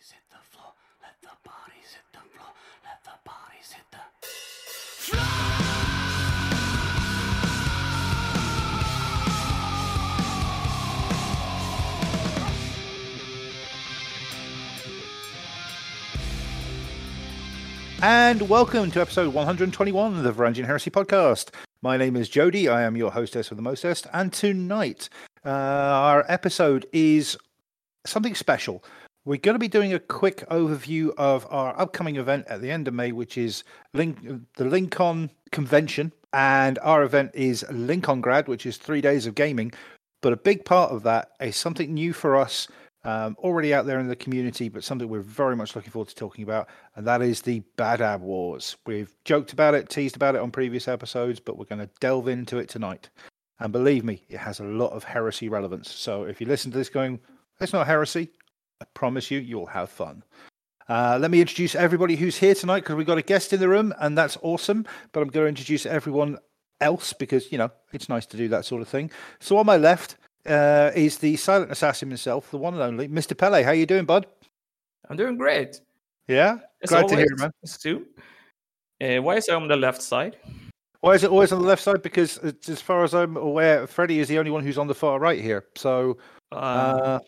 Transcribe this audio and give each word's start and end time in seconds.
bodies 0.00 0.12
hit 0.12 0.22
the 0.30 0.38
floor. 0.50 0.72
Let 1.02 1.20
the 1.20 1.28
bodies 1.44 1.92
hit 1.92 2.04
the 2.12 2.20
floor. 2.34 2.48
Let 2.84 3.04
the 3.04 3.10
bodies 3.24 3.72
hit 3.72 3.84
the 3.90 3.98
And 18.02 18.48
welcome 18.48 18.90
to 18.92 19.00
episode 19.02 19.34
121 19.34 20.16
of 20.16 20.22
the 20.22 20.32
Varangian 20.32 20.64
Heresy 20.64 20.90
podcast. 20.90 21.50
My 21.82 21.98
name 21.98 22.16
is 22.16 22.30
Jody. 22.30 22.68
I 22.68 22.82
am 22.82 22.96
your 22.96 23.10
hostess 23.10 23.50
with 23.50 23.58
the 23.58 23.62
mostest. 23.62 24.06
And 24.14 24.32
tonight, 24.32 25.10
uh, 25.44 25.50
our 25.50 26.24
episode 26.26 26.86
is 26.90 27.36
something 28.06 28.34
special. 28.34 28.82
We're 29.26 29.36
going 29.36 29.54
to 29.54 29.58
be 29.58 29.68
doing 29.68 29.92
a 29.92 29.98
quick 29.98 30.48
overview 30.48 31.12
of 31.18 31.46
our 31.50 31.78
upcoming 31.78 32.16
event 32.16 32.46
at 32.48 32.62
the 32.62 32.70
end 32.70 32.88
of 32.88 32.94
May, 32.94 33.12
which 33.12 33.36
is 33.36 33.64
Link, 33.92 34.18
the 34.56 34.64
Lincoln 34.64 35.30
Convention. 35.52 36.12
And 36.32 36.78
our 36.78 37.02
event 37.02 37.32
is 37.34 37.66
Lincoln 37.70 38.22
Grad, 38.22 38.48
which 38.48 38.64
is 38.64 38.78
three 38.78 39.02
days 39.02 39.26
of 39.26 39.34
gaming. 39.34 39.72
But 40.22 40.32
a 40.32 40.38
big 40.38 40.64
part 40.64 40.90
of 40.90 41.02
that 41.02 41.32
is 41.38 41.56
something 41.56 41.92
new 41.92 42.14
for 42.14 42.34
us 42.34 42.66
um, 43.04 43.36
already 43.40 43.74
out 43.74 43.84
there 43.84 43.98
in 43.98 44.08
the 44.08 44.16
community, 44.16 44.70
but 44.70 44.84
something 44.84 45.08
we're 45.08 45.20
very 45.20 45.54
much 45.54 45.76
looking 45.76 45.90
forward 45.90 46.08
to 46.08 46.14
talking 46.14 46.44
about, 46.44 46.68
and 46.96 47.06
that 47.06 47.20
is 47.20 47.42
the 47.42 47.62
Badab 47.76 48.20
Wars. 48.20 48.76
We've 48.86 49.14
joked 49.24 49.52
about 49.52 49.74
it, 49.74 49.88
teased 49.88 50.16
about 50.16 50.34
it 50.34 50.40
on 50.40 50.50
previous 50.50 50.88
episodes, 50.88 51.40
but 51.40 51.58
we're 51.58 51.64
going 51.64 51.80
to 51.80 51.90
delve 52.00 52.28
into 52.28 52.58
it 52.58 52.68
tonight. 52.68 53.10
And 53.58 53.72
believe 53.72 54.04
me, 54.04 54.22
it 54.28 54.38
has 54.38 54.60
a 54.60 54.64
lot 54.64 54.92
of 54.92 55.04
heresy 55.04 55.48
relevance. 55.48 55.90
So 55.90 56.24
if 56.24 56.40
you 56.40 56.46
listen 56.46 56.70
to 56.72 56.78
this 56.78 56.88
going, 56.88 57.20
it's 57.60 57.74
not 57.74 57.86
heresy, 57.86 58.30
I 58.80 58.84
promise 58.94 59.30
you, 59.30 59.38
you'll 59.38 59.66
have 59.66 59.90
fun. 59.90 60.22
Uh, 60.88 61.18
let 61.20 61.30
me 61.30 61.40
introduce 61.40 61.74
everybody 61.74 62.16
who's 62.16 62.36
here 62.36 62.54
tonight 62.54 62.80
because 62.80 62.96
we've 62.96 63.06
got 63.06 63.18
a 63.18 63.22
guest 63.22 63.52
in 63.52 63.60
the 63.60 63.68
room, 63.68 63.94
and 64.00 64.18
that's 64.18 64.36
awesome. 64.42 64.84
But 65.12 65.20
I'm 65.20 65.28
going 65.28 65.44
to 65.44 65.48
introduce 65.48 65.86
everyone 65.86 66.38
else 66.80 67.12
because, 67.12 67.52
you 67.52 67.58
know, 67.58 67.70
it's 67.92 68.08
nice 68.08 68.26
to 68.26 68.36
do 68.36 68.48
that 68.48 68.64
sort 68.64 68.82
of 68.82 68.88
thing. 68.88 69.10
So 69.38 69.56
on 69.58 69.66
my 69.66 69.76
left, 69.76 70.16
uh, 70.46 70.90
is 70.94 71.18
the 71.18 71.36
silent 71.36 71.70
assassin 71.70 72.08
himself, 72.08 72.50
the 72.50 72.58
one 72.58 72.74
and 72.74 72.82
only 72.82 73.08
Mr. 73.08 73.36
Pelle. 73.36 73.62
How 73.62 73.72
you 73.72 73.86
doing, 73.86 74.04
bud? 74.04 74.26
I'm 75.08 75.16
doing 75.16 75.36
great. 75.36 75.80
Yeah, 76.26 76.58
As 76.82 76.90
glad 76.90 77.08
to 77.08 77.16
hear, 77.16 77.26
always, 77.26 77.40
man. 77.40 77.52
Stu. 77.64 78.06
Uh, 79.00 79.20
why 79.22 79.36
is 79.36 79.48
I 79.48 79.54
on 79.54 79.68
the 79.68 79.76
left 79.76 80.00
side? 80.00 80.36
Why 81.00 81.14
is 81.14 81.24
it 81.24 81.30
always 81.30 81.50
on 81.52 81.60
the 81.60 81.66
left 81.66 81.82
side? 81.82 82.02
Because 82.02 82.38
it's, 82.42 82.68
as 82.68 82.80
far 82.80 83.04
as 83.04 83.14
I'm 83.14 83.36
aware, 83.36 83.86
Freddie 83.86 84.20
is 84.20 84.28
the 84.28 84.38
only 84.38 84.50
one 84.50 84.62
who's 84.62 84.78
on 84.78 84.86
the 84.86 84.94
far 84.94 85.18
right 85.18 85.40
here. 85.40 85.64
So, 85.76 86.18
Uh, 86.52 86.54
uh... 86.54 87.18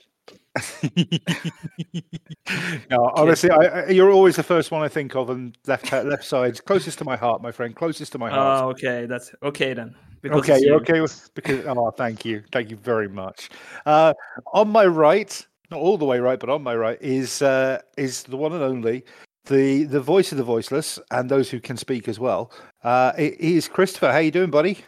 no, 2.91 3.11
honestly, 3.15 3.51
I, 3.51 3.57
I, 3.57 3.89
you're 3.89 4.11
always 4.11 4.37
the 4.37 4.43
first 4.43 4.71
one 4.71 4.83
I 4.83 4.89
think 4.89 5.15
of, 5.15 5.31
and 5.31 5.57
left 5.67 5.89
ha- 5.89 6.01
left 6.01 6.25
side's 6.25 6.61
closest 6.61 6.99
to 6.99 7.05
my 7.05 7.17
heart, 7.17 7.43
my 7.43 7.53
friend, 7.53 7.75
closest 7.75 8.13
to 8.13 8.19
my 8.19 8.31
heart. 8.31 8.65
oh, 8.65 8.71
okay, 8.71 9.07
that's 9.07 9.35
okay 9.43 9.75
then. 9.75 9.95
Because 10.21 10.49
Okay, 10.49 10.61
you're 10.61 10.75
you. 10.75 10.81
okay 10.83 11.01
with 11.01 11.31
because 11.35 11.65
oh, 11.67 11.91
thank 11.91 12.25
you, 12.25 12.43
thank 12.53 12.71
you 12.71 12.77
very 12.77 13.09
much. 13.09 13.51
Uh, 13.87 14.15
on 14.53 14.69
my 14.69 14.87
right, 14.87 15.47
not 15.71 15.81
all 15.81 15.99
the 15.99 16.05
way 16.05 16.21
right, 16.21 16.39
but 16.39 16.51
on 16.51 16.63
my 16.63 16.77
right 16.77 16.99
is 17.01 17.43
uh, 17.43 17.81
is 17.97 18.23
the 18.25 18.37
one 18.37 18.53
and 18.53 18.63
only 18.63 19.05
the 19.47 19.85
the 19.85 20.01
voice 20.01 20.33
of 20.33 20.39
the 20.39 20.45
voiceless 20.45 20.99
and 21.11 21.31
those 21.31 21.51
who 21.51 21.61
can 21.61 21.77
speak 21.77 22.09
as 22.09 22.21
well. 22.21 22.53
Uh, 22.85 23.13
it 23.19 23.41
is 23.41 23.69
Christopher. 23.69 24.13
How 24.13 24.19
you 24.19 24.31
doing, 24.31 24.51
buddy? 24.51 24.79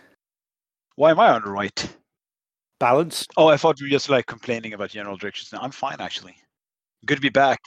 Why 0.97 1.11
am 1.11 1.19
I 1.19 1.31
on 1.31 1.43
the 1.43 1.51
right? 1.51 1.97
Balance. 2.81 3.27
Oh, 3.37 3.49
I 3.49 3.57
thought 3.57 3.81
you 3.81 3.87
were 3.87 3.91
just 3.91 4.09
like 4.09 4.27
complaining 4.27 4.73
about 4.75 4.91
general 4.91 5.17
directions. 5.17 5.53
No, 5.53 5.61
I'm 5.61 5.71
fine 5.71 5.97
actually. 6.01 6.37
Good 7.07 7.17
to 7.17 7.21
be 7.21 7.29
back. 7.29 7.61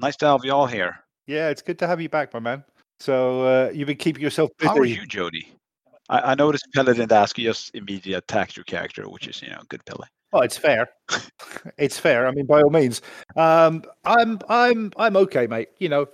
Nice 0.00 0.16
to 0.16 0.26
have 0.26 0.44
you 0.44 0.52
all 0.52 0.66
here. 0.66 0.96
Yeah, 1.26 1.48
it's 1.48 1.62
good 1.62 1.78
to 1.80 1.86
have 1.86 2.00
you 2.00 2.08
back, 2.08 2.32
my 2.32 2.40
man. 2.40 2.64
So 3.00 3.42
uh, 3.42 3.70
you've 3.70 3.86
been 3.86 3.96
keeping 3.96 4.22
yourself 4.22 4.50
busy. 4.58 4.68
How 4.68 4.76
are 4.76 4.84
you, 4.84 5.06
Jody? 5.06 5.52
I, 6.08 6.32
I 6.32 6.34
noticed 6.34 6.66
Pelle 6.74 6.84
didn't 6.84 7.12
ask 7.12 7.38
you, 7.38 7.44
just 7.44 7.74
immediately 7.74 8.14
attacked 8.14 8.56
your 8.56 8.64
character, 8.64 9.08
which 9.08 9.28
is, 9.28 9.42
you 9.42 9.50
know, 9.50 9.60
good 9.68 9.84
Pelle. 9.84 10.04
Oh, 10.32 10.40
it's 10.40 10.56
fair. 10.56 10.88
it's 11.78 11.98
fair. 11.98 12.26
I 12.26 12.32
mean, 12.32 12.46
by 12.46 12.60
all 12.60 12.70
means. 12.70 13.00
Um, 13.36 13.82
I'm 14.04 14.38
I'm 14.48 14.92
I'm 14.96 15.16
okay, 15.16 15.46
mate. 15.46 15.68
You 15.78 15.88
know, 15.88 16.06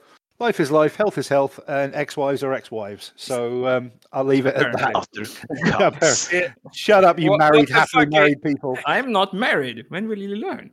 life 0.45 0.61
is 0.61 0.71
life, 0.71 0.95
health 0.97 1.17
is 1.19 1.29
health, 1.29 1.59
and 1.69 1.95
ex-wives 1.95 2.43
are 2.43 2.53
ex-wives. 2.53 3.13
So 3.17 3.67
um, 3.67 3.91
I'll 4.13 4.25
leave 4.25 4.47
it 4.47 4.55
at 4.55 4.73
that. 4.77 4.93
Utter 4.95 5.23
Yeah, 5.65 5.91
cunts. 5.91 6.53
Shut 6.73 7.03
up, 7.05 7.19
you 7.19 7.31
What- 7.31 7.39
married, 7.39 7.71
what 7.71 7.79
happily 7.79 8.05
fuck, 8.05 8.13
married 8.13 8.43
people. 8.43 8.79
I'm 8.87 9.11
not 9.13 9.33
married. 9.33 9.85
When 9.89 10.07
will 10.09 10.19
you 10.19 10.37
learn? 10.37 10.71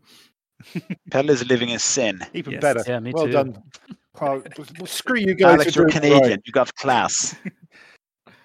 Pelle 1.10 1.30
is 1.30 1.48
living 1.48 1.70
in 1.70 1.80
sin. 1.80 2.20
Even 2.34 2.54
Yes. 2.54 2.62
better. 2.62 2.84
Yeah, 2.86 3.00
me 3.00 3.12
well 3.14 3.26
too. 3.26 3.32
done. 3.32 3.64
Well, 4.22 4.44
screw 4.86 5.18
you 5.20 5.34
guys. 5.34 5.56
Alex, 5.56 5.76
you're 5.76 5.88
Canadian. 5.90 6.22
right. 6.22 6.42
You 6.46 6.52
got 6.52 6.74
class. 6.76 7.36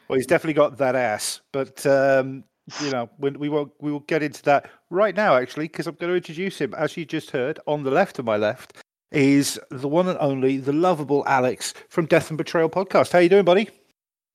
Well, 0.09 0.17
he's 0.19 0.27
definitely 0.29 0.55
got 0.55 0.79
that 0.79 0.95
ass, 0.95 1.41
but 1.53 1.85
um, 1.85 2.45
you 2.81 2.93
know, 2.93 3.11
we, 3.19 3.31
we 3.31 3.49
won't. 3.49 3.73
We 3.81 3.91
will 3.91 4.05
get 4.07 4.23
into 4.23 4.41
that 4.45 4.71
right 4.89 5.17
now, 5.17 5.35
actually, 5.35 5.67
because 5.67 5.89
I'm 5.89 5.97
going 5.97 6.13
to 6.13 6.17
introduce 6.17 6.61
him. 6.61 6.75
As 6.75 6.97
you 6.97 7.05
just 7.05 7.33
heard, 7.33 7.59
on 7.67 7.83
the 7.83 7.91
left 7.91 8.21
of 8.21 8.25
my 8.25 8.37
left 8.37 8.85
is 9.17 9.59
the 9.71 9.89
one 9.89 10.09
and 10.09 10.19
only, 10.21 10.59
the 10.59 10.73
lovable 10.73 11.25
Alex 11.27 11.73
from 11.89 12.07
Death 12.07 12.31
and 12.31 12.37
Betrayal 12.39 12.69
podcast. 12.69 13.13
How 13.13 13.19
you 13.19 13.29
doing, 13.29 13.45
buddy? 13.45 13.69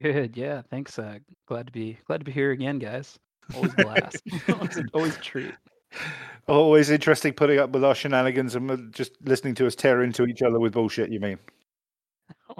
Good, 0.01 0.35
yeah. 0.35 0.63
Thanks. 0.69 0.97
Uh, 0.97 1.19
glad 1.47 1.67
to 1.67 1.71
be 1.71 1.97
glad 2.07 2.17
to 2.19 2.25
be 2.25 2.31
here 2.31 2.51
again, 2.51 2.79
guys. 2.79 3.19
Always 3.55 3.73
a 3.73 3.75
blast. 3.83 4.21
always, 4.49 4.79
always 4.93 5.15
a 5.15 5.19
treat. 5.19 5.53
Always 6.47 6.89
interesting 6.89 7.33
putting 7.33 7.59
up 7.59 7.69
with 7.69 7.83
our 7.83 7.93
shenanigans 7.93 8.55
and 8.55 8.91
just 8.93 9.11
listening 9.23 9.53
to 9.55 9.67
us 9.67 9.75
tear 9.75 10.01
into 10.01 10.25
each 10.25 10.41
other 10.41 10.59
with 10.59 10.73
bullshit. 10.73 11.11
You 11.11 11.19
mean? 11.19 11.37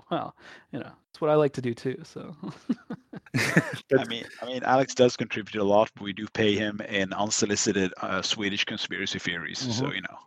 Well, 0.09 0.36
you 0.72 0.80
know, 0.80 0.92
it's 1.09 1.20
what 1.20 1.30
I 1.30 1.36
like 1.36 1.52
to 1.53 1.62
do 1.62 1.74
too. 1.74 1.98
So 2.03 2.34
I 3.36 4.03
mean, 4.08 4.24
I 4.42 4.46
mean, 4.46 4.64
Alex 4.64 4.94
does 4.96 5.18
contribute 5.18 5.59
a 5.62 5.64
lot, 5.66 5.90
but 5.96 6.03
we 6.03 6.14
do 6.14 6.28
pay 6.34 6.56
him 6.56 6.80
in 6.88 7.12
unsolicited 7.14 7.94
uh, 8.02 8.22
Swedish 8.22 8.64
conspiracy 8.64 9.20
theories. 9.20 9.59
So 9.59 9.86
Mhm. 9.86 9.96
you 9.96 10.02
know, 10.02 10.18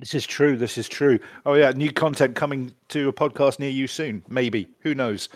This 0.00 0.14
is 0.14 0.26
true. 0.26 0.56
This 0.56 0.78
is 0.78 0.88
true. 0.88 1.18
Oh 1.46 1.54
yeah, 1.54 1.70
new 1.70 1.92
content 1.92 2.34
coming 2.34 2.74
to 2.88 3.08
a 3.08 3.12
podcast 3.12 3.58
near 3.58 3.70
you 3.70 3.86
soon. 3.86 4.22
Maybe. 4.28 4.68
Who 4.80 4.94
knows? 4.94 5.28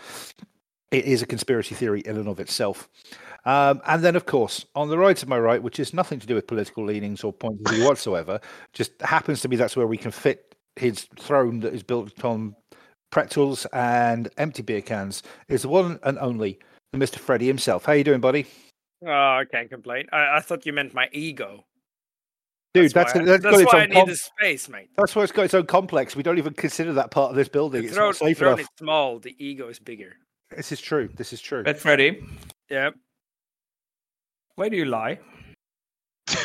It 0.91 1.05
is 1.05 1.21
a 1.21 1.25
conspiracy 1.25 1.75
theory 1.75 2.01
in 2.01 2.17
and 2.17 2.27
of 2.27 2.39
itself. 2.39 2.89
Um, 3.45 3.81
and 3.87 4.03
then, 4.03 4.15
of 4.15 4.25
course, 4.25 4.65
on 4.75 4.89
the 4.89 4.97
right 4.97 5.21
of 5.21 5.29
my 5.29 5.39
right, 5.39 5.61
which 5.61 5.79
is 5.79 5.93
nothing 5.93 6.19
to 6.19 6.27
do 6.27 6.35
with 6.35 6.47
political 6.47 6.83
leanings 6.83 7.23
or 7.23 7.31
point 7.31 7.59
of 7.65 7.73
view 7.73 7.85
whatsoever, 7.85 8.39
just 8.73 8.99
happens 9.01 9.41
to 9.41 9.47
be 9.47 9.55
that's 9.55 9.77
where 9.77 9.87
we 9.87 9.97
can 9.97 10.11
fit 10.11 10.55
his 10.75 11.07
throne 11.17 11.59
that 11.61 11.73
is 11.73 11.83
built 11.83 12.23
on 12.25 12.55
pretzels 13.11 13.65
and 13.73 14.29
empty 14.37 14.61
beer 14.61 14.81
cans, 14.81 15.23
is 15.47 15.63
the 15.63 15.69
one 15.69 15.99
and 16.03 16.17
only 16.19 16.59
Mr. 16.95 17.17
Freddie 17.17 17.47
himself. 17.47 17.85
How 17.85 17.93
you 17.93 18.03
doing, 18.03 18.21
buddy? 18.21 18.45
Oh, 19.05 19.09
I 19.09 19.45
can't 19.49 19.69
complain. 19.69 20.07
I, 20.11 20.37
I 20.37 20.39
thought 20.41 20.65
you 20.65 20.73
meant 20.73 20.93
my 20.93 21.07
ego. 21.11 21.65
Dude, 22.73 22.91
that's, 22.93 23.15
why, 23.15 23.21
I- 23.21 23.25
that's 23.25 23.43
got 23.43 23.51
that's 23.51 23.61
its 23.63 23.73
why 23.73 23.79
I 23.79 23.83
own 23.83 23.89
need 23.89 23.95
com- 23.95 24.09
the 24.09 24.15
space, 24.15 24.69
mate. 24.69 24.89
that's 24.95 25.15
why 25.15 25.23
it's 25.23 25.31
got 25.31 25.45
its 25.45 25.53
own 25.55 25.65
complex. 25.65 26.15
We 26.15 26.21
don't 26.23 26.37
even 26.37 26.53
consider 26.53 26.93
that 26.93 27.09
part 27.11 27.31
of 27.31 27.35
this 27.35 27.49
building. 27.49 27.81
The 27.81 27.87
It's 27.87 27.95
throne, 27.95 28.07
not 28.09 28.15
safe 28.17 28.37
throne 28.37 28.59
is 28.59 28.67
small. 28.77 29.19
The 29.19 29.35
ego 29.43 29.69
is 29.69 29.79
bigger. 29.79 30.13
This 30.55 30.71
is 30.71 30.79
true. 30.79 31.09
This 31.15 31.33
is 31.33 31.41
true. 31.41 31.63
But 31.63 31.79
Freddy, 31.79 32.23
Yeah. 32.69 32.91
why 34.55 34.69
do 34.69 34.77
you 34.77 34.85
lie? 34.85 35.19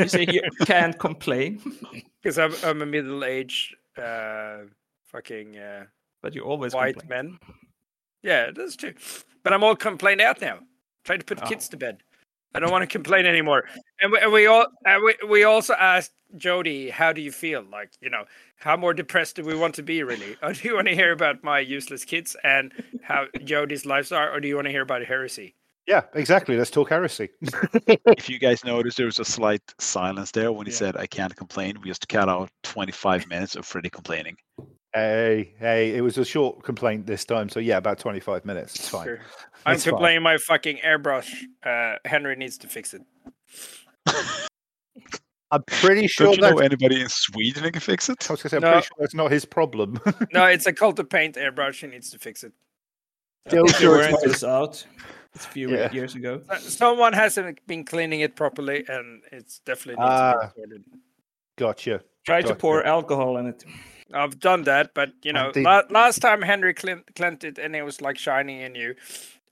You 0.00 0.08
say 0.08 0.26
you 0.28 0.42
can't 0.66 0.98
complain, 0.98 1.60
Because 2.22 2.38
I'm, 2.38 2.52
I'm 2.64 2.82
a 2.82 2.86
middle-aged, 2.86 3.76
uh, 3.96 4.58
fucking 5.06 5.56
uh, 5.58 5.84
but 6.22 6.34
you 6.34 6.42
always 6.42 6.74
white 6.74 6.98
complain. 6.98 7.38
man. 7.38 7.54
Yeah, 8.22 8.50
that's 8.52 8.74
true. 8.74 8.94
But 9.44 9.52
I'm 9.52 9.62
all 9.62 9.76
complained 9.76 10.20
out 10.20 10.40
now. 10.40 10.58
Trying 11.04 11.20
to 11.20 11.24
put 11.24 11.40
Oh. 11.42 11.46
kids 11.46 11.68
to 11.68 11.76
bed. 11.76 12.02
I 12.54 12.60
don't 12.60 12.70
want 12.70 12.82
to 12.82 12.86
complain 12.86 13.26
anymore. 13.26 13.64
And 14.00 14.12
we, 14.12 14.18
and 14.20 14.32
we 14.32 14.46
all 14.46 14.66
and 14.84 15.02
we, 15.02 15.14
we 15.28 15.44
also 15.44 15.74
asked 15.74 16.12
Jody, 16.36 16.90
how 16.90 17.12
do 17.12 17.20
you 17.20 17.32
feel? 17.32 17.62
Like, 17.70 17.90
you 18.00 18.10
know, 18.10 18.24
how 18.58 18.76
more 18.76 18.94
depressed 18.94 19.36
do 19.36 19.44
we 19.44 19.54
want 19.54 19.74
to 19.76 19.82
be 19.82 20.02
really? 20.02 20.36
Or 20.42 20.52
do 20.52 20.68
you 20.68 20.74
want 20.74 20.88
to 20.88 20.94
hear 20.94 21.12
about 21.12 21.42
my 21.42 21.60
useless 21.60 22.04
kids 22.04 22.36
and 22.44 22.72
how 23.02 23.26
Jody's 23.44 23.86
lives 23.86 24.12
are, 24.12 24.30
or 24.32 24.40
do 24.40 24.48
you 24.48 24.54
want 24.56 24.66
to 24.66 24.70
hear 24.72 24.82
about 24.82 25.04
heresy? 25.04 25.54
Yeah, 25.86 26.02
exactly. 26.14 26.54
Let's 26.56 26.70
talk 26.70 26.90
heresy. 26.90 27.30
if 27.40 28.28
you 28.28 28.38
guys 28.38 28.62
noticed, 28.62 28.98
there 28.98 29.06
was 29.06 29.18
a 29.20 29.24
slight 29.24 29.62
silence 29.78 30.30
there 30.32 30.52
when 30.52 30.66
he 30.66 30.72
Yeah. 30.72 30.78
said, 30.78 30.96
"I 30.98 31.06
can't 31.06 31.34
complain." 31.34 31.80
We 31.80 31.88
just 31.88 32.06
cut 32.08 32.28
out 32.28 32.50
25 32.62 33.26
minutes 33.26 33.56
of 33.56 33.64
Freddie 33.64 33.88
complaining. 33.88 34.36
Hey, 35.00 35.54
hey, 35.58 35.94
it 35.96 36.00
was 36.02 36.18
a 36.18 36.24
short 36.24 36.62
complaint 36.62 37.06
this 37.06 37.24
time, 37.24 37.48
so 37.48 37.60
yeah, 37.60 37.76
about 37.78 37.98
twenty-five 37.98 38.44
minutes. 38.44 38.74
It's 38.76 38.88
fine. 38.88 39.04
Sure. 39.06 39.20
I'm 39.66 39.74
That's 39.74 39.84
fine. 39.86 40.22
my 40.22 40.36
fucking 40.38 40.78
airbrush. 40.78 41.30
Uh, 41.64 41.96
Henry 42.04 42.36
needs 42.36 42.58
to 42.58 42.68
fix 42.68 42.94
it. 42.94 43.02
I'm 45.50 45.62
pretty 45.62 46.06
sure 46.08 46.26
Don't 46.26 46.36
you 46.36 46.40
that's. 46.42 46.54
know 46.56 46.60
anybody 46.60 47.00
in 47.00 47.08
Sweden 47.08 47.62
who 47.64 47.70
can 47.70 47.80
fix 47.80 48.08
it? 48.10 48.28
I 48.28 48.34
was 48.34 48.42
gonna 48.42 48.50
say, 48.50 48.56
I'm 48.58 48.62
No. 48.62 48.72
pretty 48.72 48.86
sure 48.86 48.96
that's 49.00 49.14
not 49.14 49.30
his 49.32 49.44
problem. 49.46 49.98
No, 50.32 50.44
it's 50.44 50.66
a 50.66 50.72
cult 50.74 50.98
of 50.98 51.08
paint 51.08 51.36
airbrush. 51.36 51.80
He 51.80 51.86
needs 51.86 52.10
to 52.10 52.18
fix 52.18 52.44
it. 52.44 52.52
Still 53.46 53.64
If 53.64 53.76
sure 53.76 53.96
it's 53.96 54.02
weren't 54.02 54.12
not 54.12 54.22
his- 54.24 54.32
this 54.32 54.44
out, 54.44 54.84
it's 55.34 55.46
a 55.46 55.48
few 55.48 55.70
Yeah. 55.70 55.90
years 55.90 56.14
ago. 56.14 56.42
Uh, 56.50 56.56
Someone 56.58 57.14
hasn't 57.14 57.66
been 57.66 57.84
cleaning 57.84 58.20
it 58.20 58.36
properly, 58.36 58.84
and 58.88 59.22
it's 59.32 59.60
definitely 59.60 60.02
needs 60.04 60.10
to 60.10 60.22
Ah. 60.22 60.50
be 60.54 60.60
sorted. 60.60 60.84
Gotcha. 61.56 62.02
Try 62.26 62.42
to 62.42 62.54
pour 62.54 62.84
alcohol 62.84 63.38
in 63.38 63.46
it. 63.46 63.64
I've 64.12 64.38
done 64.40 64.62
that, 64.64 64.94
but 64.94 65.12
you 65.22 65.32
know, 65.32 65.52
did- 65.52 65.64
la- 65.64 65.82
last 65.90 66.20
time 66.20 66.42
Henry 66.42 66.74
cleaned, 66.74 67.04
cleaned 67.14 67.44
it 67.44 67.58
and 67.58 67.74
it 67.76 67.82
was 67.82 68.00
like 68.00 68.18
shiny 68.18 68.62
and 68.62 68.72
new, 68.72 68.94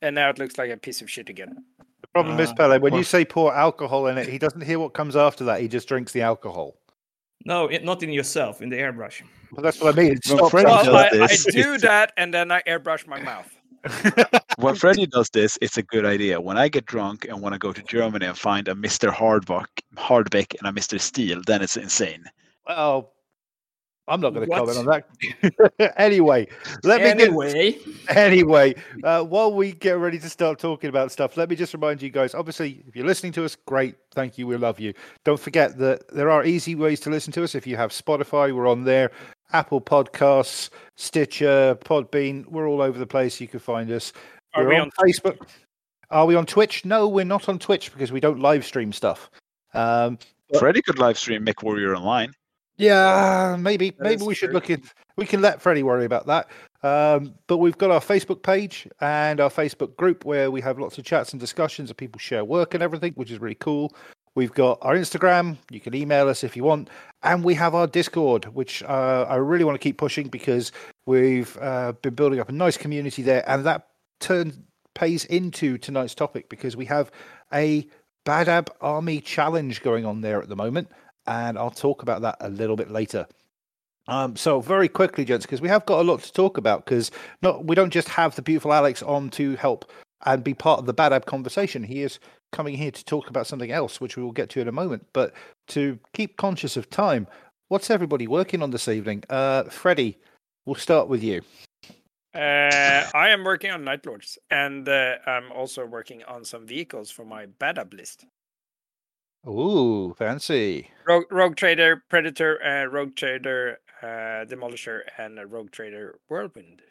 and 0.03 0.15
now 0.15 0.31
it 0.31 0.39
looks 0.39 0.57
like 0.59 0.71
a 0.71 0.77
piece 0.77 1.03
of 1.03 1.11
shit 1.11 1.29
again. 1.29 1.65
The 2.01 2.09
problem 2.09 2.41
is, 2.41 2.51
Ah, 2.51 2.55
Pelle, 2.55 2.81
when 2.81 2.95
you 2.95 3.05
say 3.05 3.25
pour 3.25 3.55
alcohol 3.55 4.07
in 4.07 4.17
it, 4.17 4.27
he 4.29 4.39
doesn't 4.39 4.63
hear 4.63 4.79
what 4.79 4.95
comes 4.95 5.17
after 5.17 5.45
that. 5.45 5.61
He 5.61 5.69
just 5.69 5.87
drinks 5.89 6.13
the 6.13 6.23
alcohol. 6.23 6.77
No, 7.45 7.67
it, 7.67 7.85
not 7.85 8.03
in 8.03 8.11
yourself, 8.11 8.63
in 8.63 8.71
the 8.71 8.77
airbrush. 8.77 9.23
But 9.53 9.63
that's 9.63 9.81
what 9.81 9.95
I 9.95 10.03
mean. 10.03 10.13
It 10.13 10.21
Well, 10.27 10.39
stops 10.39 10.51
Freddy 10.51 10.71
after 10.71 10.91
Well, 10.93 11.09
I, 11.23 11.25
I 11.31 11.37
do 11.51 11.79
that 11.79 12.13
and 12.17 12.33
then 12.33 12.51
I 12.51 12.63
airbrush 12.63 13.07
my 13.07 13.21
mouth. 13.21 13.53
When 14.59 14.75
Freddie 14.75 15.07
does 15.07 15.29
this, 15.31 15.59
it's 15.61 15.77
a 15.77 15.83
good 15.83 16.07
idea. 16.07 16.41
When 16.41 16.57
I 16.57 16.69
get 16.69 16.87
drunk 16.87 17.27
and 17.29 17.43
want 17.43 17.53
to 17.53 17.59
go 17.59 17.73
to 17.73 17.83
Germany 17.83 18.25
and 18.25 18.37
find 18.37 18.67
a 18.69 18.75
Mr. 18.75 19.13
Hardback, 19.13 19.67
Hardbeck 19.97 20.57
and 20.59 20.67
a 20.67 20.73
Mr. 20.81 20.99
Steel, 20.99 21.43
then 21.47 21.61
it's 21.61 21.77
insane. 21.77 22.25
Well, 22.67 23.13
I'm 24.09 24.21
not 24.21 24.35
going 24.35 24.49
to 24.49 24.55
comment 24.55 24.79
on 24.79 24.87
that. 24.87 25.95
anyway, 25.97 26.47
let 26.85 27.01
me 27.01 27.09
get 27.09 27.21
anyway, 27.21 27.79
anyway, 28.09 28.75
uh, 29.03 29.25
while 29.25 29.53
we 29.53 29.73
get 29.73 29.99
ready 29.99 30.19
to 30.19 30.31
start 30.31 30.59
talking 30.59 30.89
about 30.89 31.11
stuff, 31.11 31.37
let 31.37 31.51
me 31.51 31.57
just 31.57 31.75
remind 31.75 32.01
you 32.01 32.11
guys 32.11 32.35
obviously, 32.35 32.85
if 32.87 32.95
you're 32.95 33.07
listening 33.07 33.33
to 33.33 33.45
us, 33.45 33.57
great. 33.67 33.97
Thank 34.15 34.39
you. 34.39 34.47
We 34.47 34.57
love 34.57 34.79
you. 34.79 34.95
Don't 35.25 35.41
forget 35.41 35.77
that 35.79 36.09
there 36.15 36.31
are 36.31 36.45
easy 36.45 36.75
ways 36.75 37.01
to 37.01 37.11
listen 37.11 37.33
to 37.35 37.45
us. 37.45 37.55
If 37.55 37.67
you 37.67 37.77
have 37.77 37.91
Spotify, 37.91 38.55
we're 38.55 38.69
on 38.69 38.85
there. 38.85 39.11
Apple 39.53 39.81
Podcasts, 39.81 40.71
Stitcher, 40.97 41.77
Podbean, 41.81 42.47
we're 42.47 42.69
all 42.69 42.83
over 42.83 42.99
the 42.99 43.07
place. 43.07 43.41
You 43.41 43.49
can 43.49 43.61
find 43.61 43.91
us. 43.91 44.13
Are 44.55 44.65
we're 44.65 44.71
we 44.71 44.77
on, 44.77 44.83
on 44.83 44.91
Facebook. 45.09 45.47
Are 46.11 46.27
we 46.27 46.35
on 46.35 46.47
Twitch? 46.47 46.85
No, 46.85 47.09
we're 47.09 47.25
not 47.25 47.49
on 47.49 47.59
Twitch 47.59 47.93
because 47.93 48.13
we 48.13 48.21
don't 48.21 48.41
live 48.41 48.65
stream 48.65 48.93
stuff. 48.93 49.31
Um, 49.75 50.19
But- 50.51 50.61
Freddie 50.61 50.83
could 50.83 50.99
live 50.99 51.19
stream 51.19 51.45
MechWarrior 51.45 51.97
Online. 51.97 52.33
Yeah, 52.79 53.57
maybe 53.59 53.91
That 53.91 54.03
maybe 54.03 54.25
we 54.25 54.35
should 54.35 54.49
true. 54.49 54.55
look 54.55 54.71
at. 54.71 54.81
We 55.17 55.27
can 55.27 55.41
let 55.41 55.63
Freddie 55.63 55.83
worry 55.83 56.05
about 56.05 56.27
that. 56.27 56.49
Um, 56.83 57.35
but 57.47 57.57
we've 57.57 57.79
got 57.79 57.91
our 57.91 58.01
Facebook 58.01 58.43
page 58.43 58.87
and 59.01 59.41
our 59.41 59.49
Facebook 59.49 59.97
group 59.97 60.25
where 60.25 60.51
we 60.51 60.61
have 60.61 60.79
lots 60.79 60.99
of 60.99 61.05
chats 61.05 61.33
and 61.33 61.41
discussions 61.41 61.91
and 61.91 61.97
people 61.97 62.19
share 62.19 62.45
work 62.45 62.75
and 62.75 62.83
everything, 62.83 63.13
which 63.15 63.31
is 63.31 63.41
really 63.41 63.57
cool. 63.57 63.95
We've 64.35 64.53
got 64.53 64.79
our 64.83 64.95
Instagram. 64.95 65.57
You 65.71 65.81
can 65.81 65.95
email 65.95 66.29
us 66.29 66.45
if 66.45 66.55
you 66.57 66.63
want, 66.65 66.91
and 67.23 67.43
we 67.43 67.55
have 67.55 67.75
our 67.75 67.87
Discord, 67.87 68.45
which 68.55 68.83
uh, 68.83 69.25
I 69.27 69.37
really 69.37 69.65
want 69.65 69.77
to 69.77 69.83
keep 69.83 69.97
pushing 69.97 70.29
because 70.29 70.73
we've 71.07 71.57
uh, 71.59 71.93
been 72.03 72.15
building 72.15 72.39
up 72.39 72.51
a 72.51 72.53
nice 72.53 72.77
community 72.77 73.23
there, 73.23 73.49
and 73.49 73.65
that 73.65 73.89
turn 74.21 74.67
pays 74.95 75.25
into 75.25 75.79
tonight's 75.79 76.15
topic 76.15 76.51
because 76.51 76.77
we 76.77 76.85
have 76.85 77.11
a 77.55 77.87
Badab 78.27 78.69
Army 78.83 79.21
challenge 79.23 79.83
going 79.83 80.05
on 80.05 80.21
there 80.21 80.43
at 80.43 80.51
the 80.51 80.57
moment, 80.57 80.89
and 81.27 81.59
I'll 81.59 81.71
talk 81.71 82.03
about 82.03 82.23
that 82.23 82.37
a 82.41 82.49
little 82.49 82.77
bit 82.77 82.91
later. 82.91 83.27
Um, 84.09 84.37
so 84.37 84.61
very 84.61 84.89
quickly, 84.89 85.25
gents, 85.25 85.47
because 85.47 85.61
we 85.61 85.69
have 85.69 85.85
got 85.87 86.01
a 86.01 86.05
lot 86.05 86.23
to 86.23 86.33
talk 86.33 86.59
about. 86.59 86.85
Because 86.85 87.11
not 87.43 87.65
we 87.65 87.75
don't 87.75 87.93
just 87.93 88.09
have 88.11 88.37
the 88.37 88.43
beautiful 88.43 88.73
Alex 88.73 89.03
on 89.03 89.31
to 89.31 89.57
help 89.57 89.91
and 90.25 90.45
be 90.45 90.55
part 90.55 90.81
of 90.81 90.87
the 90.87 90.95
Badab 90.95 91.27
conversation. 91.27 91.85
He 91.85 92.03
is 92.03 92.19
coming 92.53 92.77
here 92.77 92.91
to 92.91 93.05
talk 93.05 93.29
about 93.29 93.47
something 93.47 93.71
else, 93.71 94.01
which 94.01 94.17
we 94.17 94.23
will 94.23 94.33
get 94.33 94.49
to 94.51 94.61
in 94.61 94.69
a 94.69 94.73
moment. 94.73 95.07
But 95.13 95.33
to 95.69 95.99
keep 96.13 96.37
conscious 96.37 96.77
of 96.77 96.89
time, 96.89 97.27
what's 97.69 97.91
everybody 97.91 98.27
working 98.27 98.63
on 98.63 98.71
this 98.71 98.89
evening? 98.89 99.25
Uh, 99.29 99.65
Freddie, 99.65 100.19
we'll 100.65 100.77
start 100.77 101.09
with 101.09 101.23
you. 101.23 101.43
Uh, 102.35 103.09
I 103.15 103.31
am 103.31 103.45
working 103.45 103.71
on 103.71 103.83
Night 103.83 104.05
Lords, 104.05 104.39
and 104.51 104.87
uh, 104.87 105.17
I'm 105.27 105.51
also 105.53 105.87
working 105.87 106.23
on 106.25 106.45
some 106.45 106.67
vehicles 106.67 107.11
for 107.11 107.25
my 107.25 107.47
Badab 107.47 107.95
list. 107.95 108.27
Ooh, 109.49 110.15
fancy. 110.19 110.91
Rogue, 111.07 111.31
Rogue 111.31 111.57
Trader, 111.57 112.03
Predator, 112.09 112.63
uh, 112.65 112.87
Rogue 112.87 113.15
Trader, 113.15 113.79
uh, 114.03 114.45
Demolisher, 114.45 115.01
and 115.19 115.39
Rogue 115.53 115.71
Trader 115.71 116.19
Whirlwind. 116.29 116.83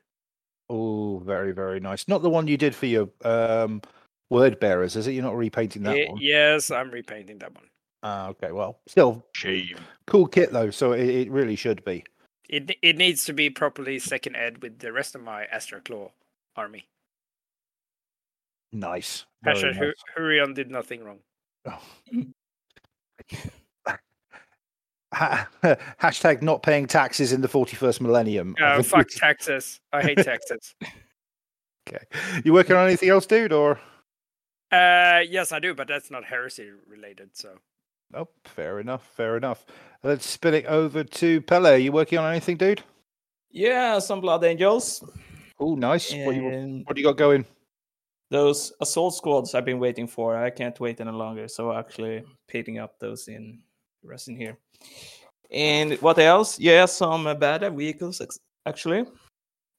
Oh, 0.70 1.20
very, 1.20 1.52
very 1.52 1.80
nice. 1.80 2.08
Not 2.08 2.22
the 2.22 2.30
one 2.30 2.48
you 2.48 2.58
did 2.58 2.74
for 2.74 2.86
your 2.86 3.10
um, 3.24 3.82
word 4.30 4.60
bearers, 4.60 4.96
is 4.96 5.06
it? 5.08 5.12
You're 5.12 5.24
not 5.24 5.36
repainting 5.36 5.84
that 5.84 5.98
Ye- 5.98 6.08
one. 6.10 6.18
yes, 6.22 6.72
I'm 6.72 6.90
repainting 6.92 7.40
that 7.40 7.54
one. 7.54 7.66
Ah, 8.04 8.30
okay. 8.30 8.52
Well, 8.52 8.80
still 8.88 9.26
Shame. 9.34 9.78
cool 10.08 10.28
kit 10.28 10.52
though, 10.52 10.70
so 10.72 10.94
it, 10.94 11.08
it 11.10 11.32
really 11.32 11.56
should 11.56 11.84
be. 11.84 12.04
It 12.48 12.78
it 12.84 12.98
needs 12.98 13.26
to 13.26 13.34
be 13.34 13.50
properly 13.50 13.98
second 14.00 14.36
ed 14.36 14.62
with 14.62 14.78
the 14.80 14.92
rest 14.94 15.16
of 15.16 15.24
my 15.24 15.46
Astral 15.46 15.82
Claw 15.82 16.12
army. 16.56 16.86
Nice. 18.72 19.26
Very 19.44 19.56
Hashtag 19.58 19.76
nice. 19.76 19.80
Hu- 19.80 19.94
Huron 20.22 20.54
did 20.54 20.70
nothing 20.70 21.04
wrong. 21.04 21.20
Ha- 21.68 21.82
Hashtag 25.14 26.42
not 26.42 26.62
paying 26.64 26.88
taxes 26.88 27.32
in 27.32 27.42
the 27.42 27.48
41st 27.48 28.02
millennium. 28.02 28.56
I 28.60 28.64
Uh, 28.76 28.84
fuck 28.84 29.02
it's- 29.08 29.20
taxes. 29.20 29.80
I 29.94 30.02
hate 30.02 30.18
taxes. 30.20 30.76
Okay. 31.88 32.04
You 32.44 32.52
working 32.52 32.76
on 32.76 32.88
anything 32.88 33.10
else, 33.10 33.28
dude? 33.28 33.54
Or 33.54 33.80
Uh, 34.72 35.20
yes, 35.30 35.52
I 35.52 35.60
do, 35.60 35.76
but 35.76 35.88
that's 35.88 36.10
not 36.10 36.26
heresy 36.26 36.72
related. 36.88 37.38
So 37.38 37.60
oh, 38.16 38.28
fair 38.44 38.80
enough. 38.80 39.06
Fair 39.16 39.38
enough. 39.38 39.68
Let's 40.02 40.26
spin 40.28 40.56
it 40.56 40.66
over 40.66 41.04
to 41.04 41.42
Pelle. 41.42 41.78
You 41.78 41.92
working 41.92 42.18
on 42.18 42.32
anything, 42.32 42.58
dude? 42.58 42.82
yeah, 43.52 44.00
some 44.00 44.20
Blood 44.20 44.44
Angels. 44.46 45.04
Oh, 45.60 45.76
nice. 45.76 46.12
What, 46.12 46.36
you, 46.36 46.82
what 46.88 46.96
do 46.96 47.02
you 47.04 47.08
got 47.08 47.18
going? 47.18 47.46
Those 48.32 48.74
assault 48.82 49.16
squads 49.16 49.54
I've 49.54 49.66
been 49.66 49.80
waiting 49.80 50.08
for. 50.08 50.36
I 50.36 50.50
can't 50.50 50.80
wait 50.80 51.00
any 51.02 51.12
longer, 51.12 51.48
so 51.48 51.74
actually 51.74 52.24
picking 52.48 52.80
up 52.80 53.00
those 53.00 53.28
in 53.28 53.62
rest 54.04 54.28
in 54.28 54.36
here. 54.36 54.58
And 55.52 55.94
what 56.02 56.18
else? 56.20 56.60
Yeah, 56.60 56.86
some 56.86 57.28
uh, 57.28 57.36
bad 57.36 57.62
vehicles 57.76 58.22
actually. 58.66 59.06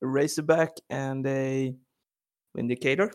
A 0.02 0.06
Razorback 0.06 0.76
and 0.90 1.26
a 1.26 1.74
Vindicator. 2.54 3.10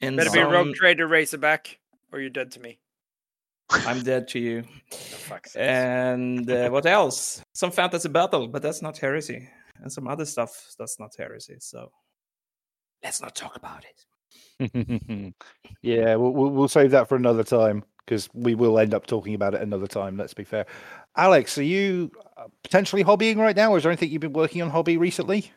And 0.00 0.16
better 0.16 0.30
be 0.30 0.38
some- 0.38 0.52
Rogue 0.52 0.74
Trader 0.74 1.06
Razorback, 1.06 1.78
or 2.12 2.20
you're 2.20 2.30
dead 2.30 2.50
to 2.52 2.60
me. 2.60 2.78
I'm 3.70 4.02
dead 4.02 4.28
to 4.28 4.38
you. 4.38 4.64
And 5.56 6.48
uh, 6.50 6.68
what 6.68 6.86
else? 6.86 7.42
Some 7.54 7.70
fantasy 7.70 8.08
battle, 8.08 8.46
but 8.46 8.62
that's 8.62 8.82
not 8.82 8.98
heresy. 8.98 9.48
And 9.80 9.90
some 9.90 10.06
other 10.06 10.24
stuff 10.24 10.74
that's 10.78 11.00
not 11.00 11.14
heresy. 11.16 11.56
So 11.60 11.90
let's 13.04 13.20
not 13.20 13.36
talk 13.36 13.56
about 13.56 13.84
it. 13.84 14.04
yeah, 15.82 16.16
we'll, 16.16 16.32
we'll 16.32 16.50
we'll 16.50 16.68
save 16.68 16.90
that 16.92 17.08
for 17.08 17.16
another 17.16 17.44
time 17.44 17.84
because 18.04 18.28
we 18.34 18.54
will 18.54 18.78
end 18.78 18.94
up 18.94 19.06
talking 19.06 19.34
about 19.34 19.54
it 19.54 19.62
another 19.62 19.86
time. 19.86 20.16
Let's 20.16 20.34
be 20.34 20.44
fair. 20.44 20.66
Alex, 21.16 21.58
are 21.58 21.62
you 21.62 22.10
uh, 22.36 22.44
potentially 22.62 23.04
hobbying 23.04 23.36
right 23.36 23.54
now, 23.56 23.72
or 23.72 23.76
is 23.76 23.82
there 23.84 23.92
anything 23.92 24.10
you've 24.10 24.20
been 24.20 24.32
working 24.32 24.62
on 24.62 24.70
hobby 24.70 24.96
recently? 24.96 25.52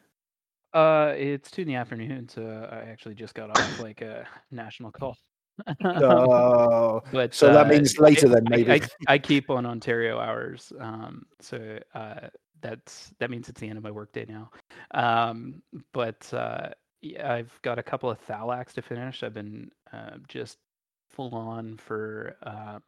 Uh, 0.73 1.13
it's 1.17 1.49
two 1.49 1.61
in 1.61 1.67
the 1.67 1.75
afternoon, 1.75 2.27
so 2.29 2.67
I 2.71 2.89
actually 2.89 3.15
just 3.15 3.33
got 3.33 3.49
off 3.49 3.79
like 3.79 4.01
a 4.01 4.27
national 4.51 4.91
call. 4.91 5.17
Oh, 5.83 7.01
but 7.11 7.33
so 7.33 7.51
that 7.51 7.65
uh, 7.65 7.69
means 7.69 7.97
later 7.97 8.27
I- 8.27 8.33
then, 8.33 8.43
I- 8.47 8.49
maybe. 8.49 8.71
I, 8.73 8.81
I 9.07 9.17
keep 9.17 9.49
on 9.49 9.65
Ontario 9.65 10.19
hours, 10.19 10.71
um, 10.79 11.25
so 11.39 11.79
uh, 11.95 12.27
that's 12.61 13.11
that 13.19 13.29
means 13.31 13.49
it's 13.49 13.59
the 13.59 13.69
end 13.69 13.77
of 13.77 13.83
my 13.83 13.91
workday 13.91 14.25
now. 14.27 14.51
Um, 14.91 15.61
but 15.93 16.31
uh, 16.33 16.69
yeah, 17.01 17.33
I've 17.33 17.59
got 17.61 17.79
a 17.79 17.83
couple 17.83 18.09
of 18.09 18.25
Thalax 18.25 18.73
to 18.73 18.81
finish. 18.81 19.23
I've 19.23 19.33
been 19.33 19.71
uh, 19.93 20.17
just 20.27 20.57
full 21.09 21.33
on 21.35 21.77
for 21.77 22.35
uh, 22.43 22.79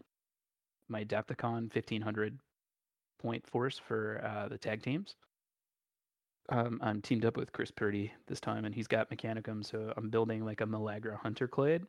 my 0.87 1.03
Adepticon 1.03 1.71
fifteen 1.71 2.01
hundred 2.01 2.39
point 3.21 3.45
force 3.47 3.77
for 3.77 4.23
uh, 4.25 4.47
the 4.47 4.57
tag 4.57 4.81
teams. 4.81 5.15
Um, 6.49 6.79
I'm 6.81 7.01
teamed 7.01 7.25
up 7.25 7.37
with 7.37 7.51
Chris 7.51 7.69
Purdy 7.69 8.11
this 8.27 8.39
time, 8.39 8.65
and 8.65 8.73
he's 8.73 8.87
got 8.87 9.09
Mechanicum, 9.11 9.63
so 9.63 9.93
I'm 9.95 10.09
building 10.09 10.43
like 10.43 10.61
a 10.61 10.65
Malagra 10.65 11.15
Hunter 11.19 11.47
Clade 11.47 11.83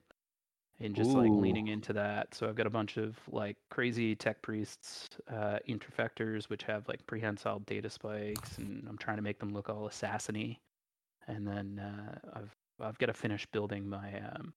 and 0.80 0.94
just 0.94 1.10
like 1.10 1.30
leaning 1.30 1.68
into 1.68 1.92
that. 1.92 2.34
So 2.34 2.48
I've 2.48 2.56
got 2.56 2.66
a 2.66 2.70
bunch 2.70 2.96
of 2.96 3.18
like 3.30 3.56
crazy 3.70 4.14
tech 4.14 4.42
priests, 4.42 5.08
uh, 5.30 5.58
interfectors, 5.68 6.48
which 6.50 6.62
have 6.64 6.88
like 6.88 7.06
prehensile 7.06 7.60
data 7.60 7.88
spikes, 7.88 8.58
and 8.58 8.86
I'm 8.88 8.98
trying 8.98 9.16
to 9.16 9.22
make 9.22 9.38
them 9.38 9.52
look 9.52 9.68
all 9.68 9.88
assassiny. 9.88 10.58
And 11.28 11.46
then 11.46 11.80
uh, 11.80 12.18
I've 12.34 12.56
I've 12.80 12.98
got 12.98 13.06
to 13.06 13.14
finish 13.14 13.46
building 13.52 13.88
my 13.88 14.20
um, 14.20 14.52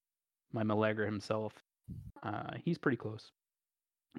my 0.51 0.63
Malagra 0.63 1.05
himself. 1.05 1.53
Uh, 2.21 2.53
he's 2.63 2.77
pretty 2.77 2.97
close. 2.97 3.31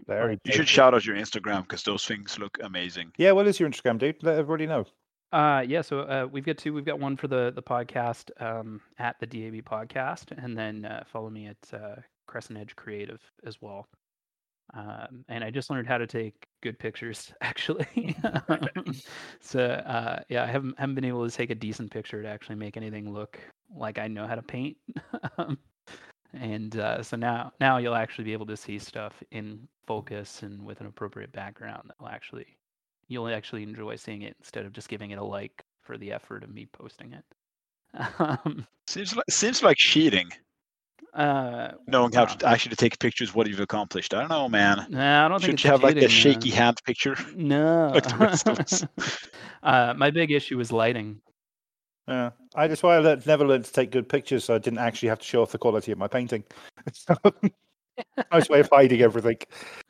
Very 0.07 0.39
You 0.45 0.53
should 0.53 0.69
shout 0.69 0.93
out 0.93 1.07
your 1.07 1.17
Instagram 1.17 1.63
because 1.63 1.85
those 1.85 2.05
things 2.05 2.39
look 2.39 2.59
amazing. 2.63 3.13
Yeah, 3.17 3.33
what 3.33 3.47
is 3.47 3.61
your 3.61 3.69
Instagram, 3.69 3.99
dude? 3.99 4.23
Let 4.23 4.39
everybody 4.39 4.67
know. 4.67 4.87
Uh, 5.33 5.65
yeah, 5.67 5.83
so 5.83 6.01
uh, 6.01 6.29
we've 6.31 6.45
got 6.45 6.59
two. 6.59 6.73
We've 6.73 6.85
got 6.85 7.01
one 7.01 7.17
for 7.17 7.29
the 7.29 7.53
the 7.55 7.63
podcast 7.63 8.31
um, 8.41 8.81
at 8.99 9.17
the 9.21 9.27
DAB 9.27 9.65
podcast, 9.65 10.31
and 10.37 10.57
then 10.57 10.85
uh, 10.85 11.05
follow 11.07 11.31
me 11.31 11.47
at 11.47 11.57
uh, 11.73 11.97
Crescent 12.27 12.59
Edge 12.59 12.77
Creative 12.77 13.21
as 13.45 13.61
well. 13.61 13.87
Um, 14.73 15.25
and 15.28 15.44
I 15.44 15.50
just 15.50 15.71
learned 15.71 15.87
how 15.87 15.99
to 15.99 16.06
take 16.06 16.47
good 16.62 16.78
pictures, 16.78 17.33
actually. 17.40 18.16
so 19.40 19.61
uh, 19.64 20.21
yeah, 20.28 20.44
I 20.44 20.47
haven't 20.47 20.78
haven't 20.78 20.94
been 20.94 21.04
able 21.04 21.28
to 21.28 21.35
take 21.35 21.50
a 21.50 21.54
decent 21.54 21.90
picture 21.90 22.23
to 22.23 22.28
actually 22.28 22.56
make 22.56 22.76
anything 22.76 23.12
look 23.12 23.38
like 23.76 23.99
I 23.99 24.09
know 24.09 24.26
how 24.26 24.35
to 24.35 24.42
paint. 24.42 24.76
Um, 25.38 25.59
and 26.33 26.76
uh, 26.78 27.02
so 27.02 27.16
now 27.16 27.52
now 27.61 27.78
you'll 27.78 27.94
actually 27.94 28.25
be 28.25 28.33
able 28.33 28.47
to 28.47 28.56
see 28.56 28.78
stuff 28.78 29.23
in 29.30 29.66
focus 29.87 30.42
and 30.42 30.64
with 30.64 30.80
an 30.80 30.87
appropriate 30.87 31.33
background 31.33 31.85
that 31.88 32.00
will 32.00 32.09
actually 32.09 32.47
you'll 33.09 33.28
actually 33.28 33.62
enjoy 33.62 33.97
seeing 33.97 34.23
it 34.23 34.37
instead 34.40 34.64
of 34.64 34.73
just 34.73 34.88
giving 34.88 35.11
it 35.11 35.18
a 35.18 35.25
like 35.25 35.64
for 35.83 35.97
the 35.99 36.12
effort 36.12 36.42
of 36.42 36.52
me 36.52 36.66
posting 36.66 37.12
it. 37.12 37.25
Um, 38.18 38.66
Seems 38.87 39.16
like 39.16 39.25
seems 39.30 39.62
like 39.62 39.76
cheating. 39.76 40.30
Uh, 41.13 41.73
Knowing 41.87 42.13
how 42.13 42.25
well, 42.25 42.37
to 42.37 42.47
actually 42.47 42.71
to 42.71 42.77
take 42.77 42.99
pictures, 42.99 43.35
what 43.35 43.47
you've 43.49 43.61
accomplished. 43.61 44.15
I 44.15 44.21
don't 44.21 44.31
know, 44.31 44.49
man. 44.49 44.87
Nah, 44.89 45.27
I 45.27 45.29
don't 45.29 45.41
think 45.41 45.47
Should 45.47 45.55
it's 45.55 45.65
you 45.65 45.71
have 45.71 45.83
like 45.83 45.97
a 45.97 46.09
cheating, 46.09 46.35
shaky 46.41 46.51
hand 46.51 46.79
picture? 46.85 47.17
No. 47.37 47.91
like 47.95 48.05
the 48.09 48.17
rest 48.17 48.49
of 48.49 48.59
us? 48.59 48.85
uh, 49.63 49.95
my 49.97 50.11
big 50.11 50.31
issue 50.31 50.57
was 50.57 50.73
lighting. 50.73 51.21
Yeah, 52.09 52.31
I 52.55 52.69
just 52.69 52.83
why 52.83 52.97
I 52.97 52.99
learned, 52.99 53.27
never 53.27 53.47
learned 53.47 53.65
to 53.65 53.73
take 53.73 53.91
good 53.91 54.09
pictures, 54.09 54.45
so 54.45 54.55
I 54.55 54.59
didn't 54.59 54.79
actually 54.79 55.09
have 55.09 55.21
to 55.21 55.25
show 55.25 55.43
off 55.43 55.53
the 55.53 55.59
quality 55.59 55.91
of 55.91 55.99
my 55.99 56.09
painting. 56.09 56.45
So, 56.93 57.15
nice 58.33 58.49
way 58.51 58.61
of 58.61 58.69
hiding 58.71 59.01
everything. 59.01 59.39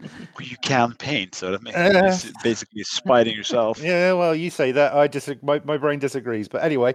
Well, 0.00 0.46
you 0.46 0.56
can 0.62 0.94
paint, 0.94 1.34
so 1.34 1.50
that 1.50 1.62
makes 1.62 1.76
Uh, 1.76 2.30
basically 2.44 2.84
spiting 2.84 3.34
yourself. 3.34 3.80
Yeah, 3.82 4.12
well, 4.12 4.34
you 4.34 4.50
say 4.50 4.70
that. 4.72 4.92
I 4.92 5.08
dis- 5.08 5.28
my, 5.42 5.60
my 5.64 5.76
brain 5.76 5.98
disagrees. 5.98 6.46
But 6.46 6.62
anyway, 6.62 6.94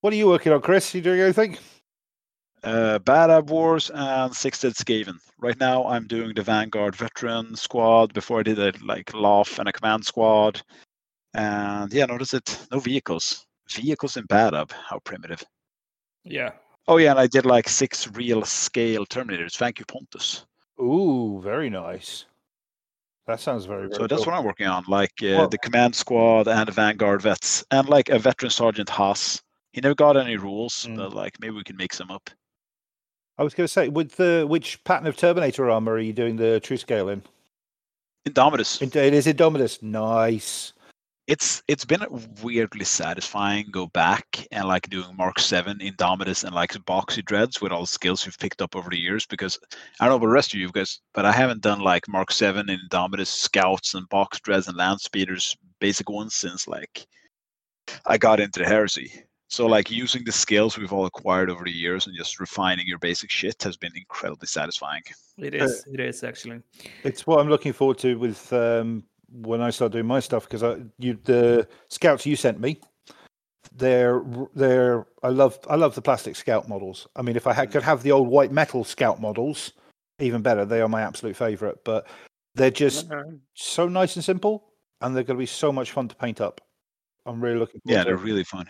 what 0.00 0.12
are 0.12 0.16
you 0.16 0.26
working 0.26 0.52
on, 0.52 0.60
Chris? 0.62 0.92
You 0.94 1.00
doing 1.00 1.20
anything? 1.20 1.58
Uh, 2.62 2.98
Badab 3.00 3.46
Wars 3.48 3.90
and 3.94 4.34
Six 4.34 4.60
Dead 4.60 4.74
Skaven. 4.74 5.16
Right 5.38 5.58
now, 5.60 5.86
I'm 5.86 6.06
doing 6.06 6.34
the 6.34 6.42
Vanguard 6.42 6.96
Veteran 6.96 7.54
Squad. 7.54 8.12
Before 8.14 8.40
I 8.40 8.42
did 8.42 8.58
a 8.58 8.72
like 8.84 9.14
Laugh 9.14 9.58
and 9.58 9.68
a 9.68 9.72
Command 9.72 10.04
Squad. 10.04 10.62
And 11.34 11.92
yeah, 11.92 12.06
notice 12.06 12.34
it. 12.34 12.58
No 12.72 12.80
vehicles. 12.80 13.46
Vehicles 13.70 14.16
in 14.16 14.24
Badab. 14.26 14.72
How 14.72 14.98
primitive. 15.00 15.44
Yeah. 16.24 16.52
Oh 16.88 16.96
yeah, 16.96 17.10
and 17.10 17.20
I 17.20 17.26
did 17.26 17.46
like 17.46 17.68
six 17.68 18.08
real 18.12 18.44
scale 18.44 19.04
Terminators. 19.06 19.56
Thank 19.56 19.78
you, 19.78 19.84
Pontus. 19.84 20.46
Ooh, 20.80 21.40
very 21.42 21.68
nice. 21.70 22.24
That 23.26 23.40
sounds 23.40 23.64
very, 23.64 23.88
very 23.88 23.94
So 23.94 24.06
that's 24.06 24.22
cool. 24.24 24.32
what 24.32 24.38
I'm 24.38 24.44
working 24.44 24.68
on, 24.68 24.84
like 24.88 25.12
uh, 25.22 25.34
Well- 25.36 25.48
the 25.48 25.58
command 25.58 25.94
squad 25.96 26.46
and 26.48 26.68
the 26.68 26.72
vanguard 26.72 27.22
vets, 27.22 27.64
and 27.72 27.88
like 27.88 28.08
a 28.08 28.18
veteran 28.18 28.50
sergeant 28.50 28.88
Haas. 28.88 29.42
He 29.72 29.80
never 29.80 29.94
got 29.96 30.16
any 30.16 30.36
rules, 30.36 30.86
Mm. 30.86 30.96
but 30.96 31.12
like 31.12 31.38
maybe 31.40 31.54
we 31.56 31.64
can 31.64 31.76
make 31.76 31.92
some 31.92 32.10
up. 32.10 32.30
I 33.38 33.44
was 33.44 33.54
going 33.54 33.66
to 33.66 33.72
say, 33.72 33.88
with 33.88 34.12
the 34.16 34.46
which 34.48 34.82
pattern 34.84 35.06
of 35.06 35.16
Terminator 35.16 35.70
armor 35.70 35.92
are 35.92 35.98
you 36.00 36.12
doing 36.12 36.36
the 36.36 36.60
true 36.60 36.76
scale 36.78 37.08
in? 37.08 37.22
Indomitus. 38.26 38.80
It 38.82 38.96
it 38.96 39.14
is 39.14 39.26
Indomitus. 39.26 39.82
Nice. 39.82 40.72
it's 41.26 41.62
it's 41.66 41.84
been 41.84 42.04
weirdly 42.42 42.84
satisfying 42.84 43.66
go 43.70 43.86
back 43.88 44.46
and 44.52 44.66
like 44.68 44.88
doing 44.90 45.16
Mark 45.16 45.38
Seven 45.40 45.78
Indomitus 45.78 46.44
and 46.44 46.54
like 46.54 46.72
boxy 46.86 47.24
dreads 47.24 47.60
with 47.60 47.72
all 47.72 47.82
the 47.82 47.86
skills 47.88 48.24
we've 48.24 48.38
picked 48.38 48.62
up 48.62 48.76
over 48.76 48.90
the 48.90 48.98
years. 48.98 49.26
Because 49.26 49.58
I 50.00 50.04
don't 50.04 50.12
know 50.12 50.16
about 50.16 50.26
the 50.26 50.32
rest 50.32 50.54
of 50.54 50.60
you 50.60 50.70
guys, 50.70 51.00
but 51.14 51.24
I 51.26 51.32
haven't 51.32 51.62
done 51.62 51.80
like 51.80 52.08
Mark 52.08 52.30
Seven 52.32 52.70
and 52.70 52.80
Indomitus 52.90 53.28
scouts 53.28 53.94
and 53.94 54.08
box 54.08 54.40
dreads 54.40 54.68
and 54.68 54.76
land 54.76 55.00
speeders 55.00 55.56
basic 55.80 56.08
ones 56.08 56.34
since 56.34 56.66
like 56.68 57.06
I 58.06 58.18
got 58.18 58.40
into 58.40 58.60
the 58.60 58.66
heresy. 58.66 59.12
So 59.48 59.66
like 59.66 59.90
using 59.90 60.24
the 60.24 60.32
skills 60.32 60.76
we've 60.76 60.92
all 60.92 61.06
acquired 61.06 61.50
over 61.50 61.64
the 61.64 61.70
years 61.70 62.06
and 62.06 62.16
just 62.16 62.40
refining 62.40 62.86
your 62.86 62.98
basic 62.98 63.30
shit 63.30 63.62
has 63.62 63.76
been 63.76 63.92
incredibly 63.96 64.48
satisfying. 64.48 65.02
It 65.38 65.54
is. 65.54 65.84
It 65.92 66.00
is 66.00 66.24
actually. 66.24 66.62
It's 67.04 67.26
what 67.26 67.38
I'm 67.40 67.48
looking 67.48 67.72
forward 67.72 67.98
to 67.98 68.18
with 68.18 68.52
um, 68.52 69.04
when 69.30 69.60
I 69.60 69.70
start 69.70 69.92
doing 69.92 70.06
my 70.06 70.20
stuff 70.20 70.44
because 70.44 70.62
I 70.64 70.78
you 70.98 71.18
the 71.24 71.68
scouts 71.88 72.26
you 72.26 72.34
sent 72.36 72.58
me. 72.60 72.80
They're 73.74 74.22
they're 74.54 75.06
I 75.22 75.28
love 75.28 75.58
I 75.68 75.76
love 75.76 75.94
the 75.94 76.02
plastic 76.02 76.34
scout 76.34 76.68
models. 76.68 77.06
I 77.14 77.22
mean, 77.22 77.36
if 77.36 77.46
I 77.46 77.52
had, 77.52 77.70
could 77.70 77.82
have 77.82 78.02
the 78.02 78.12
old 78.12 78.28
white 78.28 78.50
metal 78.50 78.84
scout 78.84 79.20
models, 79.20 79.72
even 80.18 80.42
better. 80.42 80.64
They 80.64 80.80
are 80.80 80.88
my 80.88 81.02
absolute 81.02 81.36
favorite. 81.36 81.84
But 81.84 82.06
they're 82.54 82.70
just 82.70 83.12
Uh, 83.12 83.22
so 83.54 83.86
nice 83.86 84.16
and 84.16 84.24
simple, 84.24 84.72
and 85.02 85.14
they're 85.14 85.24
going 85.24 85.36
to 85.36 85.42
be 85.42 85.46
so 85.46 85.70
much 85.70 85.92
fun 85.92 86.08
to 86.08 86.16
paint 86.16 86.40
up. 86.40 86.60
I'm 87.26 87.40
really 87.40 87.58
looking. 87.58 87.80
Forward 87.82 87.96
Yeah, 87.96 88.04
to 88.04 88.10
they're 88.10 88.18
it. 88.18 88.24
really 88.24 88.44
fun. 88.44 88.66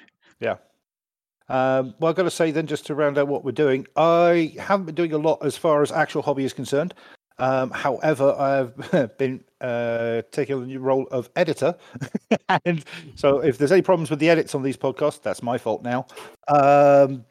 Um, 1.49 1.95
well, 1.99 2.11
I've 2.11 2.17
got 2.17 2.25
to 2.25 2.31
say 2.31 2.51
then, 2.51 2.67
just 2.67 2.87
to 2.87 2.95
round 2.95 3.19
out 3.19 3.29
what 3.29 3.45
we're 3.45 3.53
doing, 3.53 3.87
I 3.97 4.55
haven't 4.59 4.87
been 4.87 4.95
doing 4.95 5.13
a 5.13 5.19
lot 5.19 5.45
as 5.45 5.57
far 5.57 5.83
as 5.83 5.93
actual 5.93 6.23
hobby 6.23 6.45
is 6.45 6.53
concerned. 6.53 6.95
Um, 7.39 7.71
however, 7.71 8.33
I've 8.33 9.19
been 9.19 9.45
uh, 9.61 10.23
taking 10.33 10.57
on 10.57 10.63
the 10.63 10.67
new 10.67 10.81
role 10.81 11.07
of 11.11 11.29
editor, 11.37 11.75
and 12.65 12.85
so 13.15 13.41
if 13.41 13.59
there's 13.59 13.73
any 13.73 13.83
problems 13.83 14.11
with 14.11 14.19
the 14.19 14.31
edits 14.31 14.55
on 14.55 14.63
these 14.63 14.77
podcasts, 14.77 15.23
that's 15.23 15.43
my 15.43 15.59
fault 15.59 15.83
now. 15.83 16.07
Um, 16.49 17.25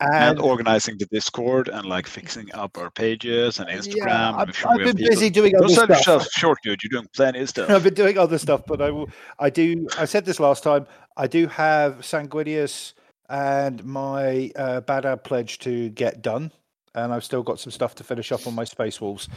And, 0.00 0.14
and, 0.14 0.38
organizing 0.38 0.96
the 0.96 1.06
Discord 1.06 1.68
and 1.68 1.84
like 1.84 2.06
fixing 2.06 2.54
up 2.54 2.78
our 2.78 2.90
pages 2.90 3.58
and 3.58 3.68
Instagram. 3.68 4.06
yeah, 4.06 4.32
I've, 4.36 4.56
sure 4.56 4.70
I've 4.70 4.78
been 4.78 4.96
people- 4.96 5.10
busy 5.10 5.28
doing 5.28 5.56
other 5.56 5.66
Don't 5.66 5.74
stuff. 5.74 5.88
yourself 5.88 6.28
short, 6.30 6.58
dude. 6.62 6.80
You're 6.84 7.00
doing 7.00 7.08
plenty 7.14 7.40
of 7.40 7.48
stuff. 7.48 7.68
I've 7.70 7.82
been 7.82 7.94
doing 7.94 8.16
other 8.16 8.38
stuff, 8.38 8.62
but 8.66 8.80
I 8.80 8.90
will. 8.90 9.08
I 9.40 9.50
do. 9.50 9.88
I 9.98 10.04
said 10.04 10.24
this 10.24 10.38
last 10.38 10.62
time. 10.62 10.86
I 11.16 11.26
do 11.26 11.48
have 11.48 11.96
Sanguinius 11.96 12.92
and 13.28 13.84
my 13.84 14.52
uh, 14.54 14.80
Bad 14.82 15.24
pledge 15.24 15.58
to 15.60 15.88
get 15.90 16.22
done, 16.22 16.52
and 16.94 17.12
I've 17.12 17.24
still 17.24 17.42
got 17.42 17.58
some 17.58 17.72
stuff 17.72 17.96
to 17.96 18.04
finish 18.04 18.30
up 18.30 18.46
on 18.46 18.54
my 18.54 18.64
Space 18.64 19.00
Wolves. 19.00 19.28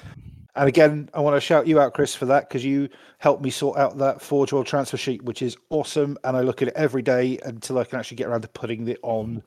And 0.56 0.68
again, 0.68 1.10
I 1.14 1.22
want 1.22 1.36
to 1.38 1.42
shout 1.42 1.66
you 1.66 1.80
out, 1.80 1.94
Chris, 1.94 2.14
for 2.14 2.26
that 2.26 2.50
because 2.50 2.66
you 2.66 2.90
helped 3.20 3.42
me 3.42 3.50
sort 3.50 3.78
out 3.78 3.98
that 4.00 4.22
Forge 4.22 4.52
World 4.52 4.68
transfer 4.68 4.98
sheet, 4.98 5.24
which 5.24 5.42
is 5.42 5.56
awesome. 5.70 6.18
And 6.24 6.36
I 6.36 6.42
look 6.42 6.62
at 6.62 6.68
it 6.68 6.74
every 6.76 7.02
day 7.02 7.40
until 7.46 7.80
I 7.80 7.86
can 7.86 8.00
actually 8.00 8.18
get 8.18 8.28
around 8.28 8.42
to 8.42 8.50
putting 8.50 8.88
it 8.88 9.00
on 9.02 9.44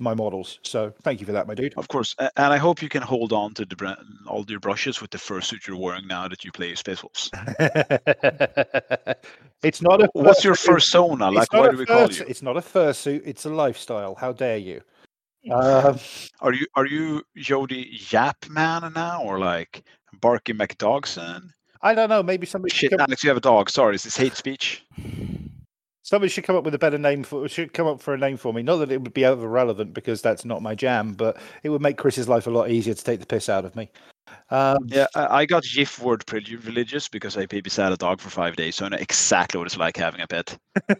my 0.00 0.14
models. 0.14 0.58
So 0.62 0.92
thank 1.02 1.20
you 1.20 1.26
for 1.26 1.32
that, 1.32 1.46
my 1.46 1.54
dude. 1.54 1.74
Of 1.76 1.88
course, 1.88 2.14
and 2.18 2.30
I 2.36 2.56
hope 2.56 2.82
you 2.82 2.88
can 2.88 3.02
hold 3.02 3.32
on 3.32 3.54
to 3.54 3.64
the 3.64 3.96
all 4.26 4.44
your 4.48 4.60
brushes 4.60 5.00
with 5.00 5.10
the 5.10 5.18
fursuit 5.18 5.66
you're 5.66 5.76
wearing 5.76 6.06
now 6.06 6.26
that 6.28 6.44
you 6.44 6.52
play 6.52 6.74
Space 6.74 7.02
Wolves. 7.02 7.30
it's 9.62 9.82
not 9.82 10.02
a. 10.02 10.08
What's 10.14 10.42
your 10.44 10.54
fursuit. 10.54 10.66
persona? 10.66 11.30
Like, 11.30 11.52
not 11.52 11.60
what 11.60 11.70
do 11.72 11.76
we 11.76 11.86
call 11.86 12.06
furs- 12.06 12.18
you? 12.18 12.24
It's 12.28 12.42
not 12.42 12.56
a 12.56 12.60
fursuit. 12.60 13.22
It's 13.24 13.44
a 13.44 13.50
lifestyle. 13.50 14.14
How 14.14 14.32
dare 14.32 14.58
you? 14.58 14.80
Um, 15.50 15.98
Are 16.40 16.52
you 16.52 16.66
are 16.74 16.86
you 16.86 17.22
Jody 17.36 17.98
Yap 18.10 18.36
Man 18.50 18.92
now, 18.94 19.22
or 19.22 19.38
like 19.38 19.82
Barky 20.20 20.52
McDogson? 20.52 21.50
I 21.82 21.94
don't 21.94 22.10
know. 22.10 22.22
Maybe 22.22 22.46
somebody 22.46 22.74
should 22.74 22.90
Shit, 22.90 22.98
come, 22.98 23.00
Alex, 23.00 23.24
you 23.24 23.30
have 23.30 23.38
a 23.38 23.40
dog. 23.40 23.70
Sorry, 23.70 23.94
is 23.94 24.02
this 24.02 24.16
hate 24.16 24.34
speech? 24.34 24.84
somebody 26.10 26.28
should 26.28 26.42
come 26.44 26.56
up 26.56 26.64
with 26.64 26.74
a 26.74 26.78
better 26.78 26.98
name 26.98 27.22
for. 27.22 27.48
Should 27.48 27.72
come 27.72 27.86
up 27.86 28.00
for 28.00 28.12
a 28.14 28.18
name 28.18 28.36
for 28.36 28.52
me. 28.52 28.62
Not 28.62 28.76
that 28.78 28.90
it 28.90 29.00
would 29.00 29.14
be 29.14 29.24
over 29.24 29.46
relevant 29.48 29.94
because 29.94 30.20
that's 30.20 30.44
not 30.44 30.60
my 30.60 30.74
jam, 30.74 31.12
but 31.14 31.36
it 31.62 31.68
would 31.70 31.80
make 31.80 31.96
Chris's 31.96 32.28
life 32.28 32.46
a 32.48 32.50
lot 32.50 32.68
easier 32.70 32.94
to 32.94 33.04
take 33.04 33.20
the 33.20 33.26
piss 33.26 33.48
out 33.48 33.64
of 33.64 33.76
me. 33.76 33.88
Um, 34.50 34.78
Yeah, 34.86 35.06
I, 35.14 35.46
got 35.46 35.62
GIF 35.62 36.00
word 36.00 36.26
privileges 36.26 37.08
because 37.08 37.36
I 37.36 37.46
babysat 37.46 37.92
a 37.92 37.96
dog 37.96 38.20
for 38.20 38.28
five 38.30 38.56
days, 38.56 38.76
so 38.76 38.86
I 38.86 38.88
know 38.88 38.96
exactly 38.98 39.58
what 39.58 39.66
it's 39.66 39.76
like 39.78 39.96
having 39.96 40.20
a 40.20 40.26
pet. 40.26 40.58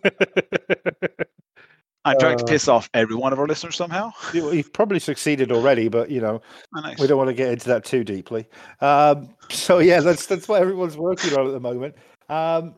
I'm 2.07 2.19
trying 2.19 2.38
to 2.38 2.45
Uh, 2.45 2.47
piss 2.47 2.67
off 2.67 2.88
every 2.95 3.14
one 3.14 3.33
of 3.35 3.38
our 3.38 3.47
listeners 3.47 3.76
somehow. 3.76 4.11
you- 4.33 4.50
You've 4.52 4.73
probably 4.73 4.99
succeeded 5.00 5.52
already, 5.52 5.88
but 5.88 6.11
you 6.11 6.21
know 6.21 6.40
Oh, 6.76 6.81
nice. 6.81 6.99
we 6.99 7.07
don't 7.07 7.19
want 7.19 7.29
to 7.29 7.35
get 7.35 7.50
into 7.52 7.69
that 7.69 7.85
too 7.85 8.05
deeply. 8.05 8.47
Um, 8.81 9.35
so 9.50 9.81
yeah, 9.81 10.00
that's 10.00 10.25
that's 10.26 10.49
what 10.49 10.62
everyone's 10.62 10.97
working 10.97 11.37
on 11.37 11.47
at 11.47 11.52
the 11.52 11.61
moment. 11.61 11.95
Um, 12.31 12.75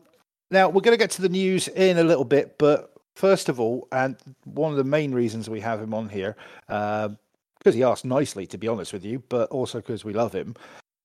now 0.53 0.69
we're 0.69 0.81
going 0.81 0.93
to 0.93 1.03
get 1.03 1.11
to 1.11 1.21
the 1.21 1.29
news 1.29 1.67
in 1.67 1.97
a 1.97 2.03
little 2.03 2.23
bit, 2.23 2.57
but 2.57 2.93
first 3.15 3.49
of 3.49 3.59
all, 3.59 3.87
and 3.91 4.15
one 4.45 4.71
of 4.71 4.77
the 4.77 4.83
main 4.83 5.11
reasons 5.13 5.49
we 5.49 5.59
have 5.59 5.81
him 5.81 5.93
on 5.93 6.07
here, 6.09 6.35
because 6.67 7.73
he 7.73 7.83
asked 7.83 8.05
nicely, 8.05 8.45
to 8.47 8.57
be 8.57 8.67
honest 8.67 8.93
with 8.93 9.03
you, 9.03 9.21
but 9.29 9.49
also 9.49 9.79
because 9.79 10.05
we 10.05 10.13
love 10.13 10.33
him. 10.33 10.55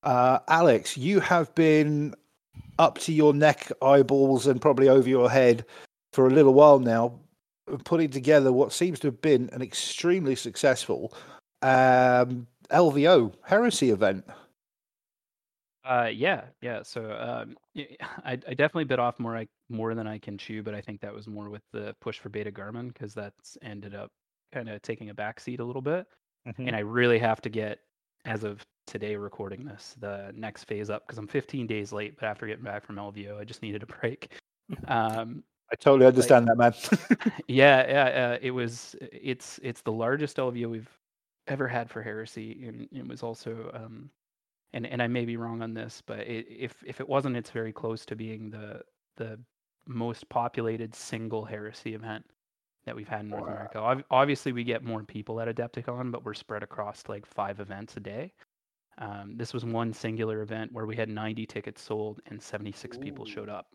Uh, 0.03 0.39
Alex, 0.49 0.97
you 0.97 1.21
have 1.21 1.53
been 1.55 2.15
up 2.79 2.99
to 2.99 3.13
your 3.13 3.35
neck, 3.35 3.73
eyeballs, 3.83 4.47
and 4.47 4.61
probably 4.61 4.89
over 4.89 5.09
your 5.09 5.31
head 5.31 5.65
for 6.13 6.27
a 6.27 6.31
little 6.31 6.55
while 6.55 6.79
now, 6.79 7.19
putting 7.85 8.11
together 8.11 8.53
what 8.53 8.73
seems 8.73 8.99
to 9.01 9.09
have 9.09 9.21
been 9.21 9.51
an 9.53 9.63
extremely 9.63 10.35
successful 10.35 11.13
um, 11.63 12.47
LVO 12.71 13.33
heresy 13.43 13.91
event. 13.91 14.25
Uh, 15.89 16.11
yeah, 16.13 16.43
yeah. 16.61 16.83
So 16.83 17.17
um, 17.19 17.57
y- 17.75 17.97
I, 18.25 18.33
I 18.33 18.55
definitely 18.55 18.85
bit 18.85 18.99
off 18.99 19.19
more 19.19 19.37
I, 19.37 19.49
more 19.71 19.95
than 19.95 20.07
I 20.07 20.19
can 20.19 20.37
chew, 20.37 20.63
but 20.63 20.75
I 20.75 20.81
think 20.81 21.01
that 21.01 21.15
was 21.15 21.27
more 21.27 21.49
with 21.49 21.63
the 21.73 21.97
push 22.01 22.19
for 22.19 22.29
Beta 22.29 22.53
Garmon 22.53 22.89
because 22.89 23.15
that's 23.15 23.57
ended 23.63 23.95
up 23.95 24.11
kind 24.53 24.69
of 24.69 24.83
taking 24.83 25.11
a 25.11 25.15
backseat 25.15 25.61
a 25.61 25.65
little 25.65 25.83
bit. 25.83 26.07
Mm-hmm. 26.47 26.69
And 26.69 26.77
I 26.77 26.81
really 26.81 27.19
have 27.19 27.41
to 27.43 27.49
get, 27.49 27.79
as 28.27 28.45
of 28.45 28.65
today, 28.87 29.17
recording 29.17 29.65
this, 29.65 29.97
the 29.99 30.31
next 30.35 30.65
phase 30.65 30.91
up 30.91 31.07
because 31.07 31.19
I'm 31.19 31.27
15 31.27 31.67
days 31.67 31.91
late. 31.91 32.17
But 32.19 32.27
after 32.27 32.47
getting 32.47 32.65
back 32.65 32.85
from 32.85 32.97
LVO, 32.97 33.39
I 33.39 33.45
just 33.45 33.63
needed 33.63 33.83
a 33.83 33.87
break. 34.01 34.31
Um, 34.89 35.43
I 35.73 35.77
totally 35.77 36.07
understand 36.07 36.49
that, 36.49 36.57
man. 36.57 36.75
yeah, 37.49 37.87
yeah. 37.89 38.27
Uh, 38.33 38.39
it 38.41 38.51
was. 38.51 38.97
It's 39.01 39.61
it's 39.63 39.83
the 39.83 39.93
largest 39.93 40.39
LVO 40.39 40.71
we've 40.71 40.89
ever 41.47 41.69
had 41.69 41.91
for 41.91 42.03
Heresy, 42.03 42.65
and 42.67 42.89
it 42.93 43.07
was 43.07 43.23
also. 43.23 43.71
Um, 43.75 44.11
and 44.73 44.87
and 44.87 45.03
I 45.03 45.07
may 45.07 45.25
be 45.25 45.37
wrong 45.37 45.63
on 45.63 45.75
this, 45.75 46.03
but 46.07 46.21
it, 46.21 46.47
if 46.49 46.83
if 46.87 47.01
it 47.01 47.09
wasn't, 47.09 47.37
it's 47.37 47.51
very 47.51 47.73
close 47.73 48.05
to 48.07 48.17
being 48.17 48.51
the 48.51 48.83
the 49.17 49.39
most 49.87 50.29
populated 50.29 50.95
single 50.95 51.45
Heresy 51.45 51.95
event 51.95 52.25
that 52.85 52.95
we've 52.95 53.09
had 53.09 53.21
in 53.21 53.29
North 53.29 53.45
America. 53.45 54.05
Obviously, 54.11 54.53
we 54.53 54.65
get 54.65 54.85
more 54.85 55.03
people 55.03 55.41
at 55.41 55.49
Adepticon, 55.49 56.11
but 56.13 56.25
we're 56.25 56.35
spread 56.35 56.63
across 56.63 57.03
like 57.09 57.27
five 57.27 57.61
events 57.61 57.97
a 57.97 58.01
day. 58.01 58.33
Um, 58.99 59.35
this 59.37 59.55
was 59.55 59.65
one 59.65 59.93
singular 59.93 60.43
event 60.43 60.73
where 60.73 60.87
we 60.87 60.97
had 60.97 61.09
90 61.09 61.47
tickets 61.47 61.83
sold 61.83 62.21
and 62.27 62.41
76 62.43 62.99
people 62.99 63.25
showed 63.25 63.49
up. 63.49 63.67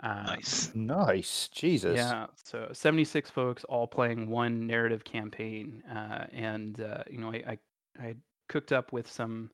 Um, 0.00 0.24
Nice. 0.26 0.70
Nice. 0.74 1.48
Jesus. 1.48 1.96
yeah, 1.96 2.26
so 2.44 2.68
76 2.72 3.30
folks 3.30 3.64
all 3.64 3.86
playing 3.86 4.28
one 4.28 4.66
narrative 4.66 5.02
campaign, 5.02 5.82
uh, 5.92 6.26
and 6.32 6.80
uh, 6.80 7.02
you 7.10 7.18
know, 7.18 7.32
I, 7.32 7.42
I 7.48 7.58
I 8.00 8.14
cooked 8.48 8.70
up 8.72 8.92
with 8.92 9.10
some 9.10 9.50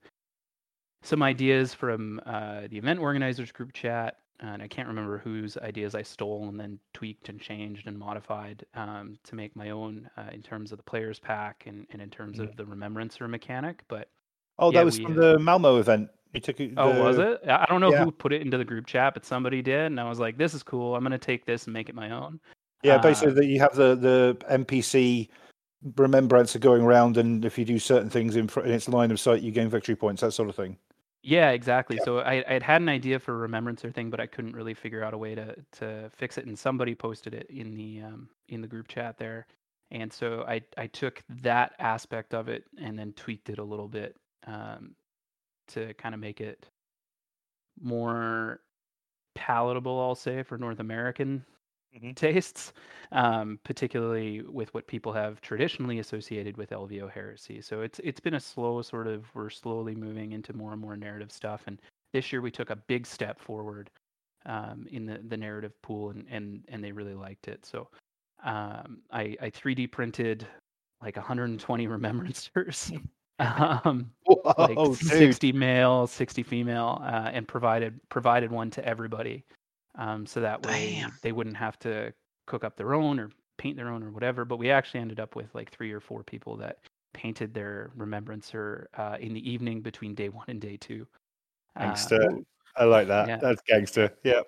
some 1.04 1.23
ideas 1.23 1.73
from 1.75 2.20
uh, 2.26 2.62
the 2.68 2.78
event 2.78 2.99
organizers 2.99 3.52
group 3.52 3.73
chat, 3.73 4.16
and 4.40 4.61
I 4.62 4.66
can't 4.66 4.88
remember 4.88 5.18
whose 5.18 5.56
ideas 5.58 5.94
I 5.94 6.02
stole 6.02 6.49
and 6.49 6.58
then 6.58 6.78
tweaked 6.94 7.28
and 7.28 7.40
changed 7.40 7.87
and 7.87 7.96
modified 7.99 8.64
um, 8.75 9.16
to 9.25 9.34
make 9.37 9.54
my 9.54 9.70
own 9.70 10.08
uh, 10.16 10.30
in 10.32 10.42
terms 10.42 10.73
of 10.73 10.78
the 10.78 10.82
players 10.84 11.18
pack 11.20 11.64
and, 11.66 11.87
and 11.92 12.02
in 12.02 12.11
terms 12.11 12.38
Mhm. 12.38 12.49
of 12.49 12.56
the 12.56 12.64
remembrancer 12.64 13.28
mechanic. 13.28 13.84
But 13.87 14.08
Oh, 14.58 14.70
Yeah, 14.73 14.80
that 14.80 14.84
was 14.84 14.99
we, 14.99 15.04
from 15.04 15.18
uh, 15.18 15.20
the 15.32 15.38
Malmo 15.38 15.78
event. 15.78 16.11
You 16.32 16.40
took 16.40 16.58
it. 16.61 16.73
oh, 16.76 17.02
was 17.04 17.18
it? 17.18 17.40
I 17.49 17.64
don't 17.68 17.80
know 17.80 17.90
yeah. 17.92 18.04
who 18.04 18.11
put 18.11 18.32
it 18.32 18.40
into 18.42 18.56
the 18.58 18.64
group 18.64 18.87
chat, 18.87 19.14
but 19.14 19.25
somebody 19.25 19.62
did, 19.62 19.87
and 19.87 20.00
I 20.00 20.08
was 20.08 20.18
like, 20.18 20.37
"This 20.37 20.52
is 20.54 20.62
cool. 20.64 20.96
I'm 20.96 21.02
gonna 21.04 21.18
take 21.18 21.44
this 21.44 21.66
and 21.66 21.75
make 21.75 21.88
it 21.88 21.94
my 21.94 22.11
own." 22.11 22.40
Yeah, 22.82 22.96
Uh, 22.96 23.02
basically, 23.02 23.34
that 23.34 23.46
you 23.46 23.61
have 23.61 23.75
the 23.76 23.94
the 23.94 24.37
NPC 24.50 25.28
remembrancer 25.96 26.58
going 26.58 26.82
around, 26.82 27.16
and 27.18 27.44
if 27.44 27.58
you 27.58 27.64
do 27.64 27.78
certain 27.78 28.11
things 28.11 28.37
in, 28.37 28.49
fr- 28.49 28.61
in 28.61 28.73
its 28.73 28.88
line 28.88 29.11
of 29.11 29.20
sight, 29.20 29.42
you 29.42 29.52
gain 29.52 29.68
victory 29.68 29.94
points. 29.96 30.23
That 30.23 30.32
sort 30.32 30.49
of 30.49 30.56
thing. 30.56 30.76
Yeah, 31.26 31.50
exactly. 31.52 31.99
So 31.99 32.19
I 32.21 32.45
I'd 32.47 32.62
had 32.62 32.83
an 32.83 32.88
idea 32.90 33.19
for 33.19 33.35
a 33.35 33.38
remembrancer 33.38 33.90
thing, 33.90 34.11
but 34.11 34.21
I 34.21 34.26
couldn't 34.26 34.54
really 34.54 34.75
figure 34.75 35.02
out 35.02 35.14
a 35.14 35.19
way 35.19 35.35
to 35.35 35.57
to 35.78 36.11
fix 36.11 36.37
it. 36.37 36.47
And 36.47 36.59
somebody 36.59 36.95
posted 36.95 37.33
it 37.35 37.47
in 37.50 37.75
the 37.75 38.02
um, 38.02 38.28
in 38.49 38.61
the 38.61 38.69
group 38.69 38.88
chat 38.88 39.16
there, 39.19 39.47
and 39.90 40.12
so 40.12 40.45
I 40.47 40.61
I 40.76 40.87
took 40.88 41.23
that 41.43 41.75
aspect 41.78 42.35
of 42.35 42.49
it 42.49 42.64
and 42.78 42.99
then 42.99 43.14
tweaked 43.14 43.49
it 43.49 43.59
a 43.59 43.64
little 43.64 43.88
bit 43.88 44.16
um, 44.47 44.95
to 45.69 45.95
kind 45.95 46.14
of 46.14 46.21
make 46.21 46.40
it 46.40 46.66
more 47.81 48.61
palatable, 49.35 50.00
I'll 50.00 50.14
say, 50.14 50.43
for 50.43 50.59
North 50.59 50.81
American 50.81 51.45
Mhm. 51.94 52.16
tastes, 52.16 52.72
um, 53.12 53.58
particularly 53.62 54.42
with 54.42 54.72
what 54.74 54.86
people 54.86 55.12
have 55.12 55.40
traditionally 55.40 56.00
associated 56.00 56.56
with 56.56 56.70
LVO 56.70 57.08
heresy. 57.08 57.60
So 57.60 57.82
it's 57.82 58.00
it's 58.00 58.20
been 58.20 58.34
a 58.34 58.40
slow 58.40 58.82
sort 58.82 59.06
of 59.06 59.32
we're 59.34 59.50
slowly 59.50 59.94
moving 59.94 60.32
into 60.32 60.52
more 60.52 60.72
and 60.72 60.80
more 60.80 60.96
narrative 60.96 61.30
stuff. 61.30 61.62
And 61.66 61.80
this 62.12 62.32
year 62.32 62.40
we 62.40 62.50
took 62.50 62.70
a 62.70 62.76
big 62.76 63.06
step 63.06 63.38
forward 63.38 63.90
um, 64.46 64.86
in 64.90 65.06
the, 65.06 65.18
the 65.28 65.36
narrative 65.36 65.80
pool, 65.82 66.10
and, 66.10 66.26
and 66.28 66.64
and 66.68 66.82
they 66.82 66.92
really 66.92 67.14
liked 67.14 67.48
it. 67.48 67.64
So 67.64 67.88
um, 68.42 69.02
I 69.12 69.36
I 69.40 69.50
3D 69.50 69.90
printed 69.92 70.46
like 71.00 71.16
120 71.16 71.86
remembrancers. 71.88 72.92
um, 73.38 74.10
like 74.58 74.76
Whoa, 74.76 74.94
dude. 74.94 74.96
60 74.96 75.52
male 75.52 76.06
60 76.06 76.42
female 76.44 77.02
uh, 77.02 77.30
and 77.32 77.48
provided 77.48 77.98
provided 78.08 78.50
one 78.52 78.70
to 78.70 78.84
everybody 78.86 79.44
um, 79.96 80.26
so 80.26 80.40
that 80.40 80.64
way 80.66 80.96
Damn. 81.00 81.12
they 81.22 81.32
wouldn't 81.32 81.56
have 81.56 81.78
to 81.80 82.12
cook 82.46 82.64
up 82.64 82.76
their 82.76 82.94
own 82.94 83.18
or 83.18 83.30
paint 83.58 83.76
their 83.76 83.88
own 83.88 84.02
or 84.02 84.10
whatever 84.10 84.44
but 84.44 84.58
we 84.58 84.70
actually 84.70 85.00
ended 85.00 85.20
up 85.20 85.36
with 85.36 85.54
like 85.54 85.70
three 85.70 85.92
or 85.92 86.00
four 86.00 86.22
people 86.22 86.56
that 86.56 86.78
painted 87.12 87.54
their 87.54 87.90
remembrancer 87.96 88.88
uh, 88.96 89.16
in 89.20 89.32
the 89.32 89.50
evening 89.50 89.80
between 89.80 90.14
day 90.14 90.28
one 90.28 90.44
and 90.48 90.60
day 90.60 90.76
two 90.76 91.06
Uh, 91.76 91.84
Gangster. 91.84 92.38
I 92.76 92.84
like 92.84 93.06
that. 93.06 93.28
yeah. 93.28 93.36
That's 93.36 93.62
gangster. 93.68 94.12
Yeah. 94.24 94.40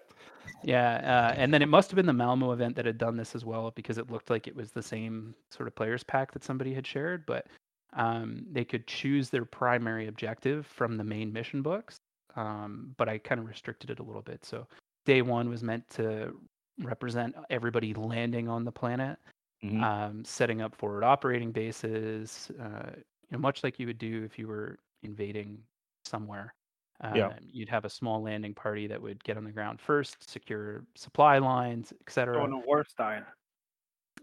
yeah, 0.65 0.97
uh, 1.31 1.35
and 1.37 1.55
then 1.55 1.63
it 1.63 1.69
must 1.69 1.91
have 1.91 1.97
been 1.97 2.07
the 2.07 2.13
Malmo 2.13 2.51
event 2.53 2.75
that 2.75 2.85
had 2.85 2.99
done 2.99 3.17
this 3.17 3.37
as 3.37 3.45
well 3.45 3.71
because 3.77 3.99
it 3.99 4.11
looked 4.11 4.31
like 4.31 4.49
it 4.49 4.57
was 4.57 4.73
the 4.73 4.83
same 4.83 5.33
sort 5.53 5.69
of 5.69 5.77
players 5.77 6.03
pack 6.03 6.33
that 6.33 6.43
somebody 6.43 6.75
had 6.75 6.85
shared, 6.85 7.25
but 7.27 7.47
um, 7.93 8.45
they 8.51 8.65
could 8.65 8.87
choose 8.89 9.31
their 9.31 9.45
primary 9.45 10.09
objective 10.09 10.67
from 10.67 10.97
the 10.97 11.05
main 11.05 11.33
mission 11.33 11.63
books. 11.63 11.97
Um, 12.35 12.95
but 12.97 13.09
I 13.09 13.19
kind 13.19 13.41
of 13.41 13.47
restricted 13.47 13.91
it 13.91 14.01
a 14.01 14.03
little 14.03 14.23
bit. 14.23 14.45
So 14.45 14.67
day 15.07 15.23
one 15.23 15.49
was 15.49 15.63
meant 15.63 15.89
to 15.91 16.39
represent 16.81 17.35
everybody 17.49 17.95
landing 17.95 18.49
on 18.49 18.65
the 18.65 18.73
planet, 18.73 19.19
Mhm. 19.65 19.83
um, 19.83 20.25
setting 20.25 20.61
up 20.61 20.75
forward 20.77 21.03
operating 21.05 21.51
bases, 21.53 22.51
uh, 22.61 22.93
you 22.97 23.03
know, 23.31 23.39
much 23.39 23.65
like 23.65 23.79
you 23.79 23.87
would 23.87 23.99
do 23.99 24.23
if 24.25 24.39
you 24.39 24.47
were 24.47 24.79
invading 25.03 25.65
somewhere. 26.05 26.55
Yeah. 27.03 27.29
Um, 27.29 27.35
You'd 27.43 27.69
have 27.71 27.85
a 27.85 27.91
small 27.91 28.23
landing 28.23 28.55
party 28.55 28.87
that 28.87 29.01
would 29.01 29.23
get 29.25 29.37
on 29.37 29.45
the 29.45 29.53
ground 29.53 29.81
first, 29.81 30.29
secure 30.29 30.87
supply 30.95 31.39
lines, 31.39 31.93
etc. 32.03 32.35
Dawn 32.35 32.53
of 32.55 32.65
War 32.65 32.85
style. 32.85 33.25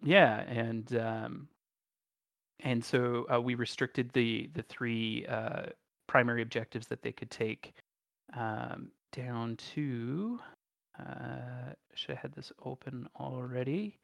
Yeah, 0.01 0.41
and 0.41 0.95
um, 0.97 1.49
and 2.61 2.83
so 2.83 3.25
uh, 3.31 3.39
we 3.41 3.55
restricted 3.55 4.11
the 4.13 4.47
the 4.53 4.63
three 4.63 5.25
uh, 5.27 5.67
primary 6.07 6.41
objectives 6.41 6.87
that 6.87 7.01
they 7.03 7.11
could 7.11 7.29
take 7.31 7.73
um, 8.33 8.91
down 9.11 9.55
to. 9.57 10.39
Uh, 10.99 11.73
should 11.95 12.11
have 12.11 12.19
had 12.19 12.33
this 12.33 12.51
open 12.63 13.07
already. 13.19 13.97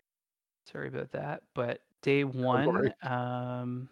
Sorry 0.71 0.87
about 0.87 1.11
that. 1.11 1.43
But 1.53 1.81
day 2.01 2.23
one, 2.23 2.93
um, 3.03 3.89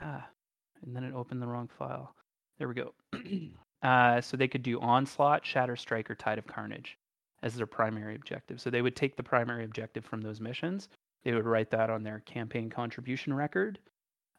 ah, 0.00 0.26
and 0.82 0.94
then 0.94 1.04
it 1.04 1.14
opened 1.14 1.42
the 1.42 1.46
wrong 1.46 1.68
file. 1.78 2.14
There 2.58 2.68
we 2.68 2.74
go. 2.74 2.94
uh, 3.82 4.20
so 4.20 4.36
they 4.36 4.48
could 4.48 4.62
do 4.62 4.80
onslaught, 4.80 5.44
shatter 5.44 5.76
strike, 5.76 6.10
or 6.10 6.14
tide 6.14 6.38
of 6.38 6.46
carnage 6.46 6.98
as 7.42 7.54
their 7.54 7.66
primary 7.66 8.14
objective. 8.14 8.60
So 8.60 8.70
they 8.70 8.82
would 8.82 8.96
take 8.96 9.16
the 9.16 9.22
primary 9.22 9.64
objective 9.64 10.04
from 10.04 10.20
those 10.20 10.40
missions. 10.40 10.88
They 11.24 11.34
would 11.34 11.44
write 11.44 11.70
that 11.70 11.90
on 11.90 12.02
their 12.02 12.20
campaign 12.20 12.70
contribution 12.70 13.34
record, 13.34 13.78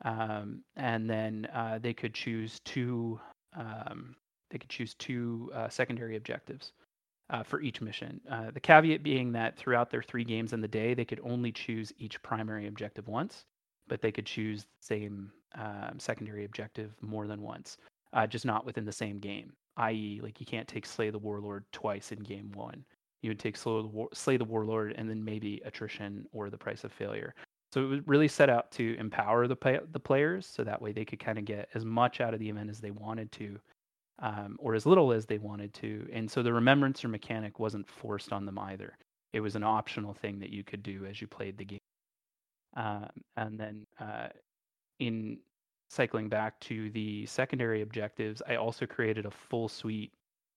um, 0.05 0.63
and 0.75 1.09
then 1.09 1.47
uh, 1.53 1.79
they 1.79 1.93
could 1.93 2.13
choose 2.13 2.59
two. 2.61 3.19
Um, 3.55 4.15
they 4.49 4.57
could 4.57 4.69
choose 4.69 4.93
two 4.93 5.51
uh, 5.53 5.67
secondary 5.67 6.15
objectives 6.15 6.71
uh, 7.29 7.43
for 7.43 7.61
each 7.61 7.81
mission. 7.81 8.19
Uh, 8.29 8.51
the 8.51 8.59
caveat 8.59 9.03
being 9.03 9.31
that 9.33 9.57
throughout 9.57 9.89
their 9.89 10.01
three 10.01 10.23
games 10.23 10.53
in 10.53 10.61
the 10.61 10.67
day, 10.67 10.93
they 10.93 11.05
could 11.05 11.19
only 11.23 11.51
choose 11.51 11.91
each 11.97 12.21
primary 12.21 12.67
objective 12.67 13.07
once, 13.07 13.45
but 13.87 14.01
they 14.01 14.11
could 14.11 14.25
choose 14.25 14.63
the 14.63 14.85
same 14.85 15.31
um, 15.55 15.97
secondary 15.97 16.45
objective 16.45 16.91
more 17.01 17.27
than 17.27 17.41
once, 17.41 17.77
uh, 18.13 18.27
just 18.27 18.45
not 18.45 18.65
within 18.65 18.85
the 18.85 18.91
same 18.91 19.19
game. 19.19 19.53
I.e., 19.77 20.19
like 20.23 20.39
you 20.39 20.45
can't 20.45 20.67
take 20.67 20.85
Slay 20.85 21.09
the 21.09 21.19
Warlord 21.19 21.65
twice 21.71 22.11
in 22.11 22.19
game 22.19 22.51
one. 22.53 22.83
You 23.21 23.29
would 23.29 23.39
take 23.39 23.57
Slay 23.57 23.81
the, 23.81 23.87
War- 23.87 24.09
Slay 24.13 24.37
the 24.37 24.45
Warlord 24.45 24.95
and 24.97 25.09
then 25.09 25.23
maybe 25.23 25.61
Attrition 25.65 26.25
or 26.31 26.49
the 26.49 26.57
Price 26.57 26.83
of 26.83 26.91
Failure. 26.91 27.33
So 27.73 27.83
it 27.83 27.87
was 27.87 28.07
really 28.07 28.27
set 28.27 28.49
out 28.49 28.71
to 28.73 28.95
empower 28.97 29.47
the 29.47 29.55
play- 29.55 29.79
the 29.91 29.99
players, 29.99 30.45
so 30.47 30.63
that 30.63 30.81
way 30.81 30.93
they 30.93 31.05
could 31.05 31.19
kind 31.19 31.37
of 31.37 31.45
get 31.45 31.67
as 31.73 31.83
much 31.83 32.21
out 32.21 32.33
of 32.33 32.39
the 32.39 32.49
event 32.49 32.69
as 32.69 32.79
they 32.79 32.91
wanted 32.91 33.31
to, 33.33 33.59
um, 34.19 34.57
or 34.59 34.75
as 34.75 34.85
little 34.85 35.11
as 35.11 35.25
they 35.25 35.37
wanted 35.37 35.73
to. 35.75 36.07
And 36.11 36.29
so 36.29 36.41
the 36.41 36.53
remembrancer 36.53 37.07
mechanic 37.07 37.59
wasn't 37.59 37.87
forced 37.87 38.31
on 38.31 38.45
them 38.45 38.57
either. 38.59 38.97
It 39.33 39.41
was 39.41 39.55
an 39.55 39.63
optional 39.63 40.13
thing 40.13 40.39
that 40.39 40.49
you 40.49 40.63
could 40.63 40.83
do 40.83 41.05
as 41.05 41.21
you 41.21 41.27
played 41.27 41.57
the 41.57 41.65
game. 41.65 41.79
Um, 42.75 43.09
and 43.35 43.59
then 43.59 43.85
uh, 43.99 44.27
in 44.99 45.37
cycling 45.89 46.29
back 46.29 46.59
to 46.61 46.89
the 46.91 47.25
secondary 47.25 47.81
objectives, 47.81 48.41
I 48.47 48.55
also 48.55 48.85
created 48.85 49.25
a 49.25 49.31
full 49.31 49.67
suite 49.67 50.11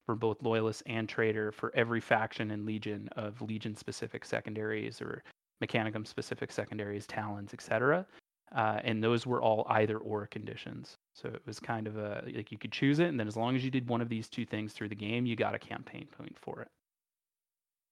for 0.06 0.14
both 0.14 0.42
loyalists 0.42 0.82
and 0.86 1.08
trader 1.08 1.52
for 1.52 1.72
every 1.74 2.00
faction 2.00 2.50
and 2.50 2.66
legion 2.66 3.08
of 3.16 3.40
legion 3.42 3.76
specific 3.76 4.24
secondaries 4.24 5.00
or 5.00 5.22
mechanicum 5.62 6.06
specific 6.06 6.50
secondaries, 6.50 7.06
talons, 7.06 7.54
etc. 7.54 8.06
Uh, 8.54 8.80
and 8.82 9.02
those 9.02 9.26
were 9.26 9.40
all 9.40 9.66
either 9.68 9.98
or 9.98 10.26
conditions. 10.26 10.96
So 11.20 11.28
it 11.28 11.42
was 11.46 11.60
kind 11.60 11.86
of 11.86 11.96
a 11.96 12.22
like 12.34 12.52
you 12.52 12.58
could 12.58 12.72
choose 12.72 12.98
it, 12.98 13.08
and 13.08 13.18
then 13.18 13.28
as 13.28 13.36
long 13.36 13.56
as 13.56 13.64
you 13.64 13.70
did 13.70 13.88
one 13.88 14.00
of 14.00 14.08
these 14.08 14.28
two 14.28 14.46
things 14.46 14.72
through 14.72 14.88
the 14.88 14.94
game, 14.94 15.26
you 15.26 15.36
got 15.36 15.54
a 15.54 15.58
campaign 15.58 16.06
point 16.16 16.36
for 16.38 16.62
it. 16.62 16.68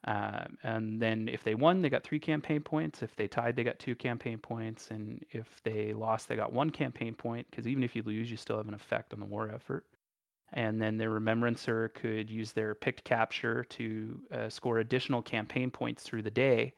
Um, 0.05 0.57
and 0.63 1.03
then 1.03 1.29
if 1.29 1.43
they 1.43 1.55
won, 1.55 1.83
they 1.83 1.91
got 1.91 2.05
three 2.05 2.21
campaign 2.21 2.63
points. 2.63 3.03
If 3.03 3.17
they 3.17 3.27
tied, 3.27 3.57
they 3.57 3.65
got 3.65 3.79
two 3.79 3.95
campaign 3.95 4.39
points. 4.39 4.91
And 4.91 5.25
if 5.33 5.47
they 5.65 5.93
lost, 5.93 6.29
they 6.29 6.37
got 6.37 6.53
one 6.53 6.71
campaign 6.71 7.15
point. 7.15 7.47
Because 7.51 7.67
even 7.67 7.83
if 7.83 7.97
you 7.97 8.03
lose, 8.03 8.31
you 8.31 8.37
still 8.37 8.57
have 8.57 8.69
an 8.69 8.75
effect 8.75 9.13
on 9.13 9.21
the 9.21 9.27
war 9.27 9.51
effort. 9.53 9.85
And 10.53 10.81
then 10.81 10.97
their 10.97 11.11
remembrancer 11.11 11.91
could 11.91 12.31
use 12.31 12.53
their 12.53 12.75
picked 12.75 13.05
capture 13.05 13.65
to 13.65 14.21
uh, 14.33 14.49
score 14.49 14.79
additional 14.79 15.21
campaign 15.21 15.71
points 15.71 16.03
through 16.03 16.23
the 16.23 16.31
day 16.31 16.73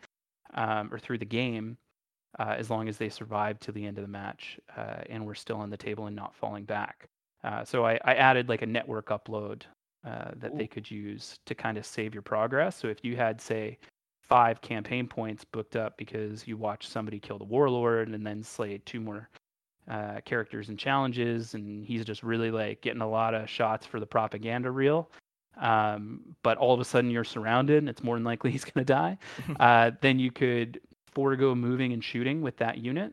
um, 0.54 0.92
or 0.92 0.98
through 0.98 1.18
the 1.18 1.24
game, 1.24 1.76
uh, 2.38 2.54
as 2.56 2.70
long 2.70 2.88
as 2.88 2.96
they 2.96 3.08
survived 3.08 3.60
to 3.62 3.72
the 3.72 3.84
end 3.84 3.98
of 3.98 4.02
the 4.02 4.08
match 4.08 4.58
uh, 4.76 5.02
and 5.08 5.24
were 5.24 5.34
still 5.34 5.56
on 5.56 5.70
the 5.70 5.76
table 5.76 6.06
and 6.06 6.16
not 6.16 6.34
falling 6.34 6.64
back. 6.64 7.08
Uh, 7.42 7.64
so 7.64 7.84
I, 7.84 7.98
I 8.04 8.14
added 8.14 8.48
like 8.48 8.62
a 8.62 8.66
network 8.66 9.08
upload 9.08 9.62
uh, 10.06 10.30
that 10.36 10.56
they 10.56 10.66
could 10.66 10.90
use 10.90 11.38
to 11.46 11.54
kind 11.54 11.76
of 11.76 11.84
save 11.84 12.14
your 12.14 12.22
progress. 12.22 12.76
So 12.76 12.88
if 12.88 13.04
you 13.04 13.16
had, 13.16 13.40
say, 13.40 13.78
five 14.22 14.60
campaign 14.60 15.08
points 15.08 15.44
booked 15.44 15.76
up 15.76 15.96
because 15.98 16.46
you 16.46 16.56
watched 16.56 16.88
somebody 16.88 17.18
kill 17.18 17.38
the 17.38 17.44
warlord 17.44 18.08
and 18.08 18.24
then 18.24 18.42
slay 18.42 18.80
two 18.84 19.00
more 19.00 19.28
uh, 19.90 20.20
characters 20.24 20.68
and 20.68 20.78
challenges, 20.78 21.54
and 21.54 21.84
he's 21.84 22.04
just 22.04 22.22
really 22.22 22.50
like 22.50 22.80
getting 22.80 23.00
a 23.00 23.08
lot 23.08 23.34
of 23.34 23.50
shots 23.50 23.84
for 23.84 23.98
the 23.98 24.06
propaganda 24.06 24.70
reel. 24.70 25.10
Um, 25.60 26.20
but 26.42 26.56
all 26.58 26.72
of 26.72 26.80
a 26.80 26.84
sudden 26.84 27.10
you're 27.10 27.24
surrounded, 27.24 27.78
and 27.78 27.88
it's 27.88 28.02
more 28.02 28.16
than 28.16 28.24
likely 28.24 28.50
he's 28.52 28.64
going 28.64 28.84
to 28.84 28.92
die. 28.92 29.18
uh, 29.60 29.90
then 30.00 30.18
you 30.18 30.30
could 30.30 30.80
forego 31.12 31.54
moving 31.54 31.92
and 31.92 32.02
shooting 32.02 32.42
with 32.42 32.56
that 32.58 32.78
unit 32.78 33.12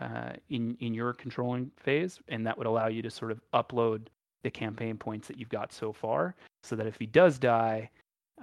uh, 0.00 0.32
in 0.50 0.76
in 0.80 0.94
your 0.94 1.12
controlling 1.12 1.70
phase, 1.76 2.20
and 2.28 2.46
that 2.46 2.56
would 2.56 2.66
allow 2.66 2.88
you 2.88 3.02
to 3.02 3.10
sort 3.10 3.30
of 3.30 3.40
upload 3.54 4.06
the 4.42 4.50
campaign 4.50 4.96
points 4.96 5.26
that 5.28 5.38
you've 5.38 5.48
got 5.48 5.72
so 5.72 5.92
far, 5.92 6.34
so 6.62 6.76
that 6.76 6.86
if 6.86 6.96
he 6.98 7.06
does 7.06 7.38
die, 7.38 7.90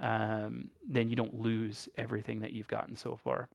um, 0.00 0.68
then 0.88 1.08
you 1.08 1.16
don't 1.16 1.40
lose 1.40 1.88
everything 1.96 2.40
that 2.40 2.52
you've 2.52 2.68
gotten 2.68 2.96
so 2.96 3.16
far. 3.16 3.48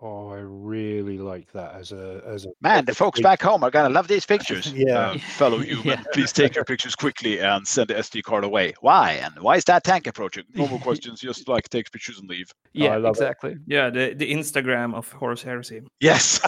Oh, 0.00 0.28
I 0.28 0.36
really 0.38 1.18
like 1.18 1.50
that 1.54 1.74
as 1.74 1.90
a 1.90 2.22
as 2.24 2.44
a 2.44 2.50
Man, 2.60 2.84
the 2.84 2.94
folks 2.94 3.20
back 3.20 3.42
home 3.42 3.64
are 3.64 3.70
gonna 3.70 3.88
love 3.88 4.06
these 4.06 4.24
pictures. 4.24 4.72
Yeah. 4.76 4.96
Uh, 5.10 5.18
fellow 5.36 5.58
human, 5.58 5.86
Yeah. 5.86 6.02
please 6.12 6.32
take 6.32 6.54
your 6.54 6.64
pictures 6.64 6.94
quickly 6.94 7.40
and 7.40 7.66
send 7.66 7.88
the 7.90 7.94
SD 7.94 8.22
card 8.22 8.44
away. 8.44 8.74
Why? 8.80 9.14
And 9.14 9.36
why 9.40 9.56
is 9.56 9.64
that 9.64 9.82
tank 9.82 10.06
approaching? 10.06 10.44
Normal 10.54 10.78
questions, 10.88 11.20
just 11.20 11.48
like 11.48 11.68
take 11.68 11.90
pictures 11.90 12.20
and 12.20 12.28
leave. 12.30 12.48
Yeah, 12.74 12.94
love 12.94 13.06
it. 13.06 13.08
exactly. 13.08 13.56
Yeah, 13.66 13.90
the, 13.90 14.14
the 14.14 14.32
Instagram 14.32 14.94
of 14.94 15.10
Horus 15.10 15.42
Heresy. 15.42 15.82
Yes. 15.98 16.38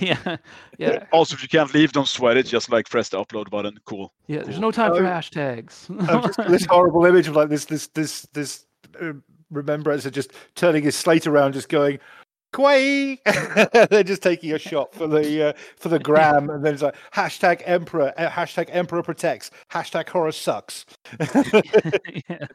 yeah, 0.00 0.36
yeah, 0.78 1.04
also, 1.10 1.34
if 1.34 1.42
you 1.42 1.48
can't 1.48 1.74
leave, 1.74 1.90
don't 1.92 2.06
sweat 2.06 2.36
it. 2.36 2.46
Just 2.46 2.70
like 2.70 2.88
press 2.88 3.08
the 3.08 3.16
upload 3.24 3.50
button. 3.50 3.76
Cool. 3.86 4.12
yeah. 4.28 4.42
There's 4.42 4.60
no 4.60 4.70
time 4.70 4.92
for 4.94 5.04
Oh, 5.04 5.10
hashtags. 5.10 5.90
I've 6.08 6.22
just 6.36 6.48
this 6.48 6.64
horrible 6.66 7.04
image 7.06 7.26
of 7.26 7.34
like 7.34 7.48
this 7.48 7.64
this 7.64 7.88
this 7.88 8.22
this 8.34 8.66
uh, 9.02 9.14
remembrance 9.50 10.06
of 10.06 10.12
just 10.12 10.30
turning 10.54 10.84
his 10.84 10.94
slate 10.94 11.26
around, 11.26 11.54
just 11.54 11.68
going. 11.68 11.98
Quay! 12.54 13.20
They're 13.90 14.02
just 14.02 14.22
taking 14.22 14.52
a 14.52 14.58
shot 14.58 14.94
for 14.94 15.06
the 15.06 15.48
uh, 15.48 15.52
for 15.76 15.88
the 15.90 15.98
gram, 15.98 16.48
and 16.48 16.64
then 16.64 16.74
it's 16.74 16.82
like 16.82 16.96
hashtag 17.12 17.62
Emperor, 17.64 18.12
uh, 18.16 18.28
hashtag 18.28 18.68
Emperor 18.70 19.02
protects, 19.02 19.50
hashtag 19.70 20.08
Horus 20.08 20.36
sucks. 20.36 20.86
yeah. 21.20 22.46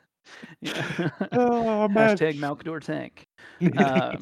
yeah. 0.62 1.10
oh 1.34 1.88
man! 1.90 2.18
Hashtag 2.18 2.40
Malcador 2.40 2.82
tank. 2.82 3.28
Um, 3.62 4.18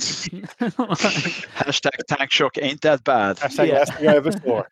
Hashtag 1.56 1.98
tank 2.08 2.32
shock 2.32 2.58
ain't 2.58 2.82
that 2.82 3.04
bad. 3.06 3.38
hashtag 3.38 3.70
yeah. 3.70 3.74
last 3.76 3.94
thing 3.94 4.10
I 4.10 4.16
ever 4.16 4.32
saw. 4.34 4.64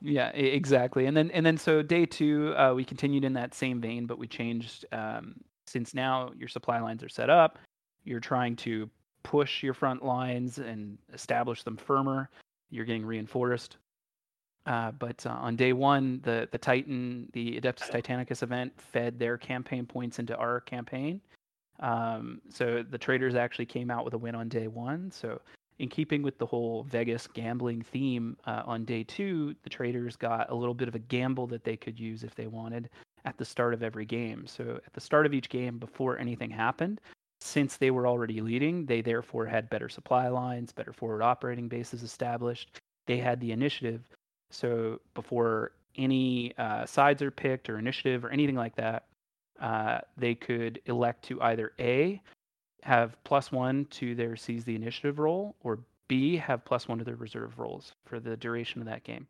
yeah, 0.00 0.28
exactly. 0.28 1.06
And 1.06 1.16
then 1.16 1.32
and 1.32 1.44
then 1.44 1.58
so 1.58 1.82
day 1.82 2.06
two, 2.06 2.54
uh, 2.56 2.72
we 2.74 2.84
continued 2.84 3.24
in 3.24 3.32
that 3.32 3.54
same 3.54 3.80
vein, 3.80 4.06
but 4.06 4.16
we 4.16 4.28
changed 4.28 4.86
um, 4.92 5.34
since 5.66 5.92
now 5.92 6.30
your 6.36 6.48
supply 6.48 6.80
lines 6.80 7.02
are 7.02 7.08
set 7.08 7.30
up. 7.30 7.58
You're 8.04 8.20
trying 8.20 8.56
to 8.56 8.88
push 9.22 9.62
your 9.62 9.74
front 9.74 10.04
lines 10.04 10.58
and 10.58 10.98
establish 11.12 11.62
them 11.62 11.76
firmer. 11.76 12.28
You're 12.70 12.84
getting 12.84 13.04
reinforced. 13.04 13.76
Uh, 14.66 14.90
but 14.92 15.24
uh, 15.26 15.30
on 15.30 15.56
day 15.56 15.72
one, 15.72 16.20
the 16.22 16.48
the 16.52 16.58
Titan, 16.58 17.28
the 17.32 17.60
Adeptus 17.60 17.90
Titanicus 17.90 18.42
event, 18.42 18.72
fed 18.76 19.18
their 19.18 19.38
campaign 19.38 19.86
points 19.86 20.18
into 20.18 20.36
our 20.36 20.60
campaign. 20.60 21.20
Um, 21.80 22.42
so 22.50 22.84
the 22.88 22.98
traders 22.98 23.34
actually 23.34 23.66
came 23.66 23.90
out 23.90 24.04
with 24.04 24.14
a 24.14 24.18
win 24.18 24.34
on 24.34 24.48
day 24.48 24.68
one. 24.68 25.10
So 25.10 25.40
in 25.78 25.88
keeping 25.88 26.22
with 26.22 26.36
the 26.36 26.44
whole 26.44 26.84
Vegas 26.84 27.26
gambling 27.26 27.80
theme, 27.80 28.36
uh, 28.46 28.62
on 28.66 28.84
day 28.84 29.02
two, 29.02 29.54
the 29.62 29.70
traders 29.70 30.14
got 30.14 30.50
a 30.50 30.54
little 30.54 30.74
bit 30.74 30.88
of 30.88 30.94
a 30.94 30.98
gamble 30.98 31.46
that 31.46 31.64
they 31.64 31.76
could 31.76 31.98
use 31.98 32.22
if 32.22 32.34
they 32.34 32.46
wanted 32.46 32.90
at 33.24 33.38
the 33.38 33.44
start 33.44 33.72
of 33.72 33.82
every 33.82 34.04
game. 34.04 34.46
So 34.46 34.78
at 34.86 34.92
the 34.92 35.00
start 35.00 35.24
of 35.24 35.32
each 35.32 35.48
game, 35.48 35.78
before 35.78 36.18
anything 36.18 36.50
happened, 36.50 37.00
since 37.50 37.76
they 37.76 37.90
were 37.90 38.06
already 38.06 38.40
leading, 38.40 38.86
they 38.86 39.02
therefore 39.02 39.46
had 39.46 39.68
better 39.68 39.88
supply 39.88 40.28
lines, 40.28 40.72
better 40.72 40.92
forward 40.92 41.22
operating 41.22 41.68
bases 41.68 42.02
established. 42.02 42.78
They 43.06 43.18
had 43.18 43.40
the 43.40 43.52
initiative. 43.52 44.02
So 44.50 45.00
before 45.14 45.72
any 45.96 46.56
uh, 46.56 46.86
sides 46.86 47.22
are 47.22 47.30
picked 47.30 47.68
or 47.68 47.78
initiative 47.78 48.24
or 48.24 48.30
anything 48.30 48.54
like 48.54 48.76
that, 48.76 49.06
uh, 49.60 49.98
they 50.16 50.34
could 50.34 50.80
elect 50.86 51.24
to 51.24 51.42
either 51.42 51.72
A, 51.78 52.20
have 52.82 53.22
plus 53.24 53.52
one 53.52 53.84
to 53.86 54.14
their 54.14 54.36
seize 54.36 54.64
the 54.64 54.76
initiative 54.76 55.18
role, 55.18 55.56
or 55.62 55.80
B, 56.08 56.36
have 56.36 56.64
plus 56.64 56.88
one 56.88 56.98
to 56.98 57.04
their 57.04 57.16
reserve 57.16 57.58
roles 57.58 57.92
for 58.06 58.20
the 58.20 58.36
duration 58.36 58.80
of 58.80 58.86
that 58.86 59.04
game. 59.04 59.26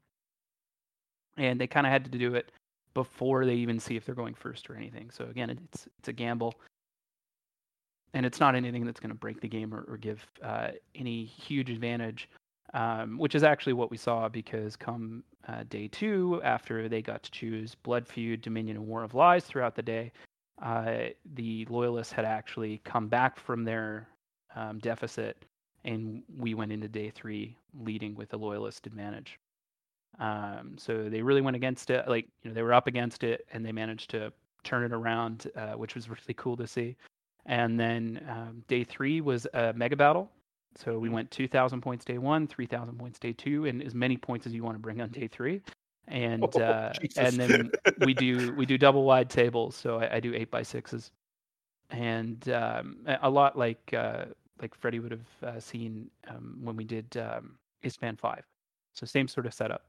And 1.36 1.60
they 1.60 1.66
kind 1.66 1.86
of 1.86 1.92
had 1.92 2.04
to 2.04 2.18
do 2.18 2.34
it 2.34 2.52
before 2.94 3.44
they 3.46 3.54
even 3.54 3.80
see 3.80 3.96
if 3.96 4.04
they're 4.04 4.14
going 4.14 4.34
first 4.34 4.68
or 4.68 4.76
anything. 4.76 5.10
So 5.10 5.24
again, 5.24 5.50
it's 5.50 5.88
it's 5.98 6.08
a 6.08 6.12
gamble, 6.12 6.54
and 8.14 8.26
it's 8.26 8.40
not 8.40 8.54
anything 8.54 8.84
that's 8.84 9.00
going 9.00 9.10
to 9.10 9.16
break 9.16 9.40
the 9.40 9.48
game 9.48 9.74
or, 9.74 9.84
or 9.88 9.96
give 9.96 10.26
uh, 10.42 10.68
any 10.94 11.24
huge 11.24 11.70
advantage. 11.70 12.28
Um, 12.72 13.18
which 13.18 13.34
is 13.34 13.42
actually 13.42 13.72
what 13.72 13.90
we 13.90 13.96
saw 13.96 14.28
because 14.28 14.76
come 14.76 15.24
uh, 15.48 15.64
day 15.68 15.88
two, 15.88 16.40
after 16.44 16.88
they 16.88 17.02
got 17.02 17.22
to 17.24 17.30
choose 17.32 17.74
Blood 17.74 18.06
Feud, 18.06 18.42
Dominion, 18.42 18.76
and 18.76 18.86
War 18.86 19.02
of 19.02 19.12
Lies 19.12 19.44
throughout 19.44 19.74
the 19.74 19.82
day, 19.82 20.12
uh, 20.62 21.06
the 21.34 21.66
Loyalists 21.68 22.12
had 22.12 22.24
actually 22.24 22.80
come 22.84 23.08
back 23.08 23.38
from 23.38 23.64
their 23.64 24.08
um, 24.54 24.78
deficit, 24.78 25.44
and 25.84 26.22
we 26.38 26.54
went 26.54 26.72
into 26.72 26.88
day 26.88 27.10
three 27.10 27.56
leading 27.82 28.14
with 28.14 28.32
a 28.34 28.36
Loyalist 28.36 28.86
advantage. 28.86 29.38
Um, 30.18 30.76
so 30.76 31.08
they 31.08 31.22
really 31.22 31.40
went 31.40 31.56
against 31.56 31.90
it. 31.90 32.06
Like 32.06 32.28
you 32.42 32.50
know, 32.50 32.54
they 32.54 32.62
were 32.62 32.74
up 32.74 32.86
against 32.86 33.24
it, 33.24 33.46
and 33.52 33.64
they 33.64 33.72
managed 33.72 34.10
to 34.10 34.32
turn 34.62 34.84
it 34.84 34.92
around, 34.92 35.50
uh, 35.56 35.72
which 35.72 35.94
was 35.94 36.08
really 36.08 36.34
cool 36.36 36.56
to 36.56 36.66
see. 36.66 36.96
And 37.46 37.78
then 37.78 38.24
um, 38.28 38.64
day 38.68 38.84
three 38.84 39.20
was 39.20 39.46
a 39.54 39.72
mega 39.72 39.96
battle. 39.96 40.30
So 40.76 40.98
we 40.98 41.08
went 41.08 41.30
2,000 41.30 41.80
points 41.80 42.04
day 42.04 42.18
one, 42.18 42.46
3,000 42.46 42.96
points 42.98 43.18
day 43.18 43.32
two, 43.32 43.66
and 43.66 43.82
as 43.82 43.94
many 43.94 44.16
points 44.16 44.46
as 44.46 44.54
you 44.54 44.62
want 44.62 44.76
to 44.76 44.78
bring 44.80 45.00
on 45.00 45.08
day 45.10 45.26
three. 45.26 45.62
And 46.06 46.44
Oh, 46.54 46.60
uh, 46.60 46.92
and 47.16 47.34
then 47.36 47.70
we 48.00 48.14
do 48.14 48.52
we 48.54 48.66
do 48.66 48.76
double 48.78 49.04
wide 49.04 49.30
tables. 49.30 49.76
So 49.76 49.98
I, 49.98 50.16
I 50.16 50.20
do 50.20 50.34
eight 50.34 50.50
by 50.50 50.62
sixes, 50.62 51.12
and 51.90 52.48
um, 52.48 53.06
a 53.22 53.30
lot 53.30 53.56
like 53.56 53.92
uh, 53.94 54.24
like 54.60 54.74
Freddie 54.74 54.98
would 54.98 55.12
have 55.12 55.42
uh, 55.44 55.60
seen 55.60 56.10
um, 56.28 56.58
when 56.62 56.74
we 56.74 56.84
did 56.84 57.16
um, 57.16 57.58
Span 57.86 58.16
Five. 58.16 58.44
So 58.94 59.06
same 59.06 59.28
sort 59.28 59.46
of 59.46 59.54
setup. 59.54 59.84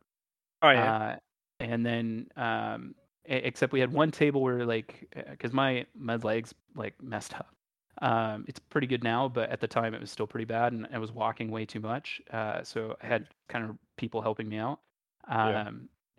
Oh 0.62 0.70
yeah. 0.70 0.94
Uh, 0.94 1.16
and 1.62 1.86
then, 1.86 2.28
um, 2.38 2.96
except 3.26 3.74
we 3.74 3.80
had 3.80 3.92
one 3.92 4.12
table 4.12 4.42
where 4.42 4.66
like, 4.66 5.08
because 5.30 5.54
my 5.54 5.86
my 5.96 6.16
legs 6.18 6.54
like 6.76 7.02
messed 7.02 7.34
up. 7.36 7.54
Um, 8.02 8.46
it's 8.48 8.60
pretty 8.60 8.88
good 8.88 9.04
now, 9.04 9.28
but 9.28 9.50
at 9.52 9.60
the 9.60 9.68
time 9.68 9.94
it 9.94 10.02
was 10.02 10.10
still 10.10 10.26
pretty 10.26 10.46
bad, 10.46 10.74
and 10.74 10.88
I 10.92 10.98
was 10.98 11.12
walking 11.12 11.52
way 11.52 11.66
too 11.66 11.80
much. 11.80 12.20
Uh, 12.32 12.64
so 12.64 12.96
I 13.04 13.06
had 13.06 13.28
kind 13.48 13.70
of 13.70 13.78
people 13.98 14.22
helping 14.22 14.50
me 14.50 14.58
out. 14.58 14.80
Um, 15.28 15.50
Yeah. 15.50 15.72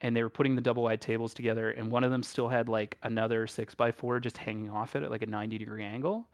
and 0.02 0.16
they 0.16 0.22
were 0.22 0.30
putting 0.30 0.54
the 0.54 0.60
double 0.62 0.84
wide 0.84 1.00
tables 1.00 1.34
together, 1.34 1.70
and 1.70 1.90
one 1.90 2.04
of 2.04 2.10
them 2.12 2.22
still 2.22 2.48
had 2.48 2.68
like 2.68 2.96
another 3.02 3.46
six 3.46 3.74
by 3.74 3.90
four 3.90 4.20
just 4.20 4.36
hanging 4.38 4.70
off 4.70 4.94
it 4.94 5.02
at 5.02 5.10
like 5.10 5.22
a 5.22 5.26
ninety 5.26 5.58
degree 5.58 5.84
angle. 5.84 6.28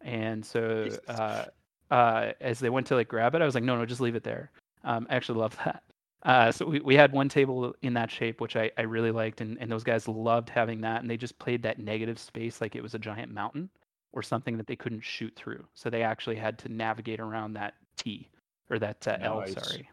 And 0.00 0.44
so 0.44 0.88
uh, 1.08 1.44
uh, 1.90 2.32
as 2.40 2.58
they 2.60 2.70
went 2.70 2.86
to 2.86 2.94
like 2.94 3.08
grab 3.08 3.34
it, 3.34 3.42
I 3.42 3.44
was 3.44 3.54
like, 3.54 3.64
no, 3.64 3.76
no, 3.76 3.84
just 3.84 4.00
leave 4.00 4.14
it 4.16 4.22
there. 4.24 4.52
Um, 4.84 5.06
I 5.10 5.16
actually 5.16 5.40
love 5.40 5.56
that. 5.64 5.82
Uh, 6.24 6.50
so 6.50 6.66
we, 6.66 6.80
we 6.80 6.94
had 6.96 7.12
one 7.12 7.28
table 7.28 7.74
in 7.82 7.94
that 7.94 8.10
shape, 8.10 8.40
which 8.40 8.56
I, 8.56 8.70
I 8.76 8.82
really 8.82 9.12
liked, 9.12 9.40
and, 9.40 9.56
and 9.60 9.70
those 9.70 9.84
guys 9.84 10.08
loved 10.08 10.50
having 10.50 10.80
that, 10.80 11.00
and 11.00 11.08
they 11.08 11.16
just 11.16 11.38
played 11.38 11.62
that 11.62 11.78
negative 11.78 12.18
space 12.18 12.60
like 12.60 12.74
it 12.74 12.82
was 12.82 12.94
a 12.94 12.98
giant 12.98 13.32
mountain 13.32 13.70
or 14.12 14.22
something 14.22 14.56
that 14.56 14.66
they 14.66 14.76
couldn't 14.76 15.04
shoot 15.04 15.32
through. 15.36 15.64
So 15.74 15.90
they 15.90 16.02
actually 16.02 16.36
had 16.36 16.58
to 16.60 16.68
navigate 16.68 17.20
around 17.20 17.52
that 17.54 17.74
T 17.96 18.28
or 18.68 18.78
that 18.78 19.06
uh, 19.06 19.18
L. 19.20 19.46
Sorry. 19.46 19.88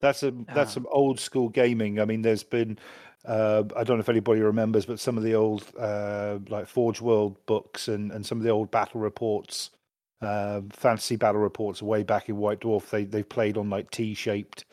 That's 0.00 0.22
a 0.22 0.30
that's 0.54 0.70
Ah. 0.70 0.74
some 0.74 0.86
old 0.90 1.20
school 1.20 1.50
gaming. 1.50 2.00
I 2.00 2.04
mean, 2.06 2.22
there's 2.22 2.42
been 2.42 2.78
uh, 3.26 3.64
I 3.76 3.84
don't 3.84 3.98
know 3.98 4.00
if 4.00 4.08
anybody 4.08 4.40
remembers, 4.40 4.86
but 4.86 4.98
some 4.98 5.18
of 5.18 5.22
the 5.22 5.34
old 5.34 5.66
uh, 5.78 6.38
like 6.48 6.66
Forge 6.66 7.00
World 7.02 7.36
books 7.46 7.86
and, 7.86 8.10
and 8.10 8.24
some 8.24 8.38
of 8.38 8.44
the 8.44 8.50
old 8.50 8.70
battle 8.70 9.00
reports, 9.00 9.70
uh, 10.22 10.62
fantasy 10.72 11.16
battle 11.16 11.40
reports 11.42 11.82
way 11.82 12.02
back 12.02 12.28
in 12.30 12.38
White 12.38 12.60
Dwarf. 12.60 12.88
They 12.88 13.04
they 13.04 13.22
played 13.22 13.58
on 13.58 13.68
like 13.68 13.90
T 13.90 14.14
shaped 14.14 14.64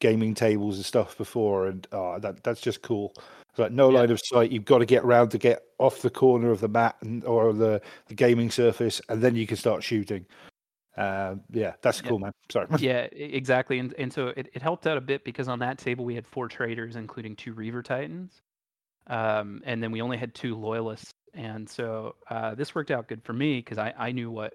gaming 0.00 0.34
tables 0.34 0.76
and 0.76 0.84
stuff 0.84 1.16
before, 1.16 1.66
and 1.66 1.86
uh, 1.92 2.18
that 2.18 2.42
that's 2.42 2.60
just 2.60 2.82
cool. 2.82 3.12
It's 3.50 3.58
like 3.58 3.72
no 3.72 3.90
Yeah. 3.90 4.00
line 4.00 4.10
of 4.10 4.20
sight. 4.24 4.50
You've 4.50 4.64
got 4.64 4.78
to 4.78 4.86
get 4.86 5.04
around 5.04 5.30
to 5.30 5.38
get 5.38 5.62
off 5.78 6.02
the 6.02 6.10
corner 6.10 6.50
of 6.50 6.60
the 6.60 6.68
mat 6.68 6.96
and, 7.02 7.24
or 7.24 7.52
the, 7.52 7.80
the 8.06 8.14
gaming 8.14 8.50
surface, 8.50 9.00
and 9.08 9.22
then 9.22 9.34
you 9.36 9.46
can 9.46 9.56
start 9.56 9.82
shooting. 9.82 10.24
Uh, 10.96 11.36
yeah, 11.52 11.74
that's 11.82 12.00
Yeah. 12.02 12.08
cool, 12.08 12.18
man. 12.18 12.32
Sorry. 12.50 12.66
yeah, 12.78 13.08
exactly. 13.12 13.78
And 13.78 13.94
and 13.98 14.12
so 14.12 14.28
it, 14.36 14.48
it 14.52 14.62
helped 14.62 14.86
out 14.86 14.96
a 14.96 15.00
bit 15.00 15.24
because 15.24 15.48
on 15.48 15.58
that 15.60 15.78
table 15.78 16.04
we 16.04 16.14
had 16.14 16.26
four 16.26 16.48
traders, 16.48 16.96
including 16.96 17.36
two 17.36 17.52
Reaver 17.52 17.82
Titans, 17.82 18.40
um, 19.06 19.62
and 19.64 19.82
then 19.82 19.92
we 19.92 20.02
only 20.02 20.16
had 20.16 20.34
two 20.34 20.56
Loyalists. 20.56 21.10
And 21.34 21.68
so 21.68 22.16
uh, 22.28 22.54
this 22.56 22.74
worked 22.74 22.90
out 22.90 23.06
good 23.06 23.22
for 23.22 23.32
me 23.32 23.58
because 23.58 23.78
I, 23.78 23.94
I 23.96 24.10
knew 24.12 24.30
what 24.30 24.54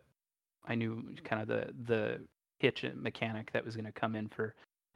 I 0.66 0.76
knew 0.76 1.16
kind 1.24 1.42
of 1.42 1.48
the 1.48 1.74
the 1.86 2.22
hitch 2.60 2.86
mechanic 2.96 3.52
that 3.54 3.64
was 3.66 3.76
going 3.76 3.86
to 3.86 3.92
come 3.92 4.16
in 4.16 4.28
for 4.28 4.56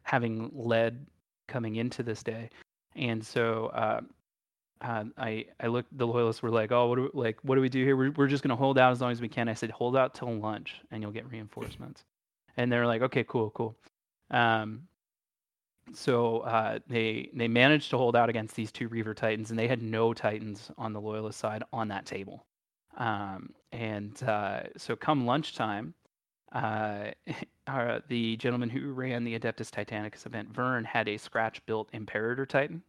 having 0.09 0.49
led 0.55 1.05
coming 1.47 1.75
into 1.75 2.01
this 2.01 2.23
day. 2.23 2.49
And 2.95 3.23
so 3.23 3.67
uh, 3.67 4.01
uh, 4.81 5.03
I 5.17 5.45
I 5.59 5.67
looked. 5.67 5.95
The 5.95 6.07
loyalists 6.07 6.41
were 6.41 6.49
like, 6.49 6.71
"Oh, 6.71 6.87
what 6.87 6.95
do 6.95 7.11
we, 7.13 7.21
like 7.21 7.37
what 7.43 7.55
do 7.55 7.61
we 7.61 7.69
do 7.69 7.83
here? 7.83 7.95
We're 7.95 8.11
we're 8.11 8.27
just 8.27 8.41
gonna 8.41 8.55
hold 8.55 8.79
out 8.79 8.91
as 8.91 9.01
long 9.01 9.11
as 9.11 9.21
we 9.21 9.29
can." 9.29 9.47
I 9.47 9.53
said, 9.53 9.69
"Hold 9.69 9.95
out 9.95 10.15
till 10.15 10.33
lunch, 10.33 10.81
and 10.89 11.01
you'll 11.03 11.11
get 11.11 11.29
reinforcements." 11.29 12.03
And 12.57 12.71
they're 12.71 12.87
like, 12.87 13.03
"Okay, 13.03 13.23
cool, 13.27 13.51
cool." 13.51 13.77
Um, 14.31 14.87
so 15.93 16.39
uh, 16.39 16.79
they 16.87 17.29
they 17.35 17.47
managed 17.47 17.91
to 17.91 17.97
hold 17.97 18.15
out 18.15 18.29
against 18.29 18.55
these 18.55 18.71
two 18.71 18.87
Reaver 18.87 19.13
Titans, 19.13 19.51
and 19.51 19.59
they 19.59 19.67
had 19.67 19.83
no 19.83 20.13
Titans 20.13 20.71
on 20.77 20.91
the 20.93 21.01
loyalist 21.01 21.39
side 21.39 21.63
on 21.71 21.87
that 21.89 22.07
table. 22.07 22.45
Um, 22.97 23.51
and 23.71 24.21
uh, 24.23 24.61
so 24.75 24.95
come 24.95 25.27
lunchtime, 25.27 25.93
uh, 26.51 27.11
uh, 27.67 27.99
the 28.07 28.37
gentleman 28.37 28.69
who 28.69 28.91
ran 28.93 29.23
the 29.23 29.37
Adeptus 29.39 29.69
Titanicus 29.71 30.25
event, 30.25 30.49
Vern, 30.53 30.83
had 30.83 31.07
a 31.07 31.17
scratch-built 31.17 31.89
Imperator 31.93 32.45
Titan, 32.45 32.81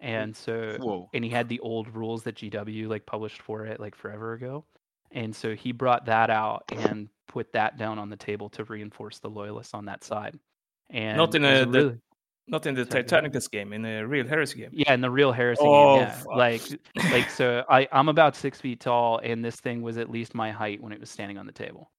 and 0.00 0.34
so 0.36 0.76
Whoa. 0.80 1.10
and 1.12 1.24
he 1.24 1.30
had 1.30 1.48
the 1.48 1.60
old 1.60 1.94
rules 1.94 2.22
that 2.24 2.36
GW 2.36 2.88
like 2.88 3.04
published 3.06 3.42
for 3.42 3.66
it 3.66 3.80
like 3.80 3.94
forever 3.94 4.32
ago, 4.34 4.64
and 5.12 5.34
so 5.34 5.54
he 5.54 5.72
brought 5.72 6.06
that 6.06 6.30
out 6.30 6.64
and 6.72 7.08
put 7.28 7.52
that 7.52 7.76
down 7.76 7.98
on 7.98 8.08
the 8.10 8.16
table 8.16 8.48
to 8.50 8.64
reinforce 8.64 9.18
the 9.18 9.28
loyalists 9.30 9.74
on 9.74 9.84
that 9.86 10.02
side. 10.04 10.38
And 10.90 11.16
Not 11.16 11.34
in 11.34 11.44
a- 11.44 11.64
the- 11.66 11.98
Not 12.48 12.66
in 12.66 12.74
the 12.74 12.84
Sorry. 12.90 13.04
Titanicus 13.04 13.48
game, 13.48 13.72
in 13.72 13.82
the 13.82 14.04
real 14.06 14.26
heresy 14.26 14.58
game. 14.58 14.70
yeah, 14.72 14.92
in 14.92 15.00
the 15.00 15.10
real 15.10 15.30
heresy 15.30 15.62
Oh, 15.64 15.98
game, 15.98 16.02
yeah. 16.08 16.10
fuck. 16.16 16.26
Like, 16.34 16.62
like 17.12 17.30
so, 17.30 17.64
I 17.70 17.86
I'm 17.92 18.08
about 18.08 18.34
six 18.34 18.60
feet 18.60 18.80
tall, 18.80 19.18
and 19.22 19.44
this 19.44 19.60
thing 19.60 19.82
was 19.82 19.98
at 19.98 20.10
least 20.10 20.34
my 20.34 20.50
height 20.50 20.82
when 20.82 20.92
it 20.92 20.98
was 20.98 21.10
standing 21.10 21.38
on 21.38 21.46
the 21.46 21.52
table. 21.52 21.90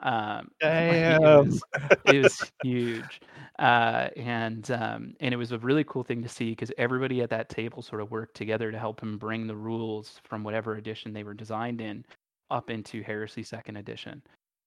Um, 0.00 0.50
like, 0.62 0.92
it 0.92 1.20
was, 1.20 1.62
it 2.04 2.22
was 2.22 2.52
huge, 2.62 3.20
uh, 3.58 4.08
and 4.16 4.70
um, 4.70 5.14
and 5.18 5.34
it 5.34 5.36
was 5.36 5.50
a 5.50 5.58
really 5.58 5.82
cool 5.84 6.04
thing 6.04 6.22
to 6.22 6.28
see 6.28 6.50
because 6.50 6.70
everybody 6.78 7.20
at 7.20 7.30
that 7.30 7.48
table 7.48 7.82
sort 7.82 8.00
of 8.00 8.10
worked 8.10 8.36
together 8.36 8.70
to 8.70 8.78
help 8.78 9.00
him 9.00 9.18
bring 9.18 9.46
the 9.46 9.56
rules 9.56 10.20
from 10.22 10.44
whatever 10.44 10.76
edition 10.76 11.12
they 11.12 11.24
were 11.24 11.34
designed 11.34 11.80
in 11.80 12.04
up 12.50 12.70
into 12.70 13.02
Heresy 13.02 13.42
Second 13.42 13.76
Edition. 13.76 14.22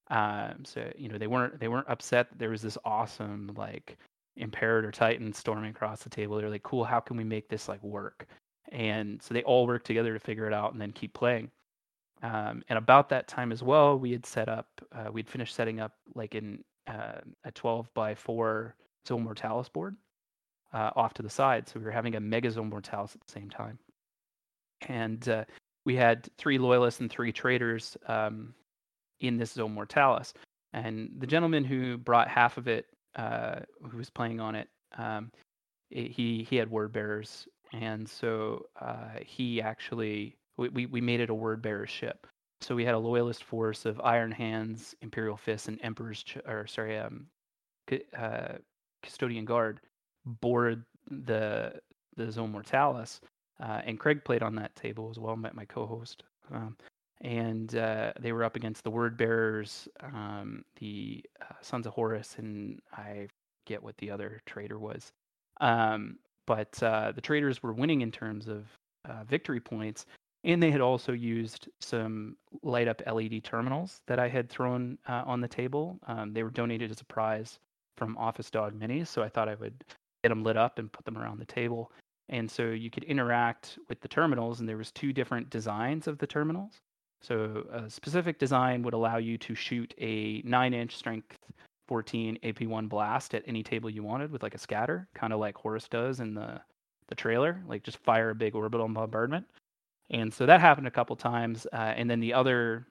Um, 0.10 0.65
so 0.65 0.91
you 0.98 1.08
know 1.08 1.17
they 1.17 1.28
weren't 1.28 1.60
they 1.60 1.70
weren't 1.70 1.89
upset 1.89 2.30
that 2.30 2.39
there 2.39 2.50
was 2.50 2.62
this 2.62 2.78
awesome 2.84 3.54
like 3.56 3.98
Imperator 4.36 4.91
Titan 4.91 5.32
storming 5.32 5.72
across 5.72 6.04
the 6.04 6.10
table. 6.10 6.38
They're 6.38 6.50
like, 6.50 6.63
cool, 6.63 6.84
how 6.84 7.00
can 7.00 7.15
we 7.15 7.24
make 7.24 7.48
this 7.48 7.70
like 7.70 7.82
work? 7.84 8.28
And 8.72 9.22
so 9.22 9.34
they 9.34 9.44
all 9.44 9.67
worked 9.67 9.86
together 9.86 10.13
to 10.13 10.20
figure 10.20 10.48
it 10.48 10.54
out 10.54 10.74
and 10.74 10.82
then 10.82 10.91
keep 10.91 11.13
playing. 11.13 11.50
Um, 12.23 12.63
and 12.69 12.77
about 12.77 13.10
that 13.10 13.27
time 13.27 13.51
as 13.51 13.63
well, 13.63 13.97
we 13.97 14.12
had 14.12 14.25
set 14.25 14.47
up, 14.49 14.67
uh, 14.93 15.12
we'd 15.12 15.29
finished 15.29 15.55
setting 15.55 15.79
up 15.79 15.93
like 16.15 16.36
in 16.36 16.63
uh, 16.88 17.19
a 17.45 17.51
12 17.51 17.91
by 17.93 18.13
4 18.15 18.75
Zone 19.07 19.23
Mortalis 19.23 19.69
board 19.69 19.95
uh, 20.73 20.91
off 20.95 21.13
to 21.15 21.23
the 21.23 21.29
side. 21.29 21.67
So 21.67 21.79
we 21.79 21.86
were 21.86 21.91
having 21.91 22.15
a 22.15 22.19
Mega 22.19 22.51
Zone 22.51 22.69
Mortalis 22.69 23.15
at 23.15 23.21
the 23.25 23.31
same 23.31 23.49
time. 23.49 23.79
And 24.88 25.27
uh, 25.29 25.45
we 25.86 25.95
had 25.95 26.27
three 26.38 26.57
loyalists 26.57 27.01
and 27.01 27.10
three 27.12 27.31
traitors 27.31 27.97
um, 28.07 28.53
in 29.19 29.38
this 29.38 29.51
Zone 29.53 29.73
Mortalis. 29.73 30.34
And 30.73 31.12
the 31.17 31.27
gentleman 31.27 31.63
who 31.63 31.97
brought 31.97 32.27
half 32.27 32.57
of 32.57 32.67
it, 32.67 32.86
uh, 33.15 33.60
who 33.89 33.97
was 33.97 34.10
playing 34.10 34.39
on 34.39 34.55
it, 34.55 34.67
um, 34.97 35.31
i- 35.95 35.99
he 36.12 36.43
he 36.49 36.55
had 36.55 36.71
word 36.71 36.93
bearers, 36.93 37.47
and 37.73 38.07
so 38.07 38.65
uh, 38.79 39.19
he 39.25 39.62
actually 39.62 40.38
we, 40.57 40.69
we 40.69 40.85
we 40.85 41.01
made 41.01 41.19
it 41.19 41.29
a 41.29 41.33
word 41.33 41.61
bearer 41.61 41.87
ship. 41.87 42.27
So 42.61 42.75
we 42.75 42.85
had 42.85 42.93
a 42.93 42.99
loyalist 42.99 43.43
force 43.43 43.85
of 43.85 43.99
Iron 44.01 44.31
Hands, 44.31 44.95
Imperial 45.01 45.37
Fists, 45.37 45.67
and 45.67 45.79
Emperor's 45.81 46.21
Ch- 46.21 46.37
or 46.47 46.67
sorry, 46.67 46.97
um, 46.97 47.25
uh, 48.15 48.53
Custodian 49.03 49.45
Guard 49.45 49.79
board 50.25 50.83
the 51.09 51.81
the 52.15 52.31
Zone 52.31 52.51
Mortalis, 52.51 53.19
uh, 53.59 53.81
and 53.85 53.99
Craig 53.99 54.23
played 54.23 54.43
on 54.43 54.55
that 54.55 54.75
table 54.75 55.09
as 55.09 55.19
well. 55.19 55.35
Met 55.35 55.55
my 55.55 55.65
co-host, 55.65 56.23
um, 56.53 56.77
and 57.21 57.75
uh, 57.75 58.13
they 58.19 58.31
were 58.31 58.43
up 58.43 58.55
against 58.55 58.83
the 58.83 58.91
Word 58.91 59.17
Bearers, 59.17 59.87
um, 60.01 60.63
the 60.79 61.23
uh, 61.41 61.55
Sons 61.61 61.87
of 61.87 61.93
Horus, 61.93 62.35
and 62.37 62.79
I 62.93 63.27
forget 63.65 63.81
what 63.81 63.97
the 63.97 64.11
other 64.11 64.41
trader 64.45 64.77
was. 64.77 65.11
Um, 65.61 66.17
but 66.47 66.81
uh, 66.83 67.11
the 67.13 67.21
traders 67.21 67.63
were 67.63 67.73
winning 67.73 68.01
in 68.01 68.11
terms 68.11 68.47
of 68.47 68.65
uh, 69.05 69.23
victory 69.23 69.59
points, 69.59 70.05
and 70.43 70.62
they 70.62 70.71
had 70.71 70.82
also 70.82 71.12
used 71.12 71.69
some 71.80 72.36
light 72.63 72.88
up 72.88 73.01
LED 73.06 73.43
terminals 73.43 74.01
that 74.08 74.19
I 74.19 74.27
had 74.27 74.49
thrown 74.49 74.97
uh, 75.08 75.23
on 75.25 75.41
the 75.41 75.47
table. 75.47 75.99
Um, 76.08 76.34
they 76.34 76.43
were 76.43 76.49
donated 76.49 76.91
as 76.91 77.01
a 77.01 77.06
prize 77.06 77.60
from 77.97 78.17
Office 78.17 78.49
Dog 78.49 78.80
Minis, 78.80 79.08
so 79.08 79.21
I 79.21 79.30
thought 79.30 79.49
I 79.49 79.56
would 79.56 79.84
get 80.23 80.30
them 80.30 80.43
lit 80.43 80.58
up 80.58 80.80
and 80.80 80.91
put 80.91 81.06
them 81.06 81.17
around 81.17 81.39
the 81.39 81.45
table. 81.45 81.91
And 82.30 82.49
so 82.49 82.69
you 82.69 82.89
could 82.89 83.04
interact 83.04 83.77
with 83.89 84.01
the 84.01 84.08
terminals, 84.08 84.60
and 84.60 84.69
there 84.69 84.77
was 84.77 84.91
two 84.91 85.13
different 85.13 85.49
designs 85.49 86.08
of 86.08 86.17
the 86.17 86.27
terminals. 86.27 86.80
So 87.21 87.67
a 87.71 87.89
specific 87.89 88.39
design 88.39 88.82
would 88.82 88.95
allow 88.95 89.17
you 89.17 89.38
to 89.39 89.54
shoot 89.54 89.93
a 89.99 90.41
nine-inch 90.43 90.95
strength 90.95 91.38
14 91.88 92.39
AP1 92.41 92.88
blast 92.88 93.36
at 93.36 93.43
any 93.45 93.62
table 93.62 93.89
you 93.89 94.01
wanted 94.01 94.32
with 94.32 94.41
like 94.41 94.56
a 94.56 94.58
scatter, 94.58 95.08
kind 95.13 95.34
of 95.34 95.39
like 95.39 95.58
Horus 95.58 95.88
does 95.88 96.19
in 96.19 96.34
the 96.34 96.62
the 97.10 97.15
trailer, 97.15 97.62
like 97.67 97.84
just 97.84 97.97
fire 97.97 98.30
a 98.30 98.36
big 98.36 98.56
orbital 98.56 98.88
bombardment. 98.88 99.45
And 100.12 100.34
so 100.34 100.45
that 100.45 100.60
happened 100.62 100.88
a 100.88 100.91
couple 100.91 101.15
times, 101.15 101.65
uh, 101.71 101.93
and 101.95 102.10
then 102.10 102.19
the 102.19 102.34
other 102.34 102.86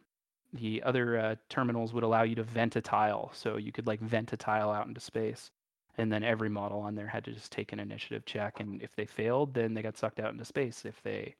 the 0.52 0.83
other 0.83 1.18
uh, 1.18 1.35
terminals 1.48 1.92
would 1.92 2.02
allow 2.02 2.22
you 2.22 2.35
to 2.35 2.42
vent 2.42 2.74
a 2.74 2.80
tile, 2.80 3.30
so 3.35 3.56
you 3.56 3.70
could 3.70 3.87
like 3.87 4.00
vent 4.00 4.33
a 4.33 4.37
tile 4.37 4.70
out 4.70 4.88
into 4.88 5.00
space, 5.00 5.50
and 5.98 6.12
then 6.12 6.24
every 6.24 6.48
model 6.48 6.80
on 6.80 6.96
there 6.96 7.06
had 7.06 7.24
to 7.24 7.33
just 7.33 7.52
take 7.52 7.72
an 7.72 7.78
initiative 7.78 8.24
check, 8.24 8.59
and 8.59 8.83
if 8.83 8.96
they 8.96 9.06
failed, 9.06 9.54
then 9.54 9.74
they 9.74 9.83
got 9.83 9.96
sucked 9.96 10.18
out 10.18 10.33
into 10.33 10.44
space. 10.44 10.85
If 10.85 11.00
they 11.02 11.37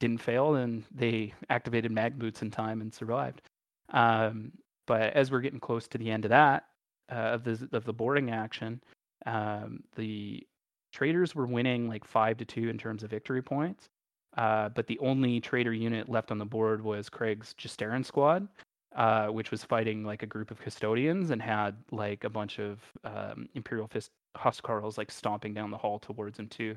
didn't 0.00 0.20
fail, 0.20 0.52
then 0.52 0.84
they 0.90 1.34
activated 1.50 1.92
mag 1.92 2.18
boots 2.18 2.42
in 2.42 2.50
time 2.50 2.80
and 2.80 2.92
survived. 2.92 3.42
Um, 3.90 4.52
but 4.86 5.12
as 5.14 5.30
we're 5.30 5.40
getting 5.40 5.60
close 5.60 5.86
to 5.88 5.98
the 5.98 6.10
end 6.10 6.24
of 6.24 6.30
that 6.30 6.64
uh, 7.10 7.14
of 7.14 7.44
the 7.44 7.68
of 7.72 7.84
the 7.84 7.92
boarding 7.92 8.30
action, 8.30 8.82
um, 9.26 9.84
the 9.96 10.46
traders 10.92 11.34
were 11.34 11.46
winning 11.46 11.88
like 11.88 12.04
five 12.04 12.38
to 12.38 12.44
two 12.44 12.68
in 12.68 12.78
terms 12.78 13.02
of 13.02 13.10
victory 13.10 13.42
points. 13.42 13.88
Uh, 14.36 14.68
but 14.70 14.86
the 14.86 14.98
only 14.98 15.40
trader 15.40 15.72
unit 15.72 16.08
left 16.08 16.30
on 16.30 16.38
the 16.38 16.44
board 16.44 16.82
was 16.82 17.08
Craig's 17.08 17.54
Justaerin 17.58 18.04
squad, 18.04 18.48
uh, 18.96 19.26
which 19.26 19.50
was 19.50 19.62
fighting 19.64 20.04
like 20.04 20.22
a 20.22 20.26
group 20.26 20.50
of 20.50 20.60
custodians 20.60 21.30
and 21.30 21.42
had 21.42 21.76
like 21.90 22.24
a 22.24 22.30
bunch 22.30 22.58
of 22.58 22.80
um, 23.04 23.48
Imperial 23.54 23.86
Fist 23.86 24.10
Huskarls 24.36 24.96
like 24.96 25.10
stomping 25.10 25.52
down 25.52 25.70
the 25.70 25.76
hall 25.76 25.98
towards 25.98 26.38
him 26.38 26.48
too. 26.48 26.76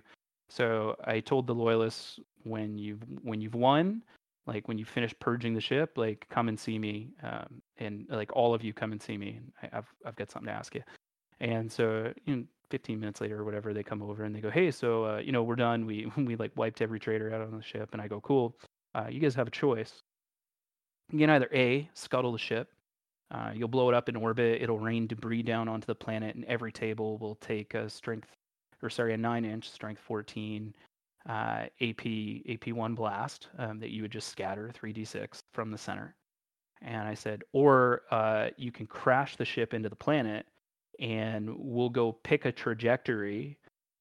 So 0.49 0.95
I 1.05 1.19
told 1.21 1.47
the 1.47 1.55
loyalists 1.55 2.19
when 2.43 2.77
you've 2.77 3.01
when 3.23 3.41
you've 3.41 3.55
won, 3.55 4.03
like 4.45 4.67
when 4.67 4.77
you 4.77 4.85
finish 4.85 5.13
purging 5.19 5.53
the 5.53 5.61
ship, 5.61 5.97
like 5.97 6.25
come 6.29 6.49
and 6.49 6.59
see 6.59 6.77
me, 6.77 7.09
um, 7.23 7.61
and 7.77 8.05
like 8.09 8.31
all 8.35 8.53
of 8.53 8.63
you 8.63 8.73
come 8.73 8.91
and 8.91 9.01
see 9.01 9.17
me. 9.17 9.39
I, 9.63 9.77
I've 9.77 9.93
I've 10.05 10.15
got 10.15 10.29
something 10.29 10.47
to 10.47 10.53
ask 10.53 10.75
you. 10.75 10.83
And 11.39 11.71
so, 11.71 12.13
you 12.25 12.35
know, 12.35 12.43
15 12.69 12.99
minutes 12.99 13.21
later 13.21 13.41
or 13.41 13.43
whatever, 13.43 13.73
they 13.73 13.83
come 13.83 14.01
over 14.01 14.23
and 14.23 14.35
they 14.35 14.41
go, 14.41 14.49
"Hey, 14.49 14.71
so 14.71 15.05
uh, 15.05 15.17
you 15.17 15.31
know, 15.31 15.43
we're 15.43 15.55
done. 15.55 15.85
We 15.85 16.11
we 16.17 16.35
like 16.35 16.51
wiped 16.55 16.81
every 16.81 16.99
trader 16.99 17.33
out 17.33 17.41
on 17.41 17.55
the 17.57 17.63
ship." 17.63 17.89
And 17.93 18.01
I 18.01 18.07
go, 18.07 18.21
"Cool. 18.21 18.55
Uh, 18.93 19.07
you 19.09 19.19
guys 19.19 19.35
have 19.35 19.47
a 19.47 19.51
choice. 19.51 20.01
You 21.11 21.19
can 21.19 21.29
either 21.29 21.49
a 21.53 21.89
scuttle 21.93 22.31
the 22.31 22.37
ship. 22.37 22.69
Uh, 23.31 23.51
you'll 23.53 23.67
blow 23.67 23.89
it 23.89 23.95
up 23.95 24.09
in 24.09 24.15
orbit. 24.15 24.61
It'll 24.61 24.79
rain 24.79 25.07
debris 25.07 25.43
down 25.43 25.67
onto 25.67 25.85
the 25.85 25.95
planet, 25.95 26.35
and 26.35 26.45
every 26.45 26.71
table 26.71 27.17
will 27.17 27.35
take 27.35 27.73
a 27.73 27.89
strength, 27.89 28.29
or 28.81 28.89
sorry, 28.89 29.13
a 29.13 29.17
nine-inch 29.17 29.69
strength 29.69 30.01
14 30.01 30.73
uh, 31.27 31.31
AP 31.81 32.03
AP1 32.05 32.95
blast 32.95 33.49
um, 33.57 33.79
that 33.79 33.89
you 33.89 34.03
would 34.03 34.11
just 34.11 34.29
scatter 34.29 34.71
3d6 34.73 35.39
from 35.53 35.71
the 35.71 35.77
center." 35.77 36.15
And 36.81 37.07
I 37.07 37.13
said, 37.13 37.43
"Or 37.51 38.03
uh, 38.11 38.49
you 38.57 38.71
can 38.71 38.87
crash 38.87 39.35
the 39.35 39.45
ship 39.45 39.73
into 39.73 39.89
the 39.89 39.95
planet." 39.95 40.45
And 40.99 41.49
we'll 41.57 41.89
go 41.89 42.11
pick 42.11 42.45
a 42.45 42.51
trajectory 42.51 43.57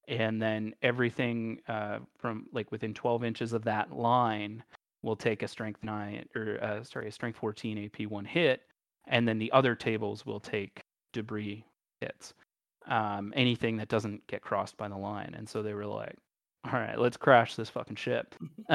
and 0.09 0.41
then 0.41 0.75
everything 0.83 1.61
uh, 1.69 1.99
from 2.19 2.47
like 2.53 2.71
within 2.71 2.95
12 2.95 3.25
inches 3.25 3.53
of 3.53 3.65
that 3.65 3.93
line 3.93 4.63
will 5.03 5.17
take 5.17 5.43
a 5.43 5.49
strength 5.49 5.83
9 5.83 6.27
or 6.37 6.59
uh, 6.63 6.83
sorry 6.83 7.09
a 7.09 7.13
strength 7.13 7.39
14 7.39 7.91
ap1 7.91 8.27
hit 8.27 8.63
and 9.07 9.27
then 9.27 9.39
the 9.39 9.53
other 9.53 9.75
tables 9.75 10.27
will 10.27 10.41
take 10.41 10.83
debris 11.13 11.65
hits 12.01 12.35
um, 12.87 13.33
anything 13.37 13.77
that 13.79 13.89
doesn't 13.89 14.27
get 14.27 14.43
crossed 14.43 14.77
by 14.77 14.89
the 14.89 14.97
line. 14.97 15.35
And 15.37 15.49
so 15.49 15.63
they 15.63 15.75
were 15.75 15.87
like 15.87 16.17
all 16.67 16.81
right 16.81 16.99
let's 16.99 17.17
crash 17.17 17.57
this 17.57 17.69
fucking 17.69 17.97
ship. 17.97 18.35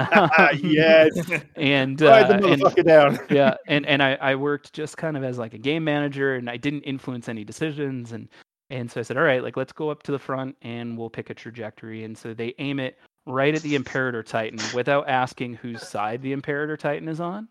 Yes. 0.62 1.12
and 1.56 2.00
Ride 2.00 2.28
the 2.42 2.48
uh, 2.48 2.52
and 2.76 2.86
down. 2.86 3.20
yeah 3.30 3.56
and 3.68 3.86
and 3.86 4.02
I, 4.04 4.16
I 4.16 4.36
worked 4.36 4.74
just 4.74 4.98
kind 4.98 5.18
of 5.18 5.24
as 5.24 5.38
like 5.38 5.54
a 5.54 5.58
game 5.58 5.84
manager 5.84 6.36
and 6.36 6.50
i 6.50 6.58
didn't 6.58 6.82
influence 6.82 7.28
any 7.30 7.44
decisions 7.44 8.12
and 8.12 8.28
and 8.70 8.90
so 8.92 9.00
i 9.00 9.04
said 9.04 9.18
all 9.18 9.24
right 9.24 9.44
like 9.44 9.58
let's 9.58 9.72
go 9.74 9.90
up 9.90 10.04
to 10.04 10.12
the 10.12 10.20
front 10.20 10.56
and 10.62 10.98
we'll 10.98 11.10
pick 11.10 11.30
a 11.30 11.34
trajectory. 11.34 12.04
And 12.04 12.18
so 12.18 12.34
they 12.34 12.54
aim 12.60 12.80
it 12.80 12.98
right 13.26 13.54
at 13.54 13.62
the 13.62 13.76
imperator 13.76 14.24
titan 14.24 14.60
without 14.74 15.08
asking 15.08 15.54
whose 15.54 15.88
side 15.88 16.22
the 16.22 16.32
imperator 16.32 16.78
titan 16.78 17.08
is 17.08 17.20
on. 17.20 17.48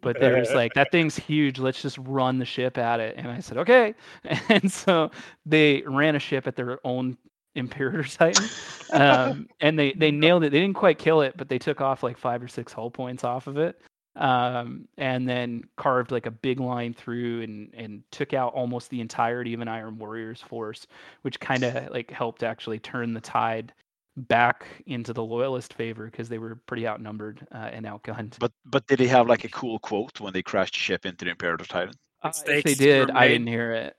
But 0.00 0.18
they're 0.20 0.38
just 0.38 0.54
like 0.54 0.74
that 0.74 0.90
thing's 0.92 1.16
huge. 1.16 1.58
Let's 1.58 1.82
just 1.82 1.98
run 1.98 2.38
the 2.38 2.44
ship 2.44 2.78
at 2.78 3.00
it. 3.00 3.16
And 3.16 3.28
i 3.28 3.40
said 3.40 3.58
okay. 3.58 3.94
And 4.48 4.70
so 4.70 5.10
they 5.46 5.82
ran 5.86 6.16
a 6.16 6.18
ship 6.20 6.46
at 6.46 6.56
their 6.56 6.78
own 6.84 7.16
imperator 7.54 8.02
titan. 8.04 8.48
Um, 8.92 9.48
and 9.60 9.78
they 9.78 9.92
they 9.92 10.10
nailed 10.10 10.44
it. 10.44 10.50
They 10.50 10.60
didn't 10.60 10.76
quite 10.76 10.98
kill 10.98 11.22
it 11.22 11.36
but 11.36 11.48
they 11.48 11.58
took 11.58 11.80
off 11.80 12.02
like 12.02 12.18
five 12.18 12.42
or 12.42 12.48
six 12.48 12.72
hull 12.72 12.90
points 12.90 13.24
off 13.24 13.46
of 13.46 13.56
it 13.58 13.80
um, 14.16 14.86
and 14.98 15.28
then 15.28 15.64
carved 15.76 16.10
like 16.10 16.26
a 16.26 16.30
big 16.30 16.60
line 16.60 16.94
through 16.94 17.42
and 17.42 17.72
and 17.74 18.02
took 18.10 18.34
out 18.34 18.52
almost 18.54 18.90
the 18.90 19.00
entirety 19.00 19.54
of 19.54 19.60
an 19.60 19.68
iron 19.68 19.98
warriors 19.98 20.40
force 20.40 20.86
which 21.22 21.40
kind 21.40 21.62
of 21.62 21.90
like 21.90 22.10
helped 22.10 22.42
actually 22.42 22.78
turn 22.78 23.14
the 23.14 23.20
tide 23.20 23.72
back 24.16 24.66
into 24.86 25.12
the 25.12 25.22
loyalist 25.22 25.74
favor 25.74 26.06
because 26.06 26.28
they 26.28 26.38
were 26.38 26.56
pretty 26.66 26.86
outnumbered 26.86 27.46
uh, 27.52 27.70
and 27.72 27.86
outgunned. 27.86 28.38
But 28.38 28.52
but 28.64 28.86
did 28.86 29.00
he 29.00 29.06
have 29.08 29.26
like 29.26 29.44
a 29.44 29.48
cool 29.48 29.78
quote 29.78 30.20
when 30.20 30.32
they 30.32 30.42
crashed 30.42 30.74
the 30.74 30.80
ship 30.80 31.06
into 31.06 31.24
the 31.24 31.30
Imperator 31.30 31.64
Titan? 31.64 31.94
Uh, 32.24 32.32
if 32.46 32.64
they 32.64 32.74
did, 32.74 33.10
I 33.10 33.28
didn't 33.28 33.48
hear 33.48 33.72
it. 33.72 33.96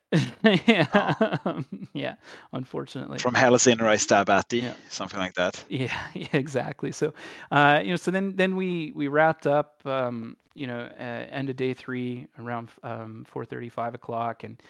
yeah, 0.68 1.38
yeah. 1.94 2.16
Unfortunately, 2.54 3.20
From 3.20 3.34
hell 3.34 3.54
is 3.56 3.68
in 3.68 3.82
I 3.82 3.98
stab 3.98 4.30
at 4.30 4.50
thee, 4.50 4.62
Yeah. 4.62 4.74
something 4.90 5.20
like 5.20 5.34
that. 5.36 5.64
Yeah, 5.70 5.94
yeah, 6.14 6.28
exactly. 6.34 6.92
So, 6.92 7.14
uh, 7.52 7.82
you 7.84 7.90
know, 7.92 7.96
so 7.98 8.12
then 8.12 8.36
then 8.36 8.56
we 8.56 8.92
we 8.96 9.08
wrapped 9.08 9.48
up, 9.48 9.86
um, 9.86 10.38
you 10.56 10.68
know, 10.68 10.90
uh, 11.00 11.04
end 11.04 11.50
of 11.50 11.56
day 11.56 11.74
three 11.74 12.28
around 12.40 12.70
um, 12.84 13.26
four 13.28 13.44
thirty, 13.46 13.70
five 13.70 13.94
o'clock, 13.96 14.44
and 14.44 14.62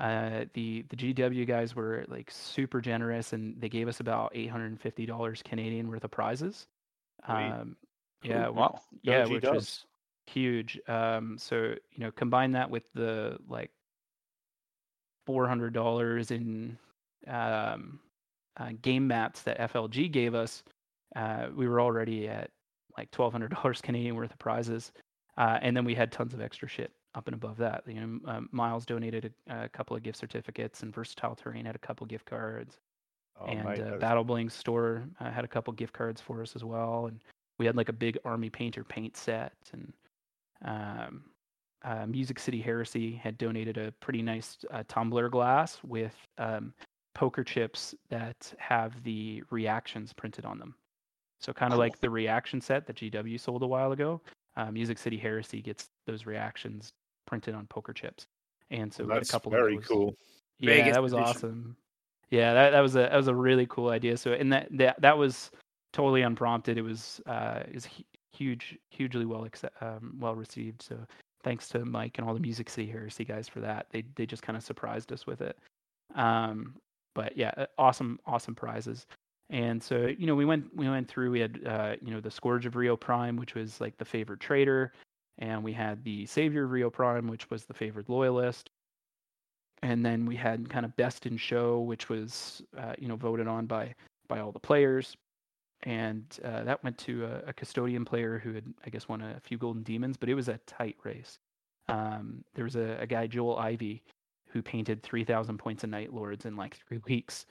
uh, 0.00 0.44
the 0.54 0.84
the 0.90 0.96
GW 0.96 1.46
guys 1.46 1.74
were 1.74 2.04
like 2.08 2.30
super 2.30 2.80
generous, 2.80 3.32
and 3.32 3.60
they 3.60 3.68
gave 3.68 3.88
us 3.88 4.00
about 4.00 4.32
eight 4.34 4.50
hundred 4.50 4.66
and 4.66 4.80
fifty 4.80 5.06
dollars 5.06 5.42
Canadian 5.44 5.88
worth 5.88 6.04
of 6.04 6.10
prizes. 6.10 6.66
Um, 7.26 7.76
yeah, 8.22 8.44
Cool. 8.46 8.54
Wow. 8.54 8.80
yeah, 9.02 9.24
G 9.24 9.34
which 9.34 9.42
dubs. 9.44 9.54
was 9.54 9.84
huge. 10.28 10.78
Um, 10.88 11.36
so 11.38 11.74
you 11.92 11.98
know, 11.98 12.10
combine 12.12 12.52
that 12.52 12.70
with 12.70 12.84
the 12.94 13.38
like 13.48 13.70
four 15.26 15.48
hundred 15.48 15.74
dollars 15.74 16.30
in 16.30 16.78
um, 17.26 18.00
uh, 18.58 18.70
game 18.82 19.06
mats 19.06 19.42
that 19.42 19.58
FLG 19.72 20.10
gave 20.10 20.34
us, 20.34 20.62
uh, 21.16 21.46
we 21.54 21.68
were 21.68 21.80
already 21.80 22.28
at 22.28 22.50
like 22.96 23.10
twelve 23.10 23.32
hundred 23.32 23.52
dollars 23.52 23.80
Canadian 23.82 24.14
worth 24.14 24.32
of 24.32 24.38
prizes, 24.38 24.92
uh, 25.36 25.58
and 25.62 25.76
then 25.76 25.84
we 25.84 25.94
had 25.94 26.12
tons 26.12 26.34
of 26.34 26.40
extra 26.40 26.68
shit 26.68 26.92
up 27.14 27.26
and 27.26 27.34
above 27.34 27.56
that. 27.58 27.82
You 27.86 27.94
know, 27.94 28.20
um, 28.26 28.48
Miles 28.52 28.86
donated 28.86 29.32
a, 29.48 29.64
a 29.64 29.68
couple 29.68 29.96
of 29.96 30.02
gift 30.02 30.18
certificates, 30.18 30.82
and 30.82 30.94
Versatile 30.94 31.34
Terrain 31.34 31.64
had 31.64 31.76
a 31.76 31.80
couple 31.80 32.06
gift 32.06 32.26
cards 32.26 32.78
Oh, 33.40 33.46
and 33.46 33.64
mate, 33.64 33.80
uh, 33.80 33.96
Battle 33.98 34.24
Bling 34.24 34.48
store 34.48 35.04
uh, 35.20 35.30
had 35.30 35.44
a 35.44 35.48
couple 35.48 35.72
gift 35.72 35.92
cards 35.92 36.20
for 36.20 36.42
us 36.42 36.56
as 36.56 36.64
well, 36.64 37.06
and 37.06 37.20
we 37.58 37.66
had 37.66 37.76
like 37.76 37.88
a 37.88 37.92
big 37.92 38.18
Army 38.24 38.50
Painter 38.50 38.84
paint 38.84 39.16
set, 39.16 39.52
and 39.72 39.92
um, 40.64 41.24
uh, 41.84 42.06
Music 42.06 42.38
City 42.38 42.60
Heresy 42.60 43.12
had 43.14 43.38
donated 43.38 43.78
a 43.78 43.92
pretty 44.00 44.22
nice 44.22 44.58
uh, 44.72 44.82
tumbler 44.88 45.28
glass 45.28 45.78
with 45.84 46.14
um, 46.38 46.72
poker 47.14 47.44
chips 47.44 47.94
that 48.10 48.52
have 48.58 49.02
the 49.04 49.42
reactions 49.50 50.12
printed 50.12 50.44
on 50.44 50.58
them. 50.58 50.74
So 51.40 51.52
kind 51.52 51.72
of 51.72 51.76
Cool. 51.76 51.84
like 51.86 52.00
the 52.00 52.10
reaction 52.10 52.60
set 52.60 52.86
that 52.86 52.96
GW 52.96 53.38
sold 53.38 53.62
a 53.62 53.66
while 53.66 53.92
ago. 53.92 54.20
Uh, 54.56 54.72
Music 54.72 54.98
City 54.98 55.16
Heresy 55.16 55.62
gets 55.62 55.86
those 56.06 56.26
reactions 56.26 56.90
printed 57.26 57.54
on 57.54 57.66
poker 57.68 57.92
chips, 57.92 58.26
and 58.72 58.92
so 58.92 59.04
we 59.04 59.12
had 59.14 59.22
a 59.22 59.26
couple 59.26 59.52
very 59.52 59.76
of 59.76 59.82
those. 59.82 59.88
cool. 59.88 60.14
Yeah, 60.58 60.72
Vegas 60.74 60.94
that 60.94 61.02
was 61.02 61.12
edition. 61.12 61.28
awesome. 61.30 61.76
Yeah, 62.30 62.52
that, 62.54 62.70
that 62.70 62.80
was 62.80 62.96
a 62.96 63.00
that 63.00 63.14
was 63.16 63.28
a 63.28 63.34
really 63.34 63.66
cool 63.66 63.90
idea. 63.90 64.16
So 64.16 64.32
and 64.32 64.52
that 64.52 64.66
that, 64.72 65.00
that 65.00 65.16
was 65.16 65.52
totally 65.92 66.22
unprompted. 66.22 66.76
It 66.76 66.82
was 66.82 67.20
uh 67.26 67.62
is 67.70 67.86
huge 68.38 68.78
hugely 68.90 69.24
well 69.24 69.46
um, 69.80 70.16
well 70.18 70.34
received. 70.34 70.82
So 70.82 70.98
thanks 71.42 71.68
to 71.70 71.84
Mike 71.84 72.18
and 72.18 72.26
all 72.26 72.34
the 72.34 72.40
Music 72.40 72.70
City 72.70 72.88
Heresy 72.88 73.24
guys 73.24 73.48
for 73.48 73.60
that. 73.60 73.86
They 73.90 74.04
they 74.16 74.26
just 74.26 74.42
kind 74.42 74.56
of 74.56 74.62
surprised 74.62 75.12
us 75.12 75.26
with 75.26 75.40
it. 75.40 75.58
Um, 76.14 76.74
but 77.14 77.36
yeah, 77.36 77.66
awesome 77.78 78.18
awesome 78.26 78.54
prizes. 78.54 79.06
And 79.50 79.82
so 79.82 80.06
you 80.18 80.26
know 80.26 80.34
we 80.34 80.44
went 80.44 80.74
we 80.76 80.88
went 80.88 81.08
through. 81.08 81.30
We 81.30 81.40
had 81.40 81.60
uh, 81.66 81.96
you 82.00 82.12
know 82.12 82.20
the 82.20 82.30
Scourge 82.30 82.66
of 82.66 82.76
Rio 82.76 82.96
Prime, 82.96 83.36
which 83.36 83.54
was 83.54 83.80
like 83.80 83.96
the 83.98 84.04
favored 84.04 84.40
traitor, 84.40 84.92
and 85.38 85.62
we 85.62 85.72
had 85.72 86.04
the 86.04 86.26
Savior 86.26 86.64
of 86.64 86.70
Rio 86.70 86.90
Prime, 86.90 87.28
which 87.28 87.50
was 87.50 87.64
the 87.64 87.74
favored 87.74 88.08
loyalist 88.08 88.70
and 89.82 90.04
then 90.04 90.26
we 90.26 90.36
had 90.36 90.68
kind 90.68 90.84
of 90.84 90.96
best 90.96 91.26
in 91.26 91.36
show 91.36 91.80
which 91.80 92.08
was 92.08 92.62
uh, 92.76 92.94
you 92.98 93.08
know 93.08 93.16
voted 93.16 93.46
on 93.46 93.66
by 93.66 93.94
by 94.28 94.40
all 94.40 94.52
the 94.52 94.58
players 94.58 95.16
and 95.84 96.38
uh, 96.44 96.64
that 96.64 96.82
went 96.82 96.98
to 96.98 97.24
a, 97.24 97.48
a 97.48 97.52
custodian 97.52 98.04
player 98.04 98.38
who 98.38 98.52
had 98.52 98.64
i 98.84 98.90
guess 98.90 99.08
won 99.08 99.20
a 99.22 99.40
few 99.40 99.58
golden 99.58 99.82
demons 99.82 100.16
but 100.16 100.28
it 100.28 100.34
was 100.34 100.48
a 100.48 100.58
tight 100.66 100.96
race 101.04 101.38
um, 101.88 102.44
there 102.54 102.64
was 102.64 102.76
a, 102.76 102.98
a 103.00 103.06
guy 103.06 103.26
joel 103.26 103.56
ivy 103.56 104.02
who 104.48 104.62
painted 104.62 105.02
3000 105.02 105.58
points 105.58 105.84
of 105.84 105.90
night 105.90 106.12
lords 106.12 106.44
in 106.44 106.56
like 106.56 106.76
three 106.88 107.00
weeks 107.06 107.46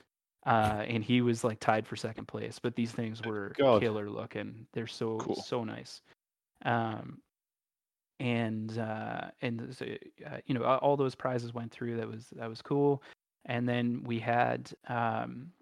uh, 0.46 0.84
and 0.86 1.02
he 1.04 1.20
was 1.20 1.42
like 1.44 1.58
tied 1.60 1.86
for 1.86 1.96
second 1.96 2.26
place 2.28 2.58
but 2.58 2.74
these 2.76 2.92
things 2.92 3.22
were 3.22 3.52
God. 3.58 3.80
killer 3.80 4.08
looking 4.10 4.66
they're 4.72 4.86
so 4.86 5.16
Cool. 5.18 5.36
so 5.36 5.64
nice 5.64 6.02
um, 6.64 7.18
and 8.20 8.78
uh, 8.78 9.28
and 9.42 9.74
so, 9.76 9.86
uh, 10.26 10.38
you 10.46 10.54
know 10.54 10.64
all, 10.64 10.78
all 10.78 10.96
those 10.96 11.14
prizes 11.14 11.54
went 11.54 11.70
through. 11.70 11.96
That 11.96 12.08
was 12.08 12.26
that 12.36 12.48
was 12.48 12.62
cool. 12.62 13.02
And 13.44 13.68
then 13.68 14.02
we 14.04 14.18
had 14.18 14.70
um, 14.88 15.52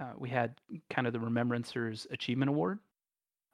uh, 0.00 0.12
we 0.16 0.28
had 0.28 0.54
kind 0.90 1.06
of 1.06 1.12
the 1.12 1.18
Remembrancers 1.18 2.10
Achievement 2.10 2.48
Award, 2.48 2.78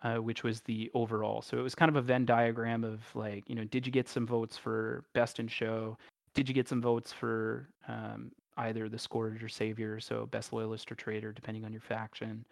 uh, 0.02 0.16
which 0.16 0.42
was 0.42 0.60
the 0.62 0.90
overall. 0.94 1.42
So 1.42 1.58
it 1.58 1.62
was 1.62 1.74
kind 1.74 1.88
of 1.88 1.96
a 1.96 2.02
Venn 2.02 2.24
diagram 2.24 2.84
of 2.84 3.00
like 3.14 3.48
you 3.48 3.54
know 3.54 3.64
did 3.64 3.86
you 3.86 3.92
get 3.92 4.08
some 4.08 4.26
votes 4.26 4.56
for 4.56 5.04
best 5.14 5.38
in 5.38 5.48
show? 5.48 5.96
Did 6.34 6.48
you 6.48 6.54
get 6.54 6.68
some 6.68 6.80
votes 6.80 7.12
for 7.12 7.68
um, 7.88 8.30
either 8.56 8.88
the 8.88 8.98
Scourge 8.98 9.42
or 9.42 9.48
Savior? 9.48 10.00
So 10.00 10.26
best 10.26 10.52
loyalist 10.52 10.90
or 10.90 10.94
traitor, 10.94 11.32
depending 11.32 11.64
on 11.64 11.72
your 11.72 11.82
faction. 11.82 12.44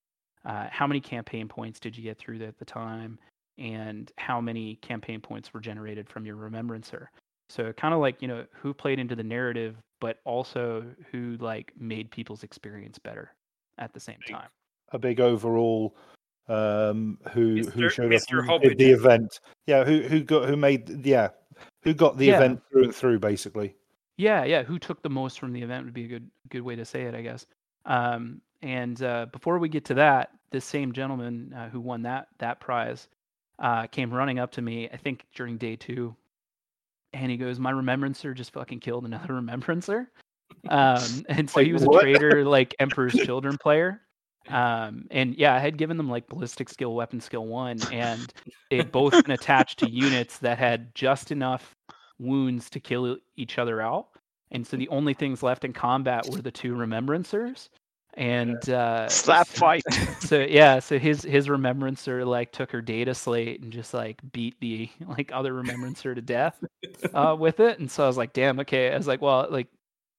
Uh, 0.45 0.67
how 0.71 0.87
many 0.87 1.01
campaign 1.01 1.49
points 1.49 1.81
did 1.81 1.97
you 1.97 2.03
get 2.03 2.19
through 2.19 2.43
at 2.43 2.59
the 2.59 2.65
time? 2.65 3.19
and 3.59 4.13
how 4.17 4.41
many 4.41 4.77
campaign 4.77 5.21
points 5.21 5.53
were 5.53 5.61
generated 5.61 6.09
from 6.09 6.25
your 6.25 6.37
remembrancer. 6.37 7.11
So 7.51 7.73
kind 7.73 7.93
of 7.93 8.01
like, 8.01 8.23
you 8.23 8.29
know, 8.29 8.45
who 8.53 8.73
played 8.73 8.99
into 8.99 9.17
the 9.17 9.25
narrative, 9.25 9.77
but 10.01 10.21
also 10.25 10.85
who 11.11 11.37
like 11.41 11.73
made 11.79 12.11
people's 12.11 12.45
experience 12.45 12.99
better 12.99 13.33
at 13.79 13.93
the 13.93 14.01
same 14.01 14.19
Big 14.27 14.35
time. 14.37 14.49
a 14.93 14.99
big 14.99 15.21
overall 15.21 15.97
um 16.49 17.19
who 17.33 17.57
who 17.75 17.83
Mr. 17.83 17.91
showed 17.91 18.15
up 18.15 18.23
Mr. 18.23 18.49
and 18.51 18.63
did 18.63 18.79
the 18.79 18.91
event 18.91 19.41
yeah 19.67 19.85
who 19.85 20.01
who 20.03 20.23
got 20.23 20.49
who 20.49 20.57
made 20.57 21.05
yeah 21.05 21.29
who 21.83 21.93
got 21.93 22.17
the 22.17 22.27
Yeah. 22.27 22.37
event 22.37 22.63
through 22.71 22.85
and 22.85 22.95
through 22.95 23.19
basically 23.19 23.75
Yeah, 24.17 24.45
yeah. 24.45 24.63
Who 24.65 24.79
took 24.79 25.03
the 25.03 25.11
most 25.11 25.39
from 25.39 25.53
the 25.53 25.63
event 25.63 25.85
would 25.85 25.95
be 25.95 26.05
a 26.07 26.09
good 26.09 26.31
good 26.49 26.63
way 26.63 26.75
to 26.77 26.85
say 26.85 27.03
it, 27.03 27.15
I 27.15 27.23
guess. 27.23 27.47
Um, 27.85 28.41
and 28.63 29.01
uh, 29.03 29.27
before 29.31 29.59
we 29.61 29.69
get 29.69 29.85
to 29.87 29.95
that, 29.95 30.31
this 30.51 30.65
same 30.65 30.93
gentleman 30.93 31.53
uh, 31.55 31.69
who 31.69 31.81
won 31.81 32.03
that 32.03 32.27
that 32.39 32.59
prize 32.59 33.09
uh, 33.61 33.87
came 33.87 34.13
running 34.13 34.39
up 34.41 34.51
to 34.53 34.63
me. 34.63 34.89
I 34.93 34.97
think 34.97 35.25
during 35.37 35.57
day 35.59 35.77
two, 35.77 36.17
and 37.13 37.31
he 37.31 37.37
goes, 37.37 37.61
"My 37.61 37.71
remembrancer 37.71 38.35
just 38.35 38.53
fucking 38.53 38.81
killed 38.81 39.05
another 39.05 39.35
remembrancer." 39.41 40.11
Um, 40.69 41.25
and 41.29 41.49
so 41.49 41.63
he 41.63 41.73
was 41.73 41.83
a 41.83 41.87
what? 41.87 42.03
traitor, 42.03 42.45
like 42.45 42.75
Emperor's 42.81 43.15
Children 43.15 43.59
player. 43.59 44.01
Um, 44.49 45.07
and 45.11 45.35
yeah, 45.35 45.55
I 45.55 45.59
had 45.59 45.77
given 45.77 45.97
them 45.97 46.09
like 46.09 46.27
ballistic 46.27 46.69
skill, 46.69 46.95
weapon 46.95 47.21
skill 47.21 47.47
one, 47.47 47.81
and 47.93 48.33
they'd 48.71 48.91
both 48.91 49.13
been 49.13 49.33
attached 49.33 49.79
to 49.81 49.91
units 49.91 50.39
that 50.39 50.59
had 50.59 50.95
just 50.95 51.31
enough 51.31 51.77
wounds 52.19 52.71
to 52.71 52.81
kill 52.81 53.19
each 53.37 53.59
other 53.59 53.81
out. 53.81 54.09
And 54.51 54.67
so 54.67 54.77
the 54.77 54.89
only 54.89 55.15
things 55.15 55.43
left 55.43 55.65
in 55.65 55.73
combat 55.73 56.27
were 56.31 56.41
the 56.41 56.51
two 56.51 56.75
remembrancers. 56.75 57.69
And 58.15 58.69
uh, 58.71 59.09
Slap 59.09 59.47
fight. 59.47 59.83
so 60.21 60.41
yeah, 60.41 60.81
so 60.81 60.99
his 60.99 61.23
his 61.23 61.49
remembrancer 61.49 62.25
like 62.25 62.51
took 62.51 62.73
her 62.73 62.81
data 62.81 63.15
slate 63.15 63.61
and 63.61 63.73
just 63.73 63.95
like 63.95 64.21
beat 64.33 64.59
the 64.61 64.89
like 65.07 65.31
other 65.33 65.53
remembrancer 65.53 66.15
to 66.15 66.23
death 66.23 66.59
uh, 67.15 67.37
with 67.39 67.61
it. 67.61 67.79
And 67.79 67.89
so 67.89 68.05
I 68.05 68.07
was 68.07 68.17
like, 68.17 68.33
damn, 68.33 68.59
okay. 68.61 68.93
I 68.93 68.97
was 68.97 69.07
like, 69.07 69.23
well, 69.23 69.47
like 69.51 69.69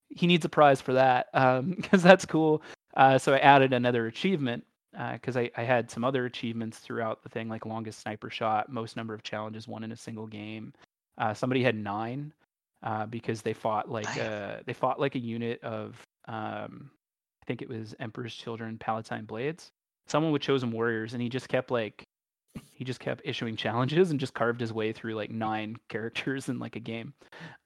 he 0.10 0.28
needs 0.28 0.46
a 0.46 0.50
prize 0.50 0.82
for 0.82 0.94
that 0.94 1.28
um 1.34 1.72
because 1.78 2.04
that's 2.04 2.26
cool. 2.26 2.62
Uh, 2.96 3.18
so 3.18 3.34
I 3.34 3.38
added 3.40 3.72
another 3.72 4.08
achievement 4.08 4.66
because 5.14 5.38
I, 5.38 5.50
I 5.56 5.64
had 5.64 5.90
some 5.90 6.04
other 6.04 6.26
achievements 6.26 6.80
throughout 6.80 7.24
the 7.24 7.30
thing, 7.30 7.48
like 7.48 7.66
longest 7.66 8.00
sniper 8.00 8.30
shot, 8.30 8.72
most 8.72 8.98
number 8.98 9.14
of 9.14 9.24
challenges 9.24 9.68
won 9.68 9.84
in 9.84 9.92
a 9.92 9.96
single 9.96 10.28
game. 10.28 10.74
Uh, 11.18 11.34
somebody 11.34 11.64
had 11.64 11.76
nine 11.76 12.34
uh, 12.84 13.06
because 13.06 13.42
they 13.42 13.54
fought 13.54 13.90
like 13.90 14.18
uh, 14.18 14.58
they 14.66 14.74
fought 14.74 15.00
like 15.00 15.16
a 15.16 15.20
unit 15.20 15.62
of 15.64 16.02
um, 16.28 16.90
I 17.44 17.46
think 17.46 17.62
it 17.62 17.70
was 17.70 17.96
Emperor's 18.00 18.34
Children 18.34 18.78
Palatine 18.78 19.26
Blades. 19.26 19.70
Someone 20.08 20.32
with 20.32 20.42
Chosen 20.42 20.72
Warriors, 20.72 21.14
and 21.14 21.22
he 21.22 21.30
just 21.30 21.50
kept 21.50 21.72
like 21.72 22.04
he 22.74 22.84
just 22.84 23.00
kept 23.00 23.22
issuing 23.26 23.56
challenges 23.58 24.12
and 24.12 24.20
just 24.20 24.34
carved 24.34 24.62
his 24.62 24.74
way 24.74 24.94
through 24.94 25.16
like 25.16 25.30
nine 25.30 25.76
characters 25.90 26.50
in 26.50 26.60
like 26.60 26.76
a 26.76 26.82
game. 26.82 27.14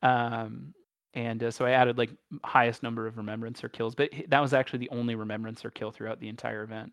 Um, 0.02 0.74
and 1.14 1.44
uh, 1.44 1.52
so 1.52 1.66
I 1.66 1.72
added 1.72 1.98
like 1.98 2.10
highest 2.44 2.84
number 2.84 3.06
of 3.08 3.18
remembrancer 3.18 3.70
kills, 3.70 3.96
but 3.96 4.10
that 4.30 4.40
was 4.40 4.54
actually 4.54 4.80
the 4.80 4.90
only 4.90 5.16
remembrancer 5.16 5.70
kill 5.70 5.92
throughout 5.92 6.20
the 6.20 6.30
entire 6.30 6.64
event. 6.64 6.92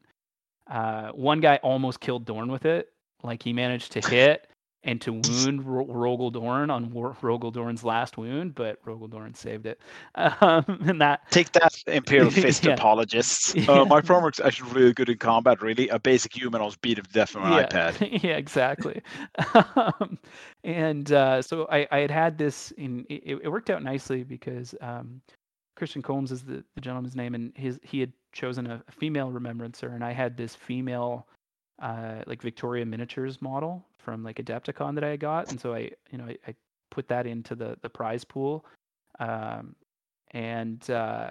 Uh, 0.70 1.10
one 1.12 1.40
guy 1.40 1.56
almost 1.62 2.00
killed 2.00 2.24
Dorn 2.26 2.50
with 2.50 2.64
it. 2.64 2.92
Like 3.22 3.42
he 3.42 3.52
managed 3.52 3.92
to 3.92 4.00
hit 4.00 4.49
and 4.82 5.00
to 5.02 5.12
wound 5.12 5.66
Ro- 5.66 5.86
Rogal 5.86 6.32
Dorn 6.32 6.70
on 6.70 6.90
War- 6.90 7.16
Rogal 7.20 7.52
Dorn's 7.52 7.84
last 7.84 8.16
wound, 8.16 8.54
but 8.54 8.82
Rogal 8.84 9.10
Dorn 9.10 9.34
saved 9.34 9.66
it. 9.66 9.80
Um, 10.42 10.64
and 10.86 11.00
that 11.00 11.30
Take 11.30 11.52
that, 11.52 11.82
Imperial 11.86 12.30
Fist 12.30 12.64
Yeah. 12.64 12.72
apologists. 12.74 13.54
Yeah. 13.54 13.70
Uh, 13.70 13.84
my 13.84 14.00
framework's 14.00 14.40
actually 14.40 14.72
really 14.72 14.92
good 14.92 15.08
in 15.08 15.18
combat, 15.18 15.60
really. 15.60 15.88
A 15.88 15.98
basic 15.98 16.34
human 16.34 16.60
I 16.60 16.64
was 16.64 16.76
beat 16.76 16.96
to 16.96 17.02
death 17.02 17.36
on 17.36 17.42
an 17.42 17.52
yeah. 17.52 17.66
iPad. 17.66 18.22
yeah, 18.22 18.36
exactly. 18.36 19.02
um, 19.76 20.18
and 20.64 21.12
uh, 21.12 21.42
so 21.42 21.66
I, 21.70 21.86
I 21.90 21.98
had 21.98 22.10
had 22.10 22.38
this 22.38 22.70
in. 22.72 23.04
It, 23.08 23.40
it 23.42 23.48
worked 23.50 23.70
out 23.70 23.82
nicely 23.82 24.22
because 24.22 24.74
um, 24.80 25.20
Christian 25.76 26.02
Combs 26.02 26.32
is 26.32 26.42
the, 26.42 26.64
the 26.74 26.80
gentleman's 26.80 27.16
name, 27.16 27.34
and 27.34 27.52
his 27.56 27.78
he 27.82 28.00
had 28.00 28.12
chosen 28.32 28.66
a, 28.66 28.82
a 28.88 28.92
female 28.92 29.30
remembrancer, 29.30 29.88
and 29.88 30.04
I 30.04 30.12
had 30.12 30.36
this 30.36 30.54
female, 30.54 31.26
uh, 31.82 32.22
like 32.26 32.40
Victoria 32.42 32.86
miniatures 32.86 33.42
model 33.42 33.84
from 34.00 34.22
like 34.24 34.36
Adepticon 34.36 34.94
that 34.94 35.04
I 35.04 35.16
got, 35.16 35.50
and 35.50 35.60
so 35.60 35.74
I, 35.74 35.90
you 36.10 36.18
know, 36.18 36.24
I, 36.24 36.36
I 36.48 36.54
put 36.90 37.08
that 37.08 37.26
into 37.26 37.54
the 37.54 37.76
the 37.82 37.88
prize 37.88 38.24
pool, 38.24 38.64
um, 39.18 39.74
and 40.32 40.88
uh, 40.90 41.30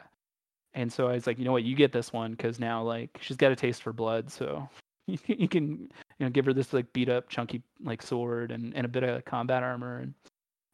and 0.74 0.92
so 0.92 1.08
I 1.08 1.14
was 1.14 1.28
like, 1.28 1.40
you 1.40 1.46
know 1.46 1.52
what, 1.52 1.64
you 1.64 1.76
get 1.76 1.92
this 1.92 2.14
one 2.14 2.32
because 2.32 2.60
now 2.60 2.82
like 2.84 3.18
she's 3.22 3.38
got 3.38 3.52
a 3.52 3.56
taste 3.56 3.84
for 3.84 3.94
blood, 3.94 4.32
so 4.32 4.68
you, 5.08 5.48
can- 5.48 5.90
you 6.20 6.26
know 6.26 6.30
give 6.30 6.46
her 6.46 6.54
this 6.54 6.74
like 6.74 6.92
beat 6.94 7.10
up 7.10 7.30
chunky 7.30 7.62
like 7.84 8.02
sword 8.02 8.52
and, 8.52 8.76
and 8.76 8.86
a 8.86 8.90
bit 8.90 9.04
of 9.04 9.26
combat 9.26 9.64
armor 9.64 10.00
and 10.00 10.14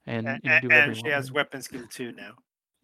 and, 0.07 0.27
And, 0.27 0.41
you 0.43 0.49
know, 0.49 0.59
do 0.61 0.71
and 0.71 0.97
she 0.97 1.07
has 1.07 1.31
weapon 1.31 1.61
skill 1.61 1.87
two 1.89 2.11
now. 2.11 2.33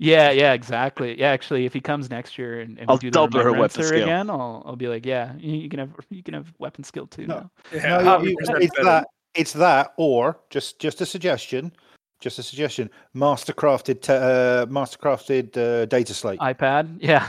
Yeah, 0.04 0.32
yeah, 0.32 0.54
exactly. 0.54 1.20
Yeah, 1.20 1.30
actually, 1.30 1.66
if 1.68 1.74
he 1.74 1.80
comes 1.80 2.10
next 2.10 2.36
year 2.36 2.60
and, 2.62 2.80
and 2.80 2.88
we 2.88 2.92
I'll 2.92 2.98
do 2.98 3.08
the 3.12 3.12
double 3.12 3.40
her 3.44 3.52
weapon 3.54 3.84
skill. 3.84 4.02
again, 4.02 4.32
I'll 4.32 4.64
I'll 4.66 4.76
be 4.76 4.88
like, 4.88 5.06
yeah, 5.06 5.34
you, 5.38 5.56
you 5.58 5.70
can 5.70 5.78
have 5.80 5.92
you 6.10 6.24
can 6.24 6.34
have 6.34 6.52
weapon 6.58 6.84
skill 6.84 7.06
too 7.06 7.28
No. 7.28 7.36
now. 7.36 7.52
Yeah, 7.72 7.98
No, 8.00 8.22
you- 8.24 8.36
it's 8.40 8.72
better. 8.76 8.84
that. 8.86 9.08
It's 9.36 9.54
that, 9.54 9.94
or 9.98 10.40
just 10.50 10.80
just 10.80 11.02
a 11.02 11.06
suggestion. 11.06 11.72
Just 12.20 12.40
a 12.40 12.44
suggestion. 12.44 12.90
Mastercrafted, 13.16 14.02
te- 14.02 14.14
uh, 14.14 14.66
mastercrafted 14.68 15.56
uh, 15.58 15.86
data 15.86 16.14
slate. 16.16 16.40
iPad, 16.40 16.98
yeah, 17.02 17.28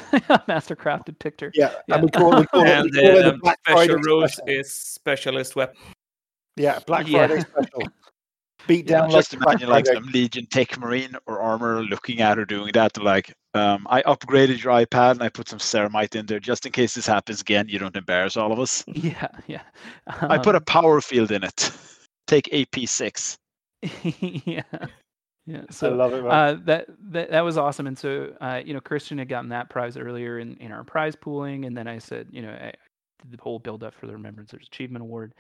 mastercrafted 0.48 1.18
picture. 1.18 1.50
yeah, 1.54 1.72
yeah. 1.88 1.94
and 1.94 2.04
we 2.04 2.10
call, 2.10 2.30
we 2.40 2.46
call, 2.46 2.62
it, 2.66 2.84
we 2.84 2.90
call 2.90 3.16
it 3.18 3.22
the 3.22 3.38
Black 3.42 3.58
special 3.66 3.76
Friday 3.76 4.02
rules 4.06 4.32
special. 4.32 4.60
is 4.60 4.72
specialist 4.72 5.56
weapon. 5.56 5.76
Yeah, 6.56 6.78
Black 6.86 7.06
Yeah. 7.08 7.26
Friday 7.26 7.40
special. 7.42 7.82
Beat 8.66 8.86
Yeah, 8.86 9.00
down 9.00 9.10
just 9.10 9.32
like 9.32 9.40
Black 9.40 9.58
imagine 9.60 9.68
like 9.68 9.86
some 9.86 10.04
Legion 10.06 10.46
Tech 10.46 10.78
Marine 10.78 11.16
or 11.26 11.40
armor 11.40 11.82
looking 11.82 12.20
at 12.20 12.38
her 12.38 12.44
doing 12.44 12.72
that. 12.74 12.96
Like, 13.02 13.32
um, 13.54 13.86
I 13.90 14.02
upgraded 14.02 14.62
your 14.62 14.72
iPad 14.74 15.12
and 15.12 15.22
I 15.22 15.28
put 15.28 15.48
some 15.48 15.58
ceramite 15.58 16.14
in 16.14 16.26
there 16.26 16.40
just 16.40 16.66
in 16.66 16.72
case 16.72 16.94
this 16.94 17.06
happens 17.06 17.40
again. 17.40 17.68
You 17.68 17.78
don't 17.78 17.96
embarrass 17.96 18.36
all 18.36 18.52
of 18.52 18.60
us. 18.60 18.84
Yeah, 18.94 19.28
yeah. 19.46 19.62
I 20.28 20.38
put 20.38 20.54
a 20.54 20.58
Um, 20.58 20.64
power 20.66 21.00
field 21.00 21.30
in 21.32 21.44
it. 21.44 21.70
Take 22.26 22.46
AP6. 22.52 23.36
yeah, 24.46 24.62
yeah. 25.46 25.62
I 25.62 25.72
So 25.72 25.94
love 25.94 26.12
it. 26.14 26.24
Uh, 26.24 26.56
that, 26.64 26.86
that 27.10 27.30
that 27.30 27.40
was 27.40 27.58
awesome. 27.58 27.86
And 27.86 27.98
so 27.98 28.32
uh, 28.40 28.60
you 28.64 28.74
know, 28.74 28.80
Christian 28.80 29.18
had 29.18 29.28
gotten 29.28 29.50
that 29.50 29.70
prize 29.70 29.96
earlier 29.96 30.38
in, 30.38 30.56
in 30.58 30.72
our 30.72 30.84
prize 30.84 31.16
pooling, 31.16 31.64
and 31.64 31.76
then 31.76 31.88
I 31.88 31.98
said, 31.98 32.28
you 32.30 32.42
know, 32.42 32.50
I 32.52 32.72
did 33.22 33.38
the 33.38 33.42
whole 33.42 33.58
build 33.58 33.82
up 33.82 33.94
for 33.94 34.06
the 34.06 34.12
Remembrancers 34.12 34.66
Achievement 34.66 35.02
Award. 35.02 35.32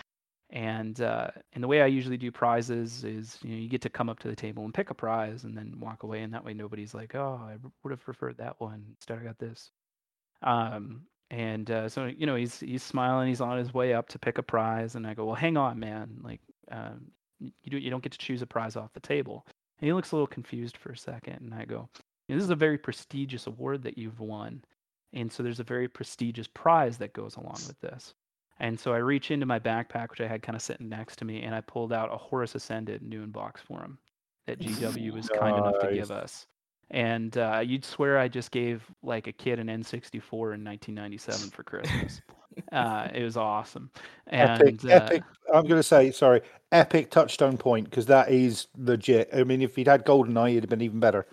And 0.52 1.00
uh, 1.00 1.28
and 1.54 1.64
the 1.64 1.68
way 1.68 1.80
I 1.80 1.86
usually 1.86 2.18
do 2.18 2.30
prizes 2.30 3.04
is, 3.04 3.38
you 3.42 3.50
know, 3.50 3.56
you 3.56 3.68
get 3.68 3.80
to 3.82 3.88
come 3.88 4.10
up 4.10 4.18
to 4.20 4.28
the 4.28 4.36
table 4.36 4.64
and 4.64 4.74
pick 4.74 4.90
a 4.90 4.94
prize, 4.94 5.44
and 5.44 5.56
then 5.56 5.80
walk 5.80 6.02
away, 6.02 6.22
and 6.22 6.34
that 6.34 6.44
way 6.44 6.52
nobody's 6.52 6.94
like, 6.94 7.14
oh, 7.14 7.40
I 7.42 7.56
would 7.82 7.90
have 7.90 8.04
preferred 8.04 8.36
that 8.36 8.60
one 8.60 8.84
instead. 8.90 9.18
I 9.18 9.24
got 9.24 9.38
this. 9.38 9.70
Um, 10.42 11.02
and 11.30 11.70
uh, 11.70 11.88
so 11.88 12.04
you 12.06 12.26
know, 12.26 12.36
he's 12.36 12.60
he's 12.60 12.82
smiling, 12.82 13.28
he's 13.28 13.40
on 13.40 13.56
his 13.56 13.72
way 13.72 13.94
up 13.94 14.08
to 14.10 14.18
pick 14.18 14.36
a 14.36 14.42
prize, 14.42 14.94
and 14.94 15.06
I 15.06 15.14
go, 15.14 15.24
well, 15.24 15.34
hang 15.34 15.56
on, 15.56 15.80
man, 15.80 16.20
like. 16.22 16.40
Um, 16.70 17.12
you 17.42 17.70
do 17.70 17.78
you 17.78 17.90
don't 17.90 18.02
get 18.02 18.12
to 18.12 18.18
choose 18.18 18.42
a 18.42 18.46
prize 18.46 18.76
off 18.76 18.92
the 18.92 19.00
table. 19.00 19.46
And 19.80 19.86
he 19.86 19.92
looks 19.92 20.12
a 20.12 20.16
little 20.16 20.26
confused 20.26 20.76
for 20.76 20.92
a 20.92 20.96
second, 20.96 21.40
and 21.40 21.54
I 21.54 21.64
go, 21.64 21.88
"This 22.28 22.42
is 22.42 22.50
a 22.50 22.54
very 22.54 22.78
prestigious 22.78 23.46
award 23.46 23.82
that 23.82 23.98
you've 23.98 24.20
won, 24.20 24.64
and 25.12 25.30
so 25.32 25.42
there's 25.42 25.60
a 25.60 25.64
very 25.64 25.88
prestigious 25.88 26.46
prize 26.46 26.98
that 26.98 27.12
goes 27.12 27.36
along 27.36 27.58
with 27.66 27.80
this." 27.80 28.14
And 28.62 28.78
so 28.78 28.92
I 28.92 28.98
reach 28.98 29.32
into 29.32 29.44
my 29.44 29.58
backpack, 29.58 30.10
which 30.10 30.20
I 30.20 30.28
had 30.28 30.40
kind 30.40 30.54
of 30.54 30.62
sitting 30.62 30.88
next 30.88 31.16
to 31.16 31.24
me, 31.24 31.42
and 31.42 31.52
I 31.52 31.60
pulled 31.60 31.92
out 31.92 32.12
a 32.12 32.16
Horus 32.16 32.54
Ascended 32.54 33.02
new 33.02 33.24
in 33.24 33.30
box 33.30 33.60
for 33.60 33.80
him 33.80 33.98
that 34.46 34.60
GW 34.60 35.12
was 35.12 35.28
kind 35.28 35.56
enough 35.58 35.80
to 35.80 35.92
give 35.92 36.12
us. 36.12 36.46
And 36.88 37.36
uh, 37.36 37.60
you'd 37.64 37.84
swear 37.84 38.18
I 38.18 38.28
just 38.28 38.52
gave 38.52 38.84
like 39.02 39.26
a 39.26 39.32
kid 39.32 39.58
an 39.58 39.66
N64 39.66 40.54
in 40.54 40.64
1997 40.64 41.50
for 41.50 41.64
Christmas. 41.64 42.20
uh, 42.72 43.08
it 43.12 43.24
was 43.24 43.36
awesome. 43.36 43.90
And 44.28 44.62
epic, 44.62 44.84
uh, 44.84 44.88
epic. 44.88 45.22
I'm 45.52 45.64
going 45.64 45.80
to 45.80 45.82
say 45.82 46.12
sorry. 46.12 46.42
Epic 46.70 47.10
touchstone 47.10 47.58
point 47.58 47.90
because 47.90 48.06
that 48.06 48.30
is 48.30 48.68
legit. 48.76 49.28
I 49.34 49.42
mean, 49.42 49.60
if 49.60 49.74
he'd 49.74 49.88
had 49.88 50.06
GoldenEye, 50.06 50.52
it'd 50.52 50.64
have 50.64 50.70
been 50.70 50.82
even 50.82 51.00
better. 51.00 51.26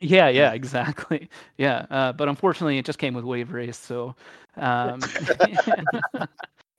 Yeah, 0.00 0.28
yeah, 0.28 0.52
exactly. 0.54 1.28
Yeah, 1.58 1.86
uh, 1.90 2.12
but 2.12 2.28
unfortunately, 2.28 2.78
it 2.78 2.84
just 2.84 2.98
came 2.98 3.14
with 3.14 3.24
Wave 3.24 3.52
Race. 3.52 3.76
So, 3.76 4.14
um, 4.56 5.00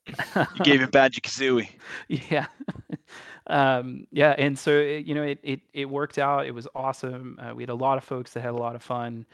You 0.07 0.63
gave 0.63 0.82
him 0.82 0.89
Banjo 0.89 1.19
Kazooie. 1.22 1.69
yeah, 2.07 2.47
um, 3.47 4.07
yeah, 4.11 4.36
and 4.38 4.57
so 4.57 4.72
it, 4.72 5.05
you 5.05 5.13
know, 5.13 5.24
it, 5.24 5.39
it 5.43 5.61
it 5.74 5.86
worked 5.89 6.17
out. 6.17 6.45
It 6.47 6.51
was 6.53 6.67
awesome. 6.76 7.39
Uh, 7.41 7.53
we 7.53 7.63
had 7.63 7.69
a 7.69 7.76
lot 7.76 7.97
of 7.97 8.03
folks 8.03 8.34
that 8.34 8.41
had 8.41 8.51
a 8.51 8.57
lot 8.57 8.76
of 8.76 8.82
fun, 8.84 9.26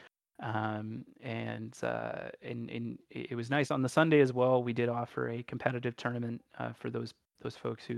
um, 0.42 1.04
and 1.22 1.74
uh, 1.82 2.28
and 2.42 2.70
and 2.70 2.98
it 3.10 3.34
was 3.34 3.50
nice 3.50 3.70
on 3.70 3.82
the 3.82 3.88
Sunday 3.88 4.20
as 4.20 4.32
well. 4.32 4.62
We 4.62 4.72
did 4.72 4.88
offer 4.88 5.30
a 5.30 5.42
competitive 5.44 5.96
tournament 5.96 6.42
uh, 6.58 6.72
for 6.72 6.90
those 6.90 7.14
those 7.42 7.56
folks 7.56 7.84
who, 7.84 7.94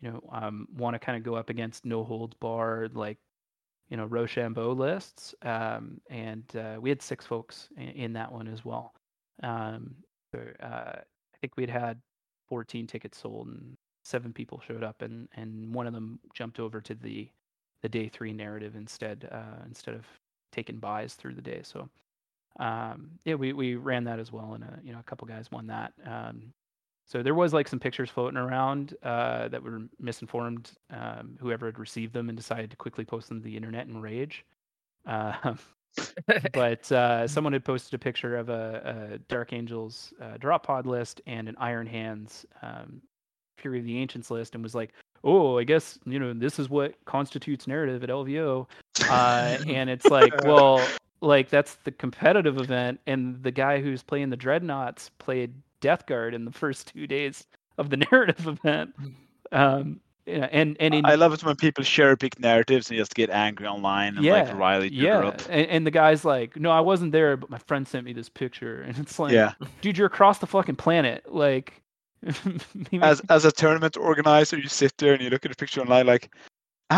you 0.00 0.10
know, 0.10 0.22
um, 0.30 0.68
want 0.76 0.94
to 0.94 0.98
kind 0.98 1.16
of 1.16 1.24
go 1.24 1.34
up 1.34 1.48
against 1.50 1.84
no 1.86 2.04
holds 2.04 2.34
barred, 2.34 2.94
like 2.94 3.18
you 3.92 3.98
know 3.98 4.06
Rochambeau 4.06 4.72
lists, 4.72 5.34
um, 5.42 6.00
and 6.08 6.44
uh, 6.56 6.80
we 6.80 6.88
had 6.88 7.02
six 7.02 7.26
folks 7.26 7.68
in, 7.76 7.88
in 7.88 8.12
that 8.14 8.32
one 8.32 8.48
as 8.48 8.64
well. 8.64 8.94
Um, 9.42 9.94
so 10.34 10.40
uh, 10.62 10.96
I 10.96 11.36
think 11.42 11.58
we'd 11.58 11.68
had 11.68 12.00
14 12.48 12.86
tickets 12.86 13.18
sold, 13.18 13.48
and 13.48 13.76
seven 14.02 14.32
people 14.32 14.62
showed 14.66 14.82
up, 14.82 15.02
and 15.02 15.28
and 15.34 15.74
one 15.74 15.86
of 15.86 15.92
them 15.92 16.20
jumped 16.32 16.58
over 16.58 16.80
to 16.80 16.94
the 16.94 17.28
the 17.82 17.88
day 17.90 18.08
three 18.08 18.32
narrative 18.32 18.76
instead 18.76 19.28
uh, 19.30 19.62
instead 19.66 19.92
of 19.94 20.06
taking 20.52 20.78
buys 20.78 21.12
through 21.12 21.34
the 21.34 21.42
day. 21.42 21.60
So 21.62 21.90
um, 22.58 23.10
yeah, 23.26 23.34
we 23.34 23.52
we 23.52 23.74
ran 23.74 24.04
that 24.04 24.18
as 24.18 24.32
well, 24.32 24.54
and 24.54 24.64
uh, 24.64 24.78
you 24.82 24.94
know 24.94 25.00
a 25.00 25.10
couple 25.10 25.28
guys 25.28 25.50
won 25.52 25.66
that. 25.66 25.92
Um, 26.06 26.54
so 27.06 27.22
there 27.22 27.34
was 27.34 27.52
like 27.52 27.68
some 27.68 27.78
pictures 27.78 28.10
floating 28.10 28.38
around 28.38 28.94
uh, 29.02 29.48
that 29.48 29.62
were 29.62 29.82
misinformed. 30.00 30.70
Um, 30.90 31.36
whoever 31.40 31.66
had 31.66 31.78
received 31.78 32.12
them 32.12 32.28
and 32.28 32.38
decided 32.38 32.70
to 32.70 32.76
quickly 32.76 33.04
post 33.04 33.28
them 33.28 33.40
to 33.40 33.44
the 33.44 33.56
internet 33.56 33.86
in 33.86 34.00
rage. 34.00 34.44
Um, 35.06 35.58
but 36.52 36.90
uh, 36.92 37.26
someone 37.28 37.52
had 37.52 37.64
posted 37.64 37.94
a 37.94 37.98
picture 37.98 38.36
of 38.36 38.48
a, 38.48 39.14
a 39.14 39.18
Dark 39.28 39.52
Angels 39.52 40.12
uh, 40.20 40.36
drop 40.38 40.66
pod 40.66 40.86
list 40.86 41.20
and 41.26 41.48
an 41.48 41.56
Iron 41.58 41.86
Hands 41.86 42.46
um, 42.62 43.02
Fury 43.58 43.78
of 43.78 43.84
the 43.84 43.98
Ancients 43.98 44.30
list, 44.30 44.54
and 44.54 44.62
was 44.62 44.74
like, 44.74 44.92
"Oh, 45.24 45.58
I 45.58 45.64
guess 45.64 45.98
you 46.06 46.18
know 46.18 46.32
this 46.32 46.58
is 46.58 46.68
what 46.68 46.94
constitutes 47.04 47.66
narrative 47.66 48.02
at 48.02 48.08
LVO." 48.08 48.66
Uh, 49.08 49.58
and 49.68 49.90
it's 49.90 50.06
like, 50.06 50.32
well, 50.44 50.84
like 51.20 51.48
that's 51.48 51.74
the 51.84 51.92
competitive 51.92 52.58
event, 52.58 53.00
and 53.06 53.42
the 53.42 53.50
guy 53.50 53.80
who's 53.80 54.02
playing 54.02 54.30
the 54.30 54.36
Dreadnoughts 54.36 55.10
played 55.18 55.52
Death 55.82 56.06
Guard 56.06 56.32
in 56.32 56.46
the 56.46 56.52
first 56.52 56.94
two 56.94 57.06
days 57.06 57.44
of 57.76 57.90
the 57.90 57.96
narrative 58.10 58.46
event. 58.46 58.94
Um, 59.52 60.00
yeah, 60.24 60.48
and 60.52 60.76
and 60.78 60.94
in, 60.94 61.04
I 61.04 61.16
love 61.16 61.32
it 61.34 61.42
when 61.44 61.56
people 61.56 61.82
cherry 61.82 62.16
pick 62.16 62.38
narratives 62.38 62.88
and 62.90 62.96
just 62.96 63.14
get 63.14 63.28
angry 63.28 63.66
online 63.66 64.14
and 64.16 64.24
Yeah, 64.24 64.44
like 64.44 64.56
riley 64.56 64.88
yeah, 64.92 65.18
up. 65.18 65.42
and, 65.50 65.66
and 65.68 65.86
the 65.86 65.90
guy's 65.90 66.24
like, 66.24 66.56
"No, 66.56 66.70
I 66.70 66.78
wasn't 66.80 67.10
there, 67.10 67.36
but 67.36 67.50
my 67.50 67.58
friend 67.58 67.86
sent 67.86 68.04
me 68.04 68.12
this 68.12 68.28
picture," 68.28 68.82
and 68.86 68.96
it's 68.98 69.18
like, 69.18 69.32
Yeah. 69.32 69.52
dude, 69.80 69.98
you're 69.98 70.06
across 70.06 70.38
the 70.38 70.46
fucking 70.46 70.76
planet. 70.76 71.24
Like, 71.28 71.82
maybe- 72.22 73.02
As 73.02 73.20
as 73.30 73.44
a 73.44 73.50
tournament 73.50 73.96
organizer, 73.96 74.56
you 74.56 74.68
sit 74.68 74.96
there 74.98 75.12
and 75.12 75.22
you 75.22 75.28
look 75.28 75.44
at 75.44 75.50
a 75.50 75.56
picture 75.56 75.80
online 75.80 76.06
like, 76.06 76.32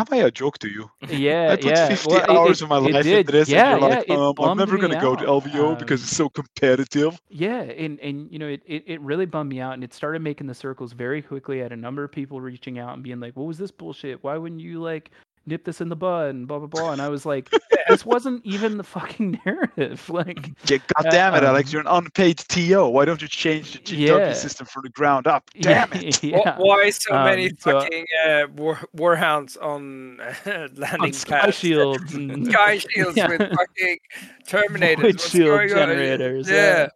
am 0.01 0.07
I 0.11 0.17
a 0.19 0.31
joke 0.31 0.59
to 0.59 0.69
you? 0.69 0.91
yeah, 1.09 1.53
I 1.53 1.57
put 1.57 1.65
yeah. 1.67 1.89
50 1.89 2.09
well, 2.09 2.31
hours 2.31 2.61
it- 2.61 2.65
of 2.65 2.69
my 2.71 2.77
life 2.79 3.03
did. 3.05 3.21
into 3.21 3.33
this, 3.33 3.49
Yeah, 3.49 3.73
and 3.75 3.81
you're 3.81 3.91
yeah, 3.91 3.97
like, 3.99 4.11
um, 4.11 4.35
I'm 4.39 4.59
never 4.59 4.77
going 4.79 4.93
to 4.93 5.01
go 5.01 5.17
to. 5.17 5.25
LVO 5.25 5.79
because 5.79 6.01
Um, 6.01 6.05
it's 6.05 6.17
so 6.17 6.29
competitive. 6.29 7.21
Yeah, 7.29 7.61
and 7.63 7.99
and 8.01 8.31
you 8.33 8.39
know, 8.39 8.49
it, 8.49 8.63
it 8.67 8.85
it 8.87 9.01
really 9.01 9.27
bummed 9.27 9.51
me 9.51 9.61
out, 9.61 9.75
and 9.75 9.83
it 9.85 9.93
started 9.95 10.23
making 10.23 10.47
the 10.47 10.55
circles 10.55 10.93
very 10.93 11.21
quickly. 11.23 11.61
I 11.61 11.65
had 11.65 11.73
a 11.73 11.77
number 11.77 12.05
of 12.05 12.13
people 12.13 12.41
reaching 12.41 12.79
out 12.79 12.95
and 12.95 13.03
being 13.03 13.21
like, 13.21 13.37
"What 13.37 13.47
was 13.47 13.59
this 13.59 13.71
bullshit? 13.71 14.23
Why 14.23 14.37
wouldn't 14.37 14.61
you 14.61 14.81
like 14.81 15.11
nip 15.47 15.65
this 15.65 15.81
in 15.81 15.89
the 15.89 15.97
bud?" 15.97 16.35
and 16.35 16.47
blah 16.49 16.59
blah 16.59 16.67
blah. 16.69 16.93
And 16.93 17.01
I 17.03 17.09
was 17.09 17.25
like, 17.27 17.51
"This 17.89 18.05
wasn't 18.07 18.45
even 18.45 18.77
the 18.79 18.85
fucking 18.85 19.41
narrative." 19.47 20.09
Like, 20.09 20.51
Yeah, 20.69 20.79
God 20.95 21.11
damn 21.11 21.35
it, 21.35 21.43
Alex, 21.45 21.69
um, 21.69 21.73
you're 21.73 21.81
an 21.81 21.87
unpaid 21.89 22.39
TO. 22.39 22.89
Why 22.89 23.05
don't 23.05 23.21
you 23.21 23.29
change 23.29 23.73
the 23.73 23.79
GW 23.81 23.99
Yeah. 24.19 24.33
system 24.33 24.67
from 24.67 24.83
the 24.85 24.91
ground 24.91 25.27
up? 25.27 25.51
yeah, 25.55 25.87
Damn 25.87 26.03
it. 26.03 26.23
yeah. 26.23 26.57
Why 26.59 26.91
so 26.91 27.13
many 27.15 27.47
Um, 27.51 27.57
so- 27.59 27.81
fucking 27.81 28.07
uh, 28.27 28.47
war, 28.57 28.79
warhounds 28.97 29.57
on 29.61 30.19
landing 30.47 31.01
on 31.01 31.13
sky 31.13 31.41
pads? 31.41 31.59
shields 31.59 32.15
and 32.15 32.47
Sky 32.47 32.79
shields 32.79 33.17
Yeah. 33.17 33.29
with 33.29 33.41
fucking 33.41 33.99
Terminators. 34.47 34.97
Void 34.97 35.05
What's 35.05 35.31
shield 35.31 35.69
generators, 35.71 36.49
Yeah. 36.49 36.55
yeah. 36.57 36.89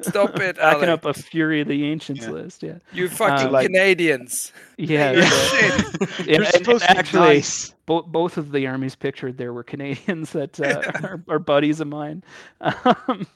Stop 0.00 0.30
it, 0.40 0.56
backing 0.56 0.88
Alex. 0.88 0.88
up 0.88 1.04
a 1.04 1.14
Fury 1.14 1.60
of 1.60 1.68
the 1.68 1.84
Ancients 1.84 2.24
Yeah. 2.24 2.30
list. 2.30 2.62
Yeah, 2.64 2.78
You 2.92 3.08
fucking 3.08 3.46
um, 3.46 3.52
like- 3.52 3.66
Canadians. 3.66 4.52
yeah. 4.76 5.12
You're 5.12 5.22
so- 5.22 5.56
shit. 5.56 6.26
You're 6.26 6.42
and- 6.42 6.46
supposed 6.48 6.84
and 6.88 6.88
to 6.88 6.94
be 6.94 6.98
actually, 6.98 7.20
nice. 7.20 7.73
Both 7.86 8.06
both 8.06 8.36
of 8.38 8.52
the 8.52 8.66
armies 8.66 8.94
pictured 8.96 9.36
there 9.38 9.52
were 9.52 9.64
Canadians 9.64 10.32
that 10.32 10.60
uh, 10.60 10.82
are, 11.02 11.24
are 11.28 11.38
buddies 11.38 11.80
of 11.80 11.88
mine. 11.88 12.22
Um, 13.08 13.26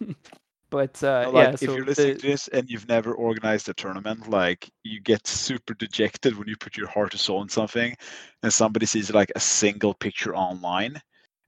but 0.70 1.02
uh, 1.02 1.24
No, 1.24 1.30
like, 1.30 1.48
yeah, 1.48 1.50
if 1.60 1.60
so 1.60 1.74
you're 1.74 1.84
listening 1.86 2.14
the- 2.14 2.20
to 2.20 2.26
this 2.28 2.48
and 2.48 2.68
you've 2.68 2.88
never 2.88 3.14
organized 3.14 3.68
a 3.68 3.74
tournament, 3.74 4.28
like 4.28 4.70
you 4.84 5.00
get 5.00 5.26
super 5.26 5.74
dejected 5.74 6.36
when 6.38 6.46
you 6.48 6.56
put 6.56 6.76
your 6.76 6.88
heart 6.88 7.12
and 7.14 7.20
soul 7.20 7.42
in 7.42 7.48
something, 7.48 7.96
and 8.42 8.52
somebody 8.52 8.84
sees 8.86 9.10
like 9.12 9.32
a 9.34 9.40
single 9.40 9.94
picture 9.94 10.34
online, 10.36 11.00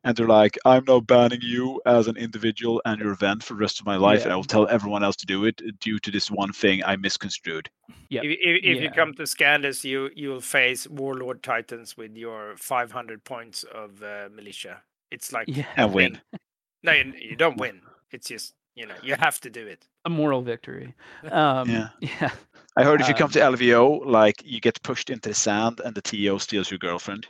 and 0.05 0.17
they're 0.17 0.27
like, 0.27 0.59
I'm 0.65 0.85
now 0.87 1.01
banning 1.01 1.41
you 1.43 1.81
as 1.85 2.07
an 2.07 2.17
individual 2.17 2.81
and 2.85 3.01
your 3.01 3.13
event 3.13 3.43
for 3.43 3.55
the 3.55 3.61
rest 3.61 3.81
of 3.81 3.87
my 3.87 3.97
life, 3.97 4.25
and 4.25 4.33
I 4.33 4.37
will 4.37 4.45
tell 4.45 4.67
everyone 4.69 5.05
else 5.05 5.17
to 5.17 5.27
do 5.27 5.45
it 5.45 5.61
due 5.81 5.99
to 5.99 6.11
this 6.11 6.31
one 6.31 6.53
thing 6.53 6.83
I 6.85 6.97
misconstrued. 6.97 7.69
Yeah. 8.09 8.23
If, 8.23 8.39
if, 8.41 8.65
if 8.65 8.83
you 8.83 8.91
come 8.91 9.15
to 9.15 9.23
Scandus, 9.23 9.85
you 9.85 10.11
you 10.15 10.31
will 10.31 10.41
face 10.41 10.89
Warlord 10.89 11.43
Titans 11.43 11.97
with 11.97 12.17
your 12.17 12.57
500 12.57 13.25
points 13.25 13.65
of 13.65 14.03
uh, 14.03 14.29
militia. 14.35 14.83
It's 15.11 15.33
like 15.33 15.49
Yeah. 15.49 15.67
And 15.77 15.93
win. 15.93 16.21
no, 16.83 16.93
you, 16.93 17.13
you 17.19 17.37
don't 17.37 17.59
win. 17.59 17.83
It's 18.11 18.29
just 18.29 18.55
you 18.75 18.87
know 18.87 18.95
you 19.03 19.15
have 19.19 19.39
to 19.41 19.51
do 19.51 19.67
it. 19.67 19.87
a 20.05 20.11
moral 20.11 20.43
victory. 20.43 20.95
Um, 21.33 21.69
Yeah. 21.69 21.89
yeah. 22.01 22.31
I 22.77 22.85
heard 22.85 23.01
if 23.01 23.09
you 23.09 23.15
come 23.15 23.27
Um, 23.27 23.33
to 23.33 23.41
LVO, 23.41 24.07
like 24.07 24.43
you 24.45 24.61
get 24.61 24.81
pushed 24.83 25.11
into 25.11 25.29
the 25.31 25.35
sand 25.35 25.81
and 25.85 25.95
the 25.95 26.01
TO 26.03 26.39
steals 26.39 26.71
your 26.71 26.79
girlfriend. 26.79 27.27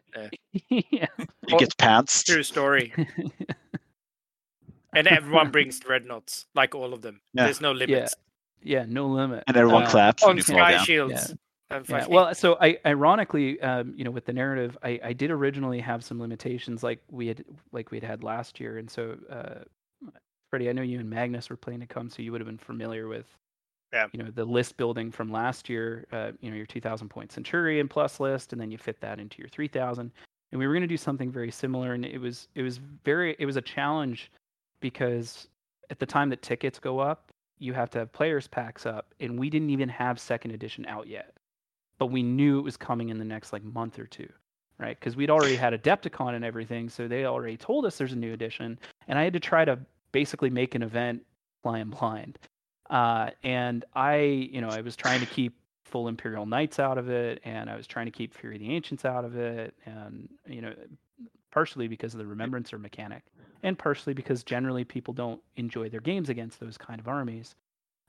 yeah. 0.68 1.07
You 1.49 1.59
get 1.59 1.76
pants. 1.78 2.22
True 2.22 2.43
story. 2.45 2.93
and 4.95 5.07
everyone 5.09 5.51
brings 5.51 5.78
dreadnoughts, 5.80 6.47
like 6.55 6.74
all 6.74 6.93
of 6.93 7.03
them. 7.03 7.20
Yeah. 7.34 7.45
There's 7.45 7.61
no 7.61 7.72
limits 7.72 8.14
Yeah. 8.62 8.78
yeah, 8.80 8.84
No 8.88 9.07
limit. 9.07 9.45
And 9.47 9.57
everyone 9.57 9.84
Uh, 9.84 9.91
claps 9.91 10.22
when 10.22 10.30
on 10.30 10.36
you 10.36 10.43
sky 10.43 10.72
down. 10.72 10.84
shields. 10.84 11.30
and 11.70 11.88
Yeah, 11.88 11.99
fucking- 12.01 12.14
well, 12.14 12.34
so 12.34 12.57
I 12.61 12.78
ironically, 12.84 13.61
um, 13.61 13.95
you 13.97 14.05
know, 14.05 14.11
with 14.11 14.24
the 14.26 14.32
narrative, 14.32 14.76
I, 14.82 15.01
I 15.05 15.12
did 15.12 15.30
originally 15.30 15.80
have 15.80 16.03
some 16.05 16.20
limitations 16.20 16.82
like 16.82 17.01
we 17.11 17.28
had 17.28 17.45
like 17.72 17.91
we 17.93 17.97
had 17.99 18.05
had 18.05 18.24
last 18.24 18.59
year, 18.61 18.78
and 18.78 18.91
so 18.91 19.16
uh, 19.30 19.61
Freddie, 20.51 20.68
I 20.68 20.72
know 20.72 20.82
you 20.82 20.98
and 20.98 21.09
Magnus 21.09 21.48
were 21.48 21.57
playing 21.57 21.80
to 21.80 21.86
come, 21.86 22.11
so 22.11 22.22
you 22.22 22.32
would 22.32 22.40
have 22.40 22.48
been 22.48 22.59
familiar 22.59 23.07
with, 23.09 23.26
Yeah. 23.92 24.09
you 24.12 24.22
know, 24.22 24.30
the 24.30 24.44
list 24.44 24.76
building 24.76 25.11
from 25.11 25.30
last 25.30 25.68
year. 25.68 26.07
Uh, 26.12 26.32
you 26.40 26.51
know, 26.51 26.57
your 26.57 26.66
2,000 26.66 27.09
point 27.09 27.32
Centurion 27.32 27.88
plus 27.88 28.20
list, 28.20 28.53
and 28.53 28.61
then 28.61 28.70
you 28.70 28.78
fit 28.78 29.01
that 29.01 29.18
into 29.20 29.38
your 29.38 29.48
3,000. 29.48 30.11
And 30.53 30.59
we 30.59 30.66
were 30.66 30.72
going 30.74 30.82
to 30.82 30.88
do 30.88 30.96
something 30.96 31.30
very 31.30 31.51
similar, 31.51 31.94
and 31.94 32.05
it 32.05 32.18
was 32.20 32.48
it 32.57 32.62
was 32.62 32.78
very 32.78 33.36
it 33.38 33.46
was 33.46 33.57
a 33.57 33.62
challenge 33.62 34.32
because 34.80 35.48
at 35.90 36.01
the 36.01 36.07
time 36.07 36.28
that 36.30 36.42
tickets 36.42 36.80
go 36.80 36.98
up, 36.98 37.30
you 37.61 37.72
have 37.72 37.90
to 37.90 37.98
have 38.01 38.12
players 38.12 38.48
packs 38.48 38.84
up, 38.86 39.14
and 39.20 39.38
we 39.38 39.48
didn't 39.51 39.70
even 39.70 39.88
have 39.88 40.18
second 40.18 40.51
edition 40.51 40.84
out 40.86 41.07
yet 41.07 41.34
but 41.98 42.07
we 42.07 42.22
knew 42.22 42.59
it 42.59 42.62
was 42.62 42.78
coming 42.78 43.11
in 43.11 43.18
the 43.18 43.24
next 43.26 43.53
like 43.53 43.62
month 43.62 43.98
or 43.98 44.07
two, 44.07 44.26
right? 44.78 44.98
Because 44.98 45.16
we'd 45.16 45.28
already 45.28 45.55
had 45.55 45.74
Adepticon 45.74 46.34
and 46.34 46.42
everything, 46.44 46.88
so 46.88 47.07
they 47.07 47.26
already 47.26 47.59
told 47.59 47.84
us 47.84 47.98
there's 47.98 48.14
a 48.14 48.16
new 48.16 48.32
edition, 48.32 48.78
and 49.07 49.18
I 49.18 49.22
had 49.24 49.34
to 49.34 49.40
try 49.40 49.66
to 49.66 49.78
basically 50.12 50.50
make 50.50 50.74
an 50.74 50.82
event 50.82 51.22
flying 51.62 51.90
blind. 51.90 52.38
Uh, 52.88 53.30
and 53.42 53.84
I, 53.94 54.16
you 54.16 54.61
know, 54.61 54.68
I 54.68 54.80
was 54.80 54.96
trying 54.96 55.20
to 55.20 55.26
keep 55.26 55.54
full 55.84 56.08
Imperial 56.08 56.46
Knights 56.46 56.78
out 56.78 56.98
of 56.98 57.08
it, 57.08 57.40
and 57.44 57.68
I 57.70 57.76
was 57.76 57.86
trying 57.86 58.06
to 58.06 58.12
keep 58.12 58.34
Fury 58.34 58.56
of 58.56 58.61
the 58.61 58.70
Ancients 58.72 59.04
out 59.04 59.24
of 59.24 59.36
it, 59.36 59.74
and 59.84 60.28
you 60.46 60.61
know, 60.61 60.72
partially 61.50 61.88
because 61.88 62.14
of 62.14 62.18
the 62.18 62.26
Remembrancer 62.26 62.78
mechanic, 62.78 63.22
and 63.62 63.78
partially 63.78 64.14
because 64.14 64.42
generally 64.42 64.84
people 64.84 65.14
don't 65.14 65.40
enjoy 65.56 65.88
their 65.88 66.00
games 66.00 66.28
against 66.28 66.61
those 66.61 66.78
kind 66.78 67.00
of 67.00 67.08
armies. 67.08 67.54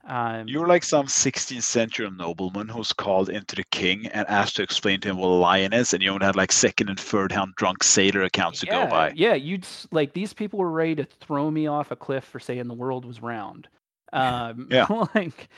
Um, 0.07 0.47
You're 0.47 0.67
like 0.67 0.83
some 0.83 1.05
16th 1.05 1.61
century 1.61 2.09
nobleman 2.09 2.67
who's 2.67 2.91
called 2.91 3.29
into 3.29 3.55
the 3.55 3.63
king 3.71 4.07
and 4.07 4.27
asked 4.27 4.55
to 4.55 4.63
explain 4.63 4.99
to 5.01 5.09
him 5.09 5.17
what 5.17 5.27
a 5.27 5.29
lion 5.29 5.73
is, 5.73 5.93
and 5.93 6.01
you 6.01 6.09
only 6.09 6.25
had 6.25 6.35
like 6.35 6.51
second 6.51 6.89
and 6.89 6.99
third 6.99 7.31
hand 7.31 7.53
drunk 7.55 7.83
sailor 7.83 8.23
accounts 8.23 8.61
to 8.61 8.65
yeah, 8.65 8.85
go 8.85 8.89
by. 8.89 9.13
Yeah, 9.15 9.35
you'd 9.35 9.67
like 9.91 10.13
these 10.13 10.33
people 10.33 10.59
were 10.59 10.71
ready 10.71 10.95
to 10.95 11.05
throw 11.05 11.51
me 11.51 11.67
off 11.67 11.91
a 11.91 11.95
cliff 11.95 12.23
for 12.23 12.39
saying 12.39 12.67
the 12.67 12.73
world 12.73 13.05
was 13.05 13.21
round. 13.21 13.67
Um, 14.11 14.67
Yeah. 14.71 14.87
like, 15.15 15.49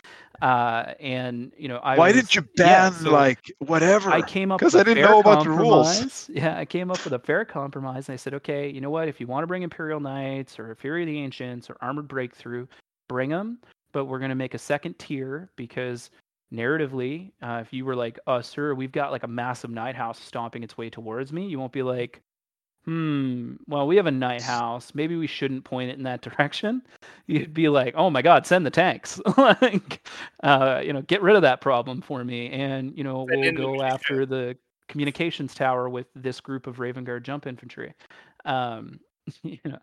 uh, 0.42 0.94
and 1.00 1.54
you 1.58 1.70
know, 1.70 1.78
I 1.78 1.98
Why 1.98 2.08
was- 2.08 2.16
didn't 2.16 2.36
you 2.36 2.46
yeah, 2.58 2.90
ban 2.90 2.94
so 3.00 3.12
like 3.12 3.40
whatever? 3.60 4.12
I 4.12 4.22
came 4.22 4.52
up 4.52 4.60
because 4.60 4.76
I 4.76 4.84
didn't 4.84 5.04
know 5.04 5.22
about 5.22 5.46
the 5.46 5.52
rules. 5.52 6.30
Yeah, 6.34 6.58
I 6.58 6.66
came 6.66 6.92
up 6.92 7.04
with 7.06 7.14
a 7.14 7.20
fair 7.20 7.46
compromise, 7.46 8.10
and 8.10 8.14
I 8.14 8.18
said, 8.18 8.34
okay, 8.34 8.70
you 8.70 8.82
know 8.82 8.90
what? 8.90 9.08
If 9.08 9.22
you 9.22 9.28
want 9.28 9.44
to 9.44 9.48
bring 9.48 9.64
Imperial 9.64 10.02
Knights 10.02 10.60
or 10.60 10.76
Fury 10.76 11.04
of 11.04 11.08
the 11.08 11.18
Ancients 11.20 11.70
or 11.70 11.78
Armored 11.82 12.10
Breakthrough, 12.10 12.68
bring 13.08 13.30
them. 13.30 13.60
But 13.94 14.06
we're 14.06 14.20
going 14.20 14.30
to 14.30 14.36
make 14.36 14.54
a 14.56 14.60
second 14.60 15.00
tier 15.00 15.50
because 15.56 16.10
narratively, 16.54 17.32
uh, 17.42 17.60
if 17.62 17.74
you 17.74 17.86
were 17.86 17.96
like, 17.96 18.20
"Oh, 18.28 18.42
sir, 18.42 18.74
we've 18.74 18.92
got 18.92 19.12
like 19.12 19.24
a 19.24 19.28
massive 19.28 19.72
Knight 19.72 19.96
house 19.96 20.20
stomping 20.20 20.64
its 20.64 20.78
way 20.78 20.90
towards 20.90 21.32
me," 21.34 21.48
you 21.48 21.60
won't 21.60 21.72
be 21.72 21.84
like, 21.84 22.22
"Hmm, 22.86 23.56
well, 23.68 23.88
we 23.88 23.96
have 23.98 24.08
a 24.08 24.12
Knight 24.12 24.42
house. 24.42 24.94
Maybe 24.96 25.16
we 25.16 25.28
shouldn't 25.28 25.64
point 25.64 25.90
it 25.92 25.98
in 25.98 26.04
that 26.04 26.22
direction." 26.38 26.84
You'd 27.28 27.54
be 27.54 27.70
like, 27.70 27.96
"Oh 27.96 28.10
my 28.10 28.22
God, 28.22 28.46
send 28.46 28.66
the 28.66 28.72
tanks! 28.72 29.20
like, 29.38 30.08
uh, 30.44 30.82
you 30.84 30.94
know, 30.94 31.02
get 31.04 31.22
rid 31.22 31.36
of 31.36 31.42
that 31.44 31.62
problem 31.62 32.02
for 32.02 32.24
me, 32.24 32.50
and 32.52 32.98
you 32.98 33.04
know, 33.04 33.26
we'll 33.30 33.52
go 33.54 33.82
after 33.84 34.26
the 34.26 34.58
communications 34.90 35.56
tower 35.56 35.90
with 35.90 36.08
this 36.16 36.42
group 36.42 36.68
of 36.68 36.80
Raven 36.80 37.04
Guard 37.04 37.24
jump 37.24 37.48
infantry." 37.48 37.94
Um, 38.46 39.00
you 39.44 39.60
know, 39.66 39.80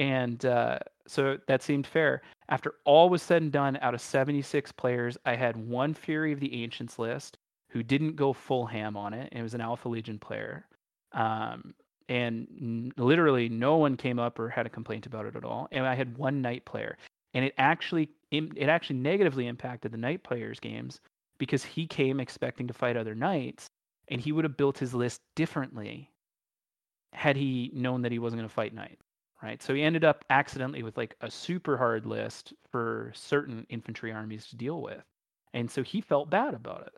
and 0.00 0.46
uh, 0.46 0.78
so 1.06 1.36
that 1.46 1.62
seemed 1.62 1.86
fair. 1.86 2.22
After 2.48 2.74
all 2.86 3.10
was 3.10 3.22
said 3.22 3.42
and 3.42 3.52
done, 3.52 3.78
out 3.82 3.92
of 3.92 4.00
76 4.00 4.72
players, 4.72 5.18
I 5.26 5.36
had 5.36 5.56
one 5.56 5.92
Fury 5.92 6.32
of 6.32 6.40
the 6.40 6.64
Ancients 6.64 6.98
list 6.98 7.36
who 7.68 7.82
didn't 7.82 8.16
go 8.16 8.32
full 8.32 8.64
ham 8.64 8.96
on 8.96 9.12
it. 9.12 9.30
It 9.30 9.42
was 9.42 9.52
an 9.52 9.60
Alpha 9.60 9.90
Legion 9.90 10.18
player. 10.18 10.66
Um, 11.12 11.74
and 12.08 12.48
n- 12.58 12.92
literally 12.96 13.50
no 13.50 13.76
one 13.76 13.94
came 13.98 14.18
up 14.18 14.38
or 14.38 14.48
had 14.48 14.64
a 14.64 14.70
complaint 14.70 15.04
about 15.04 15.26
it 15.26 15.36
at 15.36 15.44
all. 15.44 15.68
And 15.70 15.86
I 15.86 15.94
had 15.94 16.16
one 16.16 16.40
Knight 16.40 16.64
player. 16.64 16.96
And 17.34 17.44
it 17.44 17.54
actually 17.58 18.08
it 18.32 18.68
actually 18.68 19.00
negatively 19.00 19.48
impacted 19.48 19.92
the 19.92 19.98
Knight 19.98 20.22
players' 20.24 20.60
games 20.60 21.00
because 21.38 21.62
he 21.62 21.86
came 21.86 22.20
expecting 22.20 22.66
to 22.68 22.74
fight 22.74 22.96
other 22.96 23.14
Knights 23.14 23.66
and 24.08 24.20
he 24.20 24.32
would 24.32 24.44
have 24.44 24.56
built 24.56 24.78
his 24.78 24.94
list 24.94 25.20
differently 25.36 26.10
had 27.12 27.36
he 27.36 27.70
known 27.74 28.02
that 28.02 28.12
he 28.12 28.18
wasn't 28.18 28.38
going 28.38 28.48
to 28.48 28.54
fight 28.54 28.72
Knight 28.72 28.98
right? 29.42 29.62
So 29.62 29.74
he 29.74 29.82
ended 29.82 30.04
up 30.04 30.24
accidentally 30.30 30.82
with 30.82 30.96
like 30.96 31.16
a 31.20 31.30
super 31.30 31.76
hard 31.76 32.06
list 32.06 32.52
for 32.70 33.12
certain 33.14 33.66
infantry 33.70 34.12
armies 34.12 34.46
to 34.48 34.56
deal 34.56 34.82
with. 34.82 35.02
And 35.54 35.70
so 35.70 35.82
he 35.82 36.00
felt 36.00 36.30
bad 36.30 36.54
about 36.54 36.82
it, 36.82 36.92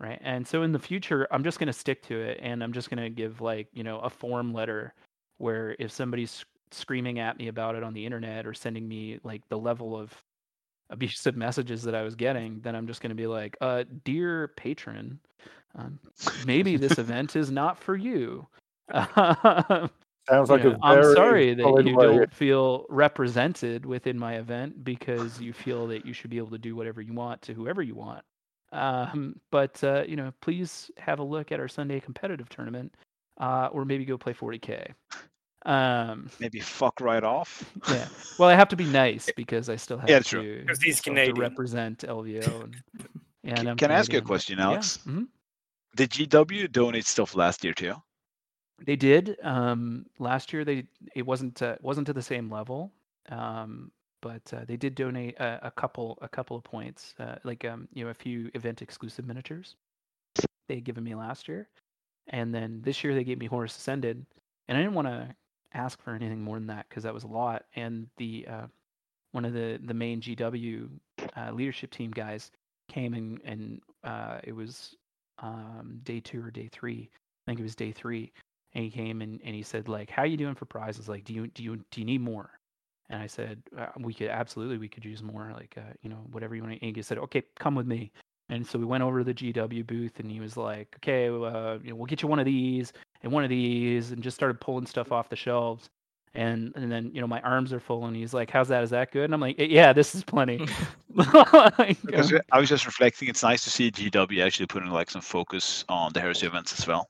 right? 0.00 0.18
And 0.22 0.46
so 0.46 0.62
in 0.62 0.72
the 0.72 0.78
future, 0.78 1.28
I'm 1.30 1.44
just 1.44 1.58
going 1.58 1.68
to 1.68 1.72
stick 1.72 2.02
to 2.04 2.20
it 2.20 2.40
and 2.42 2.62
I'm 2.62 2.72
just 2.72 2.90
going 2.90 3.02
to 3.02 3.10
give 3.10 3.40
like, 3.40 3.68
you 3.72 3.84
know, 3.84 4.00
a 4.00 4.10
form 4.10 4.52
letter 4.52 4.94
where 5.38 5.76
if 5.78 5.90
somebody's 5.92 6.44
screaming 6.70 7.18
at 7.18 7.38
me 7.38 7.48
about 7.48 7.74
it 7.76 7.82
on 7.82 7.94
the 7.94 8.04
internet 8.04 8.46
or 8.46 8.54
sending 8.54 8.88
me 8.88 9.20
like 9.22 9.42
the 9.48 9.58
level 9.58 9.96
of 9.96 10.12
abusive 10.90 11.36
messages 11.36 11.82
that 11.82 11.94
I 11.94 12.02
was 12.02 12.14
getting, 12.14 12.60
then 12.60 12.74
I'm 12.74 12.86
just 12.86 13.00
going 13.00 13.10
to 13.10 13.16
be 13.16 13.26
like, 13.26 13.56
uh, 13.60 13.84
dear 14.04 14.48
patron, 14.56 15.20
um, 15.76 15.98
maybe 16.46 16.76
this 16.76 16.98
event 16.98 17.36
is 17.36 17.50
not 17.50 17.78
for 17.78 17.94
you. 17.94 18.46
Sounds 20.28 20.48
you 20.48 20.56
like 20.56 20.64
know, 20.64 20.72
a 20.82 20.86
I'm 20.86 21.14
sorry 21.14 21.54
that 21.54 21.82
you 21.84 21.96
way. 21.96 22.06
don't 22.06 22.32
feel 22.34 22.86
represented 22.88 23.84
within 23.84 24.18
my 24.18 24.36
event 24.36 24.82
because 24.84 25.40
you 25.40 25.52
feel 25.52 25.86
that 25.88 26.06
you 26.06 26.12
should 26.12 26.30
be 26.30 26.38
able 26.38 26.50
to 26.50 26.58
do 26.58 26.74
whatever 26.74 27.02
you 27.02 27.12
want 27.12 27.42
to 27.42 27.52
whoever 27.54 27.82
you 27.82 27.94
want. 27.94 28.24
Um, 28.72 29.38
but 29.50 29.82
uh, 29.84 30.04
you 30.08 30.16
know, 30.16 30.32
please 30.40 30.90
have 30.98 31.18
a 31.18 31.22
look 31.22 31.52
at 31.52 31.60
our 31.60 31.68
Sunday 31.68 32.00
competitive 32.00 32.48
tournament, 32.48 32.94
uh, 33.38 33.68
or 33.70 33.84
maybe 33.84 34.04
go 34.04 34.16
play 34.18 34.32
40k. 34.32 34.92
Um, 35.66 36.30
Maybe 36.40 36.60
fuck 36.60 37.00
right 37.00 37.24
off. 37.24 37.70
yeah. 37.90 38.06
Well, 38.38 38.48
I 38.50 38.54
have 38.54 38.68
to 38.68 38.76
be 38.76 38.84
nice 38.84 39.30
because 39.36 39.70
I 39.70 39.76
still 39.76 39.96
have 40.00 40.10
Yeah, 40.10 40.18
to, 40.18 40.24
true. 40.24 40.64
'Cause 40.66 40.82
he's 40.82 40.98
still 40.98 41.14
have 41.14 41.26
to 41.34 41.40
represent 41.40 41.98
LVO. 42.00 42.64
And, 42.64 42.76
and 43.44 43.56
Can- 43.56 43.68
I'm 43.68 43.76
Can 43.76 43.90
I 43.90 43.94
ask 43.94 44.12
you 44.12 44.18
a 44.18 44.20
Canadian. 44.20 44.26
question, 44.26 44.58
Yeah, 44.58 44.64
Alex? 44.64 44.98
mhm. 45.06 45.28
Did 45.96 46.10
GW 46.10 46.70
donate 46.72 47.06
stuff 47.06 47.34
last 47.34 47.62
year 47.64 47.72
too? 47.72 47.94
They 48.84 48.96
did. 48.96 49.38
Um, 49.42 50.06
last 50.18 50.52
year, 50.52 50.64
they 50.64 50.84
it 51.14 51.24
wasn't 51.26 51.62
uh, 51.62 51.76
wasn't 51.80 52.06
to 52.08 52.12
the 52.12 52.22
same 52.22 52.50
level, 52.50 52.92
um, 53.30 53.90
but 54.20 54.42
uh, 54.52 54.64
they 54.66 54.76
did 54.76 54.94
donate 54.94 55.38
a, 55.38 55.68
a 55.68 55.70
couple 55.70 56.18
a 56.20 56.28
couple 56.28 56.56
of 56.56 56.64
points, 56.64 57.14
uh, 57.18 57.36
like 57.44 57.64
um, 57.64 57.88
you 57.94 58.04
know 58.04 58.10
a 58.10 58.14
few 58.14 58.50
event 58.54 58.82
exclusive 58.82 59.26
miniatures. 59.26 59.76
They 60.68 60.76
had 60.76 60.84
given 60.84 61.02
me 61.04 61.14
last 61.14 61.48
year, 61.48 61.68
and 62.28 62.54
then 62.54 62.82
this 62.82 63.02
year 63.02 63.14
they 63.14 63.24
gave 63.24 63.38
me 63.38 63.46
Horus 63.46 63.76
Ascended, 63.76 64.24
and 64.68 64.76
I 64.76 64.80
didn't 64.82 64.94
want 64.94 65.08
to 65.08 65.34
ask 65.72 66.00
for 66.02 66.14
anything 66.14 66.42
more 66.42 66.56
than 66.56 66.66
that 66.68 66.86
because 66.88 67.04
that 67.04 67.14
was 67.14 67.24
a 67.24 67.28
lot. 67.28 67.64
And 67.76 68.06
the 68.18 68.46
uh, 68.50 68.66
one 69.32 69.46
of 69.46 69.54
the 69.54 69.80
the 69.82 69.94
main 69.94 70.20
GW 70.20 70.88
uh, 71.36 71.52
leadership 71.52 71.90
team 71.90 72.10
guys 72.10 72.50
came 72.88 73.14
and 73.14 73.40
and 73.46 73.80
uh, 74.04 74.40
it 74.44 74.54
was 74.54 74.94
um, 75.38 76.00
day 76.02 76.20
two 76.20 76.44
or 76.44 76.50
day 76.50 76.68
three. 76.70 77.08
I 77.46 77.50
think 77.50 77.60
it 77.60 77.64
was 77.64 77.74
day 77.74 77.92
three 77.92 78.32
and 78.74 78.84
he 78.84 78.90
came 78.90 79.22
and, 79.22 79.40
and 79.44 79.54
he 79.54 79.62
said 79.62 79.88
like 79.88 80.10
how 80.10 80.24
you 80.24 80.36
doing 80.36 80.54
for 80.54 80.64
prizes 80.64 81.08
like 81.08 81.24
do 81.24 81.32
you 81.32 81.46
do 81.48 81.62
you 81.62 81.76
do 81.90 82.00
you 82.00 82.04
need 82.04 82.20
more 82.20 82.50
and 83.10 83.22
i 83.22 83.26
said 83.26 83.62
uh, 83.78 83.86
we 83.98 84.14
could 84.14 84.28
absolutely 84.28 84.78
we 84.78 84.88
could 84.88 85.04
use 85.04 85.22
more 85.22 85.52
like 85.54 85.74
uh, 85.76 85.92
you 86.02 86.10
know 86.10 86.24
whatever 86.30 86.54
you 86.54 86.62
want 86.62 86.78
to. 86.78 86.86
and 86.86 86.96
he 86.96 87.02
said 87.02 87.18
okay 87.18 87.42
come 87.58 87.74
with 87.74 87.86
me 87.86 88.10
and 88.48 88.66
so 88.66 88.78
we 88.78 88.84
went 88.84 89.02
over 89.02 89.18
to 89.18 89.24
the 89.24 89.34
gw 89.34 89.86
booth 89.86 90.20
and 90.20 90.30
he 90.30 90.40
was 90.40 90.56
like 90.56 90.94
okay 90.96 91.28
uh, 91.28 91.78
you 91.82 91.90
know, 91.90 91.96
we'll 91.96 92.06
get 92.06 92.22
you 92.22 92.28
one 92.28 92.38
of 92.38 92.46
these 92.46 92.92
and 93.22 93.32
one 93.32 93.44
of 93.44 93.50
these 93.50 94.10
and 94.10 94.22
just 94.22 94.36
started 94.36 94.60
pulling 94.60 94.86
stuff 94.86 95.12
off 95.12 95.28
the 95.28 95.36
shelves 95.36 95.88
and 96.34 96.72
and 96.74 96.90
then 96.90 97.10
you 97.14 97.20
know 97.20 97.26
my 97.26 97.40
arms 97.42 97.72
are 97.72 97.80
full 97.80 98.06
and 98.06 98.16
he's 98.16 98.34
like 98.34 98.50
how's 98.50 98.68
that 98.68 98.82
is 98.82 98.90
that 98.90 99.12
good 99.12 99.24
and 99.24 99.34
i'm 99.34 99.40
like 99.40 99.56
yeah 99.58 99.92
this 99.92 100.14
is 100.14 100.24
plenty 100.24 100.66
Like, 101.14 102.02
Because 102.02 102.32
I 102.50 102.58
was 102.58 102.68
just 102.68 102.86
reflecting. 102.86 103.28
It's 103.28 103.42
nice 103.42 103.62
to 103.64 103.70
see 103.70 103.90
GW 103.90 104.44
actually 104.44 104.66
putting 104.66 104.90
like 104.90 105.10
some 105.10 105.22
focus 105.22 105.84
on 105.88 106.12
the 106.12 106.20
heresy 106.20 106.46
events 106.46 106.76
as 106.78 106.86
well. 106.86 107.08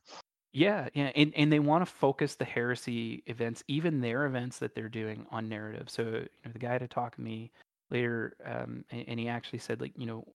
Yeah, 0.55 0.87
yeah, 0.93 1.11
and, 1.17 1.33
and 1.35 1.51
they 1.51 1.59
want 1.59 1.85
to 1.85 1.93
focus 1.93 2.35
the 2.35 2.45
heresy 2.45 3.23
events, 3.27 3.61
even 3.67 3.99
their 3.99 4.25
events 4.25 4.57
that 4.59 4.73
they're 4.73 4.87
doing 4.87 5.25
on 5.29 5.49
narrative. 5.49 5.89
So 5.89 6.03
you 6.03 6.27
know, 6.45 6.51
the 6.53 6.59
guy 6.59 6.71
had 6.71 6.79
to 6.79 6.87
talk 6.87 7.13
to 7.15 7.21
me 7.21 7.51
later, 7.91 8.37
um, 8.45 8.85
and, 8.89 9.03
and 9.05 9.19
he 9.19 9.27
actually 9.27 9.59
said 9.59 9.81
like, 9.81 9.91
you 9.97 10.05
know, 10.05 10.25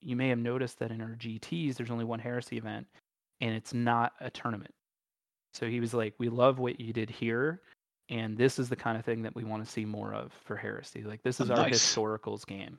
you 0.00 0.16
may 0.16 0.30
have 0.30 0.38
noticed 0.38 0.78
that 0.78 0.90
in 0.90 1.02
our 1.02 1.14
GTS 1.18 1.76
there's 1.76 1.90
only 1.90 2.06
one 2.06 2.18
heresy 2.18 2.56
event, 2.56 2.86
and 3.42 3.54
it's 3.54 3.74
not 3.74 4.14
a 4.20 4.30
tournament. 4.30 4.72
So 5.52 5.66
he 5.66 5.80
was 5.80 5.92
like, 5.92 6.14
we 6.16 6.30
love 6.30 6.58
what 6.58 6.80
you 6.80 6.94
did 6.94 7.10
here, 7.10 7.60
and 8.08 8.38
this 8.38 8.58
is 8.58 8.70
the 8.70 8.76
kind 8.76 8.96
of 8.96 9.04
thing 9.04 9.20
that 9.20 9.36
we 9.36 9.44
want 9.44 9.62
to 9.62 9.70
see 9.70 9.84
more 9.84 10.14
of 10.14 10.32
for 10.46 10.56
heresy. 10.56 11.02
Like 11.02 11.22
this 11.22 11.40
is 11.40 11.50
our 11.50 11.58
Nice. 11.58 11.78
historicals 11.78 12.46
game, 12.46 12.78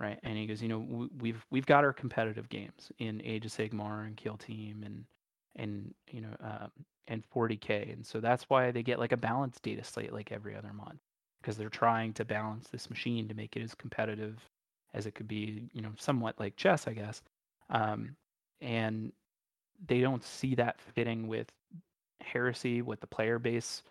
right? 0.00 0.18
And 0.24 0.36
he 0.36 0.48
goes, 0.48 0.60
you 0.60 0.68
know, 0.68 1.08
we've 1.20 1.46
we've 1.52 1.66
got 1.66 1.84
our 1.84 1.92
competitive 1.92 2.48
games 2.48 2.90
in 2.98 3.22
Age 3.22 3.46
of 3.46 3.52
Sigmar 3.52 4.08
and 4.08 4.16
Kill 4.16 4.38
Team 4.38 4.82
and 4.84 5.04
and 5.56 5.94
you 6.10 6.20
know 6.20 6.36
um, 6.40 6.70
and 7.08 7.22
40k, 7.34 7.92
and 7.92 8.06
so 8.06 8.20
that's 8.20 8.44
why 8.48 8.70
they 8.70 8.82
get 8.82 8.98
like 8.98 9.12
a 9.12 9.16
balanced 9.16 9.62
data 9.62 9.84
slate 9.84 10.12
like 10.12 10.32
every 10.32 10.56
other 10.56 10.72
month 10.72 11.00
because 11.40 11.56
they're 11.56 11.68
trying 11.68 12.12
to 12.14 12.24
balance 12.24 12.68
this 12.68 12.90
machine 12.90 13.28
to 13.28 13.34
make 13.34 13.56
it 13.56 13.62
as 13.62 13.74
competitive 13.74 14.36
as 14.94 15.06
it 15.06 15.14
could 15.14 15.28
be, 15.28 15.68
you 15.72 15.82
know, 15.82 15.92
somewhat 15.98 16.34
like 16.40 16.56
chess, 16.56 16.88
I 16.88 16.92
guess. 16.92 17.22
Um, 17.70 18.16
and 18.60 19.12
they 19.86 20.00
don't 20.00 20.24
see 20.24 20.54
that 20.56 20.80
fitting 20.94 21.28
with 21.28 21.46
heresy, 22.20 22.82
what 22.82 23.00
the 23.00 23.06
player 23.06 23.38
base, 23.38 23.82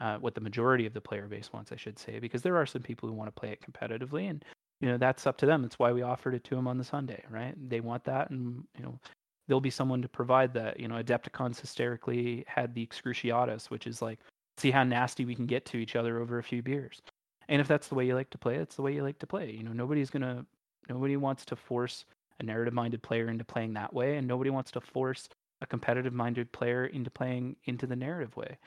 uh, 0.00 0.16
what 0.16 0.34
the 0.34 0.40
majority 0.40 0.86
of 0.86 0.94
the 0.94 1.00
player 1.00 1.26
base 1.28 1.52
wants, 1.52 1.70
I 1.70 1.76
should 1.76 1.98
say, 1.98 2.18
because 2.18 2.42
there 2.42 2.56
are 2.56 2.66
some 2.66 2.82
people 2.82 3.08
who 3.08 3.14
want 3.14 3.28
to 3.28 3.40
play 3.40 3.50
it 3.50 3.60
competitively, 3.60 4.28
and 4.28 4.44
you 4.80 4.88
know 4.88 4.96
that's 4.96 5.26
up 5.26 5.36
to 5.38 5.46
them. 5.46 5.62
That's 5.62 5.78
why 5.78 5.92
we 5.92 6.02
offered 6.02 6.34
it 6.34 6.42
to 6.44 6.54
them 6.56 6.66
on 6.66 6.78
the 6.78 6.84
Sunday, 6.84 7.22
right? 7.30 7.54
They 7.68 7.80
want 7.80 8.04
that, 8.04 8.30
and 8.30 8.64
you 8.76 8.84
know 8.84 8.98
there'll 9.46 9.60
be 9.60 9.70
someone 9.70 10.02
to 10.02 10.08
provide 10.08 10.54
that. 10.54 10.80
You 10.80 10.88
know, 10.88 11.02
Adepticons 11.02 11.60
hysterically 11.60 12.44
had 12.46 12.74
the 12.74 12.86
Excruciatus, 12.86 13.70
which 13.70 13.86
is 13.86 14.00
like 14.02 14.18
see 14.56 14.70
how 14.70 14.84
nasty 14.84 15.24
we 15.24 15.34
can 15.34 15.46
get 15.46 15.64
to 15.66 15.76
each 15.78 15.96
other 15.96 16.20
over 16.20 16.38
a 16.38 16.42
few 16.42 16.62
beers. 16.62 17.02
And 17.48 17.60
if 17.60 17.68
that's 17.68 17.88
the 17.88 17.94
way 17.94 18.06
you 18.06 18.14
like 18.14 18.30
to 18.30 18.38
play, 18.38 18.56
it's 18.56 18.76
the 18.76 18.82
way 18.82 18.94
you 18.94 19.02
like 19.02 19.18
to 19.18 19.26
play. 19.26 19.50
You 19.50 19.62
know, 19.62 19.72
nobody's 19.72 20.10
gonna, 20.10 20.46
nobody 20.88 21.16
wants 21.16 21.44
to 21.46 21.56
force 21.56 22.04
a 22.40 22.42
narrative-minded 22.42 23.02
player 23.02 23.28
into 23.28 23.44
playing 23.44 23.74
that 23.74 23.92
way, 23.92 24.16
and 24.16 24.26
nobody 24.26 24.50
wants 24.50 24.70
to 24.72 24.80
force 24.80 25.28
a 25.60 25.66
competitive-minded 25.66 26.50
player 26.52 26.86
into 26.86 27.10
playing 27.10 27.56
into 27.64 27.86
the 27.86 27.96
narrative 27.96 28.36
way. 28.36 28.58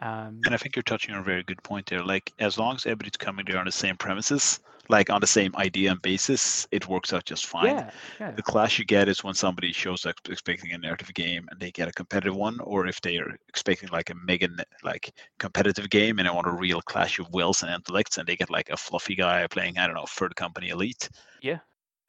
Um, 0.00 0.40
And 0.44 0.54
I 0.54 0.58
think 0.58 0.76
you're 0.76 0.82
touching 0.82 1.14
on 1.14 1.20
a 1.20 1.24
very 1.24 1.42
good 1.42 1.62
point 1.62 1.86
there. 1.86 2.02
Like, 2.04 2.32
as 2.38 2.58
long 2.58 2.74
as 2.76 2.84
everybody's 2.86 3.16
coming 3.16 3.44
there 3.46 3.58
on 3.58 3.66
the 3.66 3.72
same 3.72 3.96
premises, 3.96 4.60
like 4.90 5.08
on 5.08 5.20
the 5.20 5.26
same 5.26 5.54
idea 5.56 5.92
and 5.92 6.02
basis, 6.02 6.66
it 6.70 6.88
works 6.88 7.12
out 7.12 7.24
just 7.24 7.46
fine. 7.46 7.66
yeah, 7.66 7.90
yeah, 8.20 8.30
The 8.32 8.42
clash 8.42 8.78
you 8.78 8.84
get 8.84 9.08
is 9.08 9.24
when 9.24 9.34
somebody 9.34 9.72
shows 9.72 10.04
up 10.04 10.16
expecting 10.28 10.72
a 10.72 10.78
narrative 10.78 11.14
game 11.14 11.46
and 11.50 11.58
they 11.60 11.70
get 11.70 11.88
a 11.88 11.92
competitive 11.92 12.36
one, 12.36 12.60
or 12.60 12.86
if 12.86 13.00
they 13.00 13.16
are 13.18 13.34
expecting 13.48 13.88
like 13.90 14.10
a 14.10 14.14
mega 14.14 14.48
like 14.82 15.14
competitive 15.38 15.88
game 15.90 16.18
and 16.18 16.26
they 16.28 16.32
want 16.32 16.46
a 16.48 16.52
real 16.52 16.82
clash 16.82 17.18
of 17.18 17.30
wills 17.32 17.62
and 17.62 17.72
intellects, 17.72 18.18
and 18.18 18.26
they 18.26 18.36
get 18.36 18.50
like 18.50 18.68
a 18.70 18.76
fluffy 18.76 19.14
guy 19.14 19.46
playing 19.46 19.78
I 19.78 19.86
don't 19.86 19.96
know 19.96 20.06
third 20.06 20.36
company 20.36 20.68
elite. 20.70 21.08
yeah. 21.40 21.60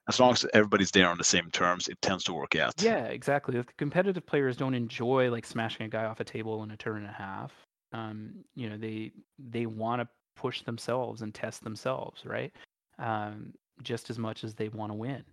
As 0.07 0.19
long 0.19 0.33
as 0.33 0.45
everybody's 0.53 0.91
there 0.91 1.09
on 1.09 1.17
the 1.17 1.23
same 1.23 1.49
terms, 1.49 1.87
it 1.87 1.99
tends 2.01 2.23
to 2.25 2.33
work 2.33 2.55
out. 2.55 2.73
Yeah, 2.77 3.05
exactly. 3.05 3.57
If 3.57 3.65
the 3.67 3.73
competitive 3.73 4.25
players 4.25 4.55
don't 4.55 4.75
enjoy 4.75 5.31
like 5.31 5.45
smashing 5.45 5.85
a 5.87 5.89
guy 5.89 6.05
off 6.05 6.19
a 6.19 6.23
table 6.23 6.61
in 6.63 6.69
a 6.71 6.77
turn 6.77 6.97
and 6.97 7.07
a 7.07 7.11
half, 7.13 7.64
um, 7.95 8.45
you 8.55 8.69
know, 8.69 8.77
they 8.77 9.11
they 9.39 9.65
want 9.67 10.01
to 10.01 10.09
push 10.35 10.63
themselves 10.63 11.21
and 11.21 11.33
test 11.33 11.63
themselves, 11.63 12.25
right? 12.25 12.53
Um, 12.99 13.53
just 13.83 14.09
as 14.09 14.19
much 14.19 14.43
as 14.43 14.55
they 14.55 14.69
want 14.69 14.91
to 14.91 14.95
win, 14.95 15.23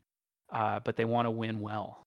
uh, 0.52 0.80
but 0.80 0.96
they 0.96 1.04
want 1.04 1.26
to 1.26 1.30
win 1.30 1.60
well, 1.60 2.04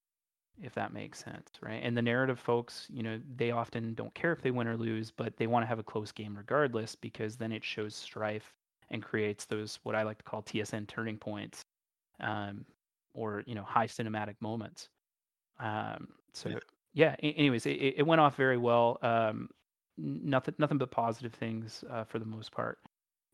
if 0.61 0.73
that 0.75 0.93
makes 0.93 1.23
sense, 1.23 1.49
right? 1.61 1.81
And 1.83 1.97
the 1.97 2.01
narrative 2.01 2.39
folks, 2.39 2.87
you 2.89 3.03
know, 3.03 3.21
they 3.35 3.51
often 3.51 3.93
don't 3.95 4.13
care 4.15 4.33
if 4.33 4.41
they 4.41 4.51
win 4.51 4.67
or 4.67 4.77
lose, 4.77 5.11
but 5.11 5.37
they 5.37 5.47
want 5.47 5.63
to 5.63 5.67
have 5.67 5.79
a 5.79 5.83
close 5.83 6.11
game 6.11 6.37
regardless 6.37 6.95
because 6.95 7.37
then 7.37 7.51
it 7.51 7.63
shows 7.63 7.95
strife 7.95 8.53
and 8.89 9.03
creates 9.03 9.45
those 9.45 9.79
what 9.83 9.95
I 9.95 10.03
like 10.03 10.17
to 10.19 10.23
call 10.25 10.43
TSN 10.43 10.87
turning 10.87 11.17
points, 11.17 11.65
um, 12.21 12.65
or 13.13 13.43
you 13.47 13.55
know, 13.55 13.63
high 13.63 13.87
cinematic 13.87 14.35
moments. 14.41 14.89
Um, 15.59 16.09
so 16.33 16.51
Yeah. 16.51 16.59
yeah. 16.93 17.15
anyways, 17.21 17.65
it, 17.65 17.95
it 17.97 18.07
went 18.07 18.21
off 18.21 18.35
very 18.35 18.57
well. 18.57 18.99
Um, 19.01 19.49
nothing, 19.97 20.55
nothing 20.57 20.77
but 20.77 20.91
positive 20.91 21.33
things 21.33 21.83
uh, 21.89 22.03
for 22.03 22.19
the 22.19 22.25
most 22.25 22.51
part. 22.51 22.79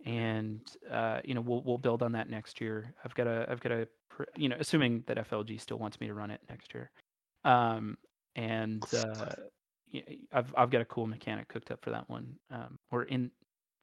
And 0.06 0.62
uh, 0.90 1.22
you 1.24 1.36
know, 1.36 1.42
we'll 1.42 1.64
we'll 1.64 1.78
build 1.78 2.02
on 2.02 2.12
that 2.14 2.30
next 2.30 2.60
year. 2.60 2.96
I've 3.06 3.14
got 3.16 3.28
a, 3.28 3.46
I've 3.50 3.60
got 3.62 3.72
a, 3.72 3.88
you 4.36 4.50
know, 4.50 4.58
assuming 4.60 5.04
that 5.08 5.18
FLG 5.18 5.60
still 5.60 5.78
wants 5.78 6.00
me 6.00 6.08
to 6.08 6.14
run 6.14 6.32
it 6.32 6.42
next 6.50 6.74
year. 6.74 6.92
Um, 7.44 7.98
and 8.36 8.88
uh, 8.94 9.34
I've 10.32 10.54
I've 10.58 10.70
got 10.72 10.82
a 10.82 10.86
cool 10.86 11.08
mechanic 11.08 11.50
cooked 11.50 11.72
up 11.72 11.84
for 11.84 11.92
that 11.92 12.10
one. 12.10 12.38
Um, 12.50 12.80
or 12.92 13.04
in 13.04 13.32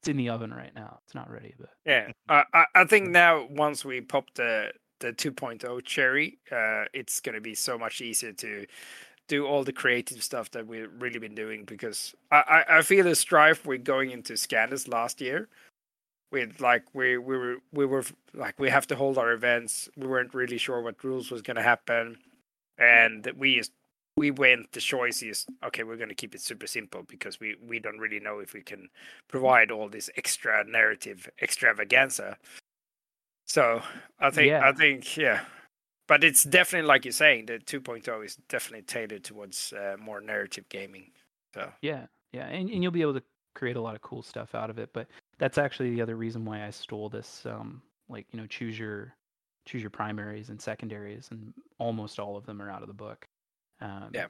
it's 0.01 0.09
in 0.09 0.17
the 0.17 0.31
oven 0.31 0.53
right 0.53 0.75
now. 0.75 1.01
It's 1.05 1.15
not 1.15 1.31
ready, 1.31 1.55
but 1.59 1.71
Yeah, 1.85 2.13
I 2.29 2.45
I, 2.53 2.65
I 2.75 2.85
think 2.85 3.09
now 3.11 3.47
once 3.51 3.85
we 3.85 4.01
pop 4.01 4.35
the 4.35 4.73
the 5.01 5.13
2.0 5.13 5.85
cherry, 5.85 6.41
uh, 6.51 6.87
it's 6.93 7.21
gonna 7.21 7.41
be 7.41 7.55
so 7.55 7.79
much 7.79 8.01
easier 8.01 8.33
to 8.33 8.67
do 9.29 9.47
all 9.47 9.63
the 9.65 9.73
creative 9.73 10.23
stuff 10.23 10.51
that 10.53 10.67
we've 10.67 10.91
really 10.99 11.19
been 11.19 11.35
doing 11.35 11.65
because 11.65 12.15
I 12.31 12.65
I, 12.69 12.79
I 12.79 12.83
feel 12.83 13.05
the 13.05 13.15
strife 13.15 13.67
with 13.67 13.85
going 13.85 14.11
into 14.11 14.35
Scandus 14.37 14.89
last 14.89 15.21
year. 15.21 15.49
With 16.31 16.61
like 16.61 16.85
we 16.95 17.17
we 17.19 17.39
were 17.39 17.57
we 17.73 17.87
were 17.87 18.05
like 18.35 18.59
we 18.59 18.69
have 18.71 18.87
to 18.89 18.97
hold 18.97 19.17
our 19.19 19.33
events. 19.33 19.89
We 19.97 20.07
weren't 20.07 20.35
really 20.35 20.59
sure 20.59 20.81
what 20.83 21.03
rules 21.03 21.31
was 21.31 21.41
gonna 21.43 21.63
happen, 21.63 22.19
and 22.79 23.31
we 23.39 23.57
just 23.57 23.73
we 24.19 24.31
went 24.33 24.71
the 24.73 24.81
choice 24.81 25.23
is 25.23 25.47
okay 25.65 25.85
we're 25.85 25.97
going 25.97 26.09
to 26.09 26.15
keep 26.15 26.35
it 26.35 26.41
super 26.41 26.67
simple 26.67 27.05
because 27.09 27.39
we 27.39 27.55
we 27.67 27.79
don't 27.79 27.99
really 27.99 28.19
know 28.19 28.41
if 28.41 28.53
we 28.53 28.61
can 28.61 28.89
provide 29.29 29.71
all 29.71 29.89
this 29.89 30.11
extra 30.17 30.65
narrative 30.65 31.31
extravaganza 31.41 32.37
so 33.47 33.81
i 34.19 34.29
think 34.29 34.49
Yeah. 34.49 34.69
i 34.69 34.73
think 34.73 35.17
yeah 35.17 35.43
but 36.09 36.25
it's 36.25 36.43
definitely 36.43 36.89
like 36.89 37.05
you're 37.05 37.13
saying 37.13 37.47
the 37.47 37.59
2.0 37.61 38.25
is 38.25 38.37
definitely 38.49 38.83
tailored 38.83 39.23
towards 39.23 39.73
uh, 39.73 39.97
more 40.01 40.21
narrative 40.21 40.69
gaming 40.69 41.13
so 41.55 41.73
Yeah, 41.83 42.07
yeah, 42.33 42.47
and, 42.47 42.69
and 42.69 42.83
you'll 42.83 42.93
be 42.93 43.03
able 43.03 43.15
to 43.15 43.23
create 43.55 43.77
a 43.77 43.81
lot 43.81 43.95
of 43.95 44.03
cool 44.03 44.23
stuff 44.23 44.55
out 44.55 44.71
of 44.71 44.79
it. 44.79 44.91
But 44.93 45.09
that's 45.39 45.59
actually 45.59 45.91
the 45.91 46.03
other 46.03 46.17
reason 46.17 46.45
why 46.45 46.65
I 46.65 46.71
stole 46.71 47.09
this. 47.09 47.45
Um, 47.47 47.83
like 48.09 48.27
you 48.33 48.41
know, 48.41 48.47
choose 48.47 48.79
your 48.79 49.15
choose 49.67 49.83
your 49.83 49.91
primaries 49.91 50.49
and 50.49 50.61
secondaries, 50.61 51.29
and 51.31 51.53
almost 51.79 52.19
all 52.19 52.37
of 52.37 52.47
them 52.47 52.63
are 52.63 52.71
out 52.71 52.83
of 52.83 52.89
the 52.89 52.95
book. 52.95 53.27
Um, 53.81 54.11
Yeah. 54.13 54.27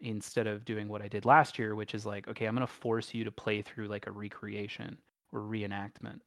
Instead 0.00 0.46
of 0.46 0.64
doing 0.64 0.88
what 0.88 1.02
I 1.02 1.08
did 1.08 1.24
last 1.24 1.58
year, 1.58 1.74
which 1.74 1.94
is 1.94 2.04
like, 2.04 2.28
okay, 2.28 2.46
I'm 2.46 2.54
gonna 2.54 2.66
force 2.66 3.14
you 3.14 3.24
to 3.24 3.30
play 3.30 3.62
through 3.62 3.88
like 3.88 4.06
a 4.06 4.10
recreation 4.12 4.98
or 5.32 5.40
reenactment, 5.40 6.20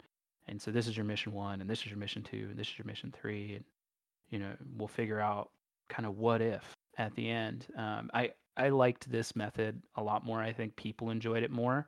and 0.47 0.61
so 0.61 0.71
this 0.71 0.87
is 0.87 0.95
your 0.95 1.05
mission 1.05 1.33
one, 1.33 1.61
and 1.61 1.69
this 1.69 1.81
is 1.81 1.87
your 1.87 1.97
mission 1.97 2.23
two, 2.23 2.47
and 2.49 2.57
this 2.57 2.67
is 2.67 2.77
your 2.77 2.85
mission 2.85 3.11
three, 3.11 3.55
and 3.55 3.65
you 4.29 4.39
know, 4.39 4.51
we'll 4.77 4.87
figure 4.87 5.19
out 5.19 5.51
kind 5.89 6.05
of 6.05 6.17
what 6.17 6.41
if 6.41 6.73
at 6.97 7.15
the 7.15 7.29
end. 7.29 7.67
Um, 7.77 8.09
I 8.13 8.31
I 8.57 8.69
liked 8.69 9.09
this 9.11 9.35
method 9.35 9.81
a 9.95 10.03
lot 10.03 10.25
more. 10.25 10.41
I 10.41 10.51
think 10.51 10.75
people 10.75 11.11
enjoyed 11.11 11.43
it 11.43 11.51
more, 11.51 11.87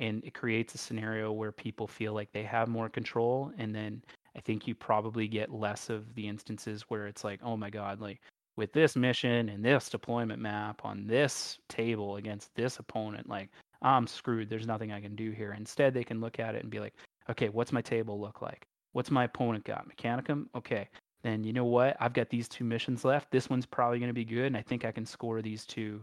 and 0.00 0.24
it 0.24 0.34
creates 0.34 0.74
a 0.74 0.78
scenario 0.78 1.32
where 1.32 1.52
people 1.52 1.86
feel 1.86 2.12
like 2.12 2.32
they 2.32 2.42
have 2.42 2.68
more 2.68 2.88
control, 2.88 3.52
and 3.58 3.74
then 3.74 4.02
I 4.36 4.40
think 4.40 4.66
you 4.66 4.74
probably 4.74 5.28
get 5.28 5.52
less 5.52 5.90
of 5.90 6.14
the 6.14 6.28
instances 6.28 6.82
where 6.88 7.06
it's 7.06 7.24
like, 7.24 7.40
oh 7.42 7.56
my 7.56 7.70
god, 7.70 8.00
like 8.00 8.20
with 8.56 8.72
this 8.72 8.96
mission 8.96 9.48
and 9.48 9.64
this 9.64 9.88
deployment 9.88 10.40
map 10.40 10.80
on 10.84 11.06
this 11.06 11.58
table 11.68 12.16
against 12.16 12.54
this 12.54 12.78
opponent, 12.78 13.28
like 13.28 13.50
I'm 13.82 14.06
screwed. 14.06 14.50
There's 14.50 14.66
nothing 14.66 14.92
I 14.92 15.00
can 15.00 15.14
do 15.14 15.30
here. 15.30 15.54
Instead, 15.56 15.94
they 15.94 16.04
can 16.04 16.20
look 16.20 16.40
at 16.40 16.54
it 16.56 16.62
and 16.62 16.70
be 16.70 16.80
like, 16.80 16.94
okay, 17.30 17.48
what's 17.48 17.72
my 17.72 17.80
table 17.80 18.20
look 18.20 18.42
like? 18.42 18.66
What's 18.92 19.10
my 19.10 19.24
opponent 19.24 19.64
got? 19.64 19.86
Mechanicum? 19.88 20.46
Okay, 20.56 20.88
then 21.22 21.44
you 21.44 21.52
know 21.52 21.64
what? 21.64 21.96
I've 22.00 22.12
got 22.12 22.30
these 22.30 22.48
two 22.48 22.64
missions 22.64 23.04
left. 23.04 23.30
This 23.30 23.50
one's 23.50 23.66
probably 23.66 23.98
going 23.98 24.10
to 24.10 24.14
be 24.14 24.24
good, 24.24 24.46
and 24.46 24.56
I 24.56 24.62
think 24.62 24.84
I 24.84 24.92
can 24.92 25.06
score 25.06 25.42
these 25.42 25.64
two 25.64 26.02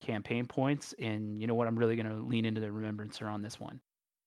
campaign 0.00 0.46
points. 0.46 0.94
And 0.98 1.40
you 1.40 1.46
know 1.46 1.54
what? 1.54 1.68
I'm 1.68 1.78
really 1.78 1.96
going 1.96 2.08
to 2.08 2.22
lean 2.26 2.44
into 2.44 2.60
the 2.60 2.72
remembrancer 2.72 3.28
on 3.28 3.42
this 3.42 3.60
one. 3.60 3.80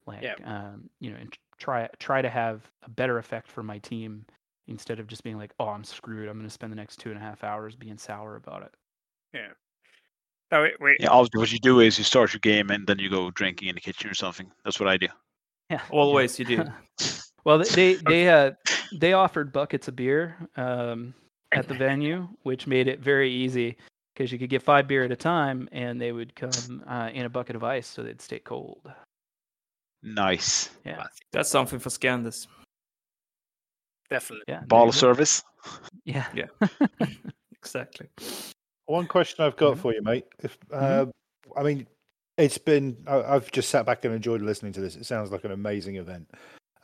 Like, 0.05 0.25
um, 0.45 0.89
you 0.99 1.11
know, 1.11 1.17
and 1.17 1.33
try 1.57 1.89
try 1.99 2.21
to 2.21 2.29
have 2.29 2.69
a 2.83 2.89
better 2.89 3.17
effect 3.17 3.47
for 3.47 3.61
my 3.63 3.79
team 3.79 4.25
instead 4.67 4.99
of 4.99 5.07
just 5.07 5.23
being 5.23 5.37
like, 5.37 5.53
oh, 5.59 5.67
I'm 5.67 5.83
screwed. 5.83 6.29
I'm 6.29 6.37
going 6.37 6.47
to 6.47 6.53
spend 6.53 6.71
the 6.71 6.77
next 6.77 6.97
two 6.97 7.09
and 7.09 7.17
a 7.17 7.21
half 7.21 7.43
hours 7.43 7.75
being 7.75 7.97
sour 7.97 8.35
about 8.35 8.63
it. 8.63 8.73
yeah 9.33 9.49
no, 10.51 10.61
wait, 10.61 10.79
wait. 10.79 10.97
Yeah, 10.99 11.09
all, 11.09 11.27
what 11.33 11.51
you 11.51 11.59
do 11.59 11.81
is 11.81 11.97
you 11.97 12.03
start 12.03 12.33
your 12.33 12.39
game 12.39 12.69
and 12.69 12.87
then 12.87 12.99
you 12.99 13.09
go 13.09 13.31
drinking 13.31 13.67
in 13.67 13.75
the 13.75 13.81
kitchen 13.81 14.09
or 14.09 14.13
something. 14.13 14.49
That's 14.63 14.79
what 14.79 14.87
I 14.87 14.97
do. 14.97 15.07
Yeah, 15.69 15.81
Always 15.91 16.39
you 16.39 16.45
do. 16.45 16.63
Well, 17.43 17.59
they 17.59 17.69
they 17.69 17.93
they, 17.95 18.29
uh, 18.33 18.51
they 18.93 19.13
offered 19.13 19.51
buckets 19.53 19.87
of 19.87 19.95
beer 19.95 20.35
um, 20.55 21.13
at 21.51 21.67
the 21.67 21.73
venue, 21.73 22.27
which 22.43 22.67
made 22.67 22.87
it 22.87 22.99
very 22.99 23.31
easy 23.31 23.77
because 24.13 24.31
you 24.31 24.39
could 24.39 24.49
get 24.49 24.63
five 24.63 24.87
beer 24.87 25.03
at 25.03 25.11
a 25.11 25.15
time, 25.15 25.69
and 25.71 26.01
they 26.01 26.11
would 26.11 26.35
come 26.35 26.83
uh, 26.87 27.09
in 27.13 27.25
a 27.25 27.29
bucket 27.29 27.55
of 27.55 27.63
ice, 27.63 27.87
so 27.87 28.03
they'd 28.03 28.21
stay 28.21 28.39
cold. 28.39 28.91
Nice. 30.03 30.69
Yeah, 30.85 31.03
That's 31.31 31.49
something 31.49 31.79
for 31.79 31.89
Scandus. 31.89 32.47
definitely 34.09 34.45
yeah. 34.47 34.59
there 34.59 34.67
Ball 34.67 34.89
of 34.89 34.95
service. 34.95 35.43
Yeah, 36.05 36.25
Yeah. 36.33 36.47
Exactly. 37.61 38.07
One 38.85 39.07
question 39.07 39.43
I've 39.43 39.57
got 39.57 39.75
Mhm. 39.75 39.79
for 39.79 39.93
you, 39.93 40.01
mate. 40.01 40.25
If 40.41 40.57
uh, 40.71 41.07
I 41.57 41.63
mean, 41.63 41.85
it's 42.37 42.57
been 42.57 43.03
I, 43.05 43.33
have 43.33 43.51
just 43.51 43.69
sat 43.69 43.85
back 43.85 44.05
and 44.05 44.13
enjoyed 44.13 44.41
listening 44.41 44.71
to 44.73 44.79
this. 44.79 44.95
It 44.95 45.05
sounds 45.05 45.31
like 45.31 45.43
an 45.43 45.51
amazing 45.51 45.97
event. 45.97 46.31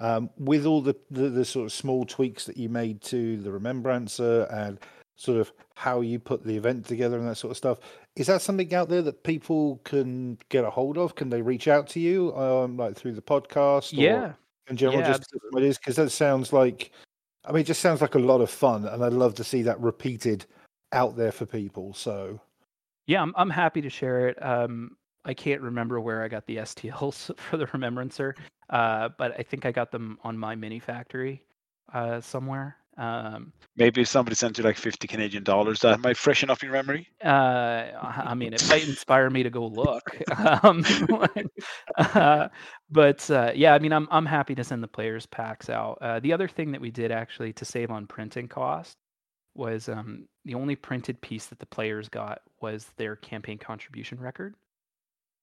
Um, 0.04 0.30
with 0.38 0.66
all 0.66 0.82
the, 0.82 1.46
sort 1.46 1.66
of 1.66 1.72
small 1.72 2.04
tweaks 2.06 2.44
that 2.46 2.58
you 2.58 2.68
made 2.68 3.02
to 3.04 3.38
the 3.38 3.50
Remembrancer 3.50 4.44
and 4.52 4.78
sort 5.16 5.40
of 5.40 5.54
how 5.76 6.02
you 6.02 6.20
put 6.20 6.44
the 6.44 6.58
event 6.58 6.86
together 6.86 7.18
and 7.18 7.28
that 7.30 7.38
sort 7.38 7.52
of 7.52 7.58
stuff. 7.58 7.80
Is 8.18 8.28
that 8.28 8.42
something 8.42 8.74
out 8.74 8.90
there 8.90 9.02
that 9.02 9.24
people 9.24 9.80
can 9.86 10.38
get 10.50 10.66
a 10.66 10.70
hold 10.70 10.98
of? 10.98 11.16
Can 11.16 11.30
they 11.30 11.42
reach 11.42 11.70
out 11.70 11.88
to 11.90 12.02
you, 12.02 12.36
um, 12.36 12.76
like 12.76 12.98
through 12.98 13.14
the 13.14 13.22
podcast? 13.22 13.94
Or 13.94 14.02
Yeah. 14.02 14.34
in 14.68 14.76
general, 14.76 15.00
Yeah, 15.00 15.14
just 15.14 15.34
what 15.52 15.64
it 15.64 15.68
is 15.68 15.78
because 15.78 15.96
that 15.96 16.10
sounds 16.10 16.52
like. 16.52 16.92
I 17.46 17.54
mean, 17.54 17.62
it 17.62 17.68
just 17.68 17.82
sounds 17.82 18.02
like 18.02 18.16
a 18.16 18.20
lot 18.20 18.42
of 18.42 18.50
fun, 18.50 18.86
and 18.86 19.04
I'd 19.06 19.14
love 19.14 19.36
to 19.36 19.44
see 19.46 19.62
that 19.64 19.80
repeated 19.80 20.46
out 20.92 21.16
there 21.16 21.32
for 21.32 21.46
people. 21.46 21.94
So 21.94 22.42
Yeah, 23.08 23.22
I'm 23.22 23.34
I'm 23.38 23.50
happy 23.50 23.82
to 23.82 23.90
share 23.90 24.28
it. 24.28 24.42
Um, 24.44 24.98
I 25.26 25.34
can't 25.34 25.62
remember 25.62 26.00
where 26.00 26.24
I 26.24 26.28
got 26.28 26.46
the 26.48 26.58
STLs 26.58 27.38
for 27.40 27.58
the 27.58 27.68
Remembrancer, 27.68 28.36
uh, 28.70 29.10
but 29.18 29.40
I 29.40 29.44
think 29.44 29.66
I 29.66 29.72
got 29.72 29.92
them 29.92 30.18
on 30.24 30.38
MyMiniFactory 30.38 31.40
uh, 31.94 32.22
somewhere. 32.22 32.78
Um, 32.98 33.54
Maybe 33.76 34.02
if 34.02 34.08
somebody 34.08 34.36
sent 34.36 34.58
you 34.60 34.64
like 34.64 34.78
50 34.78 35.08
Canadian 35.08 35.44
dollars. 35.44 35.80
That 35.80 36.00
might 36.02 36.16
freshen 36.16 36.52
up 36.52 36.62
your 36.62 36.72
memory. 36.74 37.08
uh, 37.26 37.28
I 37.28 38.24
I 38.28 38.34
mean, 38.36 38.54
it 38.54 38.64
might 38.70 38.88
inspire 38.88 39.30
me 39.32 39.44
to 39.44 39.50
go 39.50 39.66
look. 39.66 40.18
Um, 40.64 40.84
uh, 41.98 42.50
but 42.90 43.30
uh, 43.32 43.52
yeah, 43.56 43.74
I 43.74 43.80
mean, 43.80 43.94
I'm 43.94 44.08
I'm 44.12 44.26
happy 44.26 44.54
to 44.56 44.64
send 44.64 44.84
the 44.84 44.88
players 44.88 45.26
packs 45.26 45.70
out. 45.70 45.98
Uh, 46.02 46.20
the 46.20 46.34
other 46.34 46.48
thing 46.48 46.72
that 46.72 46.82
we 46.82 46.92
did 46.92 47.12
actually 47.12 47.54
to 47.54 47.66
save 47.66 47.90
on 47.90 48.06
printing 48.06 48.48
cost 48.48 48.98
was 49.56 49.90
um, 49.90 50.28
the 50.46 50.54
only 50.56 50.76
printed 50.76 51.20
piece 51.22 51.48
that 51.48 51.60
the 51.60 51.66
players 51.66 52.10
got 52.10 52.42
was 52.62 52.88
their 52.98 53.16
campaign 53.16 53.58
contribution 53.58 54.20
record. 54.20 54.56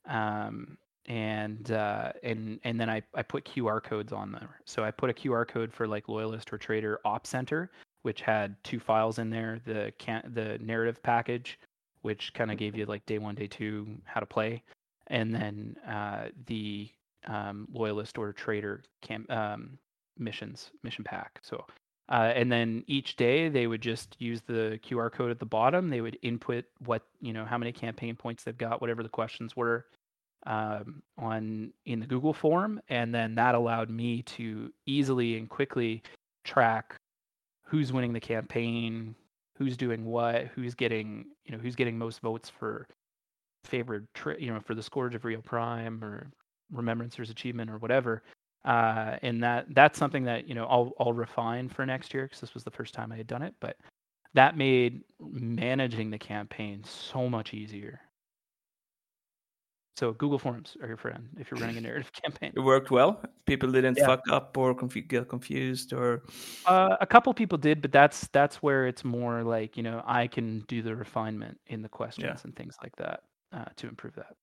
Um, 0.06 0.76
and 1.06 1.72
uh, 1.72 2.12
and 2.22 2.60
and 2.64 2.80
then 2.80 2.88
I, 2.88 3.02
I 3.14 3.22
put 3.22 3.44
QR 3.44 3.82
codes 3.82 4.12
on 4.12 4.32
there. 4.32 4.60
So 4.64 4.84
I 4.84 4.90
put 4.90 5.10
a 5.10 5.12
QR 5.12 5.46
code 5.46 5.72
for 5.72 5.86
like 5.88 6.08
Loyalist 6.08 6.52
or 6.52 6.58
Traitor 6.58 7.00
Op 7.04 7.26
Center, 7.26 7.70
which 8.02 8.20
had 8.20 8.54
two 8.64 8.78
files 8.78 9.18
in 9.18 9.30
there: 9.30 9.60
the 9.64 9.92
can 9.98 10.30
the 10.34 10.58
narrative 10.58 11.02
package, 11.02 11.58
which 12.02 12.32
kind 12.34 12.50
of 12.50 12.58
gave 12.58 12.76
you 12.76 12.86
like 12.86 13.04
day 13.06 13.18
one, 13.18 13.34
day 13.34 13.46
two, 13.46 13.88
how 14.04 14.20
to 14.20 14.26
play, 14.26 14.62
and 15.08 15.34
then 15.34 15.76
uh, 15.88 16.28
the 16.46 16.88
um, 17.26 17.66
Loyalist 17.72 18.18
or 18.18 18.32
Traitor 18.32 18.82
camp 19.02 19.30
um, 19.30 19.78
missions 20.18 20.70
mission 20.82 21.02
pack. 21.02 21.40
So 21.42 21.64
uh, 22.10 22.32
and 22.34 22.50
then 22.50 22.82
each 22.88 23.16
day 23.16 23.48
they 23.48 23.68
would 23.68 23.80
just 23.80 24.16
use 24.18 24.42
the 24.46 24.80
QR 24.84 25.12
code 25.12 25.30
at 25.30 25.38
the 25.38 25.46
bottom. 25.46 25.88
They 25.88 26.00
would 26.00 26.18
input 26.22 26.64
what 26.84 27.02
you 27.20 27.32
know 27.32 27.44
how 27.44 27.56
many 27.56 27.72
campaign 27.72 28.16
points 28.16 28.44
they've 28.44 28.58
got, 28.58 28.80
whatever 28.80 29.02
the 29.02 29.08
questions 29.08 29.56
were, 29.56 29.86
um, 30.46 31.02
on 31.16 31.72
in 31.86 32.00
the 32.00 32.06
Google 32.06 32.32
form, 32.32 32.80
and 32.88 33.14
then 33.14 33.36
that 33.36 33.54
allowed 33.54 33.90
me 33.90 34.22
to 34.22 34.72
easily 34.86 35.38
and 35.38 35.48
quickly 35.48 36.02
track 36.44 36.96
who's 37.64 37.92
winning 37.92 38.12
the 38.12 38.20
campaign, 38.20 39.14
who's 39.56 39.76
doing 39.76 40.04
what, 40.04 40.46
who's 40.46 40.74
getting 40.74 41.26
you 41.44 41.52
know 41.52 41.58
who's 41.58 41.76
getting 41.76 41.96
most 41.96 42.20
votes 42.20 42.50
for 42.50 42.88
favored 43.64 44.08
tri- 44.14 44.36
you 44.38 44.52
know 44.52 44.58
for 44.58 44.74
the 44.74 44.82
Scourge 44.82 45.14
of 45.14 45.24
Rio 45.24 45.40
Prime 45.42 46.02
or 46.02 46.28
Remembrancer's 46.72 47.30
achievement 47.30 47.70
or 47.70 47.78
whatever 47.78 48.24
uh, 48.64 49.16
and 49.22 49.42
that 49.42 49.66
that's 49.74 49.98
something 49.98 50.24
that 50.24 50.46
you 50.48 50.54
know 50.54 50.66
I'll 50.66 50.92
I'll 51.00 51.12
refine 51.12 51.68
for 51.68 51.84
next 51.86 52.12
year 52.14 52.24
because 52.24 52.40
this 52.40 52.54
was 52.54 52.64
the 52.64 52.70
first 52.70 52.94
time 52.94 53.12
I 53.12 53.16
had 53.16 53.26
done 53.26 53.42
it, 53.42 53.54
but 53.60 53.76
that 54.34 54.56
made 54.56 55.02
managing 55.20 56.10
the 56.10 56.18
campaign 56.18 56.84
so 56.84 57.28
much 57.28 57.52
easier. 57.54 58.00
So 59.96 60.12
Google 60.12 60.38
Forms 60.38 60.76
are 60.80 60.88
your 60.88 60.96
friend 60.96 61.28
if 61.38 61.50
you're 61.50 61.60
running 61.60 61.76
a 61.76 61.80
narrative 61.80 62.10
campaign. 62.24 62.52
It 62.56 62.60
worked 62.60 62.90
well. 62.90 63.20
People 63.44 63.70
didn't 63.70 63.98
Yeah. 63.98 64.06
fuck 64.06 64.22
up 64.30 64.56
or 64.56 64.74
confu- 64.74 65.02
get 65.02 65.28
confused 65.28 65.92
or 65.92 66.22
Uh, 66.64 66.96
a 67.00 67.06
couple 67.06 67.34
people 67.34 67.58
did, 67.58 67.82
but 67.82 67.92
that's 67.92 68.28
that's 68.28 68.62
where 68.62 68.86
it's 68.86 69.04
more 69.04 69.42
like 69.42 69.76
you 69.76 69.82
know 69.82 70.02
I 70.06 70.26
can 70.26 70.60
do 70.68 70.80
the 70.82 70.94
refinement 70.96 71.58
in 71.66 71.82
the 71.82 71.88
questions 71.88 72.44
and 72.44 72.54
things 72.56 72.76
like 72.82 72.94
that 72.96 73.24
uh, 73.52 73.64
to 73.76 73.88
improve 73.88 74.14
that. 74.14 74.36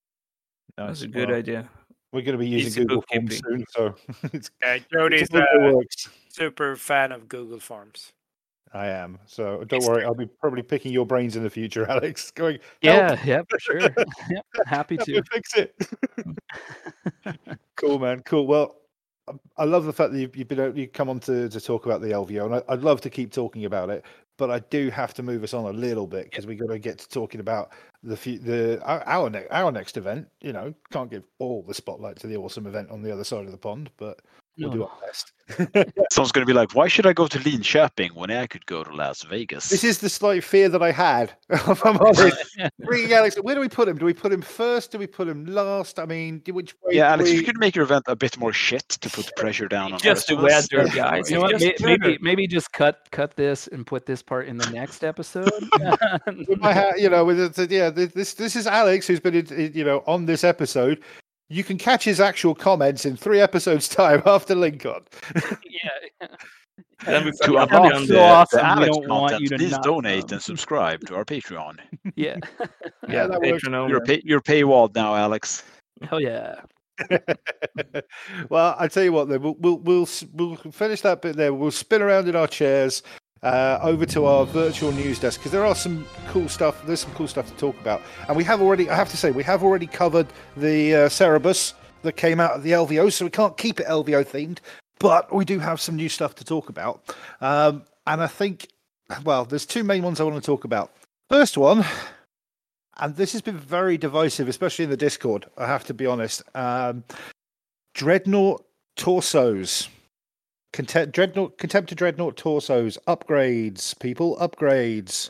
that's 0.76 1.02
nice. 1.02 1.04
a 1.04 1.08
good 1.08 1.30
Well, 1.30 1.38
idea. 1.40 1.70
We're 2.18 2.24
going 2.24 2.34
to 2.34 2.40
be 2.44 2.48
using 2.50 2.68
Easy 2.68 2.80
Google 2.82 3.04
Forms 3.14 3.40
soon, 3.46 3.64
so 3.70 3.94
it's, 4.34 4.50
Uh, 4.66 4.80
Jody's 4.92 5.32
a 5.36 5.38
a 5.54 5.76
works. 5.76 6.10
super 6.30 6.76
fan 6.76 7.12
of 7.12 7.30
Google 7.30 7.60
Forms. 7.60 8.12
I 8.74 8.88
am. 8.88 9.20
So 9.28 9.64
don't 9.66 9.86
worry, 9.86 10.04
I'll 10.04 10.16
be 10.16 10.26
probably 10.26 10.64
picking 10.64 10.92
your 10.92 11.06
brains 11.06 11.36
in 11.36 11.44
the 11.44 11.50
future, 11.52 11.86
Alex. 11.92 12.32
Going, 12.32 12.58
Yeah, 12.82 13.10
"Help, 13.16 13.26
yeah, 13.28 13.42
for 13.48 13.60
sure. 13.62 13.80
yep, 13.82 14.46
happy 14.66 14.96
help 14.96 15.06
to. 15.06 15.12
me 15.14 15.22
fix 15.32 15.54
it. 15.58 15.76
cool, 17.76 18.00
man. 18.00 18.22
Cool. 18.24 18.48
Well, 18.48 18.78
I- 19.28 19.34
I 19.58 19.66
love 19.66 19.86
the 19.86 19.94
fact 19.94 20.12
that 20.14 20.20
you've, 20.20 20.36
you've 20.36 20.48
been 20.48 20.60
able, 20.60 20.76
you 20.78 20.88
come 20.88 21.10
on 21.10 21.20
to, 21.22 21.48
to 21.50 21.62
talk 21.62 21.86
about 21.86 22.02
the 22.02 22.08
LVO, 22.10 22.46
and 22.46 22.56
I, 22.56 22.64
I'd 22.70 22.82
love 22.82 23.00
to 23.02 23.12
keep 23.12 23.32
talking 23.32 23.66
about 23.66 23.92
it, 23.92 24.04
but 24.38 24.50
I 24.50 24.60
do 24.60 24.90
have 24.90 25.14
to 25.16 25.24
move 25.24 25.44
us 25.44 25.54
on 25.54 25.66
a 25.66 25.78
little 25.78 26.08
bit 26.08 26.30
because 26.30 26.46
we've 26.46 26.60
got 26.60 26.70
to 26.70 26.80
get 26.80 27.00
to 27.00 27.10
talking 27.10 27.40
about 27.40 27.72
the 28.04 28.16
fu- 28.16 28.40
the 28.40 28.82
our 28.84 29.04
our, 29.06 29.30
ne- 29.30 29.48
our 29.50 29.72
next 29.72 29.98
event. 29.98 30.28
You 30.42 30.54
know, 30.54 30.74
can't 30.92 31.12
give 31.12 31.24
all 31.40 31.64
the 31.64 31.74
spotlight 31.74 32.18
to 32.20 32.28
the 32.28 32.38
awesome 32.38 32.68
event 32.68 32.90
on 32.92 33.02
the 33.02 33.12
other 33.12 33.24
side 33.24 33.46
of 33.46 33.52
the 33.52 33.58
pond, 33.58 33.90
but 33.98 34.22
we'll 34.58 34.70
do 34.72 34.84
our 34.84 34.98
best. 35.06 35.32
Someone's 36.12 36.34
going 36.34 36.46
to 36.46 36.46
be 36.46 36.52
like, 36.54 36.76
why 36.76 36.90
should 36.90 37.06
I 37.06 37.14
go 37.14 37.26
to 37.28 37.40
Linköping 37.40 38.12
when 38.12 38.30
I 38.32 38.48
could 38.48 38.66
go 38.66 38.84
to 38.84 38.94
Las 38.94 39.24
Vegas? 39.24 39.70
This 39.70 39.84
is 39.86 40.00
the 40.00 40.10
slight 40.10 40.44
fear 40.44 40.68
that 40.68 40.82
I 40.84 40.92
had. 40.92 41.34
If 41.50 41.86
I'm 41.86 41.98
honest. 41.98 42.58
Bringing 42.80 43.14
Alex, 43.14 43.36
where 43.38 43.56
do 43.56 43.62
we 43.62 43.70
put 43.70 43.88
him? 43.88 43.98
Do 43.98 44.06
we 44.06 44.14
put 44.14 44.34
him 44.34 44.42
first? 44.42 44.92
Do 44.92 44.98
we 44.98 45.08
put 45.08 45.28
him 45.28 45.46
last? 45.46 46.00
I 46.00 46.06
mean, 46.06 46.42
which 46.50 46.76
way? 46.84 46.96
yeah, 46.96 47.12
Alex, 47.14 47.30
we... 47.30 47.38
you 47.38 47.44
could 47.44 47.58
make 47.60 47.76
your 47.76 47.84
event 47.84 48.04
a 48.08 48.16
bit 48.16 48.38
more 48.38 48.52
shit 48.52 48.90
to 48.90 49.10
put 49.10 49.26
the 49.28 49.32
pressure 49.38 49.68
down 49.70 49.94
on 49.94 50.00
Just 50.00 50.28
the 50.28 50.36
the 50.36 50.44
rest 50.44 50.74
of 50.74 50.80
us. 50.80 50.86
weather, 50.88 50.96
guys. 50.98 51.30
You 51.32 51.38
know 51.38 51.44
what? 51.44 51.58
Just 51.60 51.82
Maybe 51.82 52.18
maybe 52.22 52.46
just 52.48 52.72
cut 52.74 53.08
cut 53.12 53.36
this 53.38 53.68
and 53.68 53.86
put 53.88 54.06
this 54.06 54.22
part 54.22 54.48
in 54.48 54.58
the 54.58 54.70
next 54.72 55.04
episode. 55.04 55.50
With 56.28 56.60
my 56.60 56.74
ha- 56.74 56.94
you 56.98 57.10
know, 57.10 57.24
with 57.24 57.40
it, 57.40 57.58
it- 57.58 57.72
yeah, 57.72 57.90
this 57.90 58.34
this 58.34 58.56
is 58.58 58.68
Alex 58.68 59.08
who's 59.08 59.20
been, 59.22 59.36
in- 59.36 59.54
in- 59.54 59.74
you 59.74 59.84
know, 59.86 60.04
on 60.08 60.26
this 60.26 60.44
episode. 60.44 61.02
You 61.50 61.64
can 61.64 61.78
catch 61.78 62.04
his 62.04 62.20
actual 62.20 62.54
comments 62.56 63.06
in 63.06 63.16
three 63.16 63.40
episodes' 63.40 63.88
time 63.88 64.22
after 64.26 64.56
Lincoln. 64.56 65.02
yeah. 65.70 66.28
Then 67.06 67.26
we 67.26 67.32
To 67.32 67.38
fuck 67.38 67.56
up 67.56 67.72
unlock 67.72 67.94
on 67.94 68.02
the, 68.08 68.14
the- 68.14 68.20
awesome. 68.20 68.58
the 68.60 68.66
Alex 68.66 68.98
don't 68.98 69.08
want 69.08 69.32
content, 69.32 69.42
you 69.44 69.50
to 69.50 69.58
please 69.58 69.78
donate 69.84 70.22
come. 70.28 70.34
and 70.34 70.42
subscribe 70.42 71.06
to 71.06 71.16
our 71.16 71.24
Patreon. 71.26 71.78
Yeah. 72.16 72.38
Yeah, 73.08 73.28
that. 73.28 73.40
Patreon 73.40 73.88
You're, 73.88 74.02
pay, 74.04 74.22
you're 74.26 74.42
paywalled 74.42 74.96
now, 74.96 75.16
Alex. 75.16 75.64
Hell 76.10 76.20
yeah. 76.20 76.56
well, 78.50 78.76
I 78.80 78.88
tell 78.88 79.04
you 79.04 79.12
what, 79.12 79.30
then 79.30 79.42
we'll 79.44 79.56
we'll 79.60 79.78
we'll 79.78 80.08
we'll 80.34 80.56
finish 80.72 81.02
that 81.02 81.22
bit 81.22 81.36
there. 81.36 81.54
We'll 81.54 81.70
spin 81.72 82.02
around 82.02 82.28
in 82.28 82.36
our 82.36 82.48
chairs 82.48 83.04
uh, 83.44 83.80
over 83.82 84.06
to 84.08 84.26
our 84.26 84.46
virtual 84.46 84.92
news 84.92 85.20
desk 85.20 85.40
because 85.40 85.52
there 85.52 85.66
are 85.66 85.76
some 85.76 86.06
cool 86.28 86.50
stuff. 86.50 86.86
There's 86.86 87.02
some 87.02 87.14
cool 87.14 87.28
stuff 87.28 87.48
to 87.48 87.58
talk 87.58 87.80
about, 87.80 88.02
and 88.28 88.36
we 88.36 88.44
have 88.44 88.62
already. 88.62 88.90
I 88.90 88.96
have 88.96 89.10
to 89.10 89.18
say, 89.18 89.32
we 89.32 89.44
have 89.44 89.64
already 89.64 89.88
covered 89.88 90.28
the 90.56 90.96
uh, 90.96 91.10
Cerberus 91.10 91.74
that 92.04 92.14
came 92.14 92.40
out 92.40 92.52
of 92.52 92.64
the 92.64 92.72
LVO, 92.72 93.12
so 93.12 93.26
we 93.26 93.32
can't 93.32 93.58
keep 93.58 93.80
it 93.80 93.88
LVO 93.88 94.26
themed. 94.26 94.60
But 95.00 95.34
we 95.34 95.46
do 95.46 95.60
have 95.60 95.80
some 95.80 95.96
new 95.96 96.10
stuff 96.10 96.36
to 96.36 96.44
talk 96.44 96.70
about, 96.70 97.16
um, 97.42 97.84
and 98.08 98.22
I 98.22 98.28
think, 98.28 98.70
well, 99.24 99.46
there's 99.46 99.66
two 99.66 99.84
main 99.84 100.04
ones 100.04 100.20
I 100.20 100.24
want 100.24 100.36
to 100.36 100.42
talk 100.42 100.64
about. 100.64 100.92
First 101.30 101.58
one, 101.58 101.86
and 103.00 103.16
this 103.16 103.32
has 103.34 103.42
been 103.42 103.58
very 103.58 103.98
divisive, 103.98 104.48
especially 104.48 104.86
in 104.86 104.90
the 104.90 104.98
Discord. 104.98 105.46
I 105.58 105.68
have 105.68 105.84
to 105.86 105.94
be 105.94 106.06
honest. 106.06 106.42
Um, 106.56 107.04
Dreadnought 107.94 108.66
torsos, 108.96 109.90
Contempt, 110.74 111.14
Dreadnought, 111.14 111.58
Contemptor 111.58 111.96
Dreadnought 111.96 112.38
torsos 112.38 112.98
upgrades. 113.08 113.98
People 114.00 114.38
upgrades. 114.38 115.30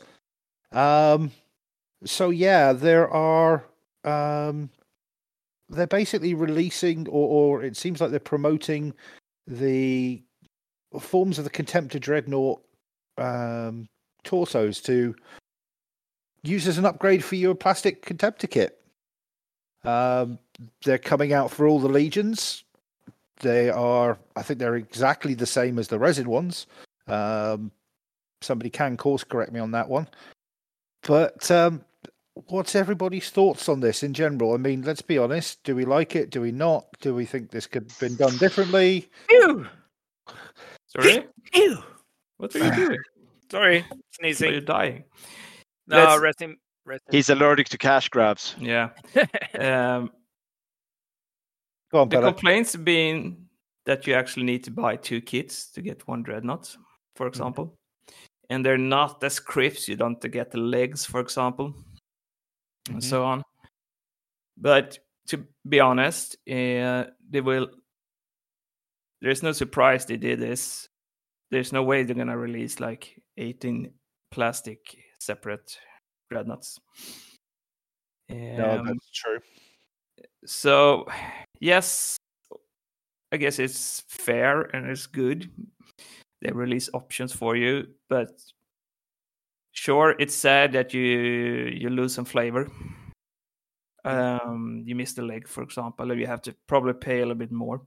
Um, 0.72 1.30
so 2.04 2.30
yeah, 2.30 2.72
there 2.72 3.08
are. 3.10 3.64
Um, 4.04 4.70
they're 5.70 5.86
basically 5.86 6.34
releasing, 6.34 7.06
or, 7.08 7.58
or 7.58 7.62
it 7.62 7.76
seems 7.76 8.00
like 8.00 8.10
they're 8.10 8.20
promoting 8.20 8.94
the 9.46 10.22
forms 10.98 11.38
of 11.38 11.44
the 11.44 11.50
Contemptor 11.50 12.00
Dreadnought 12.00 12.62
um, 13.18 13.86
torsos 14.24 14.80
to 14.82 15.14
use 16.42 16.66
as 16.66 16.78
an 16.78 16.86
upgrade 16.86 17.22
for 17.22 17.34
your 17.34 17.54
plastic 17.54 18.04
Contemptor 18.04 18.48
kit. 18.48 18.80
Um, 19.84 20.38
they're 20.84 20.98
coming 20.98 21.32
out 21.32 21.50
for 21.50 21.66
all 21.66 21.78
the 21.78 21.88
legions. 21.88 22.64
They 23.40 23.70
are, 23.70 24.18
I 24.36 24.42
think, 24.42 24.58
they're 24.58 24.76
exactly 24.76 25.34
the 25.34 25.46
same 25.46 25.78
as 25.78 25.88
the 25.88 25.98
resin 25.98 26.28
ones. 26.28 26.66
Um, 27.06 27.70
somebody 28.40 28.70
can 28.70 28.96
course 28.96 29.24
correct 29.24 29.52
me 29.52 29.60
on 29.60 29.70
that 29.72 29.88
one. 29.88 30.08
But 31.02 31.50
um, 31.50 31.84
what's 32.48 32.74
everybody's 32.74 33.30
thoughts 33.30 33.68
on 33.68 33.80
this 33.80 34.02
in 34.02 34.12
general? 34.14 34.54
I 34.54 34.56
mean, 34.56 34.82
let's 34.82 35.02
be 35.02 35.18
honest. 35.18 35.62
Do 35.64 35.74
we 35.76 35.84
like 35.84 36.16
it? 36.16 36.30
Do 36.30 36.40
we 36.40 36.52
not? 36.52 36.86
Do 37.00 37.14
we 37.14 37.24
think 37.24 37.50
this 37.50 37.66
could 37.66 37.84
have 37.90 37.98
been 38.00 38.16
done 38.16 38.36
differently? 38.38 39.08
Ew! 39.30 39.66
Sorry? 40.86 41.26
Ew! 41.54 41.78
What 42.38 42.54
are 42.56 42.64
you 42.64 42.74
doing? 42.74 42.98
Sorry, 43.50 43.78
Are 43.78 43.96
you 43.96 44.02
sneezing. 44.34 44.64
dying? 44.64 45.04
No, 45.86 46.04
Let's- 46.04 46.20
rest 46.20 46.42
in 46.42 46.56
Rest 46.84 47.02
in- 47.08 47.14
He's 47.16 47.30
allergic 47.30 47.68
to 47.70 47.78
cash 47.78 48.08
grabs. 48.08 48.54
Yeah. 48.58 48.90
um, 49.58 50.10
Go 51.90 52.02
on, 52.02 52.08
the 52.08 52.20
complaints 52.20 52.76
being 52.76 53.48
that 53.86 54.06
you 54.06 54.14
actually 54.14 54.44
need 54.44 54.64
to 54.64 54.70
buy 54.70 54.96
two 54.96 55.20
kits 55.20 55.70
to 55.72 55.80
get 55.80 56.06
one 56.06 56.22
dreadnought, 56.22 56.76
for 57.16 57.24
Mm. 57.26 57.28
example, 57.28 57.74
and 58.50 58.64
they're 58.64 58.76
not 58.78 59.22
as 59.24 59.40
crisp. 59.40 59.88
You 59.88 59.96
don't 59.96 60.20
get 60.30 60.50
the 60.50 60.58
legs, 60.58 61.04
for 61.06 61.20
example, 61.20 61.72
Mm-hmm. 61.72 62.92
and 62.94 63.04
so 63.04 63.24
on. 63.24 63.42
But 64.56 64.98
to 65.28 65.46
be 65.68 65.80
honest, 65.80 66.36
uh, 66.48 67.04
they 67.30 67.40
will. 67.40 67.70
There's 69.20 69.42
no 69.42 69.52
surprise 69.52 70.06
they 70.06 70.16
did 70.16 70.38
this. 70.40 70.88
There's 71.50 71.72
no 71.72 71.82
way 71.82 72.02
they're 72.04 72.14
gonna 72.14 72.36
release 72.38 72.80
like 72.80 73.20
18 73.36 73.92
plastic 74.30 74.96
separate 75.20 75.78
dreadnoughts. 76.30 76.78
No, 78.28 78.78
Um, 78.78 78.86
that's 78.86 79.10
true. 79.10 79.40
so 80.44 81.06
yes 81.60 82.16
i 83.32 83.36
guess 83.36 83.58
it's 83.58 84.04
fair 84.08 84.62
and 84.62 84.86
it's 84.90 85.06
good. 85.06 85.50
They 86.40 86.52
release 86.52 86.88
options 86.94 87.32
for 87.32 87.56
you 87.56 87.88
but 88.08 88.30
sure 89.72 90.14
it's 90.18 90.34
sad 90.34 90.72
that 90.72 90.94
you 90.94 91.02
you 91.02 91.90
lose 91.90 92.14
some 92.14 92.24
flavor. 92.24 92.68
Um 94.04 94.82
you 94.86 94.94
miss 94.94 95.14
the 95.14 95.22
leg 95.22 95.48
for 95.48 95.62
example 95.62 96.12
or 96.12 96.14
you 96.14 96.26
have 96.26 96.42
to 96.42 96.54
probably 96.66 96.94
pay 96.94 97.18
a 97.18 97.26
little 97.26 97.34
bit 97.34 97.52
more. 97.52 97.82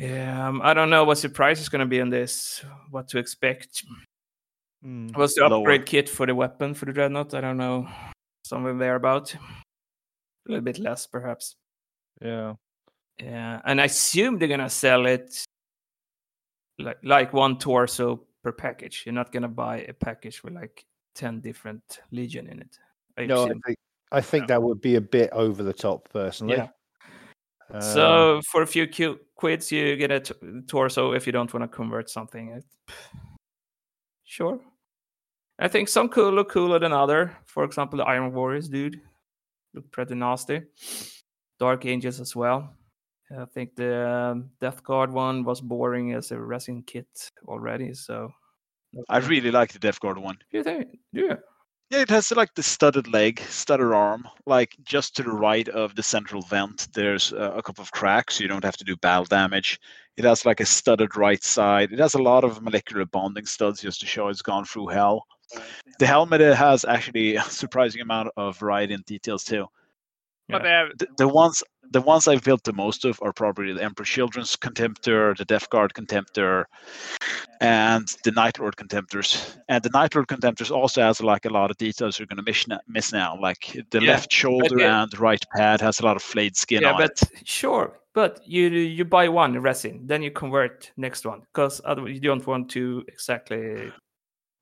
Um 0.00 0.60
i 0.62 0.72
don't 0.72 0.90
know 0.90 1.04
what 1.04 1.20
the 1.20 1.28
price 1.28 1.60
is 1.60 1.68
going 1.68 1.80
to 1.80 1.86
be 1.86 2.00
on 2.00 2.10
this 2.10 2.64
what 2.90 3.08
to 3.08 3.18
expect. 3.18 3.84
Mm. 4.84 5.16
What's 5.16 5.34
the 5.34 5.48
Lower. 5.48 5.60
upgrade 5.60 5.86
kit 5.86 6.08
for 6.08 6.26
the 6.26 6.34
weapon 6.34 6.74
for 6.74 6.84
the 6.84 6.92
dreadnought? 6.92 7.34
I 7.34 7.40
don't 7.40 7.56
know 7.56 7.88
somewhere 8.44 8.74
thereabout. 8.74 9.34
A 9.34 9.38
little 10.46 10.62
bit 10.64 10.78
less 10.78 11.06
perhaps 11.06 11.56
Yeah. 12.20 12.54
yeah, 13.18 13.60
and 13.64 13.80
I 13.80 13.84
assume 13.84 14.38
they're 14.38 14.48
gonna 14.48 14.70
sell 14.70 15.06
it 15.06 15.44
like 16.78 16.98
like 17.02 17.32
one 17.32 17.58
torso 17.58 18.24
per 18.42 18.52
package. 18.52 19.02
You're 19.04 19.14
not 19.14 19.32
gonna 19.32 19.48
buy 19.48 19.78
a 19.88 19.92
package 19.92 20.42
with 20.42 20.54
like 20.54 20.84
ten 21.14 21.40
different 21.40 22.00
legion 22.10 22.46
in 22.46 22.60
it. 22.60 22.78
I 23.18 23.26
No, 23.26 23.44
I 23.44 23.48
think 23.48 23.78
I 24.12 24.20
think 24.20 24.48
that 24.48 24.62
would 24.62 24.80
be 24.80 24.96
a 24.96 25.00
bit 25.00 25.30
over 25.32 25.62
the 25.62 25.72
top, 25.72 26.08
personally. 26.12 26.56
Yeah. 26.56 26.68
Um, 27.70 27.80
so 27.80 28.40
for 28.50 28.62
a 28.62 28.66
few 28.66 28.86
Q- 28.86 29.18
quids, 29.34 29.72
you 29.72 29.96
get 29.96 30.10
a 30.12 30.20
t- 30.20 30.34
torso 30.66 31.12
if 31.12 31.26
you 31.26 31.32
don't 31.32 31.52
want 31.52 31.64
to 31.64 31.68
convert 31.68 32.10
something. 32.10 32.50
It- 32.50 32.64
Sure. 34.26 34.58
I 35.58 35.68
think 35.68 35.88
some 35.88 36.08
cool 36.08 36.32
look 36.32 36.48
cooler 36.50 36.80
than 36.80 36.92
other. 36.92 37.36
For 37.46 37.62
example, 37.62 37.98
the 37.98 38.04
Iron 38.04 38.32
Warriors 38.32 38.68
dude 38.68 39.00
look 39.74 39.88
pretty 39.92 40.14
nasty. 40.16 40.62
Dark 41.58 41.86
Angels 41.86 42.20
as 42.20 42.34
well. 42.34 42.74
I 43.36 43.46
think 43.46 43.74
the 43.74 44.08
um, 44.08 44.50
Death 44.60 44.82
Guard 44.84 45.12
one 45.12 45.44
was 45.44 45.60
boring 45.60 46.12
as 46.12 46.30
a 46.30 46.38
resin 46.38 46.82
kit 46.82 47.30
already. 47.48 47.94
So 47.94 48.30
I 49.08 49.18
really 49.18 49.50
like 49.50 49.72
the 49.72 49.78
Death 49.78 50.00
Guard 50.00 50.18
one. 50.18 50.38
you 50.52 50.62
think, 50.62 50.98
yeah, 51.12 51.36
Yeah, 51.90 52.00
it 52.00 52.10
has 52.10 52.30
like 52.30 52.54
the 52.54 52.62
studded 52.62 53.12
leg, 53.12 53.40
studded 53.40 53.92
arm. 53.92 54.28
Like 54.46 54.76
just 54.84 55.16
to 55.16 55.22
the 55.22 55.32
right 55.32 55.68
of 55.68 55.94
the 55.94 56.02
central 56.02 56.42
vent, 56.42 56.88
there's 56.94 57.32
uh, 57.32 57.52
a 57.56 57.62
couple 57.62 57.82
of 57.82 57.92
cracks. 57.92 58.40
You 58.40 58.48
don't 58.48 58.64
have 58.64 58.76
to 58.76 58.84
do 58.84 58.96
battle 58.96 59.24
damage. 59.24 59.80
It 60.16 60.24
has 60.24 60.44
like 60.44 60.60
a 60.60 60.66
studded 60.66 61.16
right 61.16 61.42
side. 61.42 61.92
It 61.92 61.98
has 61.98 62.14
a 62.14 62.22
lot 62.22 62.44
of 62.44 62.62
molecular 62.62 63.04
bonding 63.06 63.46
studs 63.46 63.80
just 63.80 64.00
to 64.00 64.06
show 64.06 64.28
it's 64.28 64.42
gone 64.42 64.64
through 64.64 64.88
hell. 64.88 65.24
The 65.98 66.06
helmet 66.06 66.40
has 66.40 66.84
actually 66.84 67.36
a 67.36 67.42
surprising 67.42 68.00
amount 68.00 68.30
of 68.36 68.58
variety 68.58 68.94
and 68.94 69.04
details 69.04 69.44
too. 69.44 69.66
But 70.48 70.66
uh, 70.66 70.86
The, 70.98 71.08
the 71.18 71.28
ones 71.28 71.62
the 71.90 72.00
ones 72.00 72.26
I've 72.26 72.42
built 72.42 72.64
the 72.64 72.72
most 72.72 73.04
of 73.04 73.20
are 73.22 73.32
probably 73.32 73.72
the 73.72 73.82
Emperor 73.82 74.04
Children's 74.04 74.56
Contemptor, 74.56 75.36
the 75.36 75.44
Death 75.44 75.70
Guard 75.70 75.94
Contemptor, 75.94 76.64
and 77.60 78.08
the 78.24 78.32
Night 78.32 78.58
Lord 78.58 78.76
Contemptors. 78.76 79.56
And 79.68 79.82
the 79.82 79.90
Night 79.90 80.14
Lord 80.14 80.26
Contemptors 80.26 80.70
also 80.70 81.02
has 81.02 81.20
like 81.20 81.44
a 81.44 81.50
lot 81.50 81.70
of 81.70 81.76
details 81.76 82.18
you're 82.18 82.26
going 82.26 82.38
to 82.38 82.42
miss, 82.42 82.66
na- 82.66 82.80
miss 82.88 83.12
now. 83.12 83.38
Like 83.40 83.78
the 83.90 84.00
Yeah, 84.00 84.12
left 84.12 84.32
shoulder 84.32 84.80
yeah. 84.80 85.02
and 85.02 85.18
right 85.18 85.44
pad 85.54 85.80
has 85.82 86.00
a 86.00 86.04
lot 86.04 86.16
of 86.16 86.22
flayed 86.22 86.56
skin 86.56 86.82
yeah, 86.82 86.92
on 86.92 87.00
but 87.00 87.22
it. 87.22 87.46
sure. 87.46 88.00
But 88.12 88.40
you 88.46 88.68
you 88.68 89.04
buy 89.04 89.28
one 89.28 89.58
resin, 89.60 90.06
then 90.06 90.22
you 90.22 90.30
convert 90.30 90.92
next 90.96 91.26
one 91.26 91.40
because 91.52 91.80
otherwise 91.84 92.14
you 92.14 92.20
don't 92.20 92.46
want 92.46 92.70
to 92.70 93.04
exactly. 93.08 93.92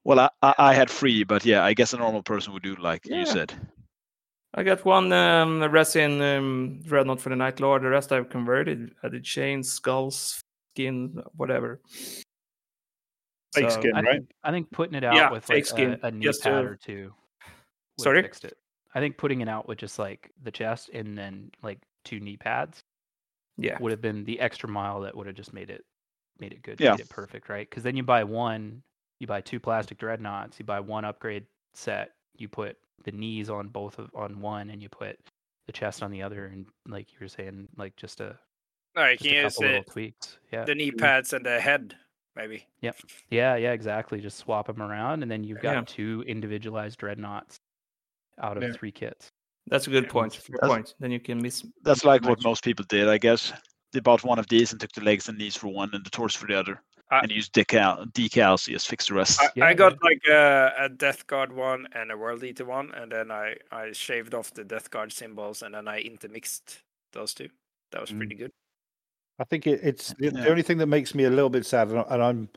Well, 0.05 0.21
I, 0.21 0.31
I, 0.43 0.55
I 0.59 0.75
had 0.75 0.91
three, 0.91 1.23
but 1.25 1.45
yeah, 1.45 1.65
I 1.65 1.75
guess 1.75 1.93
a 1.93 1.99
normal 1.99 2.23
person 2.23 2.53
would 2.53 2.63
do 2.63 2.75
like 2.77 3.07
Yeah. 3.07 3.21
you 3.21 3.27
said. 3.27 3.55
I 4.55 4.63
got 4.63 4.85
one 4.85 5.13
um, 5.13 5.63
resin 5.65 6.21
um, 6.21 6.81
dreadnought 6.85 7.21
for 7.21 7.31
the 7.31 7.37
Night 7.37 7.59
Lord. 7.61 7.83
The 7.83 7.89
rest 7.89 8.13
I've 8.13 8.29
converted. 8.29 8.93
I 9.03 9.09
did 9.09 9.25
chains, 9.25 9.73
skulls, 9.73 10.43
skin, 10.75 11.23
whatever. 11.37 11.81
Fake 13.55 13.71
So- 13.71 13.81
skin, 13.81 13.93
I 13.95 14.01
right? 14.01 14.13
think, 14.17 14.31
I 14.45 14.51
think 14.51 14.71
putting 14.71 14.95
it 14.95 15.05
out 15.05 15.15
Yeah, 15.15 15.31
with 15.31 15.49
like 15.49 15.65
skin, 15.67 15.99
a, 16.03 16.07
a 16.07 16.11
knee 16.11 16.25
just 16.25 16.43
pad 16.43 16.63
to- 16.63 16.69
or 16.69 16.77
two 16.77 17.15
Sorry? 17.99 18.23
fixed 18.23 18.45
it. 18.45 18.57
I 18.95 19.01
think 19.01 19.17
putting 19.17 19.41
it 19.41 19.49
out 19.49 19.67
with 19.69 19.79
just 19.79 19.99
like 19.99 20.31
the 20.43 20.51
chest 20.51 20.91
and 20.93 21.17
then 21.17 21.51
like 21.63 21.79
two 22.05 22.21
knee 22.21 22.37
pads 22.37 22.83
Yeah, 23.57 23.79
would 23.81 23.91
have 23.91 24.03
been 24.03 24.25
the 24.25 24.39
extra 24.39 24.69
mile 24.69 25.01
that 25.01 25.17
would 25.17 25.27
have 25.27 25.37
just 25.37 25.53
made 25.55 25.71
it 25.71 25.83
made 26.39 26.53
it 26.53 26.63
good, 26.63 26.79
Yeah. 26.81 26.91
made 26.93 27.01
it 27.01 27.09
perfect, 27.09 27.49
right? 27.49 27.69
Because 27.69 27.83
then 27.85 27.97
you 27.97 28.03
buy 28.03 28.25
one, 28.25 28.83
you 29.19 29.27
buy 29.27 29.41
two 29.41 29.61
plastic 29.61 29.97
dreadnoughts, 29.99 30.59
you 30.59 30.65
buy 30.67 30.81
one 30.81 31.05
upgrade 31.07 31.47
set, 31.73 32.11
you 32.37 32.49
put 32.49 32.77
the 33.05 33.13
knees 33.13 33.51
on 33.51 33.69
both 33.69 33.99
of 33.99 34.11
on 34.15 34.41
one, 34.41 34.71
and 34.71 34.83
you 34.83 34.89
put 34.89 35.19
the 35.67 35.73
chest 35.73 36.03
on 36.03 36.11
the 36.11 36.23
other, 36.23 36.47
and 36.47 36.67
like 36.87 37.13
you 37.13 37.19
were 37.21 37.29
saying, 37.29 37.69
like 37.77 37.97
just 37.97 38.21
a 38.21 38.39
no, 38.97 39.07
you 39.07 39.17
just 39.17 39.25
can 39.25 39.33
a 39.33 39.43
use 39.43 39.55
couple 39.55 39.67
little 39.67 39.83
the, 39.87 39.91
tweaks. 39.91 40.39
Yeah, 40.53 40.65
the 40.65 40.75
knee 40.75 40.91
mm-hmm. 40.91 40.99
pads 40.99 41.33
and 41.33 41.45
the 41.45 41.61
head, 41.61 41.95
maybe. 42.37 42.67
Yep. 42.81 42.97
Yeah, 43.31 43.57
yeah, 43.57 43.73
exactly. 43.73 44.21
Just 44.21 44.39
swap 44.39 44.67
them 44.67 44.83
around, 44.83 45.23
and 45.23 45.31
then 45.31 45.45
you've 45.45 45.61
got 45.61 45.75
Yeah. 45.75 45.83
two 45.87 46.25
individualized 46.27 46.99
dreadnoughts 46.99 47.57
out 48.41 48.57
of 48.57 48.63
Yeah. 48.63 48.73
three 48.73 48.93
kits. 48.93 49.29
that's 49.69 49.87
a 49.87 49.91
good 49.91 50.09
point. 50.09 50.33
Good 50.33 50.59
That's- 50.61 50.69
point. 50.69 50.95
Then 50.99 51.13
you 51.13 51.21
can 51.21 51.41
miss. 51.41 51.65
That's 51.85 52.05
like 52.05 52.25
what 52.25 52.43
most 52.43 52.65
people 52.65 52.85
did, 52.89 53.09
I 53.09 53.17
guess. 53.17 53.53
They 53.93 54.01
bought 54.01 54.25
one 54.25 54.41
of 54.41 54.49
these 54.49 54.73
and 54.73 54.81
took 54.81 54.91
the 54.91 55.03
legs 55.03 55.29
and 55.29 55.39
knees 55.39 55.55
for 55.55 55.69
one 55.69 55.91
and 55.93 56.05
the 56.05 56.11
torso 56.11 56.39
for 56.41 56.47
the 56.47 56.59
other, 56.59 56.83
I- 57.13 57.21
and 57.21 57.31
use 57.31 57.49
decal 57.51 58.11
decals 58.13 58.65
to 58.65 58.73
just 58.73 58.89
fix 58.89 59.07
the 59.07 59.15
rest. 59.15 59.41
I, 59.41 59.49
Yeah, 59.55 59.67
I 59.67 59.75
got 59.75 59.93
yeah. 59.93 59.99
like 60.03 60.23
a, 60.29 60.73
a 60.87 60.89
Death 60.89 61.27
Guard 61.27 61.53
one 61.53 61.87
and 61.93 62.11
a 62.11 62.17
World 62.17 62.43
Eater 62.43 62.65
one, 62.65 62.91
and 62.95 63.13
then 63.13 63.31
I, 63.31 63.57
I 63.71 63.93
shaved 63.93 64.35
off 64.35 64.53
the 64.53 64.65
Death 64.65 64.91
Guard 64.91 65.13
symbols 65.13 65.63
and 65.63 65.75
then 65.75 65.87
I 65.89 66.01
intermixed 66.01 66.79
those 67.13 67.35
two. 67.35 67.49
That 67.93 68.01
was 68.01 68.11
Mm. 68.11 68.17
pretty 68.19 68.35
good. 68.37 68.51
I 69.39 69.45
think 69.45 69.67
it, 69.67 69.81
it's 69.83 70.15
the, 70.19 70.31
the 70.31 70.49
only 70.49 70.63
thing 70.63 70.79
that 70.79 70.87
makes 70.87 71.15
me 71.15 71.25
a 71.25 71.31
little 71.31 71.51
bit 71.51 71.67
sad, 71.67 71.89
and 71.89 71.99
I- 71.99 72.07
and 72.11 72.23
I'm 72.23 72.49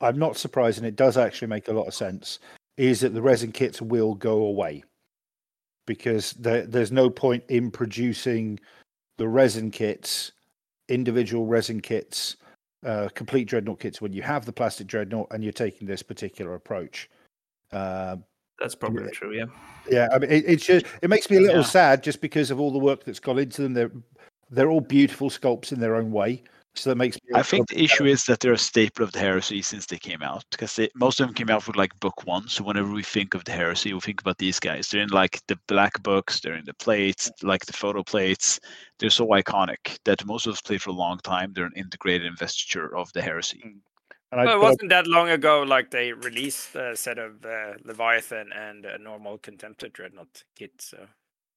I'm 0.00 0.18
not 0.18 0.36
surprised, 0.36 0.78
and 0.78 0.86
it 0.86 0.96
does 0.96 1.16
actually 1.16 1.48
make 1.48 1.68
a 1.68 1.72
lot 1.72 1.86
of 1.86 1.94
sense, 1.94 2.40
is 2.76 3.00
that 3.00 3.14
the 3.14 3.22
resin 3.22 3.52
kits 3.52 3.80
will 3.80 4.14
go 4.14 4.44
away 4.44 4.84
because 5.86 6.32
there, 6.32 6.66
there's 6.66 6.92
no 6.92 7.08
point 7.08 7.44
in 7.48 7.70
producing 7.70 8.58
the 9.16 9.28
resin 9.28 9.70
kits, 9.70 10.32
individual 10.88 11.46
resin 11.46 11.80
kits, 11.80 12.36
uh, 12.84 13.08
complete 13.14 13.48
dreadnought 13.48 13.80
kits 13.80 14.00
when 14.00 14.12
you 14.12 14.22
have 14.22 14.44
the 14.44 14.52
plastic 14.52 14.86
dreadnought 14.86 15.28
and 15.30 15.42
you're 15.42 15.52
taking 15.52 15.86
this 15.86 16.02
particular 16.02 16.54
approach. 16.54 17.08
Uh, 17.72 18.16
That's 18.60 18.74
probably 18.74 19.10
true. 19.10 19.32
Yeah. 19.32 19.46
yeah, 19.90 20.08
I 20.12 20.18
mean, 20.18 20.30
it, 20.30 20.44
it's 20.46 20.64
just 20.64 20.86
it 21.02 21.10
makes 21.10 21.30
me 21.30 21.38
a 21.38 21.40
little 21.40 21.56
Yeah. 21.56 21.62
sad 21.62 22.02
just 22.02 22.20
because 22.20 22.50
of 22.50 22.60
all 22.60 22.70
the 22.70 22.78
work 22.78 23.04
that's 23.04 23.20
gone 23.20 23.38
into 23.38 23.62
them. 23.62 23.74
They're 23.74 23.90
they're 24.50 24.70
all 24.70 24.80
beautiful 24.80 25.30
sculpts 25.30 25.72
in 25.72 25.80
their 25.80 25.96
own 25.96 26.12
way, 26.12 26.42
so 26.76 26.90
that 26.90 26.96
makes 26.96 27.16
me. 27.16 27.30
a 27.34 27.38
I 27.38 27.42
think 27.42 27.68
the 27.68 27.82
issue 27.82 28.04
is 28.04 28.24
that 28.24 28.40
they're 28.40 28.52
a 28.52 28.58
staple 28.58 29.04
of 29.04 29.12
the 29.12 29.20
heresy 29.20 29.62
since 29.62 29.86
they 29.86 29.98
came 29.98 30.22
out 30.22 30.44
because 30.50 30.74
they, 30.74 30.88
most 30.94 31.20
of 31.20 31.26
them 31.26 31.34
came 31.34 31.50
out 31.50 31.66
with 31.66 31.76
like 31.76 31.98
book 32.00 32.26
one. 32.26 32.48
So 32.48 32.64
whenever 32.64 32.90
we 32.90 33.02
think 33.02 33.34
of 33.34 33.44
the 33.44 33.52
heresy, 33.52 33.92
we 33.92 34.00
think 34.00 34.20
about 34.20 34.38
these 34.38 34.58
guys. 34.58 34.88
They're 34.88 35.02
in 35.02 35.10
like 35.10 35.40
the 35.46 35.58
black 35.68 36.02
books, 36.02 36.40
they're 36.40 36.56
in 36.56 36.64
the 36.64 36.74
plates, 36.74 37.30
like 37.42 37.64
the 37.66 37.72
photo 37.72 38.02
plates. 38.02 38.58
They're 38.98 39.10
so 39.10 39.26
iconic 39.28 39.98
that 40.04 40.24
most 40.26 40.46
of 40.46 40.52
us 40.54 40.60
played 40.60 40.82
for 40.82 40.90
a 40.90 40.94
long 40.94 41.18
time. 41.18 41.52
They're 41.54 41.66
an 41.66 41.72
integrated 41.76 42.26
investiture 42.26 42.94
of 42.96 43.12
the 43.12 43.22
heresy. 43.22 43.62
And 44.32 44.40
I, 44.40 44.44
Well, 44.46 44.56
it 44.56 44.60
wasn't 44.60 44.90
that 44.90 45.06
long 45.06 45.28
ago, 45.28 45.62
like 45.62 45.92
they 45.92 46.12
released 46.12 46.74
a 46.74 46.96
set 46.96 47.18
of 47.18 47.44
uh, 47.44 47.74
Leviathan 47.84 48.50
and 48.52 48.84
a 48.84 48.98
normal 48.98 49.38
Contemptor 49.38 49.92
Dreadnought 49.92 50.42
kit. 50.56 50.72
So 50.80 51.06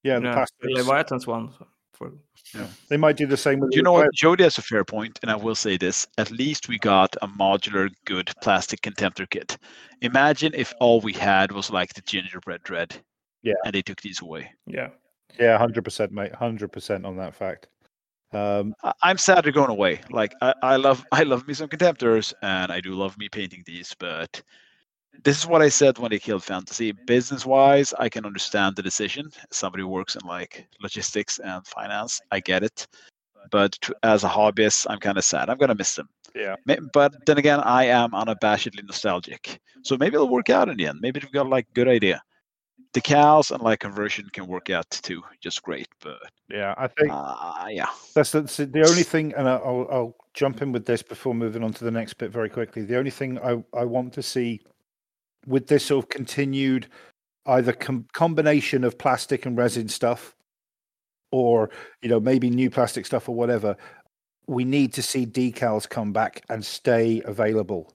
yeah, 0.04 0.20
the 0.20 0.26
Yeah, 0.26 0.34
past 0.34 0.52
the 0.60 0.72
Leviathan's 0.74 1.26
one. 1.26 1.54
For 1.98 2.12
they 2.88 2.96
might 2.96 3.16
do 3.16 3.26
the 3.26 3.36
same 3.36 3.58
with. 3.60 3.74
You 3.74 3.82
know 3.82 3.92
what? 3.92 4.14
Jody 4.14 4.44
has 4.44 4.56
a 4.56 4.62
fair 4.62 4.84
point, 4.84 5.18
and 5.22 5.30
I 5.30 5.36
will 5.36 5.54
say 5.56 5.76
this: 5.76 6.06
at 6.16 6.30
least 6.30 6.68
we 6.68 6.78
got 6.78 7.14
a 7.20 7.28
modular, 7.28 7.90
good 8.06 8.30
plastic 8.42 8.80
contemptor 8.82 9.28
kit. 9.28 9.58
Imagine 10.00 10.52
if 10.54 10.72
all 10.80 11.00
we 11.00 11.12
had 11.12 11.52
was 11.52 11.70
like 11.70 11.92
the 11.94 12.00
gingerbread 12.02 12.62
dread. 12.62 12.96
Yeah. 13.42 13.54
And 13.64 13.74
they 13.74 13.82
took 13.82 14.00
these 14.00 14.22
away. 14.22 14.50
yeah. 14.66 14.88
Yeah, 15.38 15.58
hundred 15.58 15.84
percent, 15.84 16.10
mate. 16.10 16.34
Hundred 16.34 16.72
percent 16.72 17.04
on 17.04 17.16
that 17.18 17.34
fact. 17.34 17.68
Um, 18.32 18.74
I- 18.82 18.92
I'm 19.02 19.18
sad 19.18 19.44
they're 19.44 19.52
going 19.52 19.70
away. 19.70 20.00
Like 20.10 20.34
I, 20.40 20.54
I 20.62 20.76
love 20.76 21.04
I 21.12 21.22
love 21.24 21.46
me 21.46 21.54
some 21.54 21.68
contemptors 21.68 22.32
and 22.42 22.72
I 22.72 22.80
do 22.80 22.94
love 22.94 23.16
me 23.18 23.28
painting 23.28 23.62
these, 23.66 23.94
but 24.00 24.42
this 25.24 25.38
is 25.38 25.46
what 25.46 25.62
I 25.62 25.68
said 25.68 25.98
when 25.98 26.10
they 26.10 26.18
killed 26.18 26.44
fantasy. 26.44 26.92
Business 26.92 27.44
wise, 27.44 27.92
I 27.98 28.08
can 28.08 28.24
understand 28.24 28.76
the 28.76 28.82
decision. 28.82 29.30
Somebody 29.50 29.82
who 29.82 29.88
works 29.88 30.16
in 30.16 30.26
like 30.26 30.66
logistics 30.80 31.38
and 31.38 31.66
finance, 31.66 32.20
I 32.30 32.40
get 32.40 32.62
it. 32.62 32.86
But 33.50 33.72
to, 33.82 33.94
as 34.02 34.24
a 34.24 34.28
hobbyist, 34.28 34.86
I'm 34.88 34.98
kind 34.98 35.18
of 35.18 35.24
sad. 35.24 35.48
I'm 35.48 35.58
gonna 35.58 35.74
miss 35.74 35.94
them. 35.94 36.08
Yeah. 36.34 36.56
But 36.92 37.14
then 37.26 37.38
again, 37.38 37.60
I 37.60 37.84
am 37.84 38.10
unabashedly 38.12 38.84
nostalgic. 38.84 39.60
So 39.82 39.96
maybe 39.96 40.14
it'll 40.14 40.28
work 40.28 40.50
out 40.50 40.68
in 40.68 40.76
the 40.76 40.86
end. 40.86 40.98
Maybe 41.00 41.20
they've 41.20 41.32
got 41.32 41.48
like 41.48 41.66
good 41.74 41.88
idea. 41.88 42.22
Decals 42.94 43.50
and 43.50 43.62
like 43.62 43.80
conversion 43.80 44.28
can 44.32 44.46
work 44.46 44.70
out 44.70 44.88
too, 44.90 45.22
just 45.40 45.62
great. 45.62 45.88
But 46.00 46.18
Yeah, 46.48 46.74
I 46.76 46.86
think 46.86 47.10
uh, 47.12 47.66
yeah, 47.68 47.88
That's 48.14 48.32
the, 48.32 48.42
the 48.42 48.66
the 48.66 48.88
only 48.88 49.02
thing, 49.02 49.34
and 49.36 49.48
I'll, 49.48 49.86
I'll 49.90 50.16
jump 50.34 50.62
in 50.62 50.72
with 50.72 50.86
this 50.86 51.02
before 51.02 51.34
moving 51.34 51.62
on 51.62 51.72
to 51.74 51.84
the 51.84 51.90
next 51.90 52.14
bit 52.14 52.30
very 52.30 52.48
quickly. 52.48 52.82
The 52.82 52.96
only 52.96 53.10
thing 53.10 53.38
I, 53.40 53.62
I 53.76 53.84
want 53.84 54.12
to 54.14 54.22
see 54.22 54.62
with 55.48 55.66
this 55.66 55.86
sort 55.86 56.04
of 56.04 56.08
continued 56.10 56.88
either 57.46 57.72
com- 57.72 58.06
combination 58.12 58.84
of 58.84 58.98
plastic 58.98 59.46
and 59.46 59.56
resin 59.56 59.88
stuff, 59.88 60.36
or 61.32 61.70
you 62.02 62.08
know 62.08 62.20
maybe 62.20 62.50
new 62.50 62.70
plastic 62.70 63.06
stuff 63.06 63.28
or 63.28 63.34
whatever, 63.34 63.76
we 64.46 64.64
need 64.64 64.92
to 64.94 65.02
see 65.02 65.26
decals 65.26 65.88
come 65.88 66.12
back 66.12 66.44
and 66.48 66.64
stay 66.64 67.22
available 67.24 67.92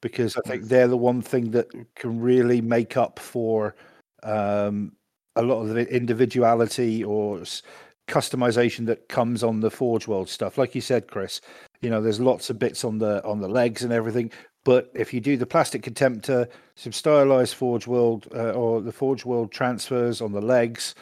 because 0.00 0.36
I 0.36 0.48
think 0.48 0.64
they're 0.64 0.88
the 0.88 0.96
one 0.96 1.22
thing 1.22 1.50
that 1.52 1.68
can 1.96 2.20
really 2.20 2.60
make 2.60 2.96
up 2.96 3.18
for 3.18 3.74
um, 4.22 4.92
a 5.36 5.42
lot 5.42 5.62
of 5.62 5.70
the 5.70 5.86
individuality 5.94 7.02
or 7.02 7.40
s- 7.40 7.62
customization 8.08 8.86
that 8.86 9.08
comes 9.08 9.42
on 9.42 9.60
the 9.60 9.70
Forge 9.70 10.06
World 10.06 10.28
stuff. 10.28 10.56
Like 10.56 10.74
you 10.74 10.80
said, 10.80 11.08
Chris, 11.08 11.40
you 11.80 11.90
know, 11.90 12.00
there's 12.00 12.20
lots 12.20 12.48
of 12.48 12.58
bits 12.58 12.84
on 12.84 12.98
the 12.98 13.24
on 13.24 13.40
the 13.40 13.48
legs 13.48 13.82
and 13.82 13.92
everything. 13.92 14.30
But 14.68 14.90
if 14.92 15.14
you 15.14 15.20
do 15.22 15.38
the 15.38 15.46
plastic 15.46 15.80
contemptor, 15.80 16.46
some 16.74 16.92
stylized 16.92 17.54
Forge 17.54 17.86
World 17.86 18.28
uh, 18.34 18.50
or 18.50 18.82
the 18.82 18.92
Forge 18.92 19.24
World 19.24 19.50
transfers 19.50 20.20
on 20.20 20.32
the 20.32 20.42
legs, 20.42 20.94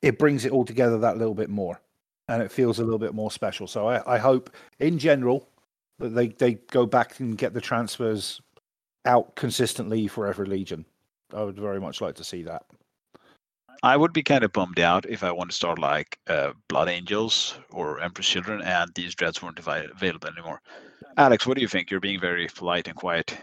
it 0.00 0.16
brings 0.16 0.44
it 0.44 0.52
all 0.52 0.64
together 0.64 0.96
that 0.96 1.18
little 1.18 1.34
bit 1.34 1.50
more, 1.50 1.80
and 2.28 2.40
it 2.40 2.52
feels 2.52 2.78
a 2.78 2.84
little 2.84 3.00
bit 3.00 3.12
more 3.12 3.32
special. 3.32 3.66
So 3.66 3.88
I, 3.88 4.14
I 4.14 4.18
hope, 4.18 4.54
in 4.78 4.96
general, 4.96 5.48
that 5.98 6.10
they 6.10 6.28
they 6.28 6.54
go 6.70 6.86
back 6.86 7.18
and 7.18 7.36
get 7.36 7.52
the 7.52 7.60
transfers 7.60 8.40
out 9.04 9.34
consistently 9.34 10.06
for 10.06 10.28
every 10.28 10.46
legion. 10.46 10.84
I 11.34 11.42
would 11.42 11.58
very 11.58 11.80
much 11.80 12.00
like 12.00 12.14
to 12.14 12.22
see 12.22 12.44
that. 12.44 12.64
I 13.82 13.96
would 13.96 14.12
be 14.12 14.22
kind 14.22 14.44
of 14.44 14.52
bummed 14.52 14.78
out 14.78 15.04
if 15.08 15.24
I 15.24 15.32
want 15.32 15.50
to 15.50 15.56
start 15.56 15.80
like 15.80 16.16
uh, 16.28 16.52
Blood 16.68 16.88
Angels 16.88 17.58
or 17.72 18.00
Emperor's 18.00 18.28
Children 18.28 18.62
and 18.62 18.88
these 18.94 19.16
dreads 19.16 19.42
weren't 19.42 19.58
available 19.58 20.28
anymore. 20.28 20.62
Alex, 21.16 21.46
what 21.46 21.56
do 21.56 21.62
you 21.62 21.68
think? 21.68 21.90
You're 21.90 22.00
being 22.00 22.20
very 22.20 22.46
polite 22.48 22.86
and 22.88 22.96
quiet. 22.96 23.36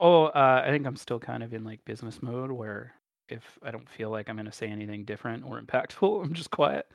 Oh, 0.00 0.24
uh, 0.26 0.62
I 0.66 0.70
think 0.70 0.86
I'm 0.86 0.96
still 0.96 1.18
kind 1.20 1.42
of 1.42 1.52
in 1.54 1.64
like 1.64 1.84
business 1.84 2.22
mode 2.22 2.50
where 2.50 2.92
if 3.28 3.42
I 3.62 3.70
don't 3.70 3.88
feel 3.88 4.10
like 4.10 4.28
I'm 4.28 4.36
going 4.36 4.46
to 4.46 4.52
say 4.52 4.66
anything 4.68 5.04
different 5.04 5.44
or 5.44 5.60
impactful, 5.60 6.24
I'm 6.24 6.34
just 6.34 6.50
quiet. 6.50 6.86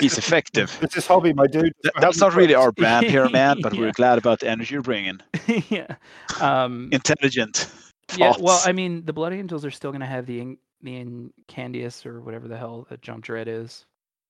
He's 0.00 0.18
effective. 0.18 0.76
This 0.80 0.96
is 0.96 1.06
hobby, 1.06 1.32
my 1.32 1.46
dude. 1.46 1.72
Th- 1.82 1.92
That's 2.00 2.18
not 2.18 2.34
really 2.34 2.54
our 2.54 2.72
brand 2.72 3.06
here, 3.06 3.28
man, 3.28 3.58
but 3.62 3.72
Yeah. 3.74 3.80
we're 3.80 3.92
glad 3.92 4.18
about 4.18 4.40
the 4.40 4.48
energy 4.48 4.74
you're 4.74 4.82
bringing. 4.82 5.20
yeah. 5.68 5.96
Um, 6.40 6.88
Intelligent. 6.92 7.70
yeah. 8.16 8.34
Well. 8.40 8.60
I 8.64 8.72
mean, 8.72 9.04
the 9.04 9.12
Blood 9.12 9.32
Angels 9.32 9.64
are 9.64 9.70
still 9.70 9.90
going 9.90 10.00
to 10.00 10.06
have 10.06 10.26
the 10.26 10.40
in- 10.40 10.58
the 10.84 11.04
Incaendius 11.48 12.04
or 12.04 12.20
whatever 12.20 12.48
the 12.48 12.56
hell 12.56 12.86
the 12.90 12.96
Jump 12.96 13.22
Dread 13.24 13.46
is. 13.46 13.86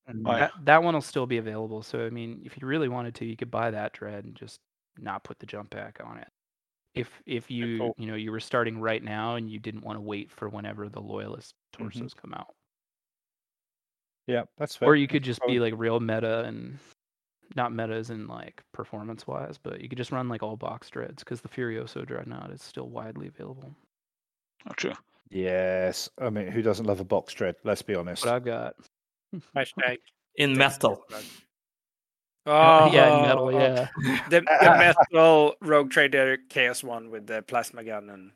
Oh, 0.08 0.12
yeah. 0.32 0.38
That, 0.38 0.52
that 0.64 0.82
one 0.82 0.94
will 0.94 1.00
still 1.00 1.26
be 1.26 1.38
available. 1.38 1.82
So 1.82 2.04
I 2.04 2.10
mean, 2.10 2.42
if 2.44 2.60
you 2.60 2.66
really 2.66 2.88
wanted 2.88 3.14
to, 3.16 3.24
you 3.24 3.36
could 3.36 3.50
buy 3.50 3.70
that 3.70 3.92
dread 3.92 4.24
and 4.24 4.34
just 4.34 4.60
not 4.98 5.24
put 5.24 5.38
the 5.38 5.46
jump 5.46 5.70
pack 5.70 5.98
on 6.04 6.18
it. 6.18 6.28
If 6.94 7.08
if 7.24 7.50
you 7.50 7.78
cool. 7.78 7.94
you 7.96 8.06
know 8.06 8.14
you 8.16 8.30
were 8.30 8.40
starting 8.40 8.78
right 8.78 9.02
now 9.02 9.36
and 9.36 9.50
you 9.50 9.58
didn't 9.58 9.82
want 9.84 9.96
to 9.96 10.00
wait 10.02 10.30
for 10.30 10.48
whenever 10.48 10.88
the 10.88 11.00
loyalist 11.00 11.54
Mhm. 11.74 11.78
torsos 11.78 12.12
come 12.14 12.34
out, 12.34 12.48
Yeah, 14.26 14.42
that's 14.58 14.76
fair. 14.76 14.88
or 14.90 14.96
you 14.96 15.08
could 15.08 15.22
just 15.22 15.40
probably- 15.40 15.56
be 15.56 15.60
like 15.60 15.74
real 15.76 16.00
meta 16.00 16.44
and 16.44 16.78
not 17.56 17.72
metas 17.72 18.10
in 18.10 18.26
like 18.26 18.62
performance 18.72 19.26
wise, 19.26 19.58
but 19.58 19.80
you 19.80 19.88
could 19.88 19.98
just 19.98 20.12
run 20.12 20.28
like 20.28 20.42
all 20.42 20.56
box 20.56 20.90
dreads 20.90 21.22
because 21.24 21.40
the 21.40 21.48
Furioso 21.48 22.04
dreadnought 22.06 22.50
is 22.50 22.62
still 22.62 22.88
widely 22.90 23.28
available. 23.28 23.74
Oh, 24.68 24.72
true. 24.76 24.94
Yes, 25.30 26.10
I 26.18 26.28
mean, 26.30 26.48
who 26.48 26.60
doesn't 26.62 26.86
love 26.86 27.00
a 27.00 27.04
box 27.04 27.32
dread? 27.32 27.56
Let's 27.64 27.82
be 27.82 27.94
honest. 27.94 28.24
What 28.24 28.34
I've 28.34 28.44
got. 28.44 28.74
Hashtag 29.56 29.98
in 30.36 30.56
metal. 30.56 31.04
Oh, 32.44 32.90
yeah, 32.92 33.16
in 33.18 33.22
metal, 33.22 33.52
yeah. 33.52 33.88
The, 34.28 34.40
the 34.40 34.94
metal 35.12 35.54
Rogue 35.60 35.90
Trader 35.90 36.38
Chaos 36.48 36.82
one 36.82 37.10
with 37.10 37.26
the 37.26 37.42
plasma 37.42 37.84
gun 37.84 38.10
and 38.10 38.32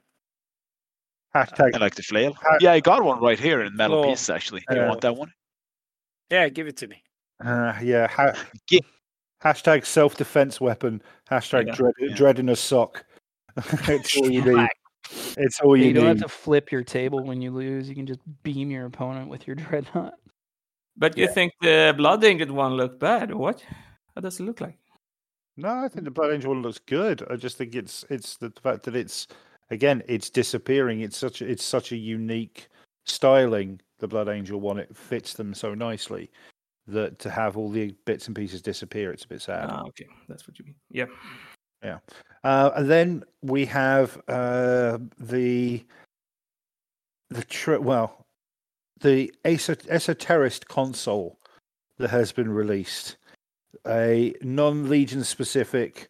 Hashtag 1.34 1.74
I 1.74 1.78
like 1.78 1.94
the 1.96 2.02
flail. 2.02 2.32
Ha- 2.34 2.58
Yeah, 2.60 2.72
I 2.72 2.80
got 2.80 3.02
one 3.02 3.20
right 3.20 3.38
here 3.38 3.60
in 3.62 3.76
metal 3.76 4.02
Cool. 4.02 4.12
pieces, 4.12 4.30
actually. 4.30 4.62
You 4.70 4.76
Yeah. 4.76 4.88
want 4.88 5.00
that 5.02 5.16
one? 5.16 5.32
yeah, 6.30 6.48
give 6.48 6.66
it 6.66 6.76
to 6.78 6.86
me. 6.88 7.02
Uh, 7.44 7.74
yeah. 7.82 8.06
Ha- 8.08 8.32
Gi- 8.70 8.80
hashtag 9.44 9.84
self 9.84 10.16
defense 10.16 10.60
weapon. 10.60 11.02
Hashtag 11.30 11.66
Yeah. 11.66 11.74
dread, 11.74 11.94
Yeah. 11.98 12.14
dread 12.14 12.38
in 12.38 12.48
a 12.48 12.56
sock. 12.56 13.04
it's 13.88 14.16
all 14.16 14.30
you 14.30 14.42
need. 14.42 14.68
It's 15.36 15.60
all 15.60 15.76
you 15.76 15.86
You 15.86 15.92
don't 15.94 16.06
have 16.06 16.20
to 16.22 16.28
flip 16.28 16.70
your 16.72 16.82
table 16.82 17.22
when 17.24 17.42
you 17.42 17.50
lose. 17.50 17.88
You 17.88 17.94
can 17.94 18.06
just 18.06 18.20
beam 18.42 18.70
your 18.70 18.86
opponent 18.86 19.28
with 19.28 19.46
your 19.46 19.56
dreadnought. 19.56 20.14
But 20.96 21.16
you 21.18 21.28
think 21.28 21.52
the 21.60 21.94
Blood 21.96 22.24
Angel 22.24 22.54
one 22.54 22.74
looked 22.74 22.98
bad, 22.98 23.30
or 23.30 23.36
what? 23.36 23.62
How 24.14 24.20
does 24.22 24.40
it 24.40 24.44
look 24.44 24.60
like? 24.60 24.78
No, 25.56 25.68
I 25.68 25.88
think 25.88 26.04
the 26.04 26.10
Blood 26.10 26.32
Angel 26.32 26.52
one 26.52 26.62
looks 26.62 26.78
good. 26.78 27.24
I 27.30 27.36
just 27.36 27.58
think 27.58 27.74
it's 27.74 28.04
it's 28.10 28.36
the 28.36 28.52
fact 28.62 28.84
that 28.84 28.96
it's 28.96 29.26
again 29.70 30.02
it's 30.08 30.30
disappearing. 30.30 31.00
It's 31.00 31.16
such 31.16 31.42
a, 31.42 31.50
it's 31.50 31.64
such 31.64 31.92
a 31.92 31.96
unique 31.96 32.68
styling. 33.04 33.80
The 33.98 34.08
Blood 34.08 34.28
Angel 34.28 34.60
one 34.60 34.78
it 34.78 34.94
fits 34.96 35.34
them 35.34 35.54
so 35.54 35.74
nicely 35.74 36.30
that 36.86 37.18
to 37.18 37.30
have 37.30 37.56
all 37.56 37.70
the 37.70 37.94
bits 38.04 38.26
and 38.26 38.36
pieces 38.36 38.62
disappear, 38.62 39.12
it's 39.12 39.24
a 39.24 39.28
bit 39.28 39.42
sad. 39.42 39.66
Ah, 39.68 39.82
okay, 39.88 40.06
that's 40.28 40.46
what 40.46 40.58
you 40.58 40.64
mean. 40.64 40.76
Yeah. 40.90 41.06
Yeah. 41.82 41.98
Uh, 42.44 42.70
and 42.76 42.88
then 42.90 43.24
we 43.42 43.64
have 43.66 44.20
uh, 44.28 44.98
the 45.18 45.84
the 47.30 47.44
tr- 47.44 47.78
well 47.78 48.25
the 49.00 49.32
Esot- 49.44 49.86
esoterist 49.88 50.66
consul 50.68 51.38
that 51.98 52.10
has 52.10 52.32
been 52.32 52.50
released. 52.50 53.16
A 53.86 54.34
non-legion 54.42 55.22
specific 55.24 56.08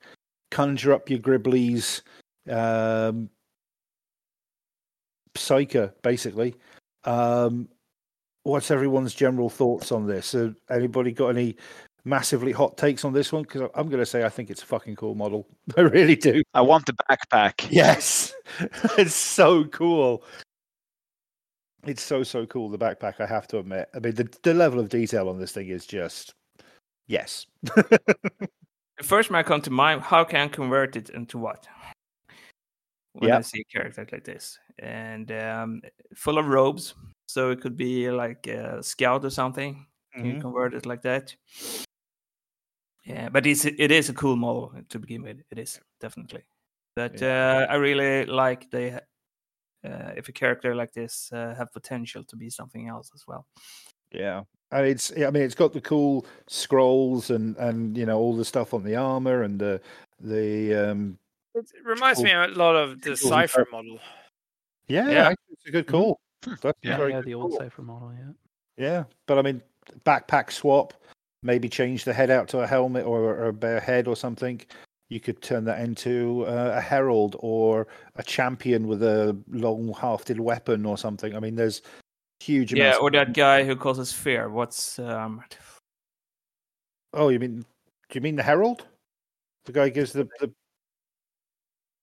conjure 0.51 0.93
up 0.93 1.11
your 1.11 1.19
gribblies 1.19 2.03
um, 2.51 3.29
psyker 5.35 5.93
basically. 6.03 6.55
Um, 7.05 7.69
what's 8.43 8.71
everyone's 8.71 9.15
general 9.15 9.51
thoughts 9.51 9.93
on 9.93 10.07
this? 10.07 10.35
Uh, 10.35 10.53
anybody 10.71 11.13
got 11.13 11.29
any 11.29 11.57
massively 12.05 12.53
hot 12.53 12.77
takes 12.77 13.05
on 13.05 13.13
this 13.13 13.33
one? 13.33 13.43
Because 13.43 13.69
I'm 13.75 13.89
going 13.89 14.01
to 14.01 14.07
say 14.07 14.25
I 14.25 14.29
think 14.29 14.51
it's 14.51 14.63
a 14.63 14.67
fucking 14.67 14.97
cool 14.97 15.15
model. 15.15 15.47
I 15.77 15.83
really 15.83 16.17
do. 16.17 16.43
I 16.55 16.61
want 16.63 16.87
the 16.87 16.95
backpack. 17.11 17.69
Yes, 17.71 18.33
it's 18.99 19.15
so 19.15 19.65
cool. 19.65 20.25
It's 21.87 22.03
so 22.03 22.23
so 22.23 22.47
cool. 22.47 22.69
The 22.69 22.79
backpack, 22.79 23.21
I 23.21 23.27
have 23.27 23.47
to 23.49 23.59
admit. 23.59 23.89
I 23.95 23.99
mean, 24.01 24.15
the 24.15 24.29
the 24.43 24.55
level 24.55 24.81
of 24.81 24.89
detail 24.89 25.29
on 25.29 25.39
this 25.39 25.53
thing 25.53 25.69
is 25.69 25.87
just 25.87 26.35
yes. 27.07 27.47
The 28.99 29.05
first 29.05 29.31
might 29.31 29.45
come 29.45 29.61
to 29.61 29.71
mind. 29.71 30.01
How 30.01 30.25
can 30.25 30.41
I 30.41 30.49
convert 30.49 30.97
it 30.97 31.11
into 31.11 31.37
what? 31.37 31.69
When 33.13 33.29
Yeah. 33.29 33.39
I 33.39 33.43
see 33.43 33.61
a 33.61 33.65
character 33.79 34.07
like 34.11 34.25
this, 34.25 34.59
and 34.79 35.31
um, 35.33 35.83
full 36.15 36.39
of 36.39 36.47
robes, 36.47 36.95
so 37.29 37.51
it 37.51 37.61
could 37.61 37.77
be 37.77 38.11
like 38.11 38.47
a 38.47 38.83
scout 38.83 39.23
or 39.25 39.31
something. 39.31 39.87
Can 40.15 40.25
you 40.25 40.35
Mhm. 40.35 40.41
convert 40.41 40.73
it 40.75 40.87
like 40.87 41.03
that? 41.03 41.37
Yeah, 43.05 43.29
but 43.29 43.47
it's 43.47 43.65
it 43.67 43.91
is 43.91 44.09
a 44.09 44.15
cool 44.15 44.37
model 44.37 44.73
to 44.89 44.99
begin 44.99 45.23
with. 45.23 45.43
It 45.51 45.59
is 45.59 45.79
definitely. 46.01 46.43
But 46.95 47.23
uh, 47.23 47.67
I 47.69 47.75
really 47.77 48.25
like 48.25 48.71
the 48.71 49.03
uh, 49.87 50.13
if 50.17 50.29
a 50.29 50.33
character 50.33 50.75
like 50.75 50.93
this 50.93 51.31
uh, 51.33 51.55
have 51.57 51.73
potential 51.73 52.25
to 52.25 52.37
be 52.37 52.51
something 52.51 52.89
else 52.89 53.11
as 53.15 53.25
well. 53.27 53.47
Yeah. 54.13 54.43
And 54.73 54.87
it's 54.87 55.13
I 55.17 55.31
mean 55.31 55.43
it's 55.45 55.55
got 55.55 55.73
the 55.73 55.81
cool 55.81 56.27
scrolls 56.49 57.31
and 57.31 57.57
and 57.57 57.97
you 57.97 58.05
know 58.07 58.19
all 58.19 58.37
the 58.37 58.45
stuff 58.45 58.75
on 58.75 58.83
the 58.83 58.97
armor 58.97 59.43
and 59.43 59.59
the 59.61 59.81
the 60.21 60.75
um 60.91 61.19
It 61.55 61.67
reminds 61.85 62.19
cool. 62.19 62.25
me 62.25 62.33
a 62.33 62.49
lot 62.49 62.75
of 62.75 63.01
the 63.01 63.11
Cool. 63.17 63.31
Cypher 63.31 63.67
model. 63.71 63.99
yeah, 64.89 65.09
Yeah. 65.11 65.35
it's 65.51 65.67
a 65.67 65.71
good 65.71 65.87
call. 65.87 66.19
That's 66.47 66.65
a 66.65 66.75
Yeah. 66.83 66.97
very 66.97 67.13
yeah, 67.13 67.21
the 67.23 67.35
old 67.35 67.51
call. 67.53 67.61
cypher 67.61 67.83
model. 67.83 68.13
Yeah. 68.13 68.33
Yeah, 68.79 69.05
but 69.27 69.39
I 69.39 69.43
mean, 69.43 69.63
backpack 70.05 70.51
swap, 70.53 70.93
maybe 71.43 71.69
change 71.69 72.05
the 72.05 72.13
head 72.13 72.31
out 72.31 72.49
to 72.49 72.61
a 72.61 72.67
helmet 72.67 73.07
or, 73.07 73.21
or 73.21 73.47
a 73.47 73.53
bare 73.53 73.81
head 73.81 74.07
or 74.09 74.17
something. 74.17 74.61
You 75.09 75.21
could 75.21 75.41
turn 75.41 75.65
that 75.67 75.81
into 75.81 76.45
uh, 76.47 76.75
a 76.77 76.81
herald 76.81 77.37
or 77.39 77.87
a 78.17 78.23
champion 78.23 78.89
with 78.89 79.03
a 79.03 79.37
long-hafted 79.51 80.41
weapon 80.41 80.85
or 80.85 80.99
something. 80.99 81.37
I 81.37 81.39
mean, 81.41 81.55
there's 81.55 81.83
huge. 82.41 82.73
Yeah, 82.75 82.97
or 83.01 83.11
that 83.13 83.33
guy 83.33 83.65
who 83.65 83.77
causes 83.77 84.13
fear. 84.13 84.49
What's 84.49 84.99
um, 84.99 85.43
Oh, 87.13 87.29
you 87.29 87.39
mean? 87.39 87.61
Do 88.09 88.15
you 88.15 88.21
mean 88.21 88.37
the 88.37 88.43
herald? 88.43 88.87
The 89.65 89.73
guy 89.73 89.89
gives 89.89 90.13
the, 90.13 90.29
the 90.39 90.53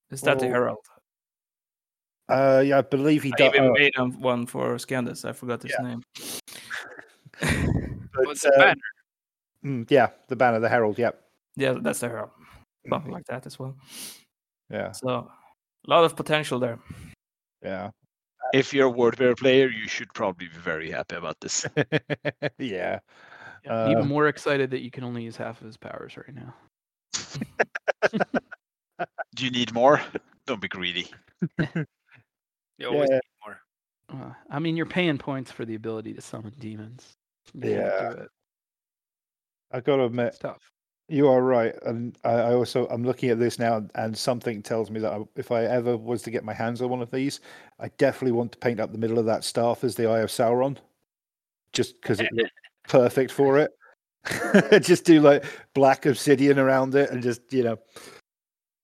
Is 0.09 0.21
that 0.21 0.39
the 0.39 0.47
Oh. 0.47 0.51
Herald? 0.51 0.85
Uh, 2.29 2.63
yeah, 2.65 2.77
I 2.79 2.81
believe 2.81 3.23
he 3.23 3.33
I 3.37 3.47
even 3.47 3.67
uh, 3.67 3.71
made 3.73 3.93
one 4.19 4.45
for 4.45 4.77
Scandus. 4.77 5.25
I 5.25 5.33
forgot 5.33 5.61
his 5.61 5.71
Yeah. 5.71 5.85
name. 5.85 6.03
but, 8.13 8.25
What's 8.25 8.41
the 8.41 8.53
uh, 8.53 8.59
banner? 8.59 8.81
mm, 9.63 9.91
yeah, 9.91 10.09
the 10.27 10.35
banner, 10.35 10.59
the 10.59 10.69
herald. 10.69 10.97
Yep. 10.97 11.21
yeah, 11.55 11.73
that's 11.81 11.99
the 11.99 12.09
Herald. 12.09 12.31
Something 12.89 13.11
like 13.11 13.25
that 13.25 13.45
as 13.45 13.57
well. 13.59 13.75
Yeah, 14.69 14.91
So 14.91 15.09
a 15.09 15.89
lot 15.89 16.03
of 16.03 16.15
potential 16.15 16.59
there. 16.59 16.79
yeah, 17.61 17.89
If 18.53 18.73
you're 18.73 18.89
a 18.89 18.91
Wordbearer 18.91 19.37
player, 19.37 19.69
you 19.69 19.87
should 19.87 20.13
probably 20.13 20.47
be 20.47 20.57
very 20.57 20.89
happy 20.91 21.15
about 21.15 21.39
this. 21.41 21.65
yeah. 22.57 22.99
Yeah, 23.63 23.71
Uh, 23.71 23.89
even 23.91 24.07
more 24.07 24.27
excited 24.27 24.71
that 24.71 24.81
you 24.81 24.91
can 24.91 25.03
only 25.05 25.23
use 25.23 25.37
half 25.37 25.61
of 25.61 25.67
his 25.67 25.77
powers 25.77 26.17
right 26.17 26.35
now. 26.35 26.53
Do 29.35 29.45
you 29.45 29.51
need 29.51 29.73
more? 29.73 30.01
Don't 30.45 30.61
be 30.61 30.67
greedy. 30.67 31.09
You 32.79 32.87
always 32.87 33.09
yeah. 33.11 33.19
need 33.19 33.21
more. 33.45 33.59
Uh, 34.09 34.33
I 34.49 34.57
mean, 34.59 34.75
you're 34.75 34.87
paying 34.87 35.19
points 35.19 35.51
for 35.51 35.63
the 35.63 35.75
ability 35.75 36.13
to 36.15 36.21
summon 36.21 36.51
demons. 36.57 37.13
You 37.53 37.69
Yeah. 37.69 38.13
do 38.13 38.17
it. 38.23 38.29
I 39.71 39.79
got 39.79 39.97
to 39.97 40.05
admit, 40.05 40.27
It's 40.29 40.39
tough. 40.39 40.71
You 41.13 41.27
are 41.27 41.43
right, 41.43 41.75
and 41.85 42.17
I, 42.23 42.53
also 42.53 42.87
I'm 42.87 43.03
looking 43.03 43.29
at 43.29 43.37
this 43.37 43.59
now, 43.59 43.85
and 43.93 44.17
something 44.17 44.63
tells 44.63 44.89
me 44.89 44.99
that 45.01 45.13
I, 45.13 45.19
if 45.35 45.51
I 45.51 45.63
ever 45.65 45.95
was 45.95 46.23
to 46.23 46.31
get 46.31 46.43
my 46.43 46.55
hands 46.55 46.81
on 46.81 46.89
one 46.89 47.03
of 47.03 47.11
these, 47.11 47.39
I 47.79 47.89
definitely 47.99 48.31
want 48.31 48.51
to 48.53 48.57
paint 48.57 48.79
up 48.79 48.91
the 48.91 48.97
middle 48.97 49.19
of 49.19 49.25
that 49.27 49.43
staff 49.43 49.83
as 49.83 49.93
the 49.93 50.09
Eye 50.09 50.21
of 50.21 50.31
Sauron, 50.31 50.75
just 51.71 52.01
because 52.01 52.19
it 52.19 52.29
looks 52.31 52.49
perfect 52.87 53.31
for 53.31 53.59
it. 53.59 53.71
just 54.83 55.05
do 55.05 55.21
like 55.21 55.45
black 55.75 56.07
obsidian 56.07 56.57
around 56.57 56.95
it, 56.95 57.11
and 57.11 57.21
just 57.21 57.41
you 57.53 57.63
know, 57.63 57.77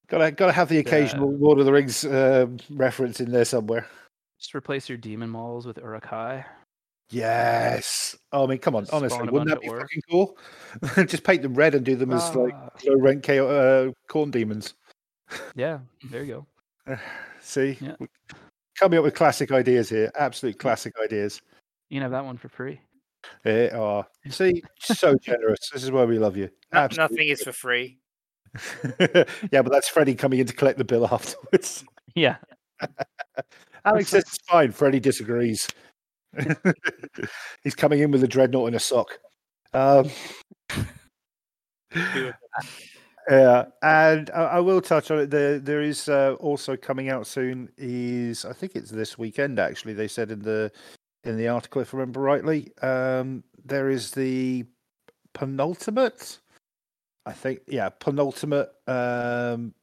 gotta 0.07 0.29
gotta 0.29 0.53
have 0.53 0.69
the 0.69 0.77
occasional 0.77 1.35
Lord 1.35 1.57
of 1.57 1.65
the 1.65 1.73
Rings 1.73 2.05
um 2.05 2.59
reference 2.69 3.19
in 3.19 3.31
there 3.31 3.43
somewhere. 3.43 3.87
Just 4.37 4.53
replace 4.53 4.87
your 4.87 4.99
demon 4.99 5.31
models 5.31 5.65
with 5.65 5.79
Uruk-hai. 5.79 6.45
Yes. 7.11 8.15
Oh, 8.31 8.43
I 8.43 8.47
mean, 8.47 8.57
come 8.59 8.75
on, 8.75 8.83
Just 8.83 8.93
honestly, 8.93 9.27
wouldn't 9.29 9.49
that 9.49 9.61
be 9.61 9.69
work. 9.69 9.81
fucking 9.81 10.01
cool? 10.09 10.37
just 11.07 11.23
paint 11.23 11.41
them 11.41 11.53
red 11.55 11.73
and 11.75 11.83
do 11.85 11.95
them 11.95 12.11
as 12.11 12.35
like 12.35 12.53
Ah, 12.55 12.69
low 12.85 12.95
rank 12.99 13.23
chaos, 13.23 13.49
uh, 13.49 13.91
Khorne 14.09 14.31
demons. 14.31 14.75
yeah, 15.55 15.79
there 16.11 16.23
you 16.23 16.45
go. 16.87 16.97
See, 17.41 17.77
Yeah. 17.81 17.95
Coming 18.77 18.99
up 18.99 19.03
with 19.05 19.15
classic 19.15 19.51
ideas 19.51 19.89
here. 19.89 20.09
Absolute 20.15 20.57
classic 20.59 20.93
ideas. 21.03 21.41
You 21.89 21.95
can 21.95 22.03
have 22.03 22.11
that 22.11 22.23
one 22.23 22.37
for 22.37 22.47
free. 22.47 22.79
They 23.43 23.69
are. 23.71 24.07
See, 24.29 24.63
so 24.79 25.15
generous. 25.21 25.69
This 25.73 25.83
is 25.83 25.91
why 25.91 26.05
we 26.05 26.17
love 26.19 26.37
you. 26.37 26.49
Absolutely. 26.71 27.15
nothing 27.15 27.27
is 27.29 27.41
for 27.43 27.51
free. 27.51 27.97
yeah, 28.99 29.61
but 29.61 29.71
that's 29.71 29.89
Freddie 29.89 30.15
coming 30.15 30.39
in 30.39 30.45
to 30.47 30.53
collect 30.53 30.77
the 30.77 30.85
bill 30.85 31.05
afterwards. 31.11 31.83
Yeah. 32.15 32.37
Alex 33.85 34.09
says 34.09 34.23
it's 34.23 34.37
fine. 34.47 34.71
Freddie 34.71 34.99
disagrees. 35.01 35.67
He's 37.63 37.75
coming 37.75 37.99
in 37.99 38.11
with 38.11 38.23
a 38.23 38.27
dreadnought 38.27 38.67
and 38.67 38.75
a 38.75 38.79
sock. 38.79 39.19
Um, 39.73 40.09
yeah, 43.29 43.65
and 43.81 44.29
I, 44.31 44.43
I 44.43 44.59
will 44.59 44.81
touch 44.81 45.11
on 45.11 45.19
it. 45.19 45.29
There, 45.29 45.59
there 45.59 45.81
is 45.81 46.09
uh, 46.09 46.35
also 46.39 46.75
coming 46.75 47.09
out 47.09 47.27
soon. 47.27 47.69
Is 47.77 48.45
I 48.45 48.53
think 48.53 48.73
it's 48.75 48.91
this 48.91 49.17
weekend. 49.17 49.59
Actually, 49.59 49.93
they 49.93 50.07
said 50.07 50.31
in 50.31 50.39
the 50.39 50.71
in 51.23 51.37
the 51.37 51.47
article, 51.47 51.81
if 51.81 51.93
I 51.93 51.97
remember 51.97 52.21
rightly, 52.21 52.71
um, 52.81 53.43
there 53.65 53.89
is 53.89 54.11
the 54.11 54.65
penultimate. 55.33 56.39
I 57.25 57.33
think, 57.33 57.59
yeah, 57.67 57.89
penultimate 57.89 58.71
um, 58.87 59.73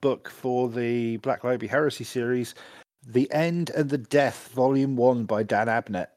book 0.00 0.28
for 0.28 0.68
the 0.68 1.18
Black 1.18 1.44
Library 1.44 1.68
Heresy 1.68 2.04
series, 2.04 2.54
"The 3.06 3.30
End 3.32 3.70
and 3.70 3.88
the 3.90 3.98
Death," 3.98 4.48
Volume 4.54 4.96
One 4.96 5.24
by 5.24 5.42
Dan 5.42 5.66
Abnett. 5.68 6.08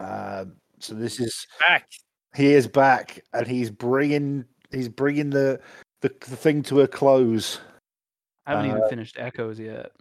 Um, 0.00 0.54
so 0.78 0.94
this 0.94 1.20
is 1.20 1.46
Back. 1.60 1.88
he 2.34 2.52
is 2.54 2.66
back, 2.66 3.20
and 3.32 3.46
he's 3.46 3.70
bringing 3.70 4.44
he's 4.70 4.88
bringing 4.88 5.30
the 5.30 5.60
the, 6.00 6.08
the 6.20 6.36
thing 6.36 6.62
to 6.64 6.80
a 6.80 6.88
close. 6.88 7.60
I 8.46 8.52
haven't 8.56 8.70
Uh, 8.72 8.76
even 8.76 8.88
finished 8.88 9.16
Echoes 9.18 9.58
yet. 9.60 9.92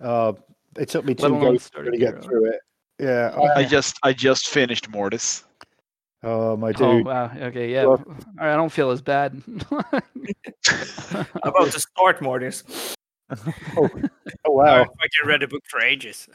Uh, 0.00 0.34
it 0.78 0.88
took 0.88 1.04
me 1.04 1.14
Let 1.14 1.18
two 1.28 1.34
alone 1.34 1.52
goes 1.54 1.70
to 1.70 1.80
really 1.82 1.98
get 1.98 2.10
Hero. 2.14 2.22
through 2.22 2.46
it. 2.50 2.60
Yeah. 3.00 3.34
Yeah. 3.36 3.52
I 3.56 3.64
just 3.64 3.98
I 4.04 4.12
just 4.12 4.48
finished 4.48 4.88
Mortis. 4.88 5.44
Oh 6.22 6.56
my 6.56 6.68
Oh 6.68 6.72
dude. 6.98 7.06
wow. 7.06 7.32
Okay. 7.36 7.72
Yeah. 7.72 7.86
Well- 7.86 8.04
All 8.06 8.14
right. 8.38 8.52
I 8.52 8.56
don't 8.56 8.70
feel 8.70 8.90
as 8.92 9.02
bad. 9.02 9.42
About 11.42 11.72
to 11.72 11.80
start 11.80 12.22
more 12.22 12.38
this. 13.30 13.40
Oh 13.76 13.88
wow! 14.46 14.64
I 14.64 14.78
wow. 14.80 14.84
fucking 14.84 15.26
read 15.26 15.42
a 15.42 15.48
book 15.48 15.62
for 15.68 15.80
ages. 15.80 16.28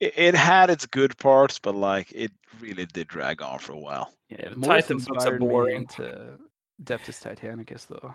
It, 0.00 0.12
it 0.16 0.34
had 0.34 0.70
its 0.70 0.86
good 0.86 1.16
parts, 1.18 1.58
but 1.58 1.74
like 1.74 2.12
it 2.12 2.32
really 2.60 2.86
did 2.86 3.08
drag 3.08 3.42
on 3.42 3.58
for 3.58 3.72
a 3.72 3.78
while. 3.78 4.12
yeah. 4.28 4.48
the 4.50 4.56
Mortis 4.56 4.86
Titan 4.86 4.96
books 4.98 5.08
are 5.08 5.14
inspired 5.14 5.40
me 5.42 5.48
boring. 5.48 5.76
into 5.76 6.38
Adeptus 6.82 7.22
Titanicus 7.22 7.86
though. 7.86 8.14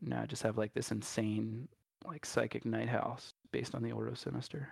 Now 0.00 0.22
I 0.22 0.26
just 0.26 0.42
have 0.42 0.56
like 0.58 0.72
this 0.74 0.90
insane 0.90 1.68
like 2.04 2.24
psychic 2.24 2.64
Knight 2.64 2.88
house 2.88 3.30
based 3.52 3.74
on 3.74 3.82
the 3.82 3.92
Ordo 3.92 4.14
Sinister. 4.14 4.68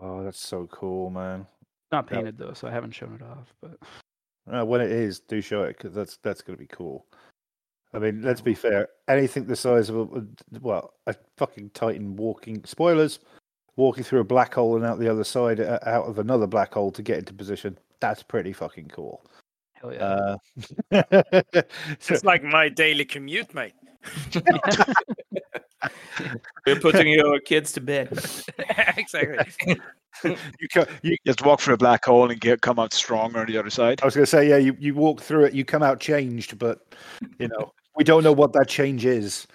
Oh, 0.00 0.22
that's 0.24 0.40
so 0.40 0.66
cool, 0.72 1.10
man. 1.10 1.46
Not 1.92 2.06
Yeah. 2.10 2.16
painted 2.16 2.36
though, 2.38 2.52
so 2.52 2.68
I 2.68 2.70
haven't 2.70 2.92
shown 2.92 3.14
it 3.14 3.22
off. 3.22 3.52
But 3.62 3.78
Uh, 4.52 4.64
when 4.64 4.80
it 4.80 4.90
is, 4.90 5.20
do 5.20 5.40
show 5.40 5.62
it 5.62 5.76
because 5.76 5.94
that's 5.94 6.18
that's 6.22 6.42
going 6.42 6.56
to 6.56 6.60
be 6.62 6.68
cool. 6.68 7.06
I 7.96 7.98
mean, 7.98 8.20
let's 8.20 8.42
be 8.42 8.54
fair. 8.54 8.88
Anything 9.08 9.46
the 9.46 9.56
size 9.56 9.88
of 9.88 9.96
a 9.96 10.26
well, 10.60 10.92
a 11.06 11.14
fucking 11.38 11.70
Titan 11.72 12.14
walking 12.14 12.62
spoilers, 12.64 13.20
walking 13.76 14.04
through 14.04 14.20
a 14.20 14.24
black 14.24 14.52
hole 14.52 14.76
and 14.76 14.84
out 14.84 14.98
the 14.98 15.08
other 15.08 15.24
side, 15.24 15.60
uh, 15.60 15.78
out 15.86 16.04
of 16.04 16.18
another 16.18 16.46
black 16.46 16.74
hole 16.74 16.92
to 16.92 17.02
get 17.02 17.18
into 17.18 17.32
position. 17.32 17.78
That's 18.00 18.22
pretty 18.22 18.52
fucking 18.52 18.88
cool. 18.88 19.24
hell 19.72 19.94
yeah. 19.94 20.36
Uh, 20.92 21.02
It's 21.88 22.22
like 22.22 22.44
my 22.44 22.68
daily 22.68 23.06
commute, 23.06 23.54
mate. 23.54 23.72
You're 26.66 26.80
putting 26.80 27.08
your 27.08 27.40
kids 27.40 27.72
to 27.72 27.80
bed. 27.80 28.08
exactly. 28.96 29.78
you, 30.24 30.68
co- 30.72 30.86
you 31.02 31.16
Just 31.26 31.42
walk 31.44 31.60
through 31.60 31.74
a 31.74 31.78
black 31.78 32.04
hole 32.04 32.30
and 32.30 32.38
get 32.40 32.60
come 32.60 32.78
out 32.78 32.92
stronger 32.92 33.40
on 33.40 33.46
the 33.46 33.56
other 33.56 33.70
side. 33.70 34.02
I 34.02 34.04
was 34.04 34.14
going 34.14 34.24
to 34.24 34.30
say, 34.30 34.48
yeah, 34.48 34.58
you, 34.58 34.76
you 34.78 34.94
walk 34.94 35.22
through 35.22 35.44
it, 35.44 35.54
you 35.54 35.64
come 35.64 35.82
out 35.82 35.98
changed, 35.98 36.58
but 36.58 36.94
you 37.38 37.48
know, 37.48 37.72
we 37.96 38.04
don't 38.04 38.22
know 38.22 38.32
what 38.32 38.52
that 38.52 38.68
change 38.68 39.04
is. 39.04 39.46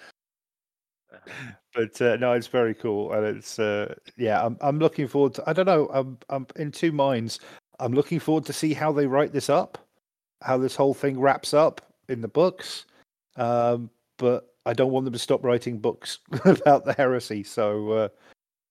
But 1.74 2.00
uh, 2.02 2.16
no, 2.16 2.32
it's 2.32 2.48
very 2.48 2.74
cool, 2.74 3.12
and 3.12 3.24
it's 3.24 3.58
uh, 3.58 3.94
yeah, 4.16 4.44
I'm 4.44 4.58
I'm 4.60 4.78
looking 4.78 5.08
forward 5.08 5.34
to. 5.34 5.44
I 5.48 5.52
don't 5.52 5.66
know, 5.66 5.88
I'm 5.92 6.18
I'm 6.28 6.46
in 6.56 6.70
two 6.72 6.92
minds. 6.92 7.40
I'm 7.80 7.92
looking 7.92 8.20
forward 8.20 8.44
to 8.46 8.52
see 8.52 8.74
how 8.74 8.92
they 8.92 9.06
write 9.06 9.32
this 9.32 9.48
up, 9.48 9.78
how 10.42 10.58
this 10.58 10.76
whole 10.76 10.94
thing 10.94 11.18
wraps 11.18 11.54
up 11.54 11.80
in 12.08 12.20
the 12.20 12.28
books. 12.28 12.84
Um, 13.36 13.88
but 14.18 14.54
I 14.66 14.74
don't 14.74 14.92
want 14.92 15.04
them 15.04 15.14
to 15.14 15.18
stop 15.18 15.42
writing 15.42 15.78
books 15.78 16.18
about 16.44 16.84
the 16.84 16.92
heresy, 16.92 17.42
so 17.42 17.90
uh, 17.92 18.08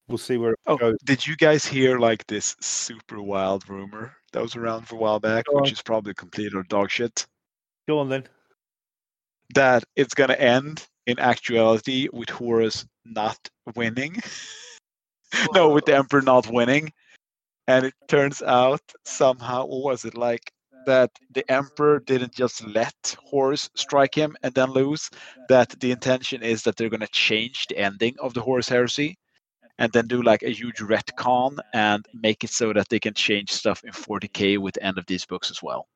we'll 0.07 0.17
see 0.19 0.37
where 0.37 0.51
it 0.51 0.59
Oh, 0.67 0.77
goes. 0.77 0.97
did 1.03 1.25
you 1.25 1.35
guys 1.35 1.65
hear 1.65 1.97
like 1.97 2.27
this 2.27 2.55
super 2.61 3.21
wild 3.21 3.67
rumor 3.67 4.13
that 4.31 4.41
was 4.41 4.55
around 4.55 4.87
for 4.87 4.95
a 4.95 4.99
while 4.99 5.19
back, 5.19 5.45
which 5.51 5.71
is 5.71 5.81
probably 5.81 6.13
complete 6.13 6.53
or 6.53 6.63
dog 6.63 6.91
shit? 6.91 7.25
Go 7.87 7.97
on 7.99 8.09
then. 8.09 8.27
That 9.53 9.83
it's 9.95 10.13
gonna 10.13 10.33
end 10.33 10.87
in 11.07 11.19
actuality 11.19 12.07
with 12.11 12.29
Horus 12.29 12.85
not 13.05 13.37
winning. 13.75 14.17
no, 15.53 15.69
with 15.69 15.85
the 15.85 15.95
Emperor 15.95 16.21
not 16.21 16.47
winning. 16.47 16.91
And 17.67 17.85
it 17.85 17.93
turns 18.07 18.41
out 18.41 18.81
somehow, 19.05 19.65
what 19.65 19.83
was 19.83 20.05
it 20.05 20.17
like 20.17 20.51
that 20.85 21.11
the 21.31 21.49
Emperor 21.49 21.99
didn't 21.99 22.33
just 22.33 22.65
let 22.65 23.15
Horus 23.23 23.69
strike 23.75 24.15
him 24.15 24.35
and 24.43 24.53
then 24.53 24.71
lose? 24.71 25.09
That 25.49 25.69
the 25.79 25.91
intention 25.91 26.43
is 26.43 26.63
that 26.63 26.75
they're 26.75 26.89
gonna 26.89 27.07
change 27.07 27.67
the 27.67 27.77
ending 27.77 28.15
of 28.19 28.33
the 28.33 28.41
Horus 28.41 28.69
heresy 28.69 29.17
and 29.77 29.91
then 29.91 30.07
do 30.07 30.21
like 30.21 30.43
a 30.43 30.49
huge 30.49 30.77
retcon 30.77 31.57
and 31.73 32.05
make 32.13 32.43
it 32.43 32.51
so 32.51 32.73
that 32.73 32.89
they 32.89 32.99
can 32.99 33.13
change 33.13 33.51
stuff 33.51 33.83
in 33.83 33.91
40k 33.91 34.57
with 34.57 34.75
the 34.75 34.83
end 34.83 34.97
of 34.97 35.05
these 35.07 35.25
books 35.25 35.49
as 35.49 35.63
well. 35.63 35.87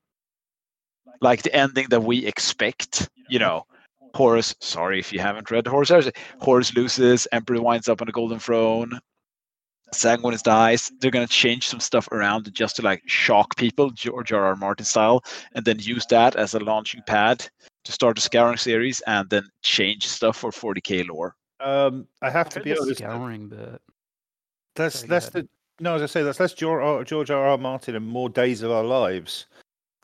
Like 1.21 1.43
the 1.43 1.55
ending 1.55 1.87
that 1.89 2.03
we 2.03 2.25
expect, 2.25 3.09
you 3.29 3.39
know, 3.39 3.65
Horus, 4.13 4.55
sorry 4.59 4.99
if 4.99 5.11
you 5.11 5.19
haven't 5.19 5.51
read 5.51 5.67
Horus 5.67 5.89
Heresy, 5.89 6.11
Horus 6.39 6.73
loses, 6.73 7.27
Emperor 7.31 7.61
winds 7.61 7.89
up 7.89 8.01
on 8.01 8.05
the 8.05 8.11
golden 8.11 8.39
throne, 8.39 8.99
Sanguinius 9.93 10.43
dies. 10.43 10.91
They're 10.99 11.11
gonna 11.11 11.27
change 11.27 11.67
some 11.67 11.79
stuff 11.79 12.07
around 12.11 12.53
just 12.53 12.77
to 12.77 12.81
like 12.81 13.01
shock 13.07 13.55
people, 13.55 13.91
George 13.91 14.31
R. 14.31 14.45
R. 14.45 14.55
Martin 14.55 14.85
style, 14.85 15.23
and 15.53 15.65
then 15.65 15.79
use 15.79 16.05
that 16.07 16.35
as 16.35 16.53
a 16.53 16.59
launching 16.59 17.01
pad 17.07 17.47
to 17.83 17.91
start 17.91 18.17
a 18.17 18.21
scouring 18.21 18.57
series 18.57 19.01
and 19.01 19.29
then 19.29 19.43
change 19.61 20.07
stuff 20.07 20.37
for 20.37 20.51
40k 20.51 21.07
lore. 21.07 21.35
Um, 21.59 22.07
I 22.21 22.29
have 22.29 22.49
to 22.49 22.59
heard 22.59 22.63
be 22.63 22.73
the 22.73 22.81
honest. 22.81 22.97
scouring 22.97 23.49
bit. 23.49 23.81
That's 24.75 24.99
Sorry, 24.99 25.09
that's 25.09 25.29
the 25.29 25.47
no. 25.79 25.95
As 25.95 26.01
I 26.01 26.05
say, 26.07 26.23
that's 26.23 26.39
less 26.39 26.53
George 26.53 26.83
R. 26.83 27.03
George 27.03 27.31
R. 27.31 27.47
R. 27.47 27.57
Martin 27.57 27.95
and 27.95 28.05
more 28.05 28.29
days 28.29 28.61
of 28.61 28.71
our 28.71 28.83
lives. 28.83 29.45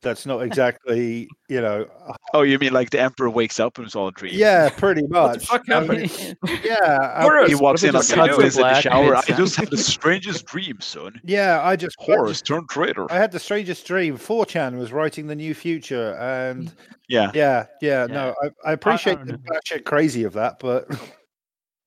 That's 0.02 0.26
not 0.26 0.40
exactly, 0.40 1.28
you 1.48 1.62
know. 1.62 1.86
Uh, 2.08 2.14
oh, 2.34 2.42
you 2.42 2.58
mean 2.58 2.74
like 2.74 2.90
the 2.90 3.00
emperor 3.00 3.30
wakes 3.30 3.60
up 3.60 3.78
and 3.78 3.86
it's 3.86 3.96
all 3.96 4.08
a 4.08 4.12
dream? 4.12 4.34
Yeah, 4.36 4.70
pretty 4.70 5.02
What 5.08 5.34
the 5.34 5.38
much. 5.40 5.46
fuck 5.46 5.64
I 5.70 5.80
mean, 5.82 6.10
happened? 6.10 6.38
yeah, 6.66 7.22
Horus, 7.22 7.50
He 7.50 7.56
walks 7.56 7.84
in 7.84 7.90
if 7.96 8.10
and 8.12 8.22
it 8.32 8.36
just 8.36 8.58
in 8.58 8.64
the 8.64 8.82
shower. 8.82 9.16
I 9.16 9.22
just 9.22 9.56
had 9.56 9.70
the 9.70 9.78
strangest 9.94 10.46
dream, 10.48 10.80
son. 10.82 11.22
yeah. 11.24 11.62
I 11.64 11.76
just, 11.76 11.96
I 12.02 12.06
Horus 12.06 12.42
turned 12.42 12.68
traitor. 12.70 13.12
I 13.12 13.18
had 13.18 13.32
the 13.32 13.40
strangest 13.40 13.86
dream. 13.86 14.18
4chan 14.18 14.78
was 14.80 14.92
writing 14.92 15.28
the 15.28 15.36
new 15.36 15.54
future, 15.54 16.16
and 16.16 16.74
Yeah. 17.08 17.30
yeah, 17.36 17.68
yeah. 17.82 18.02
Yeah. 18.02 18.06
No, 18.08 18.36
I, 18.44 18.70
I 18.70 18.74
appreciate 18.74 19.18
don't 19.18 19.28
the 19.28 19.34
know. 19.34 19.40
batshit 19.52 19.86
crazy 19.86 20.24
of 20.24 20.34
that, 20.34 20.58
but 20.60 20.88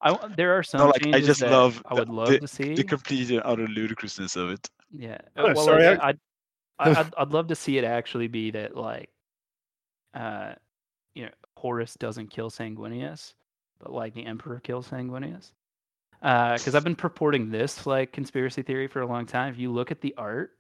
I 0.02 0.10
w 0.12 0.34
there 0.36 0.56
are 0.56 0.62
some 0.62 0.78
No, 0.78 0.86
like 0.88 1.06
I 1.08 1.20
just 1.20 1.40
that 1.40 1.50
love 1.50 1.82
I 1.86 1.94
would 1.94 2.08
love 2.10 2.28
the, 2.28 2.38
to 2.40 2.46
see. 2.48 2.74
the 2.74 2.84
complete 2.84 3.30
and 3.30 3.42
utter 3.44 3.66
ludicrousness 3.66 4.36
of 4.36 4.50
it. 4.50 4.68
Yeah. 4.92 5.18
Oh, 5.36 5.46
well, 5.52 5.64
sorry, 5.64 5.86
like, 5.86 6.00
I- 6.00 6.08
I'd, 6.10 6.18
I- 6.78 6.90
I'd 7.00 7.14
I'd 7.16 7.32
love 7.32 7.48
to 7.48 7.54
see 7.54 7.78
it 7.78 7.84
actually 7.84 8.28
be 8.28 8.50
that 8.52 8.76
like, 8.76 9.10
uh, 10.14 10.54
you 11.14 11.24
know, 11.26 11.32
Horus 11.56 11.94
doesn't 11.94 12.28
kill 12.30 12.50
Sanguinius, 12.50 13.34
but 13.80 13.92
like 13.92 14.14
the 14.14 14.26
Emperor 14.26 14.60
kills 14.60 14.88
Sanguinius. 14.88 15.52
Because 16.20 16.74
I've 16.74 16.84
been 16.84 16.96
purporting 16.96 17.50
this 17.50 17.86
like 17.86 18.12
conspiracy 18.12 18.62
theory 18.62 18.86
for 18.88 19.02
a 19.02 19.06
long 19.06 19.26
time. 19.26 19.52
If 19.52 19.58
you 19.58 19.70
look 19.72 19.90
at 19.90 20.00
the 20.00 20.14
art, 20.16 20.52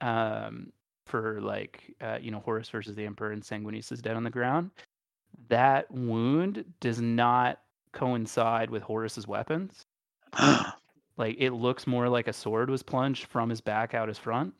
um, 0.00 0.72
for 1.06 1.40
like 1.40 1.94
uh, 2.02 2.18
you 2.20 2.30
know 2.30 2.40
Horus 2.40 2.68
versus 2.68 2.94
the 2.96 3.06
Emperor 3.06 3.32
and 3.32 3.42
Sanguinius 3.42 3.90
is 3.92 4.02
dead 4.02 4.16
on 4.16 4.24
the 4.24 4.30
ground, 4.30 4.70
that 5.48 5.90
wound 5.90 6.64
does 6.80 7.00
not 7.00 7.60
coincide 7.92 8.70
with 8.70 8.82
Horus's 8.82 9.26
weapons. 9.26 9.86
Like 11.18 11.36
it 11.40 11.50
looks 11.50 11.86
more 11.86 12.08
like 12.08 12.28
a 12.28 12.32
sword 12.32 12.70
was 12.70 12.82
plunged 12.82 13.26
from 13.26 13.50
his 13.50 13.60
back 13.60 13.92
out 13.94 14.08
his 14.08 14.18
front. 14.18 14.54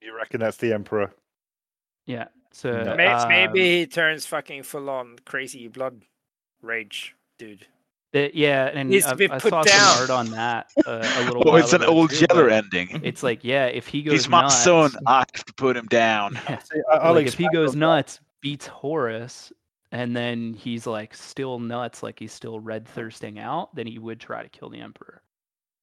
You 0.00 0.14
reckon 0.16 0.40
that's 0.40 0.56
the 0.58 0.72
emperor? 0.72 1.12
Yeah. 2.06 2.28
So 2.52 2.82
No. 2.82 2.96
May- 2.96 3.06
um, 3.06 3.28
Maybe 3.28 3.78
he 3.80 3.86
turns 3.86 4.26
fucking 4.26 4.62
full 4.62 4.88
on 4.90 5.18
crazy 5.24 5.68
blood 5.68 6.02
rage, 6.62 7.14
dude. 7.38 7.66
it- 8.12 8.34
yeah, 8.34 8.70
and 8.72 8.88
Needs 8.88 9.04
to 9.04 9.12
I, 9.12 9.14
be 9.14 9.30
I 9.30 9.38
put 9.38 9.50
saw 9.50 9.62
down. 9.62 9.78
some 9.78 10.00
art 10.00 10.10
on 10.10 10.30
that 10.32 10.70
uh, 10.86 10.90
a 11.18 11.24
little. 11.26 11.42
oh, 11.46 11.52
while 11.52 11.56
it's 11.62 11.72
an 11.74 11.84
old 11.84 12.10
too, 12.10 12.24
Yeller 12.30 12.48
ending. 12.48 13.00
It's 13.04 13.22
like 13.22 13.44
yeah, 13.44 13.66
if 13.66 13.86
he 13.86 14.02
goes 14.02 14.12
He's 14.12 14.28
my 14.28 14.42
nuts, 14.42 14.56
son. 14.64 14.90
I 15.06 15.18
have 15.18 15.44
to 15.44 15.52
put 15.54 15.76
him 15.76 15.86
down. 15.86 16.34
yeah, 16.48 16.58
See, 16.60 16.80
I- 16.90 16.96
I'll 16.96 17.14
like 17.14 17.26
if 17.26 17.34
he 17.34 17.48
goes 17.52 17.76
nuts, 17.76 18.20
beats 18.40 18.66
Horus, 18.66 19.52
and 19.92 20.16
then 20.16 20.54
he's 20.54 20.86
like 20.86 21.14
still 21.14 21.58
nuts, 21.58 22.02
like 22.02 22.18
he's 22.18 22.32
still 22.32 22.58
red 22.60 22.88
thirsting 22.88 23.38
out, 23.38 23.74
then 23.74 23.86
he 23.86 23.98
would 23.98 24.18
try 24.20 24.42
to 24.42 24.48
kill 24.48 24.70
the 24.70 24.80
emperor. 24.80 25.20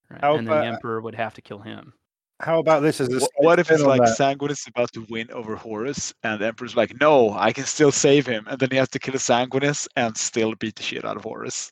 Right? 0.09 0.21
How 0.21 0.35
and 0.35 0.47
then 0.47 0.59
the 0.61 0.65
emperor 0.65 0.99
would 1.01 1.15
have 1.15 1.35
to 1.35 1.41
kill 1.41 1.59
him. 1.59 1.93
How 2.41 2.59
about 2.59 2.81
this 2.81 2.99
as 2.99 3.07
a 3.09 3.19
Wh- 3.19 3.43
What 3.43 3.59
if 3.59 3.71
it's 3.71 3.81
like 3.81 4.01
that? 4.01 4.17
Sanguinius 4.17 4.51
is 4.59 4.67
about 4.67 4.91
to 4.93 5.05
win 5.09 5.31
over 5.31 5.55
Horus, 5.55 6.13
and 6.23 6.41
the 6.41 6.47
Emperor's 6.47 6.75
like, 6.75 6.99
"No, 6.99 7.31
I 7.33 7.53
can 7.53 7.63
still 7.65 7.91
save 7.91 8.25
him," 8.27 8.45
and 8.49 8.59
then 8.59 8.69
he 8.71 8.77
has 8.77 8.89
to 8.89 8.99
kill 8.99 9.13
Sanguinius 9.15 9.87
and 9.95 10.15
still 10.17 10.53
beat 10.55 10.75
the 10.75 10.83
shit 10.83 11.05
out 11.05 11.15
of 11.15 11.23
Horus. 11.23 11.71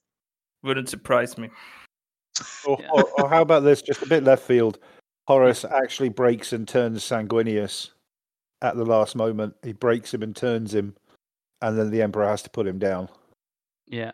Wouldn't 0.64 0.88
surprise 0.90 1.38
me. 1.38 1.50
Or, 2.66 2.78
Yeah. 2.80 2.90
or, 2.94 3.04
or 3.22 3.30
how 3.30 3.42
about 3.42 3.64
this? 3.64 3.82
Just 3.82 4.02
a 4.02 4.08
bit 4.08 4.24
left 4.24 4.44
field. 4.44 4.80
Horus 5.28 5.66
actually 5.66 6.10
breaks 6.10 6.54
and 6.54 6.66
turns 6.68 7.04
Sanguinius 7.04 7.92
at 8.62 8.76
the 8.78 8.86
last 8.86 9.16
moment. 9.16 9.56
He 9.64 9.74
breaks 9.74 10.14
him 10.14 10.24
and 10.24 10.34
turns 10.36 10.74
him, 10.74 10.96
and 11.62 11.78
then 11.78 11.92
the 11.92 12.02
Emperor 12.02 12.26
has 12.26 12.42
to 12.44 12.50
put 12.50 12.66
him 12.68 12.80
down. 12.80 13.10
Yeah. 13.86 14.14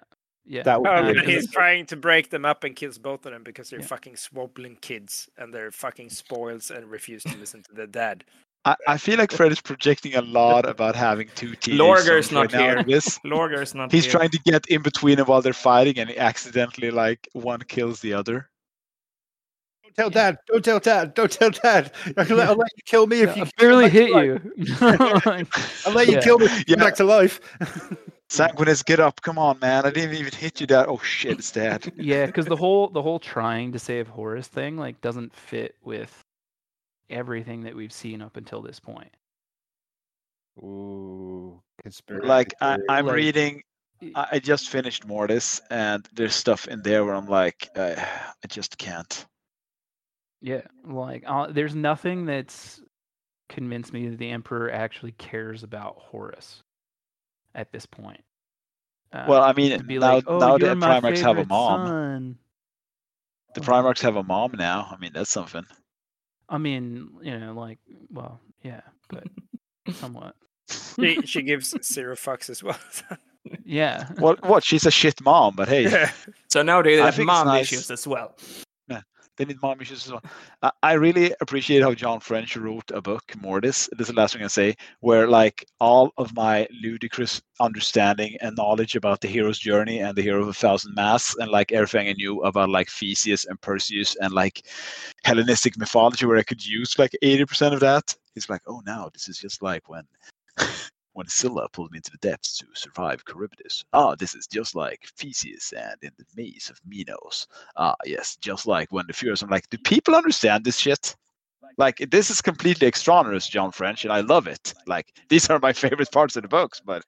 Yeah. 0.50 0.64
That 0.64 0.82
would 0.82 0.90
Oh, 0.90 1.14
be 1.14 1.20
and 1.20 1.30
he's 1.30 1.50
trying 1.52 1.86
to 1.86 1.96
break 1.96 2.32
them 2.32 2.44
up 2.44 2.64
and 2.64 2.76
kills 2.76 2.98
both 2.98 3.24
of 3.28 3.32
them 3.34 3.44
because 3.44 3.70
they're 3.70 3.80
Yeah. 3.82 3.86
fucking 3.86 4.16
swobbling 4.16 4.82
kids 4.82 5.30
and 5.38 5.54
they're 5.54 5.72
fucking 5.72 6.10
spoils 6.10 6.72
and 6.72 6.90
refuse 6.90 7.22
to 7.24 7.38
listen 7.38 7.62
to 7.70 7.74
their 7.76 7.86
dad. 7.86 8.24
I, 8.66 8.76
I 8.88 8.98
feel 8.98 9.18
like 9.20 9.32
Fred 9.32 9.52
is 9.52 9.62
projecting 9.62 10.16
a 10.16 10.22
lot 10.22 10.68
about 10.68 10.96
having 10.96 11.30
two 11.36 11.56
teenage 11.56 11.80
Lorger's 11.80 12.26
sons 12.30 12.32
not 12.34 12.54
right 12.54 12.62
here. 12.62 12.78
in 12.80 12.88
This. 12.90 13.20
Lorger's 13.24 13.76
not 13.76 13.92
He's 13.92 14.06
here. 14.06 14.12
trying 14.12 14.30
to 14.32 14.40
get 14.44 14.66
in 14.68 14.82
between 14.82 15.18
them 15.18 15.28
while 15.28 15.42
they're 15.42 15.54
fighting, 15.54 15.98
and 16.00 16.10
he 16.10 16.18
accidentally 16.18 16.90
like 16.92 17.30
one 17.34 17.62
kills 17.62 18.02
the 18.02 18.14
other. 18.16 18.50
Don't 19.84 19.96
tell 19.96 20.10
Dad. 20.10 20.38
Don't 20.48 20.66
tell 20.66 20.80
Dad. 20.80 21.14
Don't 21.14 21.32
tell 21.32 21.52
Dad. 21.52 21.92
I'll 22.18 22.26
let, 22.36 22.50
I'll 22.50 22.56
let 22.56 22.72
you 22.76 22.84
kill 22.86 23.08
me 23.08 23.22
if 23.22 23.38
you 23.38 23.44
I 23.44 23.50
barely 23.58 23.90
hit 23.90 24.10
you. 24.10 24.42
I'll 24.82 25.94
let 25.94 26.08
you 26.08 26.16
Yeah. 26.16 26.22
kill 26.22 26.40
me 26.40 26.46
if 26.48 26.58
you 26.60 26.64
Yeah. 26.68 26.76
come 26.76 26.86
back 26.86 26.96
to 26.96 27.04
life. 27.06 27.40
Sanguinius, 28.30 28.86
get 28.86 29.00
up! 29.00 29.22
Come 29.22 29.40
on, 29.40 29.60
man! 29.60 29.86
I 29.86 29.90
didn't 29.90 30.16
even 30.16 30.32
hit 30.34 30.62
you. 30.62 30.68
That 30.68 30.88
oh 30.88 31.00
shit, 31.00 31.40
it's 31.40 31.52
dad. 31.52 31.92
yeah, 31.98 32.28
because 32.28 32.46
the 32.46 32.56
whole 32.56 32.88
the 32.90 33.02
whole 33.02 33.20
trying 33.20 33.72
to 33.72 33.80
save 33.80 34.08
Horus 34.08 34.48
thing 34.48 34.78
like 34.78 35.02
doesn't 35.02 35.34
fit 35.34 35.76
with 35.84 36.24
everything 37.10 37.62
that 37.62 37.76
we've 37.76 37.92
seen 37.92 38.22
up 38.22 38.38
until 38.38 38.62
this 38.62 38.80
point. 38.80 39.10
Ooh, 40.60 41.60
conspiracy. 41.82 42.28
Like 42.28 42.54
I, 42.62 42.78
I'm 42.88 43.08
Like- 43.08 43.16
reading. 43.16 43.64
I 44.16 44.40
just 44.40 44.70
finished 44.70 45.06
Mortis, 45.06 45.60
and 45.70 46.08
there's 46.14 46.34
stuff 46.34 46.70
in 46.70 46.82
there 46.84 47.04
where 47.04 47.14
I'm 47.14 47.28
like, 47.28 47.70
uh, 47.76 47.96
I 47.98 48.48
just 48.48 48.78
can't. 48.78 49.26
Yeah, 50.42 50.62
like 50.86 51.26
uh, 51.28 51.48
there's 51.48 51.76
nothing 51.76 52.26
that's 52.26 52.80
convinced 53.50 53.92
me 53.92 54.08
that 54.08 54.18
the 54.18 54.30
Emperor 54.30 54.72
actually 54.72 55.12
cares 55.14 55.64
about 55.64 55.98
Horus 55.98 56.64
at 57.56 57.72
this 57.72 57.86
point. 57.86 58.22
Uh, 59.12 59.26
Well, 59.28 59.42
I 59.44 59.54
mean, 59.54 59.78
to 59.78 59.84
be 59.84 59.98
now 59.98 60.16
like, 60.16 60.24
oh, 60.28 60.40
now 60.40 60.56
you're 60.58 60.70
the 60.70 60.76
my 60.76 61.00
Primarchs 61.00 61.22
have 61.22 61.38
a 61.38 61.46
mom. 61.46 61.88
son." 61.88 62.38
The 63.56 63.62
Oh. 63.62 63.64
Primarchs 63.64 64.02
have 64.02 64.16
a 64.16 64.24
mom 64.24 64.52
now. 64.58 64.88
I 64.92 64.98
mean, 64.98 65.12
that's 65.14 65.32
something. 65.32 65.66
I 66.48 66.58
mean, 66.58 67.10
you 67.22 67.38
know, 67.40 67.54
like, 67.54 67.80
well, 68.12 68.40
yeah, 68.64 68.82
but 69.10 69.24
somewhat. 69.94 70.36
She, 70.96 71.22
she 71.26 71.42
gives 71.42 71.74
zero 71.84 72.16
fucks 72.16 72.50
as 72.50 72.62
well. 72.64 72.78
Yeah. 73.64 74.08
What? 74.20 74.44
What? 74.46 74.64
She's 74.64 74.86
a 74.86 74.92
shit 74.92 75.20
mom, 75.22 75.56
but 75.56 75.68
hey, 75.68 75.84
Yeah. 75.90 76.12
So 76.50 76.62
now 76.62 76.82
they 76.82 77.00
I 77.00 77.06
have 77.12 77.20
mom 77.20 77.48
nice. 77.48 77.72
issues 77.72 77.90
as 77.92 78.06
well. 78.08 78.36
As 79.40 80.12
well. 80.12 80.24
I, 80.82 80.94
really 80.94 81.34
appreciate 81.42 81.82
how 81.82 81.94
John 81.94 82.20
French 82.20 82.58
wrote 82.58 82.92
a 82.94 83.02
book, 83.02 83.24
Mortis. 83.42 83.90
This 83.98 84.10
is 84.10 84.14
the 84.14 84.20
last 84.20 84.34
thing 84.34 84.44
I 84.44 84.48
say, 84.48 84.76
where 85.00 85.28
like 85.28 85.66
all 85.80 86.12
of 86.18 86.36
my 86.36 86.68
ludicrous 86.82 87.42
understanding 87.60 88.38
and 88.42 88.56
knowledge 88.58 88.96
about 88.96 89.22
the 89.22 89.28
hero's 89.28 89.60
journey 89.60 90.00
and 90.00 90.16
the 90.16 90.22
hero 90.22 90.42
of 90.42 90.48
a 90.48 90.54
thousand 90.54 90.94
masks 90.96 91.36
and 91.40 91.50
like 91.50 91.72
everything 91.72 92.10
I 92.10 92.14
knew 92.14 92.42
about 92.42 92.70
like 92.70 92.90
Theseus 92.90 93.46
and 93.46 93.60
Perseus 93.62 94.16
and 94.20 94.34
like 94.34 94.66
Hellenistic 95.24 95.78
mythology, 95.78 96.26
where 96.26 96.38
I 96.38 96.44
could 96.44 96.66
use 96.66 97.00
like 97.00 97.12
eighty 97.22 97.46
percent 97.46 97.74
of 97.74 97.80
that. 97.80 98.16
Like, 98.48 98.62
oh, 98.68 98.82
now 98.86 99.10
this 99.12 99.28
is 99.28 99.38
just 99.38 99.62
like 99.62 99.90
when. 99.90 100.04
When 101.20 101.28
Scylla 101.28 101.68
pulled 101.74 101.92
me 101.92 101.98
into 101.98 102.12
the 102.12 102.30
depths 102.30 102.58
to 102.60 102.66
survive 102.74 103.26
Charybdis. 103.26 103.84
Ah, 103.92 104.16
this 104.16 104.34
is 104.36 104.48
just 104.48 104.74
like 104.74 105.10
Theseus 105.18 105.74
and 105.74 105.98
in 106.02 106.12
the 106.18 106.24
maze 106.38 106.70
of 106.70 106.80
Minos. 106.88 107.46
Ah, 107.76 107.96
yes, 108.06 108.38
just 108.38 108.66
like 108.66 108.90
when 108.94 109.06
the 109.06 109.12
Furious. 109.12 109.42
I'm 109.42 109.50
like, 109.50 109.70
do 109.70 109.78
people 109.80 110.16
understand 110.16 110.64
this 110.64 110.78
shit? 110.78 111.18
Like, 111.78 111.98
this 112.10 112.30
is 112.32 112.40
completely 112.42 112.88
extraneous, 112.88 113.50
John 113.50 113.74
French, 113.74 114.06
and 114.06 114.14
I 114.14 114.22
love 114.22 114.48
it. 114.48 114.74
Like, 114.88 115.12
these 115.28 115.50
are 115.50 115.60
my 115.60 115.74
favorite 115.74 116.10
parts 116.10 116.38
of 116.38 116.44
the 116.44 116.48
books, 116.48 116.80
but 116.80 117.04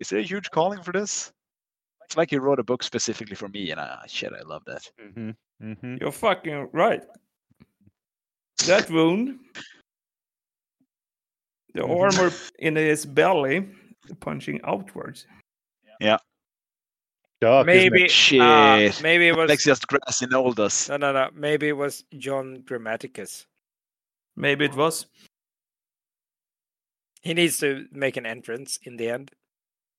is 0.00 0.08
there 0.08 0.18
a 0.18 0.24
huge 0.24 0.50
calling 0.50 0.82
for 0.82 0.90
this? 0.90 1.30
It's 2.04 2.16
like 2.16 2.32
you 2.32 2.40
wrote 2.40 2.58
a 2.58 2.64
book 2.64 2.82
specifically 2.82 3.36
for 3.36 3.46
me, 3.46 3.70
and 3.70 3.78
I, 3.78 4.06
shit, 4.08 4.32
I 4.32 4.42
love 4.42 4.64
that. 4.66 4.90
Mm-hmm. 5.00 5.30
Mm-hmm. 5.62 5.96
You're 6.00 6.10
fucking 6.10 6.70
right. 6.72 7.04
That 8.66 8.90
wound, 8.90 9.38
the 11.76 11.82
Mhm. 11.82 12.18
armor 12.18 12.32
in 12.58 12.76
his 12.76 13.06
belly, 13.06 13.68
punching 14.20 14.60
outwards. 14.64 15.26
Dark, 17.38 17.66
maybe, 17.66 18.08
Shit. 18.08 18.40
uh, 18.40 18.90
maybe 19.02 19.28
it 19.28 19.36
was 19.36 19.50
Alex 19.50 19.62
just 19.64 19.86
grass 19.86 20.22
in 20.22 20.32
us. 20.32 20.88
no, 20.88 20.96
no, 20.96 21.12
no. 21.12 21.28
Maybe 21.34 21.68
it 21.68 21.76
was 21.76 22.02
John 22.16 22.62
Grammaticus. 22.62 23.44
Maybe 24.36 24.64
it 24.64 24.74
was. 24.74 25.06
He 27.20 27.34
needs 27.34 27.58
to 27.58 27.86
make 27.92 28.16
an 28.16 28.24
entrance 28.24 28.78
in 28.84 28.96
the 28.96 29.10
end. 29.10 29.32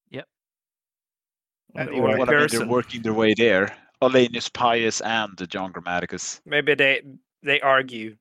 Yep. 0.09 0.27
And 1.75 1.89
Anyway, 1.89 2.13
or 2.13 2.17
What 2.17 2.29
I 2.29 2.39
mean, 2.39 2.47
they're 2.49 2.67
working 2.67 3.01
their 3.03 3.13
way 3.13 3.35
there. 3.35 3.75
Ollanius 4.01 4.51
Pius 4.51 5.01
and 5.01 5.37
John 5.49 5.71
Grammaticus. 5.71 6.41
Maybe 6.45 6.73
they 6.73 7.03
they 7.43 7.61
argue 7.61 8.09
like, 8.11 8.17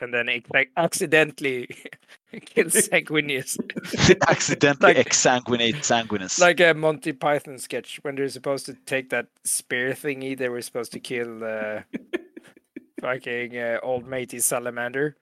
and 0.00 0.12
then 0.12 0.28
it 0.28 0.44
like 0.52 0.70
accidentally 0.76 1.68
kills 2.44 2.74
Sanguinius, 2.88 3.58
accidentally 4.28 4.94
Like- 4.94 5.06
exsanguinate 5.08 5.76
Sanguinius. 5.84 6.38
like 6.40 6.60
a 6.60 6.74
Monty 6.74 7.12
Python 7.12 7.58
sketch 7.58 7.98
when 8.02 8.14
they're 8.16 8.28
supposed 8.28 8.66
to 8.66 8.74
take 8.86 9.10
that 9.10 9.26
spear 9.44 9.92
thingy. 9.92 10.36
They 10.36 10.48
were 10.48 10.62
supposed 10.62 10.92
to 10.92 11.00
kill 11.00 11.42
uh, 11.44 11.80
fucking 13.00 13.56
uh, 13.56 13.78
old 13.82 14.06
matey 14.06 14.38
salamander, 14.40 15.16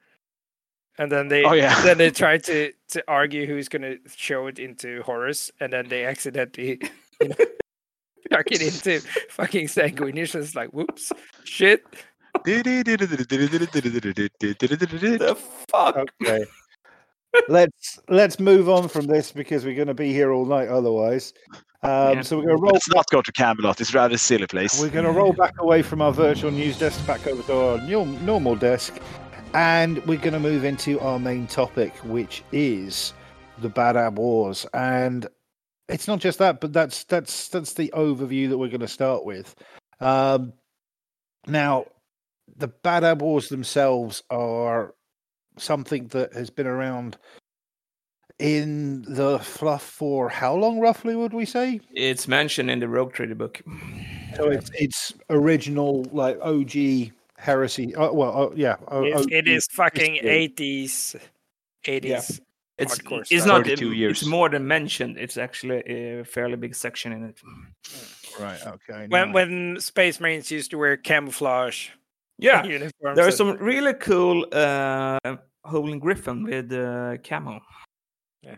and 0.99 1.11
then 1.11 1.29
they 1.29 1.45
Oh, 1.45 1.53
yeah. 1.53 1.81
then 1.83 1.99
they 1.99 2.11
try 2.11 2.39
to 2.39 2.73
to 2.89 3.05
argue 3.09 3.47
who's 3.47 3.69
gonna 3.69 3.97
show 4.17 4.47
it 4.47 4.59
into 4.59 5.03
Horus, 5.03 5.51
and 5.61 5.73
then 5.73 5.89
they 5.89 6.05
accidentally. 6.05 6.81
You 7.21 7.29
know, 7.29 7.37
it 8.31 8.63
into 8.63 9.01
fucking 9.31 9.67
Sanguinius. 9.69 10.35
It's 10.35 10.55
like, 10.55 10.71
whoops, 10.71 11.13
shit. 11.45 11.85
The 15.19 15.35
fuck? 15.35 15.97
Okay. 15.97 16.45
let's 17.49 17.99
let's 18.09 18.39
move 18.39 18.69
on 18.69 18.89
from 18.89 19.07
this 19.07 19.33
because 19.33 19.65
we're 19.65 19.75
going 19.75 19.89
to 19.89 19.95
be 19.95 20.13
here 20.13 20.33
all 20.33 20.45
night 20.45 20.69
otherwise. 20.69 21.33
Um, 21.83 22.17
Yeah. 22.17 22.23
So 22.23 22.37
we're 22.37 22.45
going 22.45 22.57
to 22.57 22.63
roll. 22.63 22.73
Let's 22.73 22.89
not 22.89 23.07
go 23.11 23.23
to 23.23 23.33
Camelot. 23.33 23.81
It's 23.81 23.95
rather 23.95 24.15
a 24.15 24.19
silly 24.19 24.47
place. 24.47 24.81
We're 24.81 24.91
going 24.91 25.05
to 25.05 25.13
roll 25.13 25.33
back 25.33 25.55
away 25.59 25.83
from 25.83 26.01
our 26.03 26.13
virtual 26.13 26.51
news 26.51 26.79
desk 26.79 27.05
back 27.07 27.27
over 27.27 27.43
to 27.43 27.57
our 27.57 27.81
new, 27.83 28.05
normal 28.05 28.57
desk, 28.57 28.99
and 29.55 30.05
we're 30.07 30.19
going 30.19 30.33
to 30.33 30.41
move 30.41 30.65
into 30.65 30.99
our 31.01 31.19
main 31.19 31.47
topic, 31.47 31.95
which 32.05 32.43
is 32.53 33.13
the 33.59 33.71
Badab 33.71 34.15
Wars. 34.15 34.67
And 34.73 35.27
it's 35.89 36.09
not 36.09 36.21
just 36.21 36.39
that, 36.39 36.61
but 36.61 36.73
that's 36.73 37.05
that's 37.05 37.49
that's 37.49 37.75
the 37.75 37.93
overview 37.95 38.49
that 38.49 38.59
we're 38.59 38.69
going 38.69 38.81
to 38.81 38.89
start 38.89 39.25
with. 39.25 39.55
Um, 40.01 40.53
now, 41.47 41.87
the 42.57 42.69
Badab 42.69 43.19
Wars 43.21 43.49
themselves 43.49 44.23
are 44.31 44.95
something 45.59 46.09
that 46.09 46.33
has 46.35 46.51
been 46.51 46.67
around 46.67 47.17
in 48.39 49.03
the 49.03 49.39
fluff 49.39 49.83
for 49.83 50.29
how 50.29 50.55
long, 50.55 50.81
roughly? 50.81 51.15
Would 51.15 51.33
we 51.33 51.45
say? 51.45 51.81
It's 51.95 52.27
mentioned 52.27 52.71
in 52.71 52.81
the 52.81 52.89
Rogue 52.89 53.13
Trader 53.13 53.35
book. 53.35 53.63
So 54.37 54.51
it's 54.51 54.71
it's 54.75 55.15
original 55.31 56.05
like 56.13 56.39
OG 56.43 57.13
heresy. 57.37 57.95
Uh, 57.95 58.13
well, 58.13 58.51
uh, 58.51 58.55
yeah, 58.57 58.77
o- 58.89 59.05
It's, 59.05 59.21
OG 59.23 59.33
it 59.33 59.49
is 59.49 59.67
fucking 59.71 60.15
history. 60.15 60.31
eighties, 60.31 61.17
eighties. 61.85 62.41
It's 62.77 62.99
Hardcore 62.99 63.21
it's 63.21 63.29
stuff. 63.31 63.47
not 63.47 63.67
32 63.67 63.93
It's 64.11 64.27
more 64.27 64.49
than 64.49 64.67
mentioned. 64.67 65.17
It's 65.17 65.37
actually 65.37 65.79
a 65.87 66.25
fairly 66.25 66.57
big 66.57 66.75
section 66.75 67.13
in 67.13 67.23
it. 67.27 67.39
right. 68.41 68.59
Okay. 68.67 69.07
When 69.09 69.27
nice. 69.29 69.35
when 69.35 69.77
Space 69.81 70.19
Marines 70.19 70.51
used 70.51 70.73
to 70.73 70.79
wear 70.79 70.97
camouflage 70.97 71.91
Yeah, 72.39 72.65
uniforms. 72.79 73.17
there's 73.17 73.41
and- 73.41 73.57
some 73.57 73.57
really 73.59 73.95
cool 73.95 74.47
uh, 74.53 75.19
Howling 75.65 75.99
Griffin 76.01 76.43
with 76.45 76.73
uh, 76.73 77.17
camo. 77.23 77.61
yeah, 78.43 78.57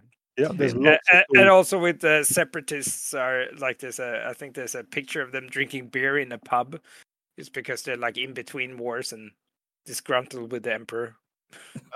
there's 0.53 0.74
A- 0.74 0.78
lots 0.78 1.09
and 1.35 1.48
also 1.48 1.78
with 1.78 2.01
the 2.01 2.23
separatists 2.24 3.15
are 3.15 3.44
like 3.59 3.78
there's 3.78 3.98
a 4.01 4.27
I 4.28 4.32
think 4.35 4.55
there's 4.55 4.74
a 4.74 4.85
picture 4.85 5.23
of 5.23 5.32
them 5.32 5.47
drinking 5.47 5.89
beer 5.89 6.19
in 6.19 6.32
a 6.32 6.39
pub. 6.39 6.78
It's 7.39 7.48
because 7.48 7.82
they're 7.82 7.97
like 7.97 8.19
in 8.19 8.32
between 8.35 8.77
wars 8.78 9.12
and 9.12 9.31
disgruntled 9.85 10.53
with 10.53 10.62
the 10.65 10.74
emperor. 10.74 11.16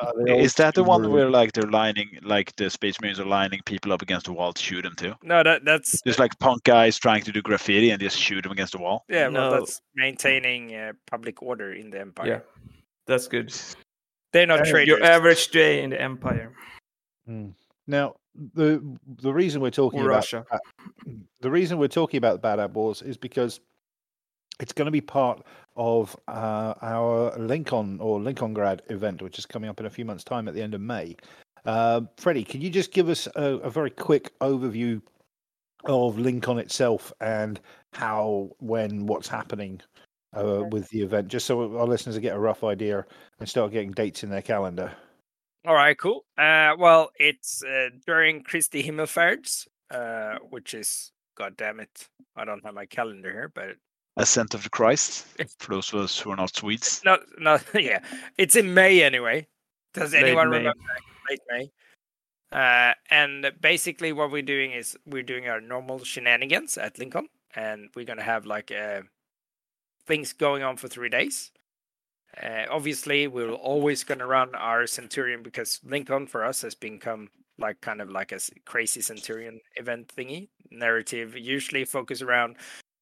Uh, 0.03 0.13
Is 0.27 0.55
that 0.55 0.75
the 0.75 0.85
one 0.85 1.03
were- 1.03 1.09
where 1.11 1.31
like 1.31 1.53
they're 1.53 1.71
lining, 1.71 2.19
like 2.23 2.55
the 2.57 2.71
Space 2.71 3.01
Marines 3.01 3.19
are 3.21 3.25
lining 3.27 3.61
people 3.65 3.93
up 3.93 4.03
against 4.03 4.27
the 4.27 4.33
wall 4.33 4.53
to 4.53 4.63
shoot 4.63 4.83
them 4.83 4.95
too? 4.97 5.15
No, 5.23 5.43
that 5.43 5.65
that's 5.65 6.01
just 6.03 6.19
like 6.19 6.39
punk 6.39 6.65
guys 6.65 6.99
trying 6.99 7.23
to 7.25 7.33
do 7.33 7.43
graffiti 7.43 7.91
and 7.91 8.01
just 8.01 8.19
shoot 8.19 8.43
them 8.43 8.53
against 8.53 8.73
the 8.73 8.79
wall. 8.79 9.05
yeah, 9.09 9.29
well, 9.29 9.51
that's 9.51 9.81
maintaining 9.95 10.75
uh, 10.75 10.93
public 11.07 11.43
order 11.43 11.73
in 11.73 11.91
the 11.91 12.01
empire. 12.01 12.27
Yeah, 12.27 12.41
that's 13.07 13.27
good. 13.29 13.53
They're 14.33 14.47
not 14.47 14.61
Uh, 14.61 14.65
traitors. 14.71 14.89
Your 14.89 15.03
average 15.03 15.49
day 15.49 15.83
in 15.83 15.91
the 15.91 16.01
Empire 16.01 16.53
Hmm. 17.27 17.49
Now, 17.87 18.15
the 18.55 18.81
the 19.23 19.33
reason 19.33 19.61
we're 19.61 19.71
talking 19.71 20.01
or 20.01 20.05
about 20.11 20.17
Russia. 20.17 20.47
the 21.41 21.51
reason 21.51 21.79
we're 21.79 21.89
talking 21.89 22.19
about 22.19 22.41
the 22.41 22.47
Badab 22.49 22.73
Wars 22.73 23.03
is 23.03 23.17
because 23.17 23.61
it's 24.61 24.73
going 24.73 24.87
to 24.87 24.93
be 24.93 25.01
part 25.01 25.43
of 25.77 26.17
uh, 26.29 26.75
our 26.83 27.37
Lincoln 27.39 28.01
or 28.01 28.21
Lincoln 28.21 28.53
Grad 28.55 28.83
event, 28.89 29.23
which 29.23 29.39
is 29.39 29.47
coming 29.47 29.71
up 29.71 29.81
in 29.81 29.87
a 29.87 29.91
few 29.91 30.05
months' 30.05 30.25
time 30.25 30.49
at 30.49 30.55
the 30.55 30.63
end 30.63 30.75
of 30.75 30.81
May. 30.81 31.17
Uh, 31.65 32.03
Freddie, 32.17 32.45
can 32.45 32.61
you 32.61 32.71
just 32.71 32.93
give 32.93 33.09
us 33.09 33.29
a, 33.37 33.57
a 33.59 33.71
very 33.71 33.91
quick 33.91 34.39
overview 34.41 35.01
of 35.85 36.19
Lincoln 36.19 36.59
itself 36.59 37.13
and 37.21 37.61
how, 37.93 38.51
when, 38.59 39.07
what's 39.07 39.29
happening 39.29 39.81
uh, 40.37 40.65
with 40.71 40.89
the 40.91 41.03
event, 41.03 41.29
just 41.29 41.47
so 41.47 41.77
our 41.79 41.87
listeners 41.87 42.19
get 42.19 42.37
a 42.37 42.39
rough 42.39 42.65
idea 42.65 43.05
and 43.39 43.49
start 43.49 43.73
getting 43.73 43.93
dates 43.93 44.23
in 44.23 44.31
their 44.31 44.43
calendar? 44.43 44.93
All 45.67 45.75
right, 45.75 45.99
cool. 45.99 46.25
Uh, 46.39 46.73
well, 46.79 47.11
it's 47.19 47.63
uh, 47.63 47.91
during 48.07 48.43
Christi 48.43 48.83
Himmelfahrts, 48.83 49.67
uh, 49.91 50.37
which 50.49 50.73
is, 50.73 51.13
god 51.37 51.57
damn 51.57 51.81
it, 51.81 52.09
I 52.37 52.45
don't 52.45 52.65
have 52.65 52.75
my 52.75 52.87
calendar 52.87 53.31
here, 53.31 53.53
but 53.55 53.77
Ascent 54.21 54.55
of 54.55 54.63
the 54.63 54.71
Christ. 54.71 55.27
For 55.59 55.75
those 55.75 55.93
of 55.93 56.01
us 56.01 56.19
who 56.19 56.31
are 56.31 56.37
not 56.37 56.55
Swedes. 56.55 57.01
no, 57.05 57.19
no, 57.39 57.59
yeah, 57.75 58.01
it's 58.39 58.55
in 58.55 58.75
May 58.75 59.03
anyway. 59.03 59.47
Does 59.95 60.13
Late 60.13 60.25
anyone 60.25 60.51
May. 60.51 60.59
remember? 60.59 60.79
Late 61.29 61.41
May. 61.51 61.71
Uh, 62.53 62.95
and 63.11 63.53
basically, 63.61 64.13
what 64.13 64.31
we're 64.31 64.43
doing 64.43 64.73
is 64.73 64.97
we're 65.07 65.23
doing 65.23 65.49
our 65.49 65.61
normal 65.61 66.01
shenanigans 66.05 66.77
at 66.77 66.99
Lincoln, 66.99 67.29
and 67.55 67.89
we're 67.95 68.05
gonna 68.05 68.23
have 68.23 68.45
like 68.45 68.71
uh, 68.71 69.03
things 70.07 70.33
going 70.33 70.63
on 70.63 70.77
for 70.77 70.89
three 70.89 71.09
days. 71.09 71.51
Uh, 72.43 72.65
obviously, 72.71 73.27
we're 73.27 73.53
always 73.53 74.05
gonna 74.05 74.27
run 74.27 74.55
our 74.55 74.87
Centurion 74.87 75.43
because 75.43 75.81
Lincoln 75.85 76.27
for 76.27 76.45
us 76.45 76.63
has 76.63 76.75
become 76.75 77.29
like 77.59 77.81
kind 77.81 78.01
of 78.01 78.11
like 78.11 78.33
a 78.33 78.41
crazy 78.65 79.01
Centurion 79.01 79.61
event 79.77 80.13
thingy 80.17 80.49
narrative. 80.71 81.37
Usually 81.37 81.85
focus 81.85 82.21
around 82.21 82.57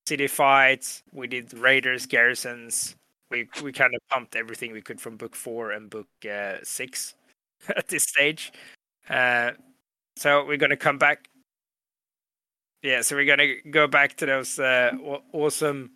city 0.09 0.27
fights. 0.27 1.03
We 1.13 1.27
did 1.27 1.53
raiders, 1.53 2.07
garrisons. 2.07 2.97
We 3.31 3.49
we 3.63 3.73
kind 3.73 3.95
of 3.95 4.01
pumped 4.09 4.37
everything 4.37 4.73
we 4.73 4.81
could 4.81 5.01
from 5.01 5.17
book 5.17 5.37
four 5.37 5.73
and 5.73 5.91
book 5.91 6.09
uh, 6.25 6.57
six 6.63 7.15
at 7.77 7.89
this 7.89 8.05
stage. 8.05 8.53
Uh, 9.09 9.53
so 10.17 10.45
we're 10.47 10.57
gonna 10.57 10.77
come 10.77 10.99
back. 10.99 11.29
Yeah, 12.83 13.03
so 13.03 13.17
we're 13.17 13.27
gonna 13.27 13.61
go 13.71 13.87
back 13.87 14.17
to 14.17 14.27
those 14.27 14.59
uh, 14.59 14.93
awesome, 15.33 15.91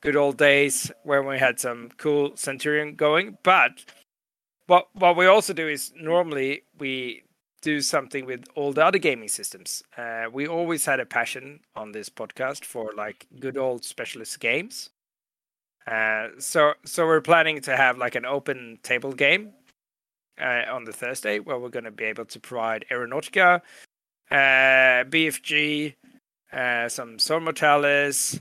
good 0.00 0.16
old 0.16 0.38
days 0.38 0.90
where 1.04 1.22
we 1.22 1.38
had 1.38 1.60
some 1.60 1.90
cool 1.98 2.36
Centurion 2.36 2.96
going. 2.96 3.38
But 3.44 3.84
what 4.66 4.88
what 4.94 5.16
we 5.16 5.26
also 5.26 5.52
do 5.52 5.68
is 5.68 5.92
normally 5.96 6.64
we 6.78 7.22
do 7.62 7.80
something 7.80 8.26
with 8.26 8.44
all 8.54 8.72
the 8.72 8.84
other 8.84 8.98
gaming 8.98 9.28
systems. 9.28 9.82
Uh, 9.96 10.26
we 10.32 10.46
always 10.46 10.84
had 10.84 11.00
a 11.00 11.06
passion 11.06 11.60
on 11.74 11.92
this 11.92 12.08
podcast 12.08 12.64
for 12.64 12.92
like 12.96 13.26
good 13.40 13.56
old 13.56 13.84
specialist 13.84 14.38
games. 14.40 14.90
Uh, 15.86 16.28
so 16.38 16.74
so 16.84 17.06
we're 17.06 17.20
planning 17.20 17.60
to 17.60 17.76
have 17.76 17.96
like 17.96 18.14
an 18.14 18.24
open 18.24 18.78
table 18.82 19.12
game 19.12 19.52
uh, 20.40 20.62
on 20.70 20.84
the 20.84 20.92
Thursday 20.92 21.38
where 21.38 21.58
we're 21.58 21.68
going 21.68 21.84
to 21.84 21.90
be 21.90 22.04
able 22.04 22.24
to 22.24 22.40
provide 22.40 22.84
Aeronautica, 22.90 23.60
uh, 24.30 25.04
BFG, 25.04 25.94
uh, 26.52 26.88
some 26.88 27.18
Zone 27.18 27.44
Mortalis. 27.44 28.40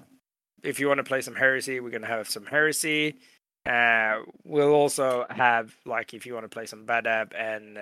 If 0.64 0.80
you 0.80 0.88
want 0.88 0.98
to 0.98 1.04
play 1.04 1.22
some 1.22 1.36
Heresy, 1.36 1.80
we're 1.80 1.92
going 1.92 2.02
to 2.02 2.08
have 2.08 2.28
some 2.28 2.48
Heresy. 2.48 3.16
Uh, 3.66 4.22
we'll 4.44 4.74
also 4.74 5.26
have 5.30 5.76
like 5.86 6.14
if 6.14 6.26
you 6.26 6.34
want 6.34 6.46
to 6.46 6.50
play 6.50 6.66
some 6.66 6.86
Badab 6.86 7.32
and 7.36 7.78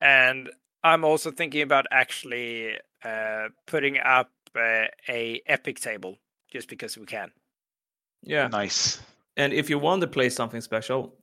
and 0.00 0.50
I'm 0.82 1.04
also 1.04 1.30
thinking 1.30 1.62
about 1.62 1.86
actually 1.90 2.76
uh, 3.04 3.48
putting 3.66 3.98
up 3.98 4.30
uh, 4.56 4.86
a 5.08 5.40
epic 5.46 5.80
table 5.80 6.18
just 6.50 6.68
because 6.68 6.96
we 6.98 7.06
can. 7.06 7.30
Yeah, 8.22 8.48
Nice. 8.48 9.00
and 9.36 9.52
if 9.52 9.68
you 9.68 9.78
want 9.78 10.00
to 10.00 10.06
play 10.06 10.30
something 10.30 10.60
special, 10.60 11.16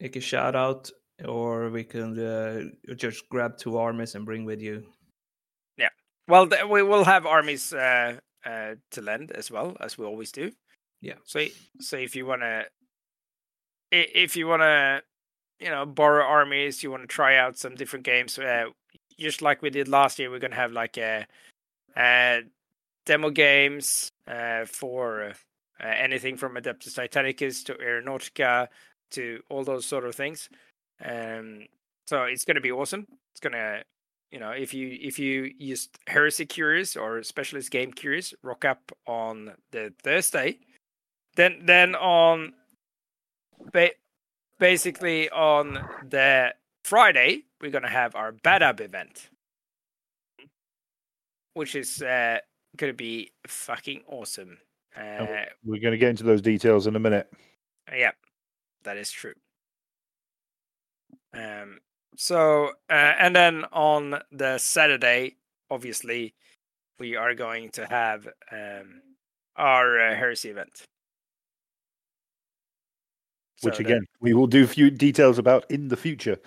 make 0.00 0.16
a 0.16 0.20
shout 0.20 0.56
out, 0.56 0.90
or 1.24 1.70
we 1.70 1.84
can 1.84 2.18
uh, 2.18 2.94
just 2.94 3.28
grab 3.28 3.56
two 3.56 3.76
armies 3.78 4.14
and 4.14 4.24
bring 4.24 4.44
with 4.44 4.60
you. 4.60 4.84
Yeah, 5.76 5.90
well, 6.26 6.48
th- 6.48 6.64
we 6.64 6.82
will 6.82 7.04
have 7.04 7.26
armies 7.26 7.72
uh, 7.72 8.18
uh, 8.44 8.74
to 8.90 9.00
lend 9.02 9.30
as 9.32 9.50
well 9.50 9.76
as 9.80 9.98
we 9.98 10.04
always 10.06 10.32
do. 10.32 10.52
Yeah. 11.00 11.14
So, 11.24 11.44
so 11.80 11.96
if 11.96 12.16
you 12.16 12.26
wanna, 12.26 12.64
if 13.92 14.36
you 14.36 14.48
wanna, 14.48 15.02
you 15.60 15.70
know, 15.70 15.84
borrow 15.86 16.24
armies, 16.24 16.82
you 16.82 16.90
want 16.90 17.02
to 17.02 17.08
try 17.08 17.36
out 17.36 17.58
some 17.58 17.74
different 17.74 18.04
games, 18.04 18.38
uh, 18.38 18.66
just 19.18 19.42
like 19.42 19.62
we 19.62 19.70
did 19.70 19.88
last 19.88 20.18
year. 20.18 20.30
We're 20.30 20.38
gonna 20.38 20.54
have 20.54 20.72
like 20.72 20.96
a, 20.98 21.26
uh 21.96 22.40
demo 23.06 23.30
games 23.30 24.12
uh, 24.26 24.66
for 24.66 25.32
uh, 25.82 25.86
anything 25.86 26.36
from 26.36 26.56
Adeptus 26.56 26.94
Titanicus 26.94 27.64
to 27.64 27.74
Aeronautica 27.74 28.68
to 29.10 29.40
all 29.48 29.64
those 29.64 29.86
sort 29.86 30.04
of 30.04 30.14
things. 30.14 30.50
Um, 31.02 31.64
so 32.06 32.24
it's 32.24 32.44
gonna 32.44 32.60
be 32.60 32.70
awesome. 32.70 33.06
It's 33.32 33.40
gonna 33.40 33.82
you 34.30 34.38
know 34.38 34.50
if 34.50 34.74
you 34.74 34.98
if 35.00 35.18
you 35.18 35.52
just 35.58 35.96
heresy 36.06 36.46
curious 36.46 36.96
or 36.96 37.22
specialist 37.22 37.70
game 37.70 37.92
curious 37.92 38.34
rock 38.42 38.64
up 38.64 38.92
on 39.06 39.52
the 39.70 39.92
thursday 40.02 40.58
then 41.36 41.60
then 41.64 41.94
on 41.94 42.52
basically 44.58 45.28
on 45.30 45.88
the 46.08 46.52
friday 46.84 47.42
we're 47.60 47.70
gonna 47.70 47.88
have 47.88 48.14
our 48.14 48.32
badab 48.32 48.80
event 48.80 49.30
which 51.54 51.74
is 51.74 52.02
uh 52.02 52.38
gonna 52.76 52.92
be 52.92 53.30
fucking 53.46 54.02
awesome 54.08 54.58
uh 54.98 55.44
We're 55.64 55.80
going 55.80 55.92
to 55.92 55.98
get 55.98 56.10
into 56.10 56.24
those 56.24 56.42
details 56.42 56.86
in 56.86 56.96
a 56.96 56.98
minute. 56.98 57.30
yeah, 57.92 58.12
that 58.84 58.96
is 58.96 59.10
true. 59.10 59.34
Um, 61.34 61.78
so 62.16 62.70
uh, 62.90 63.14
and 63.18 63.36
then 63.36 63.64
on 63.72 64.20
the 64.32 64.58
Saturday, 64.58 65.36
obviously, 65.70 66.34
we 66.98 67.16
are 67.16 67.34
going 67.34 67.70
to 67.70 67.86
have 67.86 68.26
um, 68.50 69.02
our 69.56 70.00
uh, 70.00 70.16
heresy 70.16 70.50
event. 70.50 70.82
Which 73.62 73.76
So 73.76 73.80
again 73.80 74.06
we 74.20 74.34
will 74.34 74.46
do 74.46 74.66
few 74.66 74.90
details 74.90 75.38
about 75.38 75.64
in 75.70 75.88
the 75.88 75.96
future. 75.96 76.38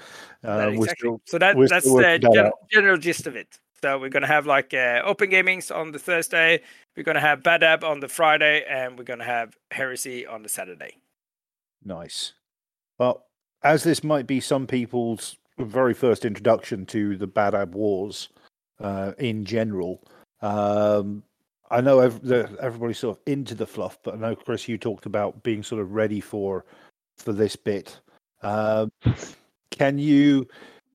Uh, 0.46 0.70
exactly. 0.74 0.96
still- 0.98 1.22
so 1.26 1.38
that 1.38 1.56
that's 1.70 1.86
the 1.86 2.20
gen- 2.34 2.52
general 2.72 2.98
gist 2.98 3.28
of 3.28 3.36
it. 3.36 3.60
So 3.82 3.98
we're 3.98 4.10
gonna 4.10 4.28
have 4.28 4.46
like 4.46 4.74
uh, 4.74 5.02
open 5.04 5.32
gamings 5.32 5.76
on 5.76 5.92
the 5.92 6.00
Thursday. 6.00 6.62
We're 6.96 7.04
gonna 7.04 7.20
have 7.20 7.42
Badab 7.42 7.84
on 7.84 8.00
the 8.00 8.08
Friday, 8.08 8.64
and 8.70 8.98
we're 8.98 9.06
gonna 9.06 9.24
have 9.24 9.58
Heresy 9.72 10.28
on 10.28 10.44
the 10.44 10.50
Saturday. 10.50 10.98
Nice. 11.84 12.34
Well, 13.00 13.26
as 13.64 13.84
this 13.84 14.04
might 14.04 14.28
be 14.28 14.40
some 14.40 14.68
people's 14.68 15.38
very 15.58 15.94
first 15.96 16.26
introduction 16.26 16.86
to 16.88 17.18
the 17.18 17.28
Badab 17.28 17.72
Wars 17.72 18.30
uh, 18.80 19.14
in 19.18 19.46
general, 19.46 20.04
um, 20.42 21.24
I 21.72 21.82
know 21.82 22.00
ev- 22.02 22.24
everybody's 22.60 23.00
sort 23.00 23.18
of 23.18 23.24
into 23.26 23.56
the 23.56 23.66
fluff, 23.66 23.98
but 24.04 24.14
I 24.14 24.18
know 24.18 24.36
Chris, 24.36 24.68
you 24.68 24.78
talked 24.78 25.06
about 25.08 25.42
being 25.42 25.64
sort 25.64 25.82
of 25.82 25.94
ready 25.94 26.20
for 26.20 26.66
for 27.22 27.34
this 27.34 27.56
bit. 27.56 28.00
Um, 28.42 28.92
can 29.72 29.98
you 29.98 30.48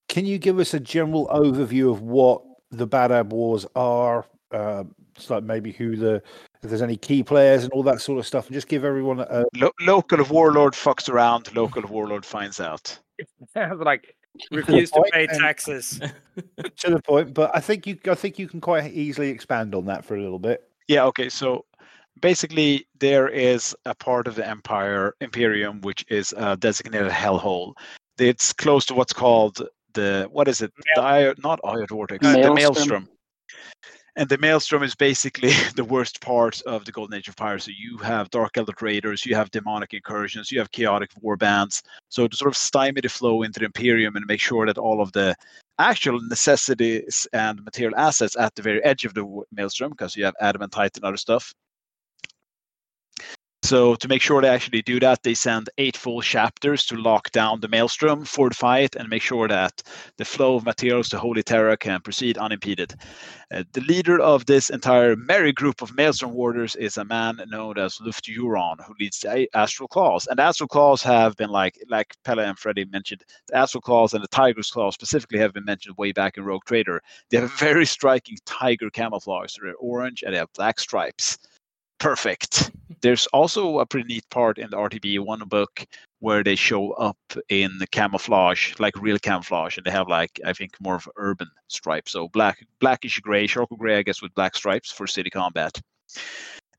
can 0.08 0.26
you 0.26 0.38
give 0.38 0.58
us 0.58 0.74
a 0.74 0.80
general 0.80 1.26
overview 1.28 1.90
of 1.90 2.02
what 2.02 2.42
the 2.70 2.86
Badab 2.86 3.28
Wars 3.28 3.66
are? 3.74 4.24
Um, 4.52 4.94
it's 5.16 5.30
like 5.30 5.42
maybe 5.42 5.72
who 5.72 5.96
the 5.96 6.22
if 6.62 6.70
there's 6.70 6.82
any 6.82 6.96
key 6.96 7.22
players 7.22 7.64
and 7.64 7.72
all 7.72 7.82
that 7.84 8.00
sort 8.00 8.18
of 8.18 8.26
stuff, 8.26 8.46
and 8.46 8.54
just 8.54 8.68
give 8.68 8.84
everyone 8.84 9.20
a, 9.20 9.44
Lo- 9.56 9.70
local 9.80 10.22
warlord 10.24 10.74
fucks 10.74 11.08
around. 11.08 11.54
Local 11.54 11.82
warlord 11.82 12.24
finds 12.24 12.60
out. 12.60 12.98
like 13.78 14.14
refuse 14.50 14.90
to 14.90 15.00
point 15.00 15.12
pay 15.12 15.26
taxes. 15.26 16.00
to 16.76 16.90
the 16.90 17.00
point, 17.02 17.34
but 17.34 17.50
I 17.54 17.60
think 17.60 17.86
you 17.86 17.98
I 18.06 18.14
think 18.14 18.38
you 18.38 18.48
can 18.48 18.60
quite 18.60 18.92
easily 18.92 19.30
expand 19.30 19.74
on 19.74 19.86
that 19.86 20.04
for 20.04 20.16
a 20.16 20.20
little 20.20 20.38
bit. 20.38 20.68
Yeah. 20.88 21.04
Okay. 21.06 21.28
So 21.28 21.64
basically, 22.20 22.86
there 22.98 23.28
is 23.28 23.74
a 23.84 23.94
part 23.94 24.26
of 24.26 24.34
the 24.34 24.47
empire 24.47 25.14
imperium 25.20 25.80
which 25.82 26.05
is 26.09 26.34
a 26.36 26.56
designated 26.56 27.10
hellhole. 27.10 27.74
It's 28.18 28.52
close 28.52 28.86
to 28.86 28.94
what's 28.94 29.12
called 29.12 29.66
the 29.94 30.28
what 30.30 30.48
is 30.48 30.60
it? 30.60 30.72
The 30.94 31.02
Io, 31.02 31.34
not 31.38 31.60
Io 31.64 31.86
vortex. 31.86 32.24
Uh, 32.24 32.32
the 32.32 32.38
Maelstrom. 32.38 32.55
maelstrom. 32.55 33.09
And 34.18 34.30
the 34.30 34.38
maelstrom 34.38 34.82
is 34.82 34.94
basically 34.94 35.52
the 35.76 35.84
worst 35.84 36.22
part 36.22 36.62
of 36.62 36.86
the 36.86 36.93
golden 36.93 37.18
age 37.18 37.28
of 37.28 37.36
piracy. 37.36 37.74
You 37.78 37.98
have 37.98 38.30
dark 38.30 38.56
eldritch 38.56 38.80
raiders, 38.80 39.26
you 39.26 39.34
have 39.34 39.51
demonic 39.51 39.93
incursions, 39.93 40.51
you 40.51 40.59
have 40.59 40.70
chaotic 40.72 41.10
war 41.20 41.36
bands. 41.36 41.82
So 42.09 42.26
to 42.26 42.36
sort 42.36 42.48
of 42.51 42.56
stymie 42.56 43.02
the 43.02 43.10
flow 43.10 43.43
into 43.43 43.60
the 43.60 43.66
imperium 43.66 44.16
and 44.16 44.24
make 44.26 44.40
sure 44.40 44.64
that 44.66 44.78
all 44.78 45.02
of 45.02 45.12
the 45.12 45.34
actual 45.78 46.18
necessities 46.20 47.28
and 47.34 47.62
material 47.62 47.98
assets 47.98 48.36
at 48.36 48.55
the 48.55 48.62
very 48.62 48.82
edge 48.84 49.05
of 49.05 49.12
the 49.12 49.43
maelstrom, 49.52 49.90
because 49.90 50.16
you 50.16 50.24
have 50.24 50.34
adamantite 50.43 50.97
and 50.97 51.05
other 51.05 51.18
stuff. 51.18 51.52
So 53.66 53.97
to 53.97 54.06
make 54.06 54.22
sure 54.22 54.40
they 54.40 54.48
actually 54.48 54.82
do 54.82 55.01
that, 55.01 55.24
they 55.24 55.34
send 55.34 55.70
eight 55.76 55.97
full 55.97 56.22
chapters 56.22 56.86
to 56.86 56.94
lock 56.94 57.32
down 57.32 57.59
the 57.59 57.66
maelstrom, 57.66 58.24
fortify 58.24 58.78
it, 58.78 58.94
and 58.94 59.09
make 59.09 59.22
sure 59.22 59.48
that 59.48 59.82
the 60.18 60.24
flow 60.24 60.55
of 60.55 60.64
materials 60.64 61.09
to 61.09 61.18
Holy 61.18 61.43
Terra 61.43 61.76
can 61.76 62.01
proceed 62.01 62.38
unimpeded. 62.38 62.94
Uh, 63.52 63.64
the 63.72 63.80
leader 63.80 64.20
of 64.20 64.47
this 64.47 64.70
entire 64.70 65.16
merry 65.16 65.52
group 65.52 65.82
of 65.82 65.97
Maelstrom 65.97 66.32
warders 66.32 66.76
is 66.76 66.97
a 66.97 67.05
man 67.05 67.40
known 67.48 67.76
as 67.76 67.98
Lufgt 67.98 68.26
Huron, 68.26 68.76
who 68.86 68.94
leads 69.01 69.18
the 69.18 69.48
Astral 69.52 69.88
Claws. 69.88 70.28
And 70.28 70.38
Astral 70.38 70.68
Claws 70.68 71.02
have 71.02 71.34
been 71.34 71.51
like, 71.51 71.76
like 71.88 72.14
Pelle 72.22 72.38
and 72.38 72.56
Freddy 72.56 72.84
mentioned, 72.84 73.24
the 73.48 73.56
Astral 73.56 73.82
Claws 73.82 74.14
and 74.14 74.22
the 74.22 74.28
Tiger's 74.28 74.70
Claws 74.70 74.94
specifically 74.94 75.40
have 75.40 75.52
been 75.52 75.64
mentioned 75.64 75.97
way 75.98 76.12
back 76.12 76.36
in 76.36 76.44
Rogue 76.44 76.64
Trader. 76.66 77.02
They 77.30 77.38
have 77.38 77.51
very 77.55 77.84
striking 77.84 78.36
tiger 78.47 78.90
camouflage. 78.90 79.56
They're 79.60 79.74
orange 79.80 80.22
and 80.22 80.32
they 80.32 80.38
have 80.38 80.52
black 80.52 80.78
stripes. 80.78 81.36
Perfect. 81.98 82.70
There's 83.06 83.28
also 83.28 83.78
a 83.78 83.86
pretty 83.86 84.08
neat 84.08 84.28
part 84.30 84.58
in 84.58 84.68
the 84.70 84.76
RTB 84.76 85.20
one 85.20 85.38
book 85.46 85.86
where 86.18 86.42
they 86.42 86.56
show 86.56 86.90
up 86.94 87.16
in 87.48 87.78
camouflage, 87.92 88.74
like 88.80 89.00
real 89.00 89.20
camouflage, 89.20 89.76
and 89.76 89.86
they 89.86 89.92
have 89.92 90.08
like 90.08 90.40
I 90.44 90.52
think 90.52 90.72
more 90.80 90.96
of 90.96 91.08
urban 91.14 91.46
stripes, 91.68 92.10
so 92.10 92.26
black, 92.26 92.66
blackish 92.80 93.20
gray, 93.20 93.46
charcoal 93.46 93.78
gray, 93.78 93.98
I 93.98 94.02
guess, 94.02 94.20
with 94.22 94.34
black 94.34 94.56
stripes 94.56 94.90
for 94.90 95.06
city 95.06 95.30
combat. 95.30 95.80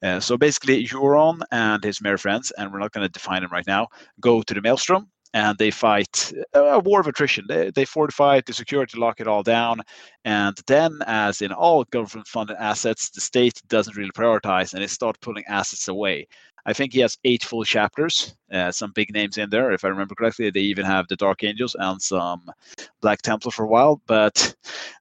Uh, 0.03 0.19
so 0.19 0.37
basically, 0.37 0.83
Huron 0.83 1.43
and 1.53 1.81
his 1.81 2.01
merry 2.01 2.17
friends, 2.17 2.51
and 2.57 2.73
we're 2.73 2.79
not 2.79 2.91
going 2.91 3.07
to 3.07 3.09
define 3.09 3.41
them 3.41 3.53
right 3.53 3.65
now, 3.65 3.87
go 4.19 4.41
to 4.41 4.53
the 4.53 4.59
Maelstrom 4.59 5.09
and 5.37 5.55
they 5.59 5.69
fight 5.69 6.33
a, 6.53 6.59
a 6.59 6.79
war 6.79 6.99
of 6.99 7.07
attrition. 7.07 7.45
They, 7.47 7.69
they 7.69 7.85
fortify 7.85 8.37
it, 8.37 8.47
they 8.47 8.53
secure 8.53 8.81
it, 8.81 8.97
lock 8.97 9.19
it 9.19 9.27
all 9.27 9.43
down, 9.43 9.81
and 10.25 10.57
then, 10.65 10.97
as 11.05 11.41
in 11.43 11.51
all 11.51 11.83
government-funded 11.83 12.57
assets, 12.57 13.11
the 13.11 13.21
state 13.21 13.61
doesn't 13.67 13.95
really 13.95 14.11
prioritize, 14.11 14.73
and 14.73 14.81
they 14.81 14.87
start 14.87 15.21
pulling 15.21 15.45
assets 15.47 15.87
away. 15.87 16.27
I 16.67 16.73
think 16.73 16.91
he 16.91 16.99
has 16.99 17.17
eight 17.23 17.45
full 17.45 17.63
chapters, 17.63 18.35
uh, 18.51 18.71
some 18.71 18.91
big 18.91 19.13
names 19.13 19.37
in 19.37 19.49
there. 19.49 19.71
If 19.71 19.85
I 19.85 19.87
remember 19.87 20.15
correctly, 20.15 20.49
they 20.49 20.59
even 20.59 20.85
have 20.85 21.07
the 21.07 21.15
Dark 21.15 21.45
Angels 21.45 21.77
and 21.79 22.01
some 22.01 22.43
Black 23.01 23.21
Templar 23.21 23.51
for 23.53 23.63
a 23.63 23.69
while. 23.69 24.01
But 24.05 24.53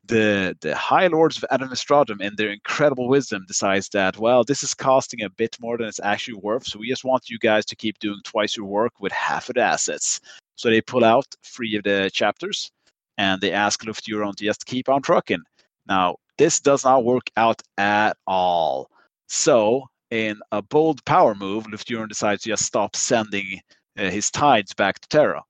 the 0.04 0.56
the 0.60 0.76
High 0.76 1.08
Lords 1.08 1.42
of 1.42 1.48
Administratum, 1.50 2.20
in 2.20 2.36
their 2.36 2.50
incredible 2.50 3.08
wisdom, 3.08 3.44
decides 3.48 3.88
that 3.90 4.16
well, 4.16 4.44
this 4.44 4.62
is 4.62 4.74
costing 4.74 5.22
a 5.22 5.30
bit 5.30 5.56
more 5.60 5.76
than 5.76 5.88
it's 5.88 6.00
actually 6.00 6.38
worth. 6.38 6.66
So 6.68 6.78
we 6.78 6.88
just 6.88 7.04
want 7.04 7.28
you 7.28 7.38
guys 7.40 7.66
to 7.66 7.76
keep 7.76 7.98
doing 7.98 8.20
twice 8.22 8.56
your 8.56 8.66
work 8.66 8.92
with 9.00 9.10
half 9.10 9.48
of 9.48 9.56
the 9.56 9.62
assets. 9.62 10.20
So 10.54 10.70
they 10.70 10.80
pull 10.80 11.04
out 11.04 11.26
three 11.44 11.74
of 11.74 11.82
the 11.82 12.10
chapters, 12.12 12.70
and 13.18 13.40
they 13.40 13.50
ask 13.50 13.82
Lufgt 13.82 14.06
Huron 14.06 14.36
to 14.36 14.44
just 14.44 14.66
keep 14.66 14.88
on 14.88 15.02
trucking. 15.02 15.42
Now 15.88 16.16
this 16.38 16.60
does 16.60 16.84
not 16.84 17.04
work 17.04 17.28
out 17.36 17.60
at 17.76 18.16
all. 18.24 18.88
So 19.26 19.88
in 20.10 20.38
a 20.52 20.62
bold 20.62 21.04
power 21.04 21.34
move, 21.34 21.66
Lufgt 21.66 21.88
Huron 21.88 22.08
decides 22.08 22.42
to 22.42 22.50
just 22.50 22.64
stop 22.64 22.96
sending 22.96 23.60
uh, 23.98 24.10
his 24.10 24.30
tides 24.30 24.74
back 24.74 25.00
to 25.00 25.08
Terra. 25.08 25.42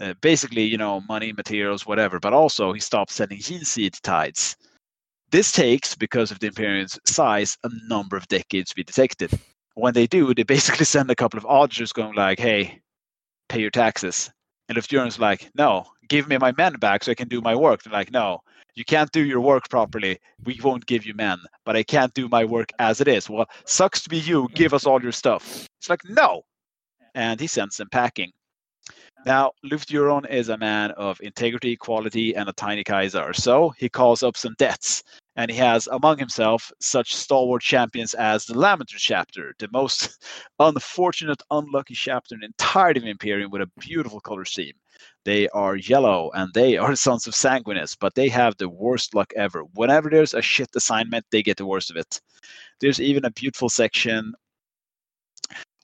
Uh, 0.00 0.14
basically, 0.20 0.62
you 0.62 0.78
know, 0.78 1.00
money, 1.08 1.32
materials, 1.32 1.86
whatever, 1.86 2.20
but 2.20 2.32
also 2.32 2.72
he 2.72 2.80
stops 2.80 3.14
sending 3.14 3.40
gene 3.40 3.64
seed 3.64 3.94
tides. 4.02 4.56
This 5.30 5.52
takes, 5.52 5.94
because 5.94 6.30
of 6.30 6.38
the 6.38 6.46
Imperium's 6.46 6.98
size, 7.04 7.56
a 7.64 7.70
number 7.88 8.16
of 8.16 8.28
decades 8.28 8.70
to 8.70 8.76
be 8.76 8.84
detected. 8.84 9.30
When 9.74 9.94
they 9.94 10.06
do, 10.06 10.32
they 10.34 10.44
basically 10.44 10.84
send 10.86 11.10
a 11.10 11.16
couple 11.16 11.38
of 11.38 11.46
auditors 11.46 11.92
going 11.92 12.14
like, 12.14 12.38
hey, 12.38 12.80
pay 13.48 13.60
your 13.60 13.70
taxes. 13.70 14.30
And 14.68 14.76
Lufgt 14.76 14.90
Huron's 14.90 15.18
like, 15.18 15.50
no, 15.54 15.86
give 16.08 16.28
me 16.28 16.38
my 16.38 16.52
men 16.56 16.74
back 16.74 17.04
so 17.04 17.12
I 17.12 17.14
can 17.14 17.28
do 17.28 17.40
my 17.40 17.54
work. 17.54 17.82
They're 17.82 17.92
like, 17.92 18.12
no, 18.12 18.40
you 18.78 18.84
can't 18.84 19.10
do 19.10 19.24
your 19.24 19.40
work 19.40 19.68
properly. 19.68 20.18
We 20.44 20.60
won't 20.62 20.86
give 20.86 21.04
you 21.04 21.12
men, 21.14 21.38
but 21.64 21.76
I 21.76 21.82
can't 21.82 22.14
do 22.14 22.28
my 22.28 22.44
work 22.44 22.70
as 22.78 23.00
it 23.00 23.08
is. 23.08 23.28
Well, 23.28 23.46
sucks 23.64 24.00
to 24.02 24.08
be 24.08 24.18
you. 24.18 24.44
Mm. 24.44 24.54
Give 24.54 24.72
us 24.72 24.86
all 24.86 25.02
your 25.02 25.12
stuff. 25.12 25.66
It's 25.78 25.90
like, 25.90 26.08
no. 26.08 26.42
And 27.14 27.40
he 27.40 27.48
sends 27.48 27.76
them 27.76 27.88
packing. 27.90 28.30
Now, 29.26 29.50
Lufgt 29.64 29.90
Huron 29.90 30.24
is 30.26 30.48
a 30.48 30.56
man 30.56 30.92
of 30.92 31.20
integrity, 31.20 31.76
quality, 31.76 32.36
and 32.36 32.48
a 32.48 32.52
tiny 32.52 32.84
Kaiser. 32.84 33.32
So 33.32 33.70
he 33.76 33.88
calls 33.88 34.22
up 34.22 34.36
some 34.36 34.54
debts. 34.58 35.02
And 35.34 35.52
he 35.52 35.56
has 35.58 35.86
among 35.88 36.18
himself 36.18 36.72
such 36.80 37.14
stalwart 37.14 37.62
champions 37.62 38.12
as 38.14 38.44
the 38.44 38.54
Lamenter 38.54 38.96
chapter, 38.96 39.54
the 39.60 39.68
most 39.72 40.24
unfortunate, 40.58 41.40
unlucky 41.52 41.94
chapter 41.94 42.34
in 42.34 42.40
the 42.40 42.46
entirety 42.46 42.98
of 42.98 43.06
Imperium 43.06 43.50
with 43.52 43.62
a 43.62 43.70
beautiful 43.78 44.20
color 44.20 44.44
scheme. 44.44 44.74
They 45.28 45.46
are 45.50 45.76
yellow 45.76 46.30
and 46.32 46.54
they 46.54 46.78
are 46.78 46.96
sons 47.06 47.26
of 47.26 47.34
Sanguinius, 47.34 47.94
but 48.00 48.14
they 48.14 48.30
have 48.30 48.56
the 48.56 48.70
worst 48.70 49.14
luck 49.14 49.30
ever. 49.36 49.64
Whenever 49.74 50.08
there's 50.08 50.32
a 50.32 50.40
shit 50.40 50.70
assignment, 50.74 51.26
they 51.30 51.42
get 51.42 51.58
the 51.58 51.66
worst 51.66 51.90
of 51.90 51.98
it. 51.98 52.22
There's 52.80 52.98
even 52.98 53.26
a 53.26 53.30
beautiful 53.30 53.68
section 53.68 54.32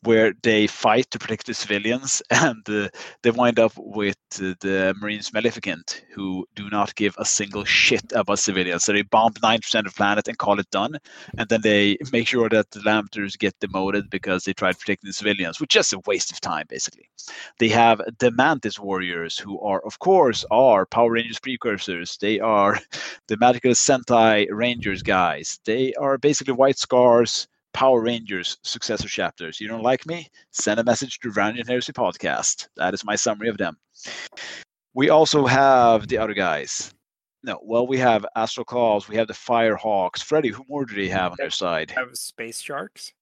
where 0.05 0.33
they 0.43 0.67
fight 0.67 1.11
to 1.11 1.19
protect 1.19 1.47
the 1.47 1.55
civilians, 1.55 2.23
and 2.31 2.69
uh, 2.69 2.89
they 3.23 3.31
wind 3.31 3.59
up 3.59 3.73
with 3.77 4.17
uh, 4.37 4.55
the 4.61 4.95
Marines 5.01 5.33
Maleficent, 5.33 6.05
who 6.13 6.47
do 6.55 6.71
not 6.71 6.95
give 6.95 7.15
a 7.19 7.25
single 7.25 7.65
shit 7.65 8.05
about 8.13 8.39
civilians. 8.39 8.85
So 8.85 8.93
they 8.93 9.03
bomb 9.03 9.35
9% 9.35 9.79
of 9.79 9.85
the 9.85 9.91
planet 9.91 10.29
and 10.29 10.39
call 10.39 10.61
it 10.61 10.71
done, 10.71 10.99
and 11.39 11.49
then 11.49 11.61
they 11.63 11.97
make 12.13 12.29
sure 12.29 12.49
that 12.49 12.71
the 12.71 12.81
Lamenters 12.81 13.39
get 13.39 13.59
demoted 13.61 14.11
because 14.11 14.45
they 14.45 14.53
tried 14.53 14.79
protecting 14.79 15.09
the 15.09 15.13
civilians, 15.13 15.61
which 15.61 15.77
is 15.77 15.93
a 15.93 15.99
waste 16.01 16.31
of 16.33 16.41
time, 16.41 16.67
basically. 16.69 17.09
They 17.59 17.69
have 17.69 18.01
the 18.19 18.31
Mantis 18.31 18.79
warriors, 18.79 19.39
who 19.39 19.59
are, 19.61 19.85
of 19.85 19.99
course, 19.99 20.45
are 20.51 20.87
Power 20.87 21.13
Rangers 21.13 21.41
precursors. 21.41 22.17
They 22.19 22.41
are 22.41 22.79
the 23.29 23.37
Magical 23.37 23.73
Sentai 23.73 24.47
Rangers 24.51 25.03
guys. 25.03 25.59
They 25.65 25.95
are 25.95 26.19
basically 26.19 26.55
White 26.55 26.79
Scars 26.79 27.49
Power 27.75 28.01
Rangers 28.01 28.57
successor 28.63 29.09
chapters. 29.09 29.61
You 29.61 29.69
don't 29.69 29.83
like 29.83 30.07
me? 30.07 30.31
Send 30.53 30.81
a 30.81 30.85
message 30.85 31.19
to 31.21 31.31
Varangian 31.31 31.69
Heresy 31.69 31.93
Podcast. 31.93 32.69
That 32.77 32.95
is 32.95 33.05
my 33.05 33.17
summary 33.17 33.49
of 33.49 33.59
them. 33.59 33.77
We 34.95 35.11
also 35.11 35.45
have 35.45 36.09
the 36.09 36.17
other 36.19 36.35
guys. 36.35 36.95
No, 37.43 37.61
well, 37.63 37.87
we 37.87 37.99
have 37.99 38.25
Astral 38.37 38.65
Claws, 38.65 39.07
we 39.07 39.17
have 39.17 39.27
the 39.27 39.35
Firehawks. 39.35 40.23
Freddy, 40.23 40.49
who 40.49 40.65
more 40.69 40.87
do 40.87 40.95
they 40.95 41.09
have 41.09 41.33
on 41.33 41.37
their 41.39 41.51
side? 41.51 41.91
Have 41.91 42.17
space 42.17 42.61
sharks? 42.61 43.13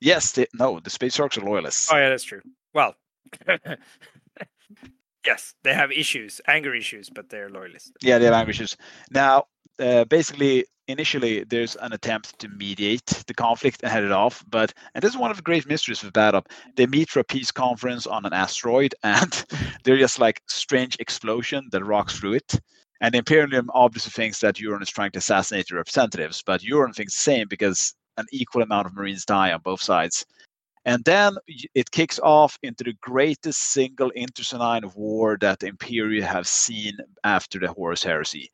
Yes, 0.00 0.32
they, 0.32 0.46
no, 0.54 0.80
the 0.80 0.90
Space 0.90 1.14
Sharks 1.14 1.38
are 1.38 1.42
loyalists. 1.42 1.92
Oh 1.92 1.96
yeah, 1.96 2.08
that's 2.08 2.24
true. 2.24 2.42
Well, 2.74 2.94
yes, 5.26 5.54
they 5.62 5.74
have 5.74 5.92
issues, 5.92 6.40
anger 6.46 6.74
issues, 6.74 7.08
but 7.08 7.28
they're 7.28 7.50
loyalists. 7.50 7.92
Yeah, 8.02 8.18
they 8.18 8.26
have 8.26 8.34
ambushes. 8.34 8.76
Now, 9.10 9.46
uh, 9.80 10.04
basically 10.04 10.64
initially 10.88 11.44
there's 11.44 11.76
an 11.76 11.92
attempt 11.92 12.38
to 12.38 12.48
mediate 12.48 13.06
the 13.26 13.34
conflict 13.34 13.80
and 13.82 13.92
head 13.92 14.02
it 14.02 14.12
off 14.12 14.44
but 14.48 14.72
and 14.94 15.02
this 15.02 15.12
is 15.12 15.18
one 15.18 15.30
of 15.30 15.36
the 15.36 15.42
great 15.42 15.66
mysteries 15.66 16.02
with 16.02 16.12
Badab 16.12 16.46
they 16.76 16.86
meet 16.86 17.08
for 17.08 17.20
a 17.20 17.24
peace 17.24 17.50
conference 17.50 18.06
on 18.06 18.26
an 18.26 18.32
asteroid 18.32 18.94
and 19.02 19.44
there's 19.84 20.00
just 20.00 20.18
like 20.18 20.42
strange 20.48 20.96
explosion 20.98 21.68
that 21.72 21.84
rocks 21.84 22.18
through 22.18 22.34
it. 22.34 22.60
And 23.02 23.14
the 23.14 23.18
imperium 23.18 23.70
obviously 23.72 24.10
thinks 24.10 24.40
that 24.40 24.58
Huron 24.58 24.82
is 24.82 24.90
trying 24.90 25.12
to 25.12 25.18
assassinate 25.18 25.68
the 25.68 25.76
representatives 25.76 26.42
but 26.44 26.60
Huron 26.60 26.92
thinks 26.92 27.14
the 27.14 27.20
same 27.20 27.46
because 27.48 27.94
an 28.16 28.26
equal 28.32 28.62
amount 28.62 28.86
of 28.86 28.94
marines 28.94 29.24
die 29.24 29.52
on 29.52 29.60
both 29.62 29.80
sides. 29.80 30.26
And 30.86 31.04
then 31.04 31.36
it 31.74 31.90
kicks 31.90 32.18
off 32.20 32.58
into 32.62 32.84
the 32.84 32.94
greatest 33.02 33.60
single 33.60 34.10
internecine 34.16 34.90
war 34.94 35.36
that 35.40 35.60
the 35.60 35.66
Imperium 35.66 36.24
have 36.24 36.48
seen 36.48 36.96
after 37.22 37.58
the 37.58 37.68
Horus 37.68 38.02
Heresy. 38.02 38.50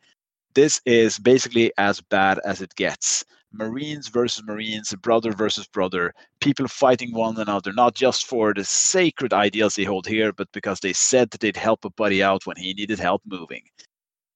This 0.56 0.80
is 0.86 1.18
basically 1.18 1.70
as 1.76 2.00
bad 2.00 2.40
as 2.46 2.62
it 2.62 2.74
gets. 2.76 3.26
Marines 3.52 4.08
versus 4.08 4.42
Marines, 4.42 4.94
brother 4.94 5.32
versus 5.32 5.66
brother, 5.66 6.14
people 6.40 6.66
fighting 6.66 7.12
one 7.12 7.38
another, 7.38 7.74
not 7.74 7.94
just 7.94 8.24
for 8.24 8.54
the 8.54 8.64
sacred 8.64 9.34
ideals 9.34 9.74
they 9.74 9.84
hold 9.84 10.06
here, 10.06 10.32
but 10.32 10.50
because 10.52 10.80
they 10.80 10.94
said 10.94 11.30
that 11.30 11.42
they'd 11.42 11.58
help 11.58 11.84
a 11.84 11.90
buddy 11.90 12.22
out 12.22 12.46
when 12.46 12.56
he 12.56 12.72
needed 12.72 12.98
help 12.98 13.20
moving. 13.26 13.64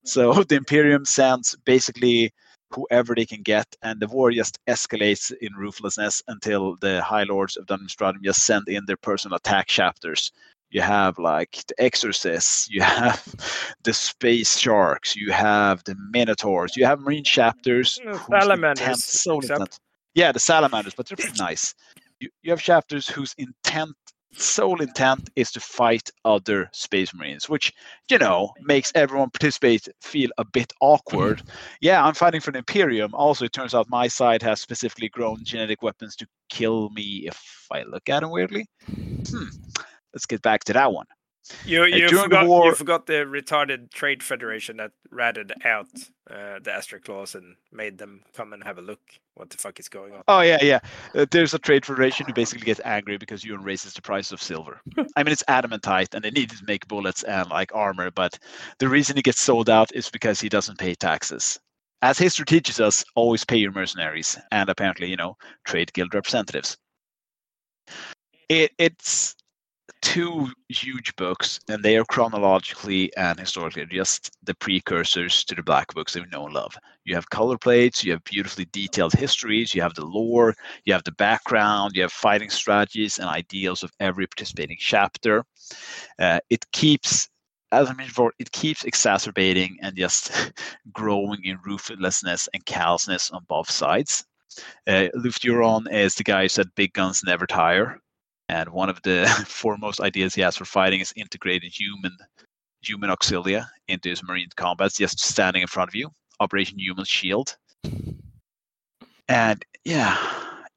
Mm. 0.04 0.08
So 0.08 0.44
the 0.44 0.56
Imperium 0.56 1.06
sends 1.06 1.56
basically 1.64 2.34
whoever 2.70 3.14
they 3.14 3.24
can 3.24 3.40
get, 3.40 3.74
and 3.80 3.98
the 3.98 4.06
war 4.06 4.30
just 4.30 4.58
escalates 4.66 5.32
in 5.40 5.54
ruthlessness 5.54 6.22
until 6.28 6.76
the 6.82 7.02
High 7.02 7.24
Lords 7.24 7.56
of 7.56 7.64
Dungeon 7.64 8.20
just 8.22 8.44
send 8.44 8.68
in 8.68 8.84
their 8.84 8.98
personal 8.98 9.36
attack 9.36 9.68
chapters. 9.68 10.32
You 10.70 10.80
have 10.82 11.18
like 11.18 11.64
the 11.66 11.74
Exorcists, 11.82 12.68
you 12.70 12.80
have 12.80 13.22
the 13.82 13.92
Space 13.92 14.56
Sharks, 14.58 15.16
you 15.16 15.32
have 15.32 15.82
the 15.84 15.96
Minotaurs, 16.10 16.76
you 16.76 16.84
have 16.86 17.00
Marine 17.00 17.24
chapters. 17.24 17.98
Whose 18.04 18.20
salamanders, 18.26 18.80
intent- 18.80 18.98
so 19.00 19.40
intent- 19.40 19.80
Yeah, 20.14 20.32
the 20.32 20.38
Salamanders, 20.40 20.94
but 20.94 21.06
they're 21.08 21.16
pretty 21.16 21.38
nice. 21.38 21.74
You, 22.20 22.28
you 22.42 22.50
have 22.52 22.60
chapters 22.62 23.08
whose 23.08 23.34
intent, 23.38 23.96
sole 24.32 24.80
intent, 24.80 25.30
is 25.34 25.50
to 25.52 25.60
fight 25.60 26.08
other 26.24 26.68
Space 26.72 27.12
Marines, 27.14 27.48
which 27.48 27.72
you 28.08 28.18
know 28.18 28.52
makes 28.62 28.92
everyone 28.94 29.30
participate 29.30 29.88
feel 30.02 30.30
a 30.38 30.44
bit 30.44 30.72
awkward. 30.80 31.42
yeah, 31.80 32.04
I'm 32.04 32.14
fighting 32.14 32.40
for 32.40 32.52
the 32.52 32.58
Imperium. 32.58 33.12
Also, 33.14 33.44
it 33.44 33.52
turns 33.52 33.74
out 33.74 33.88
my 33.88 34.06
side 34.06 34.42
has 34.42 34.60
specifically 34.60 35.08
grown 35.08 35.42
genetic 35.44 35.82
weapons 35.82 36.14
to 36.16 36.26
kill 36.48 36.90
me 36.90 37.24
if 37.26 37.66
I 37.72 37.82
look 37.82 38.08
at 38.08 38.20
them 38.20 38.30
weirdly. 38.30 38.68
Hmm. 38.86 39.48
Let's 40.14 40.26
get 40.26 40.42
back 40.42 40.64
to 40.64 40.72
that 40.72 40.92
one. 40.92 41.06
You 41.64 41.84
you 41.84 42.08
during 42.08 42.14
the 42.14 42.22
forgot 42.22 42.46
war- 42.46 42.66
you 42.66 42.74
forgot 42.74 43.06
the 43.06 43.24
retarded 43.24 43.90
trade 43.90 44.22
federation 44.22 44.76
that 44.76 44.92
ratted 45.10 45.52
out 45.64 45.88
uh, 46.30 46.58
the 46.62 46.72
Astral 46.72 47.00
Claws 47.00 47.34
and 47.34 47.56
made 47.72 47.98
them 47.98 48.22
come 48.34 48.52
and 48.52 48.62
have 48.62 48.78
a 48.78 48.82
look. 48.82 49.00
What 49.34 49.50
the 49.50 49.56
fuck 49.56 49.80
is 49.80 49.88
going 49.88 50.12
on? 50.12 50.22
Oh 50.28 50.42
yeah, 50.42 50.58
yeah. 50.62 50.80
Uh, 51.14 51.24
there's 51.30 51.54
a 51.54 51.58
trade 51.58 51.86
federation 51.86 52.26
who 52.26 52.34
basically 52.34 52.66
gets 52.66 52.80
angry 52.84 53.16
because 53.16 53.42
Huron 53.42 53.64
raises 53.64 53.94
the 53.94 54.02
price 54.02 54.32
of 54.32 54.42
silver. 54.42 54.80
I 55.16 55.22
mean, 55.22 55.32
it's 55.32 55.42
adamantite, 55.48 56.14
and 56.14 56.22
they 56.22 56.30
needed 56.30 56.58
to 56.58 56.64
make 56.66 56.86
bullets 56.88 57.22
and 57.22 57.48
like 57.48 57.74
armor, 57.74 58.10
but 58.10 58.38
the 58.78 58.88
reason 58.88 59.16
he 59.16 59.22
gets 59.22 59.40
sold 59.40 59.70
out 59.70 59.90
is 59.94 60.10
because 60.10 60.40
he 60.40 60.48
doesn't 60.48 60.78
pay 60.78 60.94
taxes. 60.94 61.58
As 62.02 62.18
history 62.18 62.46
teaches 62.46 62.80
us, 62.80 63.04
always 63.14 63.44
pay 63.44 63.56
your 63.56 63.72
mercenaries 63.72 64.38
and 64.52 64.68
apparently, 64.68 65.08
you 65.08 65.16
know, 65.16 65.36
trade 65.64 65.92
guild 65.92 66.14
representatives. 66.14 66.76
It 68.48 68.72
it's 68.78 69.36
two 70.02 70.48
huge 70.68 71.14
books, 71.16 71.60
and 71.68 71.82
they 71.82 71.96
are 71.96 72.04
chronologically 72.04 73.14
and 73.16 73.38
historically 73.38 73.86
just 73.86 74.30
the 74.42 74.54
precursors 74.54 75.44
to 75.44 75.54
the 75.54 75.62
black 75.62 75.92
books 75.94 76.12
that 76.12 76.22
we 76.22 76.28
know 76.30 76.46
and 76.46 76.54
love. 76.54 76.76
You 77.04 77.14
have 77.14 77.30
color 77.30 77.58
plates, 77.58 78.04
you 78.04 78.12
have 78.12 78.24
beautifully 78.24 78.66
detailed 78.72 79.12
histories, 79.12 79.74
you 79.74 79.82
have 79.82 79.94
the 79.94 80.04
lore, 80.04 80.54
you 80.84 80.92
have 80.92 81.04
the 81.04 81.12
background, 81.12 81.92
you 81.94 82.02
have 82.02 82.12
fighting 82.12 82.50
strategies 82.50 83.18
and 83.18 83.28
ideals 83.28 83.82
of 83.82 83.92
every 84.00 84.26
participating 84.26 84.76
chapter. 84.78 85.44
Uh, 86.18 86.40
it 86.50 86.70
keeps, 86.72 87.28
as 87.72 87.88
I 87.88 87.92
mentioned 87.92 88.08
before, 88.08 88.32
it 88.38 88.52
keeps 88.52 88.84
exacerbating 88.84 89.78
and 89.82 89.96
just 89.96 90.52
growing 90.92 91.44
in 91.44 91.58
ruthlessness 91.64 92.48
and 92.52 92.64
callousness 92.66 93.30
on 93.30 93.44
both 93.48 93.70
sides. 93.70 94.24
Uh, 94.86 95.08
Lufgt 95.14 95.42
Huron 95.42 95.86
is 95.90 96.14
the 96.14 96.24
guy 96.24 96.42
who 96.42 96.48
said 96.48 96.74
big 96.74 96.92
guns 96.92 97.22
never 97.24 97.46
tire. 97.46 98.00
And 98.50 98.70
one 98.70 98.88
of 98.88 99.00
the 99.02 99.26
foremost 99.46 100.00
ideas 100.00 100.34
he 100.34 100.40
has 100.40 100.56
for 100.56 100.64
fighting 100.64 100.98
is 100.98 101.12
integrated 101.14 101.70
human 101.72 102.16
human 102.82 103.10
auxilia 103.10 103.68
into 103.86 104.08
his 104.08 104.24
marine 104.24 104.48
combats, 104.56 104.96
just 104.96 105.20
standing 105.20 105.62
in 105.62 105.68
front 105.68 105.88
of 105.88 105.94
you. 105.94 106.10
Operation 106.40 106.78
Human 106.78 107.04
Shield. 107.04 107.56
And 109.28 109.64
yeah, 109.84 110.16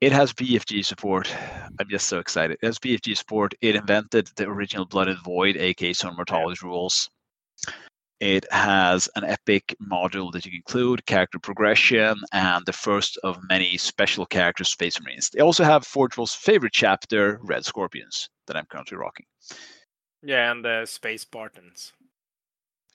it 0.02 0.12
has 0.12 0.34
BFG 0.34 0.86
support. 0.86 1.34
I'm 1.80 1.90
just 1.90 2.08
so 2.08 2.20
excited. 2.20 2.60
It 2.62 2.66
has 2.66 2.78
BFG 2.78 3.18
support. 3.18 3.56
It 3.62 3.76
invented 3.76 4.30
the 4.36 4.44
original 4.44 4.86
Blooded 4.86 5.18
Void, 5.24 5.58
aka 5.58 5.94
Sonormatology 5.94 6.62
rules. 6.62 7.10
It 8.24 8.46
has 8.54 9.10
an 9.18 9.26
epic 9.26 9.76
module 9.86 10.32
that 10.32 10.46
you 10.46 10.52
can 10.52 10.56
include, 10.66 11.06
character 11.06 11.40
progression, 11.40 12.16
and 12.32 12.66
the 12.66 12.72
first 12.72 13.18
of 13.22 13.38
many 13.50 13.76
special 13.76 14.26
characters, 14.26 14.70
Space 14.70 14.98
Marines. 15.02 15.30
They 15.34 15.42
also 15.42 15.66
have 15.66 15.86
Forge 15.86 16.16
World's 16.16 16.34
favorite 16.34 16.72
chapter, 16.72 17.38
Red 17.44 17.66
Scorpions, 17.66 18.30
that 18.48 18.56
I'm 18.56 18.66
currently 18.68 18.96
rocking. 18.96 19.26
Yeah, 20.22 20.50
and 20.54 20.64
the 20.64 20.86
space 20.86 21.24
Spartans. 21.24 21.92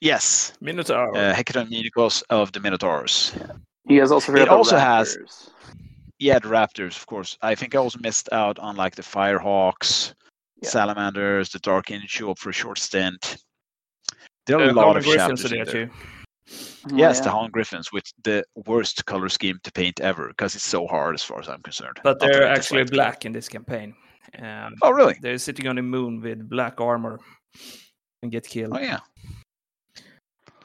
Yes, 0.01 0.55
Minotaur. 0.63 1.15
uh, 1.15 1.35
Hecaton 1.35 1.69
Minikos 1.71 2.23
of 2.31 2.53
the 2.53 2.61
Minotaurs. 2.61 3.33
He 3.87 3.97
has 3.97 4.11
also 4.11 4.33
forgot 4.33 4.41
It 4.45 4.49
about 4.49 4.57
also 4.57 4.79
has- 4.79 5.51
Yeah, 6.19 6.39
the 6.39 6.49
Raptors, 6.49 6.97
of 6.97 7.05
course. 7.07 7.37
I 7.43 7.55
think 7.55 7.75
I 7.75 7.79
also 7.79 7.99
missed 8.01 8.31
out 8.33 8.59
on 8.59 8.77
like 8.77 8.95
the 8.97 9.03
Firehawks, 9.03 10.15
Yeah. 10.63 10.71
Salamanders, 10.71 11.51
the 11.51 11.59
Dark 11.59 11.91
Angel 11.91 12.09
show 12.09 12.31
up 12.31 12.39
for 12.39 12.49
a 12.49 12.55
short 12.55 12.79
stint. 12.79 13.37
There 14.49 14.59
are 14.59 14.63
Uh, 14.63 14.73
a 14.73 14.73
lot 14.73 14.83
Common 14.85 14.97
of 14.97 15.05
Griffins 15.05 15.43
chapters 15.43 15.53
in 15.53 15.57
there 15.59 15.65
there. 15.67 15.87
too. 15.87 15.93
Oh, 16.91 16.97
Yes, 16.97 17.19
yeah. 17.19 17.25
the 17.25 17.31
Howling 17.31 17.51
Griffins 17.51 17.93
with 17.93 18.05
the 18.25 18.43
worst 18.67 19.05
color 19.05 19.29
scheme 19.29 19.59
to 19.63 19.71
paint 19.71 20.01
ever 20.01 20.29
because 20.29 20.57
it's 20.57 20.65
so 20.65 20.87
hard 20.87 21.15
as 21.15 21.23
far 21.23 21.39
as 21.39 21.49
I'm 21.49 21.63
concerned. 21.63 22.01
But 22.03 22.19
they're 22.19 22.49
actually 22.49 22.83
dislike 22.85 22.91
black 22.97 23.25
in 23.27 23.33
this 23.33 23.49
campaign. 23.49 23.95
Um, 24.39 24.75
Oh, 24.83 24.91
really? 24.91 25.17
They're 25.21 25.39
sitting 25.39 25.69
on 25.69 25.77
the 25.77 25.83
moon 25.83 26.21
with 26.23 26.49
black 26.49 26.81
armor 26.81 27.21
and 28.23 28.33
get 28.33 28.47
killed. 28.49 28.73
Oh, 28.75 28.81
yeah. 28.81 29.01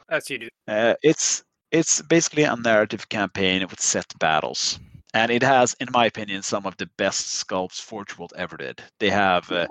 As 0.08 0.28
you 0.30 0.38
do. 0.38 0.48
Uh, 0.68 0.94
it's 1.02 1.44
it's 1.70 2.00
basically 2.02 2.44
a 2.44 2.56
narrative 2.56 3.08
campaign 3.08 3.66
with 3.68 3.80
set 3.80 4.06
battles, 4.20 4.78
and 5.12 5.30
it 5.30 5.42
has, 5.42 5.74
in 5.80 5.88
my 5.92 6.06
opinion, 6.06 6.42
some 6.42 6.66
of 6.66 6.76
the 6.76 6.86
best 6.98 7.26
sculpts 7.44 7.80
Forge 7.80 8.16
World 8.16 8.32
ever 8.36 8.56
did. 8.56 8.80
They 9.00 9.10
have 9.10 9.50
uh, 9.50 9.66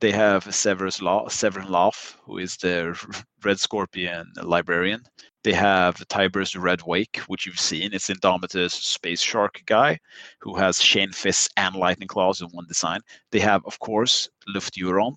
they 0.00 0.12
have 0.12 0.54
Severus 0.54 1.02
Law, 1.02 1.28
Severin 1.28 1.68
Loth, 1.68 2.16
who 2.24 2.38
is 2.38 2.56
the 2.56 2.96
Red 3.44 3.58
Scorpion 3.58 4.32
librarian. 4.42 5.02
They 5.44 5.52
have 5.52 5.96
Tyberos 6.08 6.52
the 6.52 6.60
Red 6.60 6.82
Wake, 6.82 7.18
which 7.26 7.46
you've 7.46 7.60
seen. 7.60 7.92
It's 7.92 8.10
Indomitus 8.10 8.72
Space 8.72 9.20
Shark 9.20 9.62
guy, 9.66 9.98
who 10.40 10.56
has 10.56 10.78
Chainfists 10.78 11.48
and 11.56 11.74
Lightning 11.74 12.08
Claws 12.08 12.40
in 12.40 12.48
one 12.48 12.66
design. 12.66 13.00
They 13.30 13.38
have, 13.40 13.62
of 13.64 13.78
course, 13.78 14.28
Lufgt 14.48 14.74
Huron. 14.74 15.16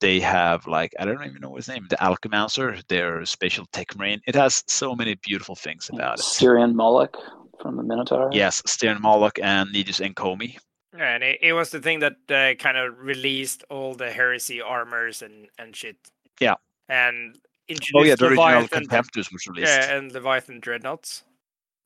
They 0.00 0.20
have 0.20 0.66
like 0.66 0.92
I 0.98 1.04
don't 1.04 1.22
even 1.24 1.40
know 1.40 1.54
his 1.54 1.68
name, 1.68 1.86
the 1.88 1.96
Alchemancer, 1.96 2.82
their 2.88 3.24
spatial 3.24 3.66
tech 3.72 3.96
marine. 3.96 4.20
It 4.26 4.34
has 4.34 4.64
so 4.66 4.96
many 4.96 5.14
beautiful 5.22 5.54
things 5.54 5.88
about 5.92 6.18
it. 6.18 6.22
Styrian 6.22 6.74
Moloch 6.74 7.16
from 7.60 7.76
the 7.76 7.84
Minotaur. 7.84 8.28
Yes, 8.32 8.62
Stern 8.66 9.00
Moloch 9.00 9.38
and 9.40 9.70
Nidus 9.72 10.00
Enkomi. 10.00 10.56
Yeah, 10.96 11.14
and 11.14 11.22
it, 11.24 11.38
it 11.40 11.52
was 11.54 11.70
the 11.70 11.80
thing 11.80 12.00
that 12.00 12.16
uh, 12.30 12.54
kind 12.62 12.76
of 12.76 12.98
released 12.98 13.64
all 13.70 13.94
the 13.94 14.10
heresy 14.10 14.60
armors 14.60 15.22
and 15.22 15.48
and 15.58 15.74
shit. 15.74 15.96
Yeah. 16.40 16.56
And 16.88 17.38
introduced 17.68 17.92
Oh 17.96 18.02
yeah, 18.02 18.14
the 18.16 18.26
original 18.26 18.44
Leviathan, 18.46 18.86
Contemptors 18.86 19.32
was 19.32 19.46
released. 19.46 19.72
yeah, 19.72 19.96
and 19.96 20.12
Leviathan 20.12 20.60
dreadnoughts. 20.60 21.22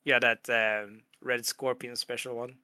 Yeah, 0.05 0.19
that 0.21 0.49
um, 0.51 1.03
red 1.23 1.47
scorpion 1.47 1.95
special 1.97 2.35
one. 2.37 2.57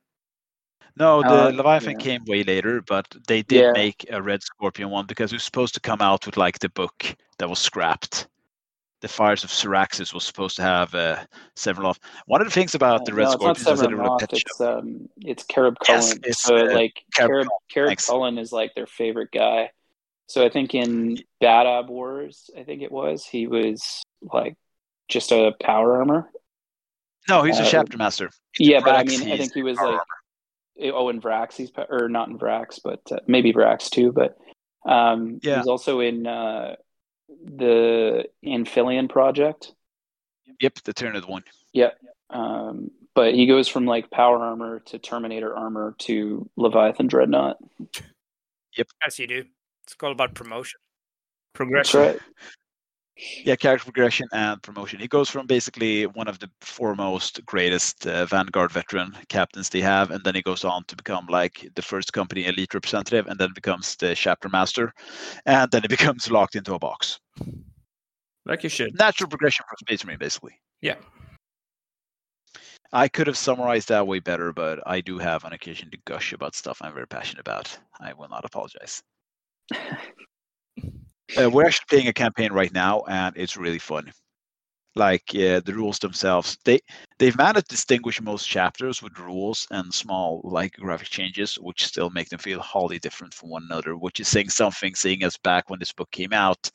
No, 0.97 1.23
the 1.23 1.29
Uh, 1.29 1.51
Leviathan 1.51 1.93
yeah. 1.93 1.99
came 2.05 2.25
way 2.27 2.43
later, 2.43 2.83
but 2.83 3.07
they 3.27 3.43
did 3.43 3.63
Yeah. 3.63 3.73
make 3.73 4.05
a 4.11 4.21
Red 4.21 4.43
Scorpion 4.43 4.91
one 4.91 5.07
because 5.07 5.33
it 5.33 5.37
was 5.37 5.45
supposed 5.45 5.75
to 5.75 5.81
come 5.81 6.03
out 6.03 6.27
with 6.27 6.37
like 6.37 6.59
the 6.59 6.69
book 6.69 7.17
that 7.39 7.49
was 7.49 7.59
scrapped. 7.61 8.27
The 9.03 9.09
Fires 9.09 9.43
of 9.43 9.51
Cyraxus 9.51 10.15
was 10.15 10.25
supposed 10.25 10.55
to 10.57 10.63
have 10.63 10.95
uh, 10.95 11.17
several 11.57 11.91
of. 11.91 11.99
One 12.27 12.41
of 12.41 12.47
the 12.47 12.53
things 12.53 12.77
about 12.77 13.05
the 13.05 13.13
Red 13.13 13.25
no, 13.25 13.31
Scorpions 13.33 13.59
is 13.59 13.65
that 13.65 13.89
they 13.89 13.95
Severin 13.95 13.99
were 13.99 14.05
a 14.05 14.09
Loth, 14.11 14.21
pet 14.21 14.33
It's 14.33 14.61
um, 14.61 15.09
it's 15.23 15.43
Carib 15.43 15.77
Yes, 15.89 16.09
Cullen. 16.09 16.23
it's, 16.25 16.43
so 16.43 16.57
uh, 16.57 16.73
like 16.73 17.03
Carib 17.13 17.49
Carab 17.75 18.07
Culln 18.07 18.39
is 18.39 18.53
like 18.53 18.75
their 18.77 18.87
favorite 18.87 19.31
guy. 19.33 19.71
So 20.29 20.45
I 20.45 20.51
think 20.51 20.75
in 20.77 21.19
Badab 21.43 21.89
Wars, 21.89 22.49
I 22.57 22.63
think 22.63 22.83
it 22.83 22.93
was 22.93 23.27
he 23.27 23.49
was 23.49 24.03
like 24.23 24.57
just 25.09 25.33
a 25.33 25.53
power 25.61 25.99
armor. 25.99 26.31
No, 27.29 27.43
he's 27.43 27.59
a 27.59 27.65
uh, 27.65 27.69
chapter 27.69 27.99
master. 27.99 28.31
In 28.59 28.67
Yeah, 28.67 28.81
but 28.85 28.95
I 28.95 29.03
mean, 29.03 29.33
I 29.33 29.37
think 29.37 29.53
he 29.53 29.65
was 29.65 29.79
like 29.79 29.99
armor. 30.79 30.95
oh 30.95 31.09
in 31.09 31.21
Vraks 31.21 31.55
he's 31.55 31.73
or 31.91 32.09
not 32.09 32.29
in 32.29 32.39
Vraks, 32.39 32.79
but 32.83 33.01
uh, 33.11 33.19
maybe 33.27 33.53
Vraks 33.53 33.91
too. 33.91 34.13
But 34.13 34.39
um, 34.87 35.41
Yeah. 35.43 35.57
he's 35.57 35.67
also 35.67 35.99
in 35.99 36.25
uh, 36.25 36.77
the 37.45 38.25
Anphelion 38.45 39.09
project. 39.09 39.75
Yep, 40.61 40.75
the 40.85 40.95
Tyranid 40.95 41.29
one. 41.29 41.45
Um, 42.31 42.91
but 43.15 43.35
he 43.35 43.47
goes 43.47 43.69
from 43.69 43.85
like 43.85 44.11
power 44.11 44.39
armor 44.39 44.81
to 44.87 44.99
Terminator 44.99 45.55
armor 45.55 45.95
to 45.99 46.49
Leviathan 46.57 47.07
Dreadnought. 47.09 47.59
Yep. 48.77 48.87
As 49.07 49.19
you 49.19 49.27
do. 49.27 49.45
It's 49.85 49.97
all 50.03 50.13
about 50.13 50.35
promotion. 50.35 50.79
That's 50.81 51.57
Progression. 51.59 52.01
right. 52.01 52.19
Yeah, 53.45 53.57
character 53.57 53.85
progression 53.85 54.27
and 54.33 54.63
promotion. 54.63 54.99
He 54.99 55.07
goes 55.07 55.29
from 55.29 55.47
basically 55.47 56.07
one 56.07 56.29
of 56.29 56.39
the 56.39 56.51
foremost, 56.63 57.45
greatest 57.45 58.07
uh, 58.07 58.25
Vanguard 58.25 58.73
veteran 58.73 59.15
captains 59.29 59.69
they 59.69 59.83
have, 59.83 60.11
and 60.11 60.25
then 60.25 60.35
he 60.35 60.43
goes 60.43 60.65
on 60.65 60.85
to 60.85 60.97
become 60.97 61.27
like 61.29 61.69
the 61.75 61.83
first 61.83 62.13
company 62.15 62.47
elite 62.47 62.73
representative, 62.73 63.27
and 63.27 63.39
then 63.39 63.53
becomes 63.55 63.95
the 63.97 64.15
chapter 64.15 64.49
master, 64.49 64.93
and 65.45 65.71
then 65.71 65.83
he 65.83 65.89
becomes 65.97 66.31
locked 66.31 66.57
into 66.57 66.75
a 66.75 66.79
box. 66.79 67.21
Like 68.45 68.65
you 68.65 68.69
should. 68.69 68.99
Natural 68.99 69.29
progression 69.29 69.65
for 69.69 69.77
Space 69.79 70.05
Marine, 70.05 70.19
basically. 70.19 70.59
Yeah. 70.81 70.97
I 72.93 73.09
could 73.09 73.27
have 73.27 73.39
summarized 73.39 73.89
that 73.89 74.07
way 74.07 74.19
better, 74.19 74.53
but 74.53 74.81
I 74.87 75.01
do 75.01 75.19
have 75.19 75.45
an 75.45 75.53
occasion 75.53 75.91
to 75.91 75.99
gush 76.05 76.33
about 76.33 76.55
stuff 76.55 76.79
I'm 76.83 76.93
very 76.93 77.07
passionate 77.07 77.41
about. 77.41 77.79
I 78.01 78.13
will 78.13 78.29
not 78.29 78.45
apologize. 78.45 79.03
Uh, 81.41 81.49
we're 81.49 81.65
actually 81.65 81.87
playing 81.89 82.09
a 82.09 82.13
campaign 82.13 82.53
right 82.53 82.73
now, 82.75 83.05
and 83.09 83.35
it's 83.39 83.57
really 83.57 83.79
fun. 83.79 84.13
Like 84.95 85.35
uh, 85.35 85.61
the 85.61 85.73
rules 85.75 85.99
themselves, 85.99 86.59
they 86.65 86.79
they've 87.19 87.37
managed 87.37 87.69
to 87.71 87.75
distinguish 87.77 88.21
most 88.21 88.47
chapters 88.47 89.03
with 89.03 89.19
rules 89.19 89.67
and 89.71 89.93
small 89.93 90.43
like 90.45 90.75
graphic 90.75 91.09
changes, 91.09 91.55
which 91.59 91.87
still 91.87 92.11
make 92.11 92.29
them 92.29 92.39
feel 92.39 92.61
wholly 92.61 92.99
different 92.99 93.33
from 93.33 93.49
one 93.49 93.65
another. 93.71 93.97
Which 93.97 94.21
is 94.21 94.29
saying 94.29 94.51
something, 94.51 94.95
seeing 94.95 95.23
as 95.23 95.39
back 95.39 95.71
when 95.71 95.79
this 95.79 95.93
book 95.93 96.11
came 96.11 96.35
out, 96.35 96.71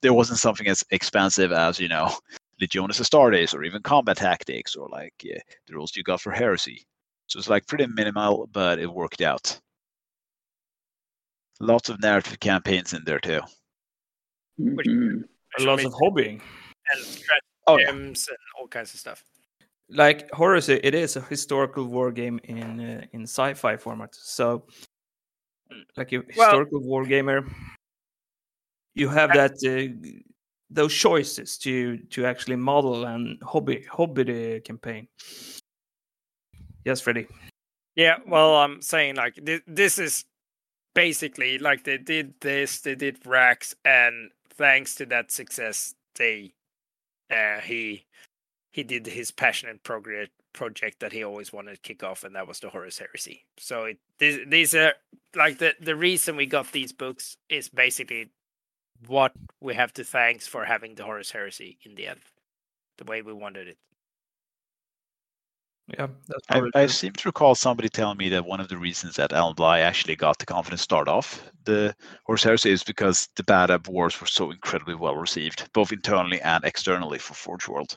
there 0.00 0.14
wasn't 0.14 0.38
something 0.38 0.68
as 0.68 0.84
expansive 0.92 1.50
as 1.50 1.80
you 1.80 1.88
know 1.88 2.16
Legiones 2.62 3.00
Astartes 3.00 3.52
or 3.52 3.64
even 3.64 3.82
combat 3.82 4.18
tactics 4.18 4.76
or 4.76 4.88
like 4.88 5.14
uh, 5.34 5.38
the 5.66 5.74
rules 5.74 5.96
you 5.96 6.04
got 6.04 6.20
for 6.20 6.30
heresy. 6.30 6.86
So 7.26 7.40
it's 7.40 7.48
like 7.50 7.66
pretty 7.66 7.86
minimal, 7.88 8.48
but 8.52 8.78
it 8.78 8.86
worked 8.86 9.22
out. 9.22 9.58
Lots 11.58 11.88
of 11.88 12.00
narrative 12.00 12.38
campaigns 12.38 12.92
in 12.92 13.02
there 13.04 13.18
too. 13.18 13.40
Which- 14.58 14.86
Mhm. 14.86 15.24
Lots 15.58 15.84
of 15.84 15.92
hobbying. 15.94 16.40
and 16.92 17.04
strat 17.04 17.40
Oh 17.66 17.78
yeah. 17.78 17.90
and 17.90 18.16
all 18.58 18.68
kinds 18.68 18.94
of 18.94 19.00
stuff. 19.00 19.24
Like 19.88 20.28
Horus, 20.32 20.68
it 20.68 20.94
is 20.94 21.16
a 21.16 21.20
historical 21.20 21.84
war 21.84 22.10
game 22.10 22.40
in 22.44 22.80
uh, 22.80 23.06
in 23.12 23.22
sci-fi 23.22 23.76
format. 23.76 24.14
So, 24.14 24.64
like 25.96 26.12
a 26.12 26.22
historical 26.28 26.80
war 26.80 27.04
gamer, 27.04 27.46
you 28.94 29.08
have 29.08 29.32
that 29.32 29.52
uh, 29.64 29.94
those 30.70 30.92
choices 30.92 31.56
to 31.58 31.98
to 32.10 32.26
actually 32.26 32.56
model 32.56 33.04
and 33.04 33.38
hobby 33.42 33.84
hobby 33.88 34.24
the 34.24 34.60
campaign. 34.60 35.06
Yes, 36.84 37.00
Freddy. 37.00 37.28
Yeah, 37.94 38.18
well, 38.26 38.56
I'm 38.56 38.82
saying 38.82 39.16
like 39.16 39.36
this, 39.42 39.60
this 39.66 39.98
is 39.98 40.24
basically 40.94 41.58
like 41.58 41.84
they 41.84 41.98
did 41.98 42.34
this, 42.40 42.80
they 42.80 42.94
did 42.94 43.20
Vraks, 43.22 43.74
and 43.84 44.30
thanks 44.50 44.96
to 44.96 45.06
that 45.06 45.30
success, 45.30 45.94
they 46.16 46.52
uh, 47.30 47.60
he 47.60 48.06
he 48.72 48.82
did 48.82 49.06
his 49.06 49.30
passionate 49.30 49.82
progress 49.82 50.28
project 50.52 51.00
that 51.00 51.12
he 51.12 51.22
always 51.22 51.52
wanted 51.52 51.74
to 51.74 51.80
kick 51.80 52.02
off, 52.02 52.24
and 52.24 52.34
that 52.34 52.48
was 52.48 52.60
the 52.60 52.70
Horus 52.70 52.98
Heresy. 52.98 53.44
So 53.58 53.84
it 53.84 53.98
these, 54.18 54.40
these 54.48 54.74
are 54.74 54.94
like 55.34 55.58
the 55.58 55.74
the 55.80 55.96
reason 55.96 56.36
we 56.36 56.46
got 56.46 56.72
these 56.72 56.92
books 56.92 57.36
is 57.48 57.68
basically 57.68 58.30
what 59.06 59.32
we 59.60 59.74
have 59.74 59.92
to 59.94 60.04
thanks 60.04 60.46
for 60.46 60.64
having 60.64 60.94
the 60.94 61.04
Horus 61.04 61.30
Heresy 61.30 61.78
in 61.84 61.94
the 61.94 62.08
end, 62.08 62.20
the 62.98 63.04
way 63.04 63.22
we 63.22 63.32
wanted 63.32 63.68
it. 63.68 63.78
Yeah, 65.88 66.08
that's 66.26 66.44
I, 66.74 66.82
I 66.82 66.86
seem 66.86 67.12
to 67.12 67.28
recall 67.28 67.54
somebody 67.54 67.88
telling 67.88 68.18
me 68.18 68.28
that 68.30 68.44
one 68.44 68.58
of 68.60 68.68
the 68.68 68.76
reasons 68.76 69.14
that 69.16 69.32
Alan 69.32 69.54
Bligh 69.54 69.78
actually 69.80 70.16
got 70.16 70.36
the 70.38 70.46
confidence 70.46 70.82
start 70.82 71.06
off 71.06 71.48
the 71.64 71.94
Horus 72.24 72.42
Heresy 72.42 72.70
is 72.70 72.82
because 72.82 73.28
the 73.36 73.42
Badab 73.44 73.88
Wars 73.88 74.20
were 74.20 74.26
so 74.26 74.50
incredibly 74.50 74.94
well 74.96 75.16
received, 75.16 75.68
both 75.72 75.92
internally 75.92 76.40
and 76.42 76.64
externally 76.64 77.18
for 77.18 77.34
Forge 77.34 77.68
World. 77.68 77.96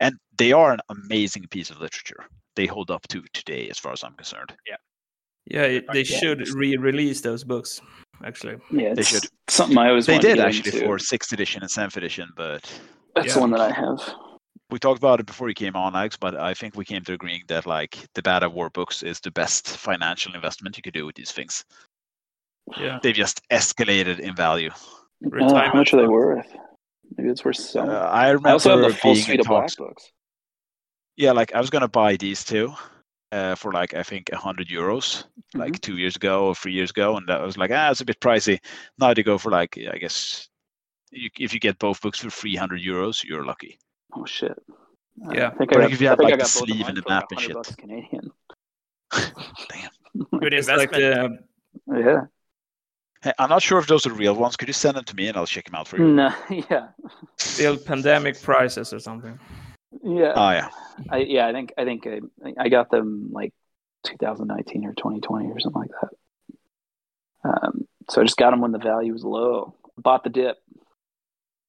And 0.00 0.16
they 0.36 0.52
are 0.52 0.72
an 0.72 0.80
amazing 0.90 1.46
piece 1.50 1.70
of 1.70 1.80
literature. 1.80 2.24
They 2.56 2.66
hold 2.66 2.90
up 2.90 3.06
to 3.08 3.22
today, 3.32 3.68
as 3.68 3.78
far 3.78 3.92
as 3.92 4.02
I'm 4.04 4.14
concerned. 4.14 4.54
yeah, 5.46 5.62
it- 5.62 5.84
they 5.92 6.04
should 6.04 6.48
re-release 6.50 7.20
those 7.20 7.42
books. 7.44 7.80
Actually, 8.24 8.56
Yeah, 8.70 8.94
They 8.94 9.02
should. 9.02 9.24
something 9.48 9.76
I 9.76 9.88
always 9.88 10.06
They 10.06 10.14
wanted 10.14 10.28
to 10.28 10.34
did 10.36 10.44
actually 10.44 10.72
into. 10.74 10.86
for 10.86 10.98
sixth 11.00 11.32
edition 11.32 11.62
and 11.62 11.70
seventh 11.70 11.96
edition, 11.96 12.28
but 12.36 12.62
That's 13.16 13.28
Yeah. 13.28 13.34
the 13.34 13.40
one 13.40 13.50
that 13.52 13.60
I 13.60 13.70
have. 13.72 14.14
We 14.70 14.78
talked 14.78 14.98
about 14.98 15.20
it 15.20 15.26
before 15.26 15.48
you 15.48 15.54
came 15.54 15.76
on, 15.76 15.94
Alex. 15.94 16.16
But 16.16 16.36
I 16.36 16.54
think 16.54 16.76
we 16.76 16.84
came 16.84 17.04
to 17.04 17.12
agreeing 17.12 17.42
that 17.48 17.66
like 17.66 17.98
the 18.14 18.22
Badab 18.22 18.52
War 18.52 18.70
books 18.70 19.02
is 19.02 19.20
the 19.20 19.30
best 19.30 19.68
financial 19.68 20.34
investment 20.34 20.76
you 20.76 20.82
could 20.82 20.94
do 20.94 21.06
with 21.06 21.16
these 21.16 21.32
things. 21.32 21.64
yeah. 22.78 22.98
They've 23.02 23.14
just 23.14 23.42
escalated 23.50 24.18
in 24.18 24.34
value. 24.34 24.70
Uh, 24.70 25.30
how 25.30 25.46
Retirement 25.46 25.74
much 25.74 25.94
are 25.94 26.00
they 26.00 26.06
worth? 26.06 26.46
Maybe 27.16 27.30
it's 27.30 27.44
worth 27.44 27.76
Uh. 27.76 27.80
I 27.82 28.28
remember 28.28 28.48
I 28.48 28.52
also 28.52 28.70
have 28.70 28.92
the 28.92 28.96
full 28.96 29.12
being 29.12 29.18
in 29.18 29.24
suite 29.24 29.40
of 29.40 29.46
black 29.46 29.76
books. 29.76 30.10
Yeah, 31.16 31.32
like 31.32 31.54
I 31.54 31.60
was 31.60 31.70
gonna 31.70 31.88
buy 31.88 32.16
these 32.16 32.44
two 32.44 32.74
uh, 33.34 33.54
for 33.54 33.72
like 33.72 33.94
I 33.94 34.02
think 34.02 34.30
a 34.32 34.36
hundred 34.36 34.68
euros, 34.68 35.24
like 35.54 35.80
two 35.80 35.96
years 35.96 36.16
ago 36.16 36.46
or 36.46 36.54
three 36.54 36.72
years 36.72 36.90
ago, 36.90 37.16
and 37.16 37.28
that 37.28 37.42
was 37.42 37.56
like 37.56 37.70
ah, 37.72 37.90
it's 37.90 38.00
a 38.00 38.04
bit 38.04 38.20
pricey. 38.20 38.58
Now 38.98 39.14
they 39.14 39.22
go 39.22 39.38
for 39.38 39.50
like 39.50 39.78
I 39.92 39.98
guess 39.98 40.48
you, 41.10 41.30
if 41.38 41.52
you 41.52 41.60
get 41.60 41.78
both 41.78 42.00
books 42.00 42.20
for 42.20 42.30
three 42.30 42.56
hundred 42.56 42.80
euros, 42.80 43.24
you're 43.24 43.44
lucky. 43.44 43.78
Oh 44.16 44.24
shit. 44.24 44.52
Uh, 45.26 45.32
Yeah. 45.32 45.48
I 45.48 45.50
think 45.56 45.72
Or 45.72 45.78
I 45.78 45.82
got, 45.82 45.92
if 45.92 46.00
you 46.00 46.06
I 46.08 46.10
have, 46.10 46.18
like, 46.18 46.30
got 46.32 46.38
the 46.40 46.44
sleeve 46.46 46.80
mine 46.80 46.88
and 46.90 46.96
the 46.98 47.02
for 47.02 47.08
map 47.10 47.24
and 47.30 47.40
shit. 47.40 47.54
bucks 47.54 47.74
Canadian. 47.74 48.30
Damn. 49.12 49.90
Good 50.38 50.54
It's 50.54 50.68
like 50.68 50.92
investment. 50.92 51.44
the 51.86 52.00
Yeah. 52.00 52.20
Hey, 53.22 53.32
I'm 53.38 53.48
not 53.48 53.62
sure 53.62 53.78
if 53.78 53.86
those 53.86 54.06
are 54.06 54.12
real 54.12 54.34
ones. 54.34 54.56
Could 54.56 54.68
you 54.68 54.74
send 54.74 54.96
them 54.96 55.04
to 55.04 55.16
me 55.16 55.28
and 55.28 55.36
I'll 55.36 55.46
check 55.46 55.64
them 55.64 55.74
out 55.74 55.88
for 55.88 55.96
you? 55.98 56.08
No, 56.08 56.32
yeah. 56.70 56.88
still 57.38 57.76
pandemic 57.78 58.40
prices 58.42 58.92
or 58.92 58.98
something. 59.00 59.38
Yeah. 60.02 60.32
Oh 60.36 60.50
yeah. 60.50 60.68
I 61.10 61.18
yeah, 61.18 61.46
I 61.46 61.52
think 61.52 61.72
I 61.78 61.84
think 61.84 62.06
I, 62.06 62.20
I 62.58 62.68
got 62.68 62.90
them 62.90 63.30
like 63.32 63.52
2019 64.04 64.84
or 64.84 64.92
2020 64.92 65.46
or 65.50 65.58
something 65.60 65.80
like 65.82 65.90
that. 66.02 66.10
Um, 67.50 67.86
so 68.10 68.20
I 68.20 68.24
just 68.24 68.36
got 68.36 68.50
them 68.50 68.60
when 68.60 68.72
the 68.72 68.78
value 68.78 69.12
was 69.12 69.24
low. 69.24 69.74
Bought 69.96 70.24
the 70.24 70.30
dip. 70.30 70.58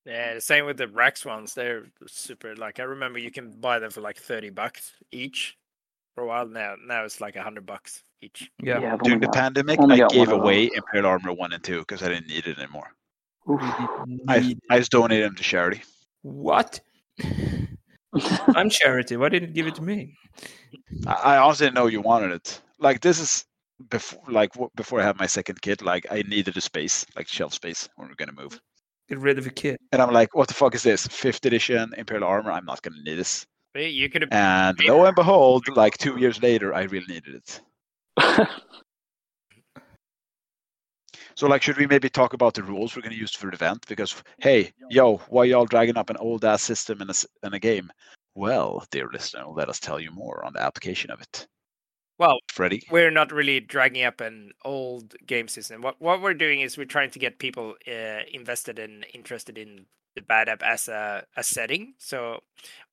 Yeah, 0.05 0.35
the 0.35 0.41
same 0.41 0.65
with 0.65 0.77
the 0.77 0.85
Vraks 0.87 1.25
ones. 1.25 1.53
They're 1.53 1.85
super. 2.07 2.55
Like 2.55 2.79
I 2.79 2.83
remember, 2.83 3.17
you 3.19 3.31
can 3.31 3.51
buy 3.51 3.79
them 3.79 3.89
for 3.91 4.01
like 4.01 4.17
thirty 4.17 4.49
bucks 4.51 4.91
each 5.11 5.57
for 6.13 6.23
a 6.23 6.27
while. 6.27 6.47
Now, 6.47 6.75
now 6.85 7.03
it's 7.05 7.19
like 7.19 7.35
a 7.35 7.41
hundred 7.41 7.65
bucks 7.65 8.03
each. 8.21 8.51
Yeah. 8.61 8.93
I've 8.93 8.99
During 9.01 9.19
the 9.19 9.25
got- 9.27 9.35
pandemic, 9.35 9.79
I 9.81 10.07
gave 10.07 10.29
away. 10.29 10.69
Imperial 10.75 11.09
Armor 11.09 11.33
one 11.33 11.53
and 11.53 11.63
two 11.63 11.79
because 11.79 12.03
I 12.03 12.09
didn't 12.09 12.27
need 12.27 12.45
it 12.45 12.59
anymore. 12.59 12.91
Oof. 13.49 13.59
I 14.27 14.55
I 14.69 14.77
just 14.79 14.91
donated 14.91 15.25
them 15.25 15.35
to 15.35 15.43
charity. 15.43 15.81
What? 16.21 16.79
I'm 18.55 18.69
charity. 18.69 19.17
Why 19.17 19.29
didn't 19.29 19.49
you 19.49 19.53
give 19.55 19.67
it 19.67 19.75
to 19.75 19.81
me? 19.81 20.15
I, 21.07 21.13
I 21.13 21.37
honestly 21.37 21.65
didn't 21.65 21.75
know 21.75 21.87
you 21.87 22.01
wanted 22.01 22.31
it. 22.31 22.61
Like 22.79 23.01
this 23.01 23.19
is 23.19 23.45
before, 23.89 24.21
like 24.29 24.51
before 24.75 25.01
I 25.01 25.03
had 25.03 25.17
my 25.19 25.25
second 25.27 25.61
kid. 25.61 25.81
Like 25.81 26.05
I 26.11 26.21
needed 26.23 26.55
a 26.57 26.61
space, 26.61 27.05
like 27.15 27.27
shelf 27.27 27.53
space, 27.53 27.89
when 27.95 28.07
we 28.07 28.13
are 28.13 28.15
gonna 28.15 28.31
move. 28.31 28.59
Get 29.07 29.19
rid 29.19 29.37
of 29.37 29.45
a 29.45 29.51
kid. 29.51 29.77
And 29.91 30.01
I'm 30.01 30.11
like, 30.11 30.35
what 30.35 30.47
the 30.47 30.53
fuck 30.53 30.73
is 30.75 30.83
this? 30.83 31.05
Fifth 31.07 31.45
edition 31.45 31.93
Imperial 31.97 32.27
Armor. 32.27 32.51
I'm 32.51 32.65
not 32.65 32.81
gonna 32.81 33.01
need 33.03 33.15
this. 33.15 33.45
But 33.73 33.91
you 33.91 34.09
could 34.09 34.23
have. 34.23 34.31
And 34.31 34.79
lo 34.83 35.05
and 35.05 35.15
behold, 35.15 35.67
like 35.75 35.97
two 35.97 36.17
years 36.17 36.41
later, 36.41 36.73
I 36.73 36.83
really 36.83 37.07
needed 37.07 37.35
it. 37.35 37.61
So 41.35 41.47
like, 41.47 41.61
should 41.61 41.77
we 41.77 41.85
maybe 41.85 42.09
talk 42.09 42.31
about 42.33 42.53
the 42.53 42.63
rules 42.63 42.95
we're 42.95 43.01
gonna 43.01 43.15
use 43.15 43.35
for 43.35 43.47
the 43.47 43.55
event? 43.55 43.85
Because 43.87 44.23
hey, 44.39 44.71
yo, 44.89 45.17
why 45.27 45.43
y'all 45.43 45.65
dragging 45.65 45.97
up 45.97 46.09
an 46.09 46.15
old 46.17 46.45
ass 46.45 46.61
system 46.63 47.01
in 47.01 47.09
a 47.09 47.11
s- 47.11 47.25
in 47.43 47.53
a 47.53 47.59
game? 47.59 47.91
Well, 48.35 48.85
dear 48.89 49.09
listener, 49.11 49.45
let 49.47 49.67
us 49.69 49.79
tell 49.79 49.99
you 49.99 50.11
more 50.11 50.45
on 50.45 50.53
the 50.53 50.61
application 50.61 51.11
of 51.11 51.21
it. 51.21 51.47
Well, 52.17 52.39
Freddie. 52.51 52.83
we're 52.89 53.11
not 53.11 53.31
really 53.31 53.59
dragging 53.59 54.03
up 54.03 54.21
an 54.21 54.51
old 54.63 55.15
game 55.25 55.47
system. 55.47 55.81
What 55.81 55.99
what 56.01 56.21
we're 56.21 56.33
doing 56.33 56.61
is 56.61 56.77
we're 56.77 56.85
trying 56.85 57.11
to 57.11 57.19
get 57.19 57.39
people 57.39 57.75
uh, 57.87 58.19
invested 58.31 58.79
and 58.79 59.05
interested 59.13 59.57
in 59.57 59.85
the 60.15 60.21
Badab 60.21 60.61
as 60.63 60.87
a, 60.87 61.25
a 61.35 61.43
setting. 61.43 61.93
So 61.97 62.39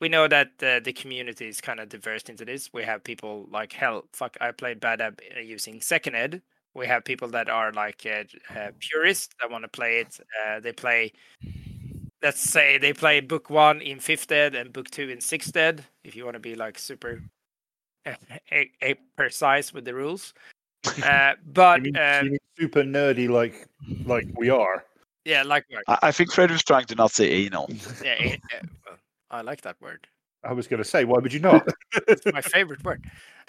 we 0.01 0.09
know 0.09 0.27
that 0.27 0.49
uh, 0.61 0.81
the 0.81 0.93
community 0.93 1.47
is 1.49 1.61
kind 1.61 1.79
of 1.79 1.89
diverse 1.89 2.25
into 2.25 2.45
this. 2.45 2.71
We 2.73 2.83
have 2.83 3.05
people 3.05 3.47
like 3.51 3.73
hell, 3.73 4.05
fuck, 4.13 4.37
I 4.41 4.51
played 4.51 4.81
Badab 4.81 5.21
uh, 5.37 5.41
using 5.41 5.81
second 5.81 6.17
ed. 6.17 6.43
We 6.75 6.87
have 6.89 7.05
people 7.05 7.29
that 7.29 7.49
are 7.49 7.71
like 7.73 8.05
uh, 8.07 8.25
uh, 8.59 8.71
purists 8.81 9.35
that 9.41 9.51
want 9.51 9.63
to 9.65 9.69
play 9.69 10.01
it. 10.01 10.19
Uh, 10.45 10.59
they 10.59 10.73
play, 10.73 11.13
let's 12.23 12.41
say 12.41 12.79
they 12.79 12.93
play 12.93 13.21
book 13.21 13.51
one 13.51 13.81
in 13.81 13.99
fifth 14.01 14.31
ed 14.33 14.55
and 14.55 14.73
book 14.73 14.91
two 14.91 15.09
in 15.09 15.21
sixth 15.21 15.57
ed. 15.57 15.85
If 16.05 16.17
you 16.17 16.25
want 16.25 16.35
to 16.35 16.41
be 16.41 16.55
like 16.55 16.79
super 16.79 17.23
a, 18.53 18.71
a 18.83 18.95
precise 19.17 19.73
with 19.73 19.85
the 19.85 19.95
rules. 19.95 20.35
Uh, 21.05 21.35
but 21.53 21.85
You 21.85 21.93
mean- 21.93 21.97
um, 22.03 22.25
you 22.25 22.31
mean 22.33 22.39
super 22.59 22.83
nerdy 22.83 23.29
like 23.29 23.69
like 24.05 24.27
we 24.37 24.51
are. 24.51 24.85
yeah, 25.25 25.45
like 25.45 25.65
I, 25.87 25.99
I 26.03 26.11
think 26.13 26.33
Fred 26.33 26.51
was 26.51 26.65
trying 26.65 26.87
to 26.87 26.97
not 26.97 27.13
say 27.13 27.31
anal. 27.31 27.69
yeah, 28.05 28.15
it- 28.15 28.41
uh, 28.53 28.67
well, 28.87 28.97
I 29.31 29.43
like 29.43 29.61
that 29.63 29.81
word. 29.81 30.09
I 30.45 30.53
was 30.53 30.67
going 30.67 30.83
to 30.83 30.89
say, 30.89 31.05
why 31.05 31.21
would 31.21 31.33
you 31.33 31.39
not? 31.39 31.69
It's 32.09 32.27
my 32.33 32.41
favorite 32.41 32.83
word. 32.83 33.05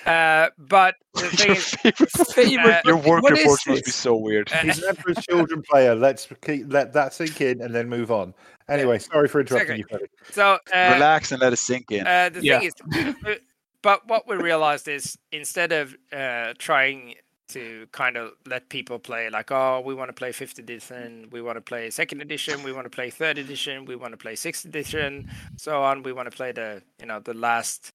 Uh, 0.06 0.50
but 0.60 0.94
the 1.16 1.22
thing 1.22 1.48
Your 1.48 1.56
is, 1.58 1.70
favorite, 1.72 2.12
favorite- 2.36 2.86
your 2.86 2.98
work 2.98 3.24
what 3.24 3.34
is 3.34 3.40
reports 3.40 3.66
must 3.68 3.86
be 3.86 3.90
so 3.92 4.16
weird. 4.16 4.52
Uh, 4.54 4.58
He's 4.58 4.78
an 4.84 4.90
Emperor's 4.90 5.26
Children 5.26 5.64
player. 5.68 5.96
Let's 5.96 6.28
keep, 6.44 6.72
let 6.72 6.94
that 6.94 7.16
sink 7.16 7.42
in 7.42 7.62
and 7.62 7.74
then 7.74 7.90
move 7.90 8.12
on. 8.12 8.36
Anyway, 8.70 9.00
sorry 9.00 9.28
for 9.28 9.42
interrupting 9.42 9.72
okay. 9.72 9.78
you, 9.80 9.86
Freddie. 9.90 10.06
so 10.32 10.60
uh, 10.72 10.92
Relax 10.94 11.32
and 11.32 11.42
let 11.42 11.52
it 11.52 11.58
sink 11.58 11.90
in. 11.92 12.06
Uh, 12.06 12.30
the 12.30 12.44
Yeah. 12.44 12.60
thing 12.60 12.68
is, 12.94 13.16
uh, 13.26 13.34
but 13.84 14.07
what 14.07 14.27
we 14.27 14.35
realized 14.35 14.88
is 14.88 15.18
instead 15.31 15.72
of 15.72 15.95
uh, 16.11 16.53
trying 16.57 17.15
to 17.49 17.85
kind 17.91 18.18
of 18.18 18.31
let 18.47 18.69
people 18.69 18.97
play 18.97 19.30
like, 19.30 19.51
oh, 19.51 19.81
we 19.85 19.93
want 19.93 20.10
to 20.10 20.14
play 20.14 20.31
fifth 20.31 20.57
edition, 20.57 21.27
we 21.31 21.41
want 21.41 21.57
to 21.57 21.61
play 21.61 21.89
second 21.89 22.22
edition, 22.22 22.64
we 22.64 22.72
want 22.72 22.85
to 22.85 22.89
play 22.89 23.10
third 23.11 23.38
edition, 23.38 23.85
we 23.85 23.95
want 23.95 24.14
to 24.14 24.18
play 24.18 24.35
sixth 24.35 24.65
edition, 24.65 25.30
so 25.57 25.84
on. 25.84 26.01
We 26.01 26.14
want 26.14 26.31
to 26.31 26.35
play 26.35 26.51
the 26.51 26.81
you 26.99 27.05
know 27.05 27.19
the 27.19 27.34
last 27.35 27.91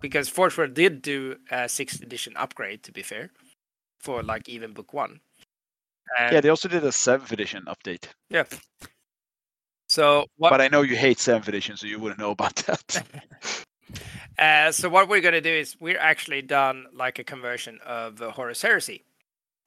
because 0.00 0.28
Forge 0.28 0.58
World 0.58 0.74
did 0.74 1.00
do 1.00 1.36
a 1.50 1.68
sixth 1.68 2.02
edition 2.02 2.34
upgrade 2.36 2.82
to 2.82 2.92
be 2.92 3.02
fair 3.02 3.30
for 4.00 4.22
like 4.22 4.48
even 4.48 4.72
book 4.72 4.92
one. 4.92 5.20
Yeah, 6.18 6.40
they 6.40 6.48
also 6.48 6.68
did 6.68 6.84
a 6.84 6.92
seventh 6.92 7.30
edition 7.30 7.64
update. 7.66 8.06
yeah. 8.28 8.44
So 9.88 10.26
what? 10.36 10.50
But 10.50 10.60
I 10.60 10.68
know 10.68 10.82
you 10.82 10.96
hate 10.96 11.20
seventh 11.20 11.48
edition, 11.48 11.76
so 11.76 11.86
you 11.86 11.98
wouldn't 12.00 12.20
know 12.20 12.32
about 12.32 12.56
that. 12.56 13.04
Uh, 14.38 14.72
so 14.72 14.88
what 14.88 15.08
we're 15.08 15.20
gonna 15.20 15.40
do 15.40 15.50
is 15.50 15.76
we're 15.80 15.98
actually 15.98 16.42
done 16.42 16.86
like 16.94 17.18
a 17.18 17.24
conversion 17.24 17.78
of 17.84 18.22
uh, 18.22 18.30
Horus 18.30 18.62
Heresy 18.62 19.04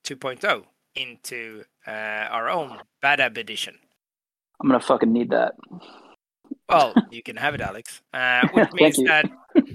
2.0 0.03 0.63
into 0.95 1.63
uh, 1.87 1.91
our 1.91 2.49
own 2.49 2.79
Badab 3.01 3.37
edition. 3.37 3.77
I'm 4.61 4.69
gonna 4.69 4.79
fucking 4.79 5.11
need 5.11 5.29
that. 5.31 5.55
Well, 6.69 6.93
you 7.11 7.21
can 7.21 7.35
have 7.35 7.53
it, 7.53 7.61
Alex. 7.61 8.01
Uh, 8.13 8.47
which 8.53 8.71
means 8.73 8.97
that 9.03 9.29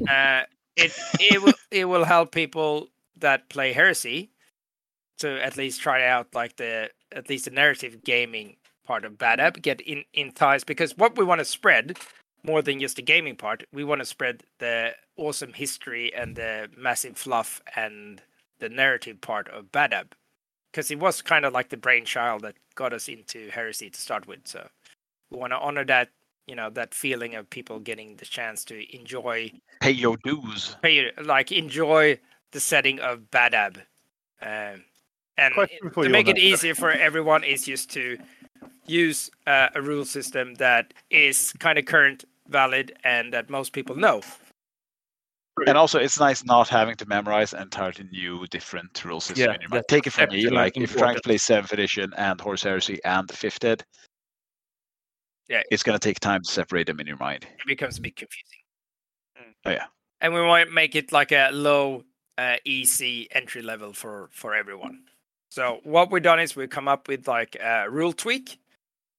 uh, 0.09 0.43
it 0.77 0.93
it 1.21 1.43
will 1.43 1.53
it 1.71 1.85
will 1.85 2.05
help 2.05 2.33
people 2.33 2.89
that 3.19 3.49
play 3.49 3.73
Heresy 3.73 4.31
to 5.19 5.45
at 5.45 5.57
least 5.57 5.81
try 5.81 6.07
out 6.07 6.35
like 6.35 6.57
the 6.57 6.91
at 7.13 7.29
least 7.29 7.45
the 7.45 7.51
narrative 7.51 8.03
gaming 8.05 8.57
part 8.85 9.05
of 9.05 9.13
Badab, 9.13 9.61
get 9.61 9.81
in 9.83 10.05
in 10.15 10.33
ties 10.33 10.65
because 10.65 10.97
what 10.97 11.17
we 11.17 11.25
want 11.25 11.41
to 11.41 11.45
spread 11.45 11.99
more 12.43 12.63
than 12.63 12.81
just 12.81 12.97
the 12.97 13.03
gaming 13.03 13.37
part, 13.37 13.65
we 13.73 13.85
want 13.85 14.01
to 14.01 14.05
spread 14.05 14.43
the 14.59 14.93
awesome 15.17 15.53
history 15.53 16.13
and 16.15 16.37
the 16.37 16.69
massive 16.77 17.17
fluff 17.17 17.61
and 17.75 18.23
the 18.59 18.69
narrative 18.69 19.21
part 19.21 19.49
of 19.49 19.73
Badab 19.73 20.13
because 20.71 20.91
it 20.91 20.99
was 20.99 21.23
kind 21.23 21.45
of 21.45 21.53
like 21.53 21.69
the 21.71 21.77
brainchild 21.77 22.43
that 22.43 22.55
got 22.75 22.93
us 22.93 23.09
into 23.09 23.49
Heresy 23.51 23.91
to 23.91 24.01
start 24.01 24.27
with. 24.27 24.41
So 24.45 24.69
we 25.31 25.39
want 25.39 25.53
to 25.53 25.59
honor 25.59 25.85
that 25.87 26.11
you 26.47 26.55
know 26.55 26.71
that 26.71 26.95
feeling 26.95 27.35
of 27.35 27.49
people 27.51 27.79
getting 27.79 28.17
the 28.17 28.25
chance 28.25 28.65
to 28.67 28.97
enjoy 28.97 29.53
Pay 29.81 29.91
your 29.93 30.17
dues. 30.25 30.77
pay, 30.83 30.95
your, 30.95 31.11
like 31.23 31.53
enjoy 31.53 32.19
the 32.53 32.61
setting 32.61 33.01
of 33.01 33.31
Badab 33.31 33.77
um, 34.41 34.85
and 35.37 35.55
to 35.55 36.09
make 36.09 36.29
it 36.29 36.37
that. 36.37 36.43
easier 36.43 36.75
for 36.75 36.91
everyone 36.91 37.45
is 37.45 37.65
just 37.65 37.91
to 37.91 38.19
use 38.89 39.31
uh, 39.47 39.69
a 39.75 39.83
rule 39.83 40.05
system 40.05 40.55
that 40.55 40.95
is 41.11 41.53
kind 41.59 41.79
of 41.79 41.85
current 41.85 42.25
valid 42.49 42.93
and 43.05 43.33
that 43.33 43.51
most 43.51 43.73
people 43.73 43.95
know 43.97 44.21
And 45.67 45.77
also, 45.77 45.99
it's 45.99 46.21
nice 46.21 46.45
not 46.45 46.69
having 46.69 46.95
to 46.97 47.07
memorize 47.07 47.53
an 47.53 47.63
entirely 47.63 48.05
new, 48.13 48.47
different 48.47 49.05
rule 49.05 49.21
system 49.21 49.49
Yeah, 49.49 49.55
in 49.57 49.61
your 49.61 49.71
mind. 49.71 49.85
Take 49.89 50.07
it 50.07 50.13
from 50.13 50.29
me, 50.31 50.37
exceptionally 50.37 50.57
like 50.57 50.77
if 50.77 50.91
you're 50.93 50.99
trying 51.01 51.17
to 51.17 51.21
play 51.23 51.37
seventh 51.37 51.73
edition 51.73 52.13
and 52.17 52.41
Horus 52.41 52.63
Heresy 52.63 53.01
and 53.05 53.29
fifth 53.31 53.65
ed, 53.65 53.85
Yeah. 55.49 55.63
it's 55.73 55.83
gonna 55.83 55.99
take 55.99 56.21
time 56.21 56.43
to 56.45 56.51
separate 56.51 56.87
them 56.87 57.01
in 57.01 57.07
your 57.09 57.17
mind. 57.17 57.45
it 57.45 57.67
becomes 57.67 57.99
a 57.99 58.01
bit 58.01 58.15
confusing 58.17 58.61
Oh 59.65 59.71
yeah, 59.71 59.87
and 60.21 60.33
we 60.33 60.41
want 60.43 60.69
to 60.69 60.75
make 60.75 60.95
it 60.95 61.11
like 61.11 61.33
a 61.33 61.51
low 61.53 62.05
uh, 62.39 62.57
easy 62.65 63.27
entry 63.33 63.63
level 63.63 63.93
for 63.93 64.29
for 64.33 64.55
everyone 64.55 65.03
so 65.51 65.81
what 65.83 66.11
we've 66.11 66.23
done 66.23 66.39
is 66.39 66.55
we've 66.55 66.71
come 66.71 66.87
up 66.87 67.09
with 67.09 67.27
like 67.27 67.57
a 67.57 67.91
rule 67.91 68.13
tweak 68.13 68.61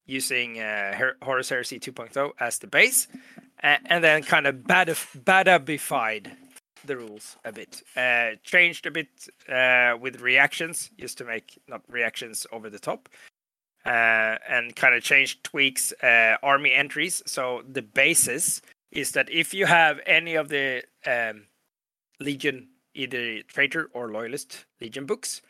using 0.09 0.59
uh, 0.59 1.11
Horus 1.21 1.49
Heresy 1.49 1.79
2.0 1.79 2.31
as 2.39 2.59
the 2.59 2.67
base 2.67 3.07
and 3.61 4.03
then 4.03 4.23
kind 4.23 4.47
of 4.47 4.55
badabified 4.55 6.31
the 6.85 6.97
rules 6.97 7.37
a 7.43 7.51
bit. 7.51 7.83
Uh, 7.95 8.31
changed 8.43 8.85
a 8.85 8.91
bit 8.91 9.09
uh, 9.49 9.97
with 9.99 10.21
reactions 10.21 10.89
just 10.97 11.17
to 11.17 11.25
make 11.25 11.59
not 11.67 11.81
reactions 11.89 12.47
over 12.51 12.69
the 12.69 12.79
top 12.79 13.09
uh, 13.85 14.37
and 14.47 14.75
kind 14.75 14.95
of 14.95 15.03
changed 15.03 15.43
tweaks 15.43 15.93
uh, 16.03 16.37
army 16.41 16.73
entries. 16.73 17.21
So 17.25 17.63
the 17.69 17.81
basis 17.81 18.61
is 18.91 19.11
that 19.11 19.29
if 19.29 19.53
you 19.53 19.65
have 19.65 19.99
any 20.05 20.35
of 20.35 20.49
the 20.49 20.83
um, 21.05 21.43
Legion, 22.19 22.69
either 22.93 23.41
traitor 23.43 23.89
or 23.93 24.11
loyalist 24.11 24.65
Legion 24.81 25.05
books, 25.05 25.41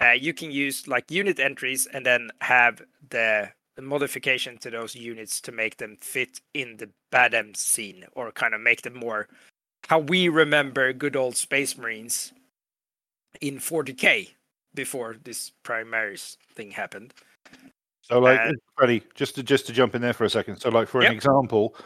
uh, 0.00 0.12
you 0.12 0.32
can 0.32 0.50
use 0.50 0.88
like 0.88 1.10
unit 1.10 1.38
entries 1.38 1.86
and 1.92 2.04
then 2.04 2.30
have 2.40 2.82
the 3.08 3.50
modification 3.80 4.58
to 4.58 4.70
those 4.70 4.94
units 4.94 5.40
to 5.42 5.52
make 5.52 5.76
them 5.76 5.96
fit 6.00 6.40
in 6.54 6.76
the 6.76 6.88
Badab 7.12 7.56
scene 7.56 8.04
or 8.14 8.32
kind 8.32 8.54
of 8.54 8.60
make 8.60 8.82
them 8.82 8.94
more 8.94 9.28
how 9.88 9.98
we 9.98 10.28
remember 10.28 10.92
good 10.92 11.16
old 11.16 11.36
Space 11.36 11.76
Marines 11.76 12.32
in 13.40 13.58
40k 13.58 14.30
before 14.74 15.16
this 15.24 15.52
Primaris 15.64 16.36
thing 16.54 16.70
happened. 16.70 17.14
So, 18.02 18.18
like, 18.18 18.40
Freddie, 18.76 19.02
just 19.14 19.34
to 19.36 19.42
just 19.42 19.66
to 19.66 19.72
jump 19.72 19.94
in 19.94 20.02
there 20.02 20.12
for 20.12 20.24
a 20.24 20.30
second. 20.30 20.58
So, 20.58 20.68
like, 20.68 20.88
for 20.88 21.02
Yep. 21.02 21.10
an 21.10 21.16
example, 21.16 21.76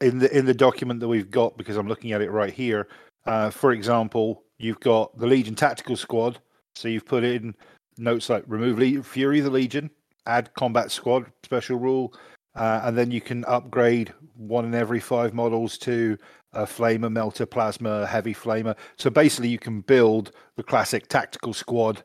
in 0.00 0.18
the 0.18 0.36
in 0.36 0.46
the 0.46 0.54
document 0.54 1.00
that 1.00 1.08
we've 1.08 1.30
got, 1.30 1.56
because 1.56 1.76
I'm 1.76 1.88
looking 1.88 2.12
at 2.12 2.22
it 2.22 2.30
right 2.30 2.52
here. 2.52 2.88
Uh, 3.26 3.50
for 3.50 3.72
example, 3.72 4.44
you've 4.58 4.80
got 4.80 5.16
the 5.18 5.26
Legion 5.26 5.54
Tactical 5.54 5.96
Squad. 5.96 6.38
So 6.76 6.88
you've 6.88 7.06
put 7.06 7.24
in 7.24 7.54
notes 7.98 8.28
like 8.28 8.44
remove 8.46 8.78
Le- 8.78 9.02
Fury 9.02 9.40
the 9.40 9.50
Legion, 9.50 9.90
add 10.26 10.54
Combat 10.54 10.90
Squad 10.90 11.26
special 11.44 11.78
rule, 11.78 12.14
uh, 12.54 12.80
and 12.84 12.96
then 12.96 13.10
you 13.10 13.20
can 13.20 13.44
upgrade 13.46 14.12
one 14.34 14.64
in 14.64 14.74
every 14.74 15.00
five 15.00 15.34
models 15.34 15.78
to 15.78 16.18
a 16.52 16.64
Flamer, 16.64 17.10
Melter, 17.10 17.46
Plasma, 17.46 18.06
Heavy 18.06 18.34
Flamer. 18.34 18.76
So 18.96 19.10
basically, 19.10 19.48
you 19.48 19.58
can 19.58 19.80
build 19.80 20.32
the 20.56 20.62
classic 20.62 21.08
Tactical 21.08 21.52
Squad 21.52 22.02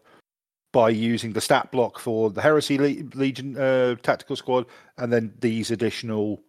by 0.74 0.90
using 0.90 1.34
the 1.34 1.42
stat 1.42 1.72
block 1.72 2.00
for 2.00 2.30
the 2.30 2.42
Heresy 2.42 2.78
Le- 2.78 3.18
Legion 3.18 3.58
uh, 3.58 3.96
Tactical 3.96 4.36
Squad, 4.36 4.66
and 4.98 5.12
then 5.12 5.34
these 5.40 5.72
additional 5.72 6.42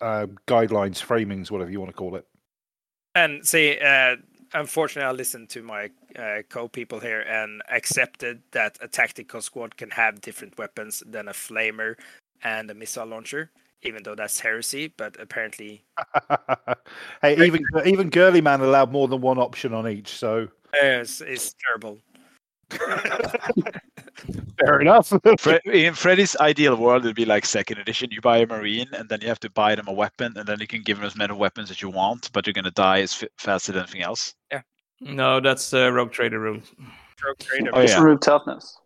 uh, 0.00 0.26
guidelines, 0.46 1.04
framings, 1.04 1.50
whatever 1.50 1.70
you 1.70 1.80
want 1.80 1.90
to 1.90 1.96
call 1.96 2.16
it. 2.16 2.26
And 3.14 3.46
see, 3.46 3.78
uh, 3.78 4.16
unfortunately, 4.52 5.08
I 5.08 5.12
listened 5.12 5.48
to 5.50 5.62
my 5.62 5.90
uh, 6.18 6.42
co-people 6.48 7.00
here 7.00 7.20
and 7.20 7.62
accepted 7.70 8.42
that 8.52 8.78
a 8.80 8.88
tactical 8.88 9.40
squad 9.40 9.76
can 9.76 9.90
have 9.90 10.20
different 10.20 10.58
weapons 10.58 11.02
than 11.06 11.28
a 11.28 11.32
flamer 11.32 11.96
and 12.42 12.70
a 12.70 12.74
missile 12.74 13.06
launcher, 13.06 13.50
even 13.82 14.02
though 14.02 14.14
that's 14.14 14.40
heresy. 14.40 14.92
But 14.96 15.16
apparently, 15.20 15.84
hey, 17.22 17.44
even 17.46 17.62
even 17.84 18.10
Girly 18.10 18.40
Man 18.40 18.60
allowed 18.60 18.92
more 18.92 19.08
than 19.08 19.20
one 19.20 19.38
option 19.38 19.74
on 19.74 19.88
each, 19.88 20.08
so 20.08 20.48
it's, 20.74 21.20
it's 21.20 21.54
terrible. 21.66 21.98
fair 24.58 24.80
enough. 24.80 25.12
Fre- 25.38 25.56
in 25.70 25.94
Freddy's 25.94 26.36
ideal 26.36 26.76
world, 26.76 27.04
it'd 27.04 27.16
be 27.16 27.24
like 27.24 27.44
second 27.46 27.78
edition. 27.78 28.10
You 28.10 28.20
buy 28.20 28.38
a 28.38 28.46
marine, 28.46 28.88
and 28.92 29.08
then 29.08 29.20
you 29.20 29.28
have 29.28 29.40
to 29.40 29.50
buy 29.50 29.74
them 29.74 29.88
a 29.88 29.92
weapon, 29.92 30.32
and 30.36 30.46
then 30.46 30.60
you 30.60 30.66
can 30.66 30.82
give 30.82 30.98
them 30.98 31.06
as 31.06 31.16
many 31.16 31.32
weapons 31.34 31.70
as 31.70 31.80
you 31.82 31.88
want, 31.90 32.30
but 32.32 32.46
you're 32.46 32.54
gonna 32.54 32.70
die 32.70 33.00
as 33.00 33.22
f- 33.22 33.28
fast 33.38 33.68
as 33.68 33.76
anything 33.76 34.02
else. 34.02 34.34
Yeah. 34.50 34.62
No, 35.00 35.40
that's 35.40 35.72
uh, 35.72 35.90
Rogue 35.92 36.12
Trader 36.12 36.38
rule. 36.40 36.60
Rogue 37.24 37.38
trader. 37.38 37.70
Oh 37.72 37.80
It's 37.80 37.92
yeah, 37.92 38.02
root 38.02 38.20
toughness. 38.22 38.78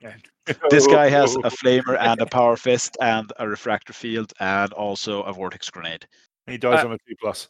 this 0.70 0.86
guy 0.86 1.08
has 1.08 1.34
a 1.44 1.50
flamer 1.50 1.96
and 1.98 2.20
a 2.20 2.26
power 2.26 2.56
fist 2.56 2.96
and 3.00 3.32
a 3.38 3.48
refractor 3.48 3.92
field 3.92 4.32
and 4.40 4.72
also 4.72 5.22
a 5.22 5.32
vortex 5.32 5.70
grenade. 5.70 6.06
he 6.46 6.58
dies 6.58 6.84
Uh, 6.84 6.88
on 6.88 6.92
a 6.94 6.98
two 6.98 7.14
plus. 7.20 7.48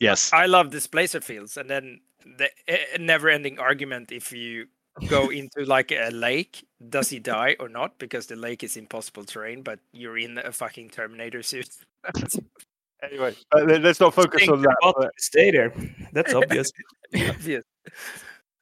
Yes, 0.00 0.32
I 0.32 0.46
love 0.46 0.70
displacer 0.70 1.20
fields, 1.20 1.56
and 1.56 1.68
then 1.70 2.00
the 2.38 2.48
uh, 2.68 2.76
never-ending 2.98 3.58
argument 3.58 4.12
if 4.12 4.32
you 4.32 4.66
go 5.08 5.28
into 5.30 5.64
like 5.64 5.92
a 5.92 6.10
lake, 6.10 6.66
does 6.88 7.08
he 7.08 7.18
die 7.18 7.56
or 7.60 7.68
not? 7.68 7.98
Because 7.98 8.26
the 8.26 8.36
lake 8.36 8.62
is 8.62 8.76
impossible 8.76 9.24
terrain, 9.24 9.62
but 9.62 9.80
you're 9.92 10.18
in 10.18 10.38
a 10.38 10.52
fucking 10.52 10.90
Terminator 10.90 11.42
suit. 11.42 11.68
anyway, 13.02 13.34
uh, 13.54 13.60
let- 13.64 13.82
let's 13.82 14.00
not 14.00 14.14
focus 14.14 14.48
on 14.48 14.62
that. 14.62 14.76
but- 14.82 15.12
Stay 15.18 15.50
there. 15.50 15.72
That's 16.12 16.34
obvious. 16.34 16.70
obvious. 17.28 17.64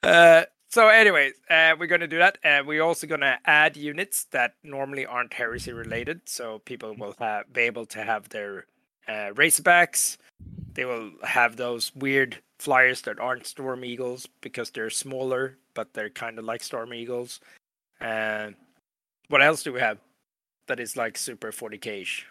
Uh, 0.03 0.45
so, 0.71 0.89
anyways, 0.89 1.33
uh, 1.49 1.75
we're 1.79 1.87
going 1.87 2.03
to 2.03 2.07
do 2.07 2.19
that. 2.19 2.39
And 2.43 2.67
we're 2.67 2.83
also 2.83 3.07
going 3.07 3.23
to 3.23 3.39
add 3.47 3.77
units 3.77 4.25
that 4.33 4.53
normally 4.63 5.07
aren't 5.07 5.33
heresy 5.33 5.73
related. 5.73 6.21
So, 6.27 6.59
people 6.61 6.95
will 6.95 7.15
have, 7.19 7.51
be 7.53 7.63
able 7.63 7.87
to 7.87 8.03
have 8.03 8.29
their 8.29 8.67
uh, 9.09 9.33
Razorbacks. 9.33 10.19
They 10.75 10.85
will 10.85 11.13
have 11.25 11.57
those 11.57 11.95
weird 11.95 12.43
flyers 12.59 13.01
that 13.03 13.19
aren't 13.19 13.47
Storm 13.47 13.85
Eagles 13.85 14.29
because 14.41 14.71
they're 14.71 14.91
smaller, 14.91 15.57
but 15.75 15.93
they're 15.95 16.11
kind 16.11 16.39
of 16.39 16.45
like 16.45 16.63
Storm 16.63 16.93
Eagles. 16.93 17.41
And 18.01 18.55
what 19.29 19.43
else 19.43 19.63
do 19.63 19.73
we 19.73 19.81
have 19.81 19.99
that 20.67 20.81
is 20.81 20.97
like 20.97 21.17
super 21.17 21.53
40k 21.53 22.03
ish? 22.03 22.27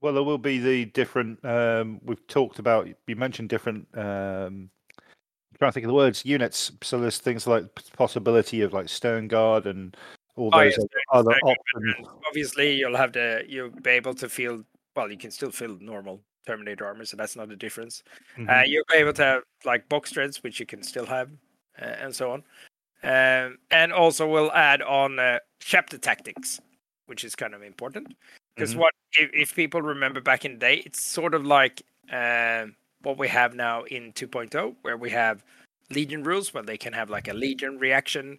Well, 0.00 0.12
there 0.12 0.22
will 0.22 0.38
be 0.38 0.58
the 0.58 0.84
different. 0.86 1.42
Um, 1.44 2.00
we've 2.04 2.26
talked 2.26 2.58
about. 2.58 2.88
You 3.06 3.16
mentioned 3.16 3.48
different. 3.48 3.86
Um, 3.96 4.68
I'm 4.98 5.58
trying 5.58 5.70
to 5.70 5.72
think 5.72 5.84
of 5.84 5.88
the 5.88 5.94
words. 5.94 6.24
Units. 6.26 6.72
So 6.82 7.00
there's 7.00 7.18
things 7.18 7.46
like 7.46 7.64
possibility 7.96 8.60
of 8.60 8.72
like 8.72 8.86
Sternguard 8.86 9.66
and 9.66 9.96
all 10.36 10.50
Oh, 10.52 10.60
those 10.60 10.76
yes, 10.76 10.86
other 11.10 11.32
options. 11.42 12.08
obviously, 12.26 12.74
you'll 12.74 12.96
have 12.96 13.12
the 13.12 13.44
you'll 13.48 13.70
be 13.70 13.90
able 13.90 14.14
to 14.14 14.28
feel 14.28 14.62
well. 14.94 15.10
You 15.10 15.16
can 15.16 15.30
still 15.30 15.50
feel 15.50 15.78
normal 15.80 16.20
Terminator 16.46 16.86
armor, 16.86 17.04
so 17.04 17.16
that's 17.16 17.36
not 17.36 17.50
a 17.50 17.56
difference. 17.56 18.02
Uh, 18.36 18.40
Mhm. 18.40 18.68
you'll 18.68 18.84
be 18.90 18.96
able 18.96 19.12
to 19.14 19.24
have 19.24 19.42
like 19.64 19.88
box 19.88 20.10
treads, 20.12 20.42
which 20.42 20.60
you 20.60 20.66
can 20.66 20.82
still 20.82 21.06
have, 21.06 21.30
uh, 21.80 21.84
and 21.84 22.14
so 22.14 22.32
on. 22.32 22.44
Um, 23.02 23.58
and 23.70 23.92
also, 23.92 24.26
we'll 24.28 24.52
add 24.52 24.82
on 24.82 25.18
uh, 25.18 25.38
chapter 25.60 25.98
tactics, 25.98 26.60
which 27.06 27.24
is 27.24 27.34
kind 27.34 27.54
of 27.54 27.62
important 27.62 28.14
because 28.54 28.74
Mhm. 28.74 28.78
what 28.78 28.94
if, 29.12 29.30
if 29.32 29.54
people 29.54 29.82
remember 29.82 30.20
back 30.20 30.44
in 30.44 30.52
the 30.52 30.58
day, 30.58 30.76
it's 30.86 31.02
sort 31.02 31.34
of 31.34 31.44
like 31.44 31.82
um 32.10 32.76
what 33.02 33.18
we 33.18 33.28
have 33.28 33.54
now 33.54 33.82
in 33.84 34.12
2.0, 34.14 34.74
where 34.82 34.96
we 34.96 35.10
have 35.10 35.44
Legion 35.90 36.22
rules, 36.24 36.54
where 36.54 36.62
they 36.62 36.78
can 36.78 36.92
have 36.94 37.10
like 37.10 37.28
a 37.28 37.34
Legion 37.34 37.78
reaction, 37.78 38.38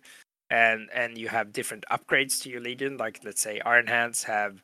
and 0.49 0.89
and 0.93 1.17
you 1.17 1.27
have 1.27 1.51
different 1.53 1.85
upgrades 1.91 2.41
to 2.41 2.49
your 2.49 2.61
Legion. 2.61 2.97
Like 2.97 3.23
let's 3.23 3.41
say 3.41 3.59
Iron 3.65 3.87
Hands 3.87 4.23
have, 4.23 4.63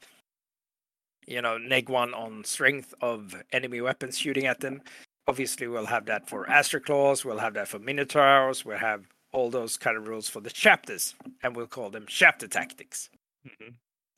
you 1.28 1.42
know, 1.42 1.58
neg 1.58 1.90
one 1.90 2.14
on 2.14 2.44
strength 2.44 2.94
of 3.02 3.36
enemy 3.52 3.82
weapons 3.82 4.18
shooting 4.18 4.46
at 4.46 4.60
them. 4.60 4.82
Obviously, 5.28 5.68
we'll 5.68 5.86
have 5.86 6.06
that 6.06 6.28
for 6.28 6.50
Astral 6.50 6.84
Claws. 6.84 7.24
We'll 7.24 7.38
have 7.40 7.54
that 7.54 7.68
for 7.68 7.80
Minotaurs. 7.80 8.66
We'll 8.66 8.78
have 8.78 9.06
all 9.32 9.50
those 9.50 9.78
kind 9.78 9.98
of 9.98 10.08
rules 10.08 10.28
for 10.28 10.42
the 10.42 10.50
chapters, 10.50 11.16
and 11.44 11.56
we'll 11.56 11.68
call 11.68 11.90
them 11.90 12.06
chapter 12.08 12.48
tactics 12.48 13.10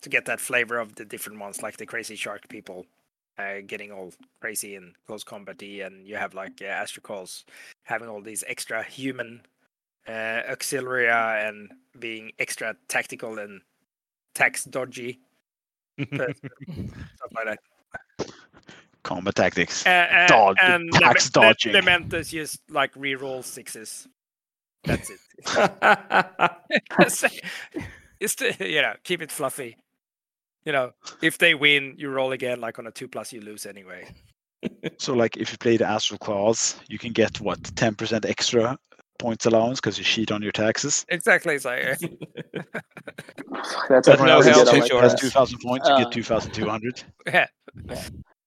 to 0.02 0.10
get 0.10 0.26
that 0.26 0.40
flavor 0.40 0.80
of 0.80 0.96
the 0.96 1.06
different 1.06 1.40
ones, 1.40 1.62
like 1.62 1.78
the 1.78 1.86
crazy 1.86 2.16
shark 2.16 2.48
people 2.50 2.86
uh, 3.38 3.62
getting 3.66 3.92
all 3.92 4.14
crazy 4.42 4.76
and 4.76 4.94
close 5.08 5.24
combat 5.24 5.62
and 5.62 6.08
you 6.08 6.16
have 6.16 6.34
like 6.34 6.62
uh, 6.62 6.66
Astral 6.66 7.02
Claws 7.02 7.46
having 7.84 8.08
all 8.08 8.22
these 8.22 8.44
extra 8.48 8.84
human 8.84 9.42
uh, 10.08 10.42
auxiliary 10.50 11.10
and 11.10 11.72
being 12.00 12.32
extra 12.40 12.76
tactical 12.88 13.40
and 13.40 13.62
tax 14.36 14.66
dodgy, 14.66 15.20
stuff 16.14 17.32
like 17.36 17.45
that. 17.45 17.60
Combat 19.03 19.36
tactics. 19.36 19.86
Uh, 19.86 19.90
uh, 20.11 20.28
Dodge- 20.28 20.57
and 20.61 20.91
tax 20.94 21.30
Lament- 21.36 21.60
dodging. 21.60 21.74
Lamenters 21.74 22.30
just 22.30 22.61
like 22.70 22.91
re-roll 22.95 23.44
sixes. 23.44 24.07
That's 24.86 25.10
it. 25.10 25.20
It's- 26.99 27.26
it's 28.20 28.36
to, 28.36 28.56
you 28.60 28.82
know 28.82 28.94
keep 29.03 29.22
it 29.22 29.32
fluffy. 29.32 29.78
You 30.65 30.72
know, 30.72 30.91
if 31.22 31.38
they 31.40 31.56
win, 31.56 31.95
you 31.98 32.10
roll 32.10 32.32
again. 32.32 32.61
Like 32.61 32.80
on 32.80 32.88
a 32.88 32.91
two 32.91 33.10
plus, 33.10 33.34
you 33.34 33.41
lose 33.41 33.65
anyway. 33.65 34.07
So, 34.98 35.14
like, 35.14 35.36
if 35.36 35.52
you 35.52 35.57
play 35.57 35.76
the 35.76 35.86
Astral 35.86 36.18
Claws, 36.20 36.80
you 36.88 36.98
can 36.98 37.11
get 37.11 37.41
what 37.41 37.61
10% 37.61 38.24
extra 38.26 38.78
points 39.20 39.45
allowance 39.45 39.82
because 39.82 39.98
you 39.98 40.06
cheat 40.06 40.32
on 40.32 40.41
your 40.41 40.53
taxes. 40.53 41.06
Exactly. 41.10 41.56
It's 41.56 41.65
like 41.65 41.99
uh, 43.84 43.88
That's 43.89 44.07
But 44.07 44.14
everyone 44.14 44.27
no 44.27 44.35
else 44.35 44.45
health 44.45 44.57
get 44.57 44.68
has, 44.68 44.69
on 44.69 44.81
insurance. 44.84 45.14
like 45.14 45.22
has 45.22 45.31
2,000 45.31 45.60
points, 45.60 45.88
you 45.88 45.93
Uh, 45.95 46.03
get 46.03 46.11
2,200. 46.11 47.03
yeah. 47.27 47.47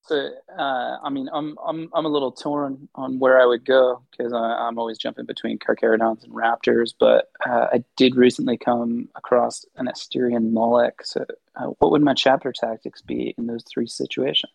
So, 0.02 0.30
uh, 0.56 0.98
I 1.02 1.10
mean, 1.10 1.28
I'm 1.32 1.58
I'm 1.66 1.90
I'm 1.92 2.04
a 2.04 2.08
little 2.08 2.30
torn 2.30 2.88
on 2.94 3.18
where 3.18 3.40
I 3.40 3.44
would 3.44 3.64
go 3.64 4.02
because 4.12 4.32
I'm 4.32 4.78
always 4.78 4.98
jumping 4.98 5.26
between 5.26 5.58
Carcharodons 5.58 6.22
and 6.22 6.32
Raptors. 6.32 6.94
But 6.96 7.28
uh, 7.44 7.66
I 7.72 7.82
did 7.96 8.14
recently 8.14 8.56
come 8.56 9.08
across 9.16 9.64
an 9.74 9.88
Asterion 9.88 10.52
Moloch. 10.52 11.02
So, 11.04 11.24
uh, 11.56 11.66
what 11.80 11.90
would 11.90 12.02
my 12.02 12.14
chapter 12.14 12.52
tactics 12.52 13.02
be 13.02 13.34
in 13.36 13.48
those 13.48 13.64
three 13.64 13.88
situations? 13.88 14.52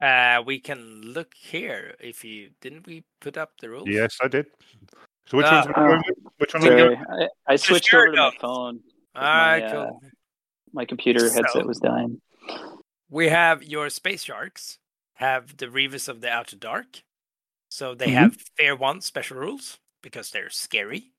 Uh, 0.00 0.40
we 0.46 0.58
can 0.58 1.02
look 1.02 1.34
here. 1.36 1.94
If 2.00 2.24
you 2.24 2.48
didn't 2.62 2.86
we 2.86 3.04
put 3.20 3.36
up 3.36 3.52
the 3.60 3.68
rules? 3.68 3.88
Yes, 3.90 4.16
I 4.22 4.28
did. 4.28 4.46
So 5.26 5.36
which 5.36 5.44
Uh, 5.46 5.62
one's 5.66 5.76
going 5.76 6.02
with? 6.06 6.32
Which 6.38 6.54
one 6.54 6.62
Sorry. 6.62 6.96
I, 6.96 7.28
I 7.46 7.56
switched 7.56 7.92
over 7.92 8.06
to 8.06 8.16
my 8.16 8.32
phone. 8.40 8.80
All 9.20 9.26
right. 9.26 9.62
my, 9.64 9.70
cool. 9.70 10.00
uh, 10.04 10.08
My 10.72 10.84
computer 10.84 11.28
So- 11.28 11.34
headset 11.34 11.66
was 11.66 11.78
dying. 11.80 12.20
we 13.08 13.28
have 13.28 13.62
your 13.64 13.90
space 13.90 14.22
sharks 14.24 14.78
have 15.14 15.56
the 15.56 15.66
Reavers 15.66 16.08
of 16.08 16.20
the 16.20 16.30
Outer 16.30 16.56
Dark. 16.56 17.02
So 17.68 17.94
they 17.94 18.06
Mhm. 18.08 18.14
have 18.14 18.36
fair 18.56 18.74
one 18.76 19.00
special 19.00 19.36
rules 19.36 19.78
because 20.02 20.30
they're 20.30 20.50
scary. 20.50 21.12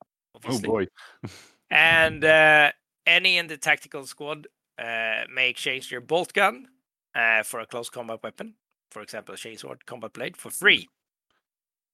Oh 0.44 0.60
boy. 0.60 0.88
And 1.70 2.24
uh, 2.26 2.72
any 3.06 3.38
in 3.38 3.48
the 3.48 3.58
tactical 3.58 4.06
squad 4.06 4.48
uh, 4.78 5.24
may 5.34 5.50
exchange 5.50 5.90
their 5.90 6.02
bolt 6.02 6.34
gun 6.34 6.68
uh, 7.16 7.44
for 7.44 7.60
a 7.62 7.66
close 7.66 7.90
combat 7.90 8.22
weapon, 8.24 8.56
for 8.90 9.02
example, 9.02 9.36
a 9.36 9.38
chainsword 9.38 9.86
combat 9.86 10.12
blade, 10.14 10.36
for 10.38 10.50
free. 10.50 10.90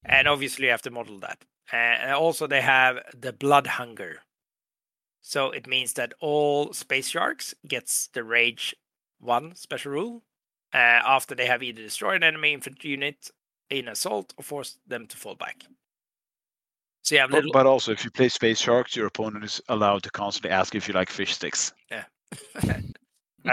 And 0.06 0.28
obviously, 0.28 0.66
you 0.66 0.72
have 0.72 0.82
to 0.84 0.92
model 0.92 1.20
that. 1.20 1.44
Uh, 1.74 1.76
and 1.76 2.12
also, 2.14 2.48
they 2.48 2.62
have 2.62 2.98
the 3.16 3.34
blood 3.34 3.68
hunger. 3.68 4.22
So 5.28 5.52
it 5.52 5.68
means 5.68 5.92
that 5.94 6.14
all 6.22 6.72
space 6.72 7.10
sharks 7.10 7.54
gets 7.68 8.08
the 8.14 8.24
rage 8.24 8.74
one 9.20 9.56
special 9.56 9.92
rule 9.92 10.24
uh, 10.74 10.78
after 10.78 11.36
they 11.36 11.46
have 11.46 11.62
either 11.62 11.82
destroyed 11.82 12.16
an 12.16 12.24
enemy 12.24 12.54
infantry 12.54 12.92
unit 12.92 13.30
in 13.70 13.90
assault 13.90 14.34
or 14.38 14.44
forced 14.44 14.80
them 14.88 15.06
to 15.08 15.18
fall 15.18 15.36
back. 15.36 15.66
So 17.02 17.16
yeah, 17.16 17.22
have 17.24 17.32
But, 17.32 17.38
little 17.40 17.52
but 17.52 17.66
also, 17.66 17.92
if 17.92 18.06
you 18.06 18.12
play 18.12 18.30
Space 18.30 18.62
Sharks, 18.62 18.96
your 18.96 19.08
opponent 19.08 19.44
is 19.44 19.60
allowed 19.68 20.04
to 20.04 20.10
constantly 20.12 20.52
ask 20.52 20.76
if 20.76 20.88
you 20.88 20.94
like 20.94 21.10
fish 21.10 21.36
sticks. 21.36 21.74
Yeah. 21.92 22.06
and 22.70 22.96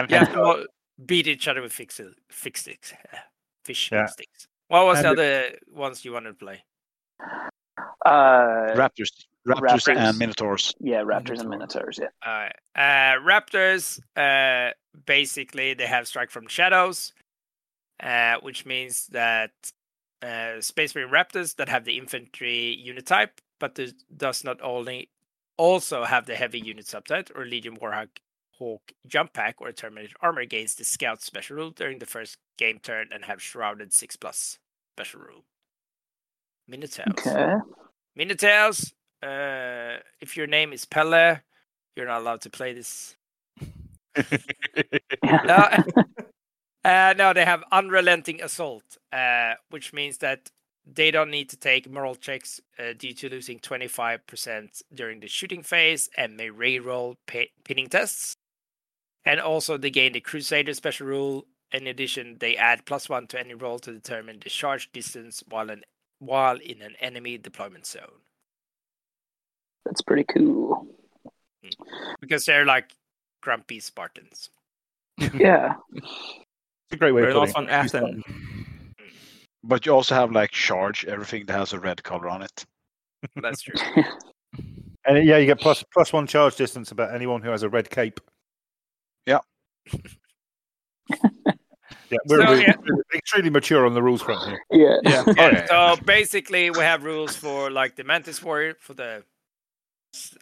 You 0.08 0.16
have 0.16 0.32
to 0.32 0.68
beat 1.06 1.26
each 1.26 1.48
other 1.48 1.60
with 1.60 1.72
fix, 1.72 2.00
fix 2.30 2.60
sticks, 2.60 2.92
uh, 3.12 3.16
fish 3.64 3.90
Yeah. 3.90 4.06
sticks. 4.06 4.46
What 4.68 4.86
was 4.86 5.02
the 5.02 5.08
And 5.08 5.18
other 5.18 5.58
ones 5.72 6.04
you 6.04 6.12
wanted 6.12 6.38
to 6.38 6.44
play? 6.44 6.62
Uh, 8.06 8.74
Raptors, 8.76 9.10
Raptors, 9.46 9.60
Raptors. 9.60 9.96
and 9.96 10.18
Minotaurs. 10.18 10.74
yeah, 10.80 11.02
Raptors 11.02 11.40
and 11.40 11.50
Minotaurs. 11.50 11.98
Yeah. 12.00 12.08
Alright. 12.26 12.56
Uh, 12.74 13.20
Raptors, 13.22 14.00
uh, 14.16 14.72
basically, 15.06 15.74
they 15.74 15.86
have 15.86 16.08
Strike 16.08 16.30
from 16.30 16.46
Shadows, 16.48 17.12
uh, 18.02 18.36
which 18.40 18.64
means 18.64 19.06
that 19.08 19.50
uh, 20.22 20.60
Space 20.60 20.94
Marine 20.94 21.10
Raptors 21.10 21.56
that 21.56 21.68
have 21.68 21.84
the 21.84 21.98
infantry 21.98 22.74
unit 22.74 23.04
type, 23.06 23.40
but 23.60 23.74
does, 23.74 23.92
does 24.16 24.44
not 24.44 24.60
only 24.62 25.10
also 25.58 26.04
have 26.04 26.26
the 26.26 26.34
heavy 26.34 26.58
unit 26.58 26.86
subtype 26.86 27.30
or 27.36 27.44
Legion 27.44 27.76
Warhawk 27.76 28.08
Hawk 28.58 28.92
jump 29.06 29.32
pack 29.34 29.56
or 29.60 29.72
Terminator 29.72 30.14
armor 30.20 30.40
against 30.40 30.78
the 30.78 30.84
scout 30.84 31.20
special 31.22 31.56
rule 31.56 31.70
during 31.70 31.98
the 31.98 32.06
first 32.06 32.38
game 32.56 32.78
turn 32.80 33.08
and 33.12 33.24
have 33.24 33.42
shrouded 33.42 33.92
6 33.92 34.16
plus 34.16 34.58
special 34.96 35.20
rule. 35.20 35.44
Minotaurs. 36.68 37.06
Okay. 37.18 37.52
Minotaurs, 38.16 38.94
uh, 39.24 39.98
if 40.20 40.36
your 40.36 40.46
name 40.46 40.72
is 40.72 40.84
Pelle, 40.84 41.40
you're 41.96 42.06
not 42.06 42.20
allowed 42.20 42.42
to 42.42 42.50
play 42.50 42.72
this. 42.74 43.16
Uh, 46.84 47.14
no, 47.16 47.32
they 47.32 47.46
have 47.46 47.64
unrelenting 47.72 48.42
assault, 48.42 48.98
uh, 49.10 49.54
which 49.70 49.94
means 49.94 50.18
that 50.18 50.50
they 50.86 51.10
don't 51.10 51.30
need 51.30 51.48
to 51.48 51.56
take 51.56 51.90
moral 51.90 52.14
checks 52.14 52.60
uh, 52.78 52.92
due 52.98 53.14
to 53.14 53.30
losing 53.30 53.58
25% 53.58 54.82
during 54.92 55.20
the 55.20 55.28
shooting 55.28 55.62
phase 55.62 56.10
and 56.18 56.36
may 56.36 56.50
reroll 56.50 57.16
pi- 57.26 57.48
pinning 57.64 57.88
tests. 57.88 58.36
And 59.24 59.40
also, 59.40 59.78
they 59.78 59.88
gain 59.90 60.12
the 60.12 60.20
Crusader 60.20 60.74
special 60.74 61.06
rule. 61.06 61.46
In 61.72 61.86
addition, 61.86 62.36
they 62.38 62.56
add 62.56 62.84
plus 62.84 63.08
one 63.08 63.26
to 63.28 63.40
any 63.40 63.54
roll 63.54 63.78
to 63.78 63.92
determine 63.92 64.40
the 64.40 64.50
charge 64.50 64.92
distance 64.92 65.42
while 65.48 65.70
an 65.70 65.82
while 66.18 66.56
in 66.56 66.82
an 66.82 66.94
enemy 67.00 67.38
deployment 67.38 67.86
zone. 67.86 68.23
That's 69.84 70.02
pretty 70.02 70.24
cool. 70.24 70.86
because 72.20 72.44
they're 72.44 72.64
like 72.64 72.90
grumpy 73.42 73.80
Spartans. 73.80 74.50
Yeah. 75.34 75.74
It's 75.94 76.92
a 76.92 76.96
great 76.96 77.12
way 77.12 77.22
We're 77.22 77.28
of 77.30 77.34
putting 77.52 77.56
on 77.56 77.64
it. 77.64 77.70
Athens. 77.70 78.24
But 79.62 79.86
you 79.86 79.92
also 79.92 80.14
have 80.14 80.32
like 80.32 80.50
charge, 80.50 81.04
everything 81.04 81.46
that 81.46 81.56
has 81.56 81.72
a 81.72 81.78
red 81.80 82.02
color 82.02 82.28
on 82.28 82.42
it. 82.42 82.64
That's 83.36 83.62
true. 83.62 83.74
And 85.06 85.26
yeah, 85.26 85.36
you 85.36 85.44
get 85.44 85.60
plus 85.60 85.84
plus 85.92 86.14
one 86.14 86.26
charge 86.26 86.56
distance 86.56 86.90
about 86.90 87.14
anyone 87.14 87.42
who 87.42 87.50
has 87.50 87.62
a 87.62 87.68
red 87.68 87.90
cape. 87.90 88.20
Yeah. 89.26 89.40
Yeah, 92.10 92.18
we're, 92.28 92.42
So, 92.46 92.72
we're 92.86 93.02
extremely 93.14 93.50
mature 93.50 93.86
on 93.86 93.94
the 93.94 94.02
rules 94.02 94.22
front 94.22 94.48
here. 94.48 94.60
yeah. 94.70 94.96
Yeah. 95.04 95.24
Yeah. 95.36 95.66
So 95.96 96.02
basically, 96.04 96.70
we 96.70 96.78
have 96.80 97.02
rules 97.02 97.34
for 97.34 97.70
like 97.70 97.96
the 97.96 98.04
Mantis 98.04 98.42
Warrior 98.42 98.76
for 98.80 98.94
the 98.94 99.24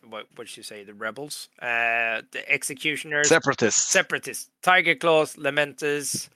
what 0.09 0.27
what 0.36 0.49
should 0.49 0.59
you 0.59 0.62
say 0.62 0.85
the 0.85 0.94
rebels, 0.94 1.49
uh, 1.61 2.23
the 2.32 2.44
Executioners, 2.49 3.28
Separatists. 3.28 3.89
Separatists, 3.89 4.51
Tiger 4.62 4.94
Claws, 4.94 5.36
Lamenters, 5.36 6.28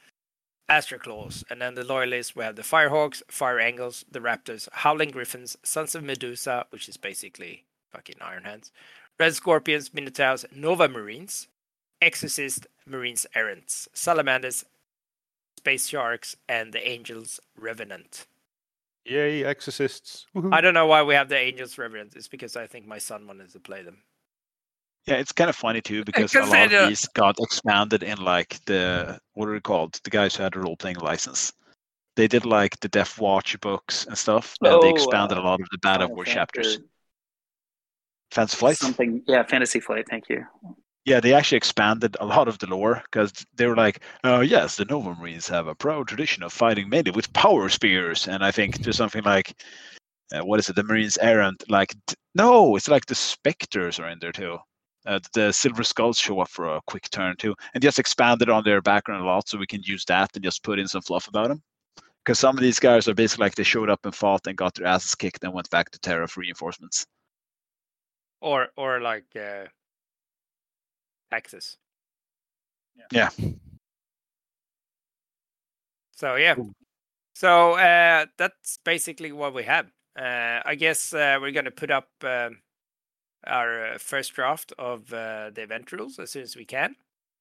Astral 0.68 1.00
Claws, 1.00 1.44
and 1.50 1.60
then 1.60 1.74
the 1.74 1.84
Loyalists. 1.84 2.34
We 2.34 2.44
have 2.44 2.56
the 2.56 2.62
Firehawks, 2.62 3.22
Fire 3.28 3.60
Angels, 3.60 4.04
the 4.10 4.20
Raptors, 4.20 4.68
Howling 4.72 5.10
Griffins, 5.10 5.56
Sons 5.62 5.94
of 5.94 6.02
Medusa, 6.02 6.66
which 6.70 6.88
is 6.88 6.96
basically 6.96 7.64
fucking 7.92 8.16
Iron 8.20 8.44
Hands, 8.44 8.70
Red 9.18 9.34
Scorpions, 9.34 9.94
Minotaurs, 9.94 10.44
Nova 10.54 10.88
Marines, 10.88 11.48
Exorcist, 12.02 12.66
Marines 12.84 13.26
Errants, 13.34 13.88
Salamanders, 13.94 14.64
Space 15.58 15.88
Sharks, 15.88 16.36
and 16.48 16.72
the 16.72 16.86
Angels 16.86 17.40
Revenant. 17.58 18.26
Yay, 19.08 19.44
Exorcists. 19.44 20.26
Woohoo. 20.34 20.52
I 20.52 20.60
don't 20.60 20.74
know 20.74 20.86
why 20.86 21.02
we 21.02 21.14
have 21.14 21.28
the 21.28 21.38
Angels 21.38 21.78
Revenant. 21.78 22.14
It's 22.16 22.28
because 22.28 22.56
I 22.56 22.66
think 22.66 22.86
my 22.86 22.98
son 22.98 23.26
wanted 23.26 23.50
to 23.52 23.60
play 23.60 23.82
them. 23.82 23.98
Yeah, 25.06 25.16
it's 25.16 25.32
kind 25.32 25.48
of 25.48 25.54
funny 25.54 25.80
too 25.80 26.04
because 26.06 26.34
a 26.34 26.44
lot 26.44 26.72
of 26.72 26.88
these 26.88 27.06
got 27.08 27.36
expanded 27.40 28.02
in 28.02 28.18
like 28.18 28.58
the 28.66 29.20
what 29.34 29.48
are 29.48 29.52
they 29.54 29.60
called? 29.60 30.00
The 30.02 30.10
guys 30.10 30.34
who 30.34 30.42
had 30.42 30.56
a 30.56 30.60
role 30.60 30.76
playing 30.76 30.96
license. 30.98 31.52
They 32.16 32.26
did 32.26 32.46
like 32.46 32.80
the 32.80 32.88
Deathwatch 32.88 33.60
books 33.60 34.06
and 34.06 34.16
stuff, 34.16 34.56
and 34.62 34.82
they 34.82 34.88
Oh, 34.88 34.90
expanded 34.90 35.36
uh, 35.38 35.42
a 35.42 35.44
lot 35.44 35.60
of 35.60 35.68
the 35.70 35.78
Badab 35.78 36.08
War 36.10 36.24
chapters. 36.24 36.78
Fantasy 38.30 38.56
Flight. 38.56 38.76
Something. 38.78 39.22
Yeah, 39.28 39.44
Fantasy 39.44 39.80
Flight. 39.80 40.06
Thank 40.08 40.28
you. 40.30 40.44
Yeah, 41.06 41.20
they 41.20 41.32
actually 41.32 41.58
expanded 41.58 42.16
a 42.18 42.26
lot 42.26 42.48
of 42.48 42.58
the 42.58 42.66
lore 42.66 43.00
because 43.04 43.32
they 43.54 43.68
were 43.68 43.76
like, 43.76 44.02
oh 44.24 44.40
yes, 44.40 44.76
the 44.76 44.84
Nova 44.84 45.14
Marines 45.14 45.46
have 45.46 45.68
a 45.68 45.74
proud 45.74 46.08
tradition 46.08 46.42
of 46.42 46.52
fighting 46.52 46.88
mainly 46.88 47.12
with 47.12 47.32
power 47.32 47.68
spears, 47.68 48.26
and 48.26 48.44
I 48.44 48.50
think 48.50 48.78
there's 48.78 48.96
something 48.96 49.22
like, 49.22 49.54
uh, 50.34 50.44
what 50.44 50.58
is 50.58 50.68
it? 50.68 50.74
The 50.74 50.82
Marines 50.82 51.16
errant, 51.18 51.62
like 51.70 51.94
no, 52.34 52.74
it's 52.74 52.88
like 52.88 53.06
the 53.06 53.14
Spectres 53.14 54.00
are 54.00 54.08
in 54.08 54.18
there 54.18 54.32
too. 54.32 54.58
Uh, 55.06 55.20
the 55.32 55.52
Silver 55.52 55.84
Skulls 55.84 56.18
show 56.18 56.40
up 56.40 56.48
for 56.48 56.74
a 56.74 56.80
quick 56.88 57.08
turn 57.10 57.36
too, 57.36 57.54
and 57.74 57.82
just 57.82 58.00
expanded 58.00 58.50
on 58.50 58.64
their 58.64 58.82
background 58.82 59.22
a 59.22 59.26
lot, 59.26 59.48
so 59.48 59.58
we 59.58 59.66
can 59.66 59.82
use 59.84 60.04
that 60.06 60.30
and 60.34 60.42
just 60.42 60.64
put 60.64 60.80
in 60.80 60.88
some 60.88 61.02
fluff 61.02 61.28
about 61.28 61.46
them. 61.48 61.62
Because 62.24 62.40
some 62.40 62.56
of 62.56 62.62
these 62.62 62.80
guys 62.80 63.06
are 63.06 63.14
basically 63.14 63.44
like 63.44 63.54
they 63.54 63.62
showed 63.62 63.90
up 63.90 64.04
and 64.04 64.14
fought 64.14 64.48
and 64.48 64.56
got 64.56 64.74
their 64.74 64.88
asses 64.88 65.14
kicked 65.14 65.44
and 65.44 65.54
went 65.54 65.70
back 65.70 65.90
to 65.90 66.00
Terra 66.00 66.26
for 66.26 66.40
reinforcements. 66.40 67.06
Or 68.40 68.68
or 68.76 69.00
like 69.00 69.26
uh, 69.36 69.66
Texas. 71.30 71.76
Yeah. 73.12 73.28
So 76.16 76.36
yeah. 76.36 76.56
So 77.34 77.72
uh, 77.74 78.26
that's 78.38 78.78
basically 78.84 79.32
what 79.32 79.54
we 79.54 79.64
have. 79.64 79.86
Uh, 80.18 80.60
I 80.64 80.74
guess 80.74 81.12
uh, 81.12 81.38
we're 81.40 81.52
gonna 81.52 81.70
put 81.70 81.90
up 81.90 82.08
um, 82.22 82.58
our 83.46 83.92
uh, 83.94 83.98
first 83.98 84.34
draft 84.34 84.72
of 84.78 85.12
uh, 85.12 85.50
the 85.54 85.62
event 85.62 85.92
rules 85.92 86.18
as 86.18 86.30
soon 86.30 86.42
as 86.42 86.56
we 86.56 86.64
can, 86.64 86.96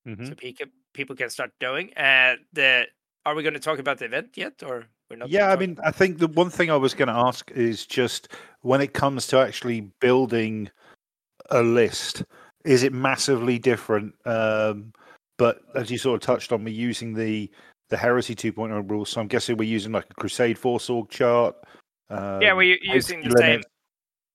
Mhm. 0.05 0.27
so 0.27 0.35
people 0.35 0.65
people 0.93 1.15
can 1.15 1.29
start 1.29 1.51
doing. 1.59 1.95
Uh, 1.97 2.35
the 2.53 2.87
are 3.25 3.33
we 3.33 3.43
going 3.43 3.53
to 3.55 3.59
talk 3.59 3.79
about 3.79 3.97
the 3.97 4.05
event 4.05 4.37
yet, 4.37 4.61
or 4.63 4.85
we're 5.09 5.15
not? 5.15 5.29
Yeah, 5.29 5.49
I 5.51 5.55
mean, 5.55 5.77
I 5.83 5.91
think 5.91 6.19
the 6.19 6.27
one 6.27 6.49
thing 6.49 6.69
I 6.69 6.75
was 6.75 6.93
going 6.93 7.07
to 7.07 7.13
ask 7.15 7.49
is 7.51 7.85
just 7.85 8.27
when 8.61 8.81
it 8.81 8.93
comes 8.93 9.25
to 9.27 9.39
actually 9.39 9.81
building 9.99 10.69
a 11.49 11.63
list, 11.63 12.23
is 12.65 12.83
it 12.83 12.93
massively 12.93 13.59
different? 13.59 14.13
Um, 14.25 14.93
but 15.37 15.61
as 15.75 15.91
you 15.91 15.97
sort 15.97 16.15
of 16.15 16.25
touched 16.25 16.51
on, 16.51 16.63
we're 16.63 16.73
using 16.73 17.13
the 17.13 17.49
the 17.89 17.97
Heresy 17.97 18.35
2.0 18.35 18.89
rules, 18.89 19.09
so 19.09 19.21
I'm 19.21 19.27
guessing 19.27 19.57
we're 19.57 19.69
using 19.69 19.91
like 19.91 20.07
a 20.09 20.13
Crusade 20.15 20.57
Force 20.57 20.89
org 20.89 21.09
chart. 21.09 21.55
Um, 22.09 22.41
yeah, 22.41 22.53
we're 22.53 22.77
using 22.81 23.21
the 23.21 23.37
same 23.37 23.61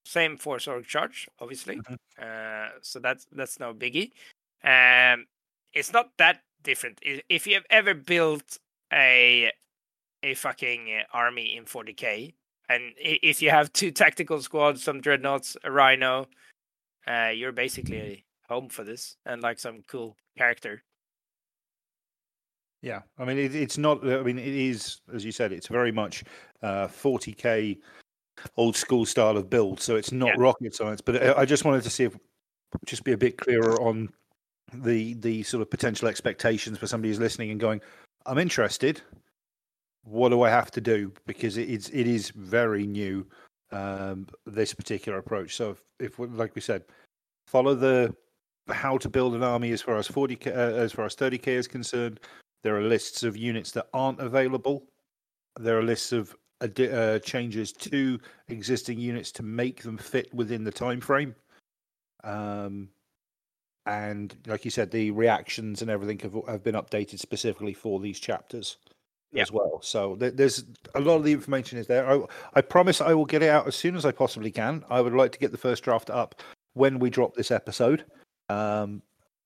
same 0.04 0.36
force 0.36 0.66
org 0.66 0.86
charge, 0.86 1.28
obviously. 1.40 1.76
Mhm. 1.76 1.96
Uh, 2.18 2.70
so 2.80 2.98
that's 2.98 3.26
that's 3.32 3.60
no 3.60 3.74
biggie. 3.74 4.12
Um, 4.64 5.26
it's 5.72 5.92
not 5.92 6.10
that 6.18 6.42
different. 6.62 6.98
If 7.02 7.46
you 7.46 7.54
have 7.54 7.66
ever 7.70 7.94
built 7.94 8.58
a 8.92 9.52
a 10.22 10.34
fucking 10.34 10.92
uh, 10.92 11.16
army 11.16 11.56
in 11.56 11.64
40k, 11.64 12.34
and 12.68 12.92
if 12.96 13.40
you 13.40 13.50
have 13.50 13.72
two 13.72 13.90
tactical 13.90 14.42
squads, 14.42 14.82
some 14.82 15.00
dreadnoughts, 15.00 15.56
a 15.64 15.70
rhino, 15.70 16.28
uh, 17.10 17.30
you're 17.30 17.52
basically 17.52 18.24
home 18.48 18.68
for 18.68 18.84
this, 18.84 19.16
and 19.26 19.42
like 19.42 19.58
some 19.58 19.82
cool 19.88 20.16
character. 20.38 20.82
Yeah, 22.82 23.02
I 23.18 23.24
mean, 23.24 23.38
it, 23.38 23.54
it's 23.54 23.78
not. 23.78 24.06
I 24.06 24.22
mean, 24.22 24.38
it 24.38 24.46
is, 24.46 25.00
as 25.12 25.24
you 25.24 25.32
said, 25.32 25.52
it's 25.52 25.66
very 25.66 25.92
much 25.92 26.24
uh, 26.62 26.86
40k 26.86 27.78
old 28.56 28.76
school 28.76 29.04
style 29.04 29.36
of 29.36 29.50
build. 29.50 29.80
So 29.80 29.96
it's 29.96 30.12
not 30.12 30.28
Yeah. 30.28 30.34
rocket 30.38 30.74
science. 30.74 31.00
But 31.00 31.22
I, 31.22 31.42
I 31.42 31.44
just 31.44 31.64
wanted 31.64 31.82
to 31.82 31.90
see 31.90 32.04
if 32.04 32.16
just 32.86 33.04
be 33.04 33.12
a 33.12 33.18
bit 33.18 33.36
clearer 33.36 33.80
on 33.80 34.08
the 34.72 35.14
the 35.14 35.42
sort 35.42 35.62
of 35.62 35.70
potential 35.70 36.08
expectations 36.08 36.78
for 36.78 36.86
somebody 36.86 37.10
who's 37.10 37.20
listening 37.20 37.50
and 37.50 37.60
going, 37.60 37.80
"I'm 38.24 38.38
interested. 38.38 39.02
What 40.04 40.30
do 40.30 40.42
I 40.42 40.50
have 40.50 40.70
to 40.72 40.80
do?" 40.80 41.12
Because 41.26 41.56
it's 41.58 41.88
it 41.90 42.06
is 42.06 42.30
very 42.30 42.86
new. 42.86 43.26
Um, 43.72 44.26
this 44.46 44.74
particular 44.74 45.18
approach. 45.18 45.54
So 45.54 45.70
if, 45.70 45.80
if 46.00 46.18
like 46.18 46.56
we 46.56 46.60
said, 46.60 46.82
follow 47.50 47.74
the 47.74 48.14
how 48.68 48.96
to 48.98 49.08
build 49.08 49.34
an 49.34 49.42
army 49.42 49.72
as 49.72 49.82
far 49.82 49.96
as 49.96 50.06
40k 50.06 50.46
uh, 50.46 50.76
as 50.84 50.92
far 50.92 51.04
as 51.04 51.16
30k 51.16 51.48
is 51.48 51.66
concerned 51.66 52.20
there 52.62 52.76
are 52.76 52.82
lists 52.82 53.22
of 53.22 53.36
units 53.36 53.70
that 53.72 53.86
aren't 53.94 54.20
available. 54.20 54.84
There 55.58 55.78
are 55.78 55.82
lists 55.82 56.12
of 56.12 56.36
uh, 56.60 57.18
changes 57.20 57.72
to 57.72 58.20
existing 58.48 58.98
units 58.98 59.32
to 59.32 59.42
make 59.42 59.82
them 59.82 59.96
fit 59.96 60.32
within 60.34 60.62
the 60.64 60.70
time 60.70 61.00
frame. 61.00 61.34
Um, 62.22 62.90
and 63.86 64.36
like 64.46 64.64
you 64.66 64.70
said, 64.70 64.90
the 64.90 65.10
reactions 65.10 65.80
and 65.80 65.90
everything 65.90 66.18
have, 66.18 66.34
have 66.46 66.62
been 66.62 66.74
updated 66.74 67.18
specifically 67.18 67.72
for 67.72 67.98
these 67.98 68.20
chapters 68.20 68.76
Yeah. 69.32 69.42
as 69.42 69.50
well. 69.50 69.80
So 69.82 70.16
th- 70.16 70.34
there's 70.34 70.64
a 70.94 71.00
lot 71.00 71.16
of 71.16 71.24
the 71.24 71.32
information 71.32 71.78
is 71.78 71.86
there. 71.86 72.06
I, 72.06 72.20
I 72.52 72.60
promise 72.60 73.00
I 73.00 73.14
will 73.14 73.24
get 73.24 73.42
it 73.42 73.48
out 73.48 73.66
as 73.66 73.74
soon 73.74 73.96
as 73.96 74.04
I 74.04 74.12
possibly 74.12 74.50
can. 74.50 74.84
I 74.90 75.00
would 75.00 75.14
like 75.14 75.32
to 75.32 75.38
get 75.38 75.50
the 75.50 75.58
first 75.58 75.82
draft 75.82 76.10
up 76.10 76.42
when 76.74 76.98
we 76.98 77.10
drop 77.10 77.34
this 77.34 77.50
episode. 77.50 78.04
Um, 78.48 79.02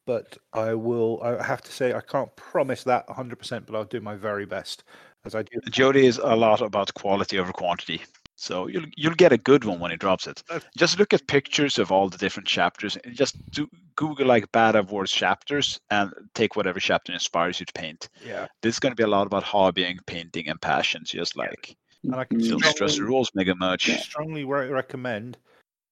but 0.07 0.37
I 0.53 0.75
will. 0.75 1.21
I 1.23 1.43
have 1.43 1.63
to 1.63 1.73
say 1.73 1.95
I 1.95 2.01
can't 2.01 2.35
promise 2.37 2.85
that 2.85 3.07
100%, 3.09 3.67
but 3.67 3.75
I'll 3.75 3.85
do 3.85 4.01
my 4.01 4.15
very 4.15 4.45
best 4.45 4.85
as 5.25 5.35
I 5.35 5.43
do. 5.43 5.59
Jody 5.71 6.07
is 6.07 6.19
a 6.19 6.37
lot 6.37 6.61
about 6.61 6.93
quality 6.95 7.39
over 7.39 7.53
quantity. 7.53 8.03
So 8.37 8.67
you'll 8.67 8.87
you'll 8.97 9.15
get 9.15 9.33
a 9.33 9.39
good 9.39 9.65
one 9.65 9.79
when 9.79 9.93
he 9.93 9.97
drops 9.97 10.27
it. 10.27 10.43
Just 10.77 10.99
look 10.99 11.15
at 11.15 11.27
pictures 11.29 11.79
of 11.79 11.93
all 11.93 12.09
the 12.09 12.19
different 12.19 12.49
chapters 12.49 12.99
and 13.05 13.15
just 13.15 13.37
do 13.53 13.69
Google 13.97 14.27
like 14.27 14.51
Badab 14.51 14.91
Wars 14.91 15.13
chapters 15.13 15.79
and 15.91 16.13
take 16.35 16.57
whatever 16.57 16.81
chapter 16.81 17.13
inspires 17.13 17.61
you 17.61 17.67
to 17.67 17.73
paint. 17.73 18.09
Yeah, 18.27 18.49
This 18.61 18.75
is 18.75 18.81
going 18.81 18.91
to 18.91 18.97
be 18.97 19.05
a 19.05 19.09
lot 19.09 19.27
about 19.27 19.45
hobbying, 19.45 19.99
painting, 20.07 20.49
and 20.49 20.61
passions. 20.61 21.11
Just 21.11 21.37
like 21.37 21.77
and 22.03 22.17
I 22.17 22.25
can 22.25 22.43
strongly, 22.43 22.69
stress 22.71 22.99
rules 22.99 23.31
mega 23.35 23.55
much. 23.55 23.89
strongly 24.03 24.45
re- 24.45 24.69
recommend 24.69 25.39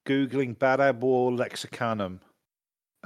googling 0.07 0.57
Badab 0.57 0.99
War 0.99 1.31
Lexicanum. 1.31 2.19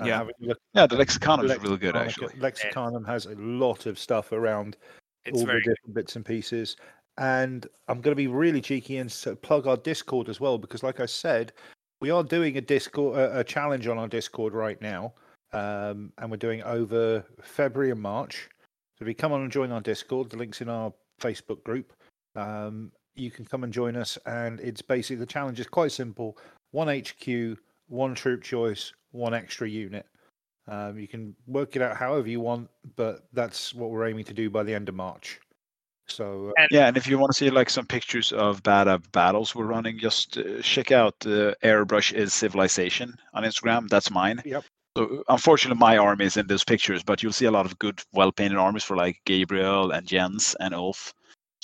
Yeah. 0.04 0.18
having 0.18 0.34
Yeah, 0.74 0.86
the 0.86 0.96
Lexicanum 0.96 1.44
is 1.44 1.62
really 1.62 1.78
good 1.78 1.96
actually. 1.96 2.34
Lexicanum 2.34 3.06
has 3.06 3.26
a 3.26 3.34
lot 3.36 3.86
of 3.86 3.98
stuff 3.98 4.32
around 4.32 4.76
It's 5.24 5.40
all 5.40 5.46
very 5.46 5.60
the 5.60 5.70
different 5.70 5.94
bits 5.94 6.16
and 6.16 6.24
pieces. 6.24 6.76
And 7.18 7.66
I'm 7.88 8.02
going 8.02 8.12
to 8.12 8.16
be 8.16 8.26
really 8.26 8.60
cheeky 8.60 8.98
and 8.98 9.10
plug 9.40 9.66
our 9.66 9.78
Discord 9.78 10.28
as 10.28 10.38
well 10.38 10.58
because, 10.58 10.82
like 10.82 11.00
I 11.00 11.06
said, 11.06 11.52
we 12.00 12.10
are 12.10 12.22
doing 12.22 12.58
a 12.58 12.60
Discord 12.60 13.18
a, 13.18 13.40
a 13.40 13.44
challenge 13.44 13.86
on 13.86 13.96
our 13.96 14.08
Discord 14.08 14.52
right 14.52 14.80
now, 14.82 15.14
um, 15.52 16.12
and 16.18 16.30
we're 16.30 16.36
doing 16.36 16.62
over 16.62 17.24
February 17.42 17.90
and 17.90 18.00
March. 18.00 18.50
So 18.98 19.04
if 19.04 19.08
you 19.08 19.14
come 19.14 19.32
on 19.32 19.42
and 19.42 19.50
join 19.50 19.72
our 19.72 19.80
Discord, 19.80 20.28
the 20.28 20.36
links 20.36 20.60
in 20.60 20.68
our 20.68 20.92
Facebook 21.20 21.62
group. 21.64 21.92
Um, 22.34 22.92
you 23.14 23.30
can 23.30 23.46
come 23.46 23.64
and 23.64 23.72
join 23.72 23.96
us, 23.96 24.18
and 24.26 24.60
it's 24.60 24.82
basically 24.82 25.16
the 25.16 25.24
challenge 25.24 25.58
is 25.58 25.66
quite 25.66 25.92
simple: 25.92 26.36
one 26.76 26.88
HQ, 26.88 27.56
one 27.88 28.14
troop 28.14 28.42
choice, 28.42 28.92
one 29.10 29.32
extra 29.32 29.66
unit. 29.66 30.04
Um, 30.68 30.98
you 30.98 31.08
can 31.08 31.34
work 31.46 31.74
it 31.74 31.80
out 31.80 31.96
however 31.96 32.28
you 32.28 32.40
want, 32.40 32.68
but 32.96 33.26
that's 33.32 33.72
what 33.72 33.90
we're 33.90 34.06
aiming 34.06 34.26
to 34.26 34.34
do 34.34 34.50
by 34.50 34.62
the 34.62 34.74
end 34.74 34.90
of 34.90 34.94
March. 34.94 35.40
So 36.06 36.52
uh, 36.58 36.66
Yeah, 36.70 36.86
and 36.86 36.96
if 36.98 37.06
you 37.06 37.18
want 37.18 37.32
to 37.32 37.38
see 37.38 37.48
like 37.48 37.70
some 37.70 37.86
pictures 37.86 38.30
of 38.30 38.62
bad 38.62 38.88
uh, 38.88 38.98
battles 39.12 39.54
we're 39.54 39.64
running, 39.64 39.98
just 39.98 40.36
uh, 40.36 40.60
check 40.60 40.92
out 40.92 41.14
uh, 41.24 41.54
Airbrush 41.64 42.12
is 42.12 42.34
Civilization 42.34 43.14
on 43.32 43.44
Instagram. 43.44 43.88
That's 43.88 44.10
mine. 44.10 44.42
Yep. 44.44 44.64
So 44.98 45.24
unfortunately, 45.28 45.78
my 45.78 45.96
army 45.96 46.26
is 46.26 46.36
in 46.36 46.46
those 46.46 46.64
pictures, 46.64 47.02
but 47.02 47.22
you'll 47.22 47.32
see 47.32 47.46
a 47.46 47.50
lot 47.50 47.66
of 47.66 47.78
good, 47.78 48.02
well-painted 48.12 48.58
armies 48.58 48.84
for 48.84 48.96
like 48.96 49.16
Gabriel 49.24 49.92
and 49.92 50.06
Jens 50.06 50.54
and 50.60 50.74
Ulf. 50.74 51.14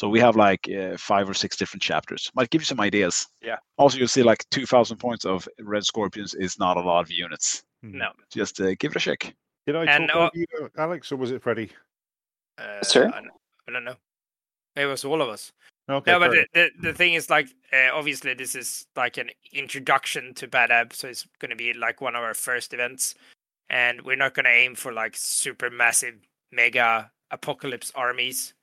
So 0.02 0.08
we 0.08 0.18
have 0.18 0.34
like 0.34 0.68
uh, 0.68 0.96
five 0.96 1.30
or 1.30 1.34
six 1.34 1.56
different 1.56 1.80
chapters. 1.80 2.28
Might 2.34 2.50
give 2.50 2.60
you 2.60 2.64
some 2.64 2.80
ideas. 2.80 3.28
Yeah. 3.40 3.58
Also, 3.78 3.98
you'll 3.98 4.08
see 4.08 4.24
like 4.24 4.44
2,000 4.50 4.96
points 4.96 5.24
of 5.24 5.48
Red 5.60 5.84
Scorpions 5.84 6.34
is 6.34 6.58
not 6.58 6.76
a 6.76 6.80
lot 6.80 7.02
of 7.02 7.12
units. 7.12 7.62
no. 7.82 8.08
Just 8.28 8.60
uh, 8.60 8.74
give 8.80 8.90
it 8.90 8.96
a 8.96 8.98
check. 8.98 9.32
did 9.64 9.76
I 9.76 9.84
And, 9.84 10.08
talk 10.08 10.32
uh, 10.34 10.36
you, 10.36 10.46
Alex, 10.76 11.12
or 11.12 11.16
was 11.18 11.30
it 11.30 11.40
Freddie? 11.40 11.70
Uh, 12.58 12.82
Sorry? 12.82 13.06
I, 13.06 13.20
I 13.68 13.72
don't 13.72 13.84
know. 13.84 13.94
It 14.74 14.86
was 14.86 15.04
all 15.04 15.22
of 15.22 15.28
us. 15.28 15.52
Okay, 15.88 16.10
no, 16.10 16.18
but 16.18 16.32
the, 16.32 16.46
the 16.52 16.70
the 16.80 16.92
thing 16.92 17.14
is 17.14 17.30
like 17.30 17.48
uh, 17.72 17.94
obviously 17.94 18.34
this 18.34 18.56
is 18.56 18.86
like 18.96 19.18
an 19.18 19.30
introduction 19.52 20.34
to 20.34 20.48
Badab, 20.48 20.92
so 20.92 21.06
it's 21.08 21.26
going 21.38 21.50
to 21.50 21.56
be 21.56 21.74
like 21.74 22.00
one 22.00 22.16
of 22.16 22.22
our 22.22 22.34
first 22.34 22.72
events, 22.74 23.14
and 23.68 24.02
we're 24.02 24.16
not 24.16 24.34
going 24.34 24.44
to 24.44 24.50
aim 24.50 24.74
for 24.74 24.92
like 24.92 25.14
super 25.16 25.70
massive 25.70 26.14
mega 26.50 27.10
apocalypse 27.30 27.92
armies. 27.94 28.54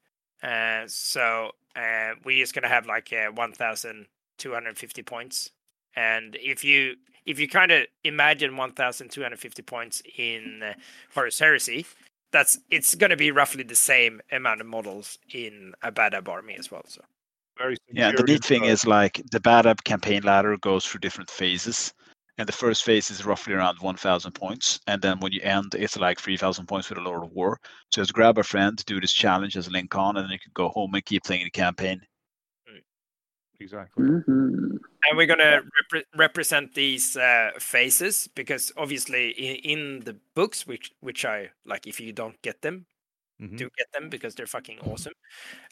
Uh, 0.41 0.83
so 0.87 1.51
uh, 1.75 2.11
we're 2.23 2.41
just 2.41 2.53
going 2.53 2.63
to 2.63 2.69
have 2.69 2.85
like 2.85 3.11
uh, 3.13 3.31
one 3.31 3.51
thousand 3.51 4.07
two 4.37 4.53
hundred 4.53 4.77
fifty 4.77 5.03
points, 5.03 5.51
and 5.95 6.37
if 6.39 6.63
you 6.63 6.95
if 7.25 7.39
you 7.39 7.47
kind 7.47 7.71
of 7.71 7.83
imagine 8.03 8.57
one 8.57 8.71
thousand 8.71 9.11
two 9.11 9.21
hundred 9.21 9.39
fifty 9.39 9.61
points 9.61 10.01
in 10.17 10.61
uh, 10.63 10.73
Horus 11.13 11.39
Heresy, 11.39 11.85
that's 12.31 12.59
it's 12.69 12.95
going 12.95 13.09
to 13.09 13.17
be 13.17 13.31
roughly 13.31 13.63
the 13.63 13.75
same 13.75 14.21
amount 14.31 14.61
of 14.61 14.67
models 14.67 15.17
in 15.33 15.73
a 15.83 15.91
Badab 15.91 16.27
army 16.27 16.55
as 16.57 16.71
well. 16.71 16.83
So 16.87 17.01
Very 17.57 17.77
Yeah, 17.91 18.11
the 18.11 18.23
neat 18.23 18.43
thing 18.43 18.65
is 18.65 18.85
like 18.85 19.21
the 19.31 19.39
Badab 19.39 19.83
campaign 19.83 20.23
ladder 20.23 20.57
goes 20.57 20.85
through 20.85 21.01
different 21.01 21.29
phases. 21.29 21.93
And 22.39 22.47
the 22.47 22.53
first 22.53 22.85
phase 22.85 23.11
is 23.11 23.25
roughly 23.25 23.53
around 23.53 23.79
1,000 23.79 24.31
points. 24.31 24.79
And 24.87 25.01
then 25.01 25.19
when 25.19 25.33
you 25.33 25.41
end, 25.41 25.75
it's 25.77 25.97
like 25.97 26.21
3,000 26.21 26.67
points 26.67 26.89
with 26.89 26.97
a 26.97 27.01
Lord 27.01 27.21
of 27.25 27.31
War. 27.33 27.59
So 27.91 28.01
just 28.01 28.13
grab 28.13 28.37
a 28.37 28.43
friend, 28.43 28.81
do 28.85 29.01
this 29.01 29.11
challenge 29.11 29.57
as 29.57 29.67
a 29.67 29.71
Link 29.71 29.93
on, 29.93 30.15
and 30.15 30.23
then 30.25 30.31
you 30.31 30.39
can 30.39 30.53
go 30.53 30.69
home 30.69 30.93
and 30.93 31.03
keep 31.03 31.25
playing 31.25 31.43
the 31.43 31.51
campaign. 31.51 32.01
exactly. 33.61 34.05
Mhm. 34.05 34.79
and 35.05 35.17
we're 35.17 35.25
going 35.25 35.39
to 35.39 35.61
repre- 35.91 36.05
represent 36.15 36.73
these 36.75 37.17
uh, 37.17 37.51
phases 37.59 38.29
because 38.33 38.71
obviously 38.77 39.31
in, 39.31 39.55
in 39.71 39.99
the 40.05 40.15
books, 40.33 40.65
which 40.65 40.91
which 41.01 41.25
I 41.25 41.49
like, 41.65 41.85
if 41.87 41.99
you 41.99 42.13
don't 42.13 42.41
get 42.41 42.61
them, 42.61 42.85
Mhm. 43.41 43.57
do 43.57 43.69
get 43.77 43.91
them 43.91 44.07
because 44.09 44.33
they're 44.35 44.47
fucking 44.47 44.79
awesome. 44.79 45.11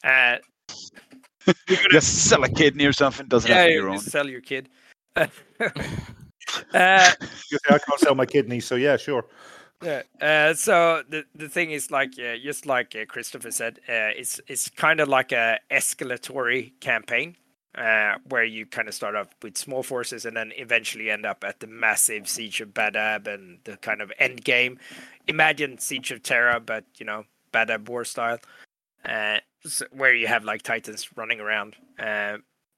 Uh, 0.04 0.36
we're 1.48 1.78
gonna- 1.78 1.90
Just 1.92 2.28
sell 2.28 2.44
a 2.44 2.50
kidney 2.50 2.86
or 2.86 2.92
something, 2.94 3.26
doesn't 3.30 3.50
have 3.50 3.58
yeah, 3.58 3.64
to 3.64 3.70
be 3.70 3.74
your 3.76 3.90
own. 3.90 4.00
sell 4.00 4.28
your 4.28 4.42
kid. 4.42 4.68
uh, 6.74 7.12
I 7.70 7.78
can't 7.78 8.00
sell 8.00 8.16
my 8.16 8.26
kidney, 8.26 8.60
so 8.60 8.76
yeah, 8.76 8.98
sure. 8.98 9.26
Yeah. 9.84 10.02
Uh, 10.20 10.54
so 10.54 11.04
the 11.08 11.26
the 11.36 11.50
thing 11.50 11.72
is 11.72 11.92
like 11.92 12.14
uh, 12.20 12.38
just 12.42 12.66
like 12.66 12.96
uh, 12.96 13.06
Christopher 13.06 13.52
said, 13.52 13.80
uh, 13.88 14.12
it's 14.16 14.42
it's 14.48 14.70
kind 14.70 15.00
of 15.00 15.08
like 15.08 15.32
a 15.32 15.60
escalatory 15.70 16.80
campaign 16.80 17.36
uh, 17.78 18.16
where 18.30 18.44
you 18.44 18.66
kind 18.66 18.88
of 18.88 18.96
start 18.96 19.16
off 19.16 19.28
with 19.44 19.58
small 19.58 19.84
forces 19.84 20.26
and 20.26 20.36
then 20.36 20.52
eventually 20.58 21.12
end 21.12 21.26
up 21.26 21.44
at 21.44 21.60
the 21.60 21.68
massive 21.68 22.28
siege 22.28 22.60
of 22.60 22.70
Badab 22.70 23.28
and 23.28 23.60
the 23.66 23.78
kind 23.78 24.02
of 24.02 24.12
end 24.18 24.44
game. 24.44 24.80
Imagine 25.28 25.78
Siege 25.78 26.12
of 26.12 26.24
Terra, 26.24 26.60
but 26.60 26.86
you 26.98 27.06
know 27.06 27.26
Badab 27.54 27.88
war 27.88 28.04
style, 28.04 28.40
uh, 29.06 29.40
s 29.64 29.84
where 29.92 30.16
you 30.16 30.26
have 30.26 30.44
like 30.44 30.64
titans 30.64 31.08
running 31.16 31.40
around. 31.40 31.76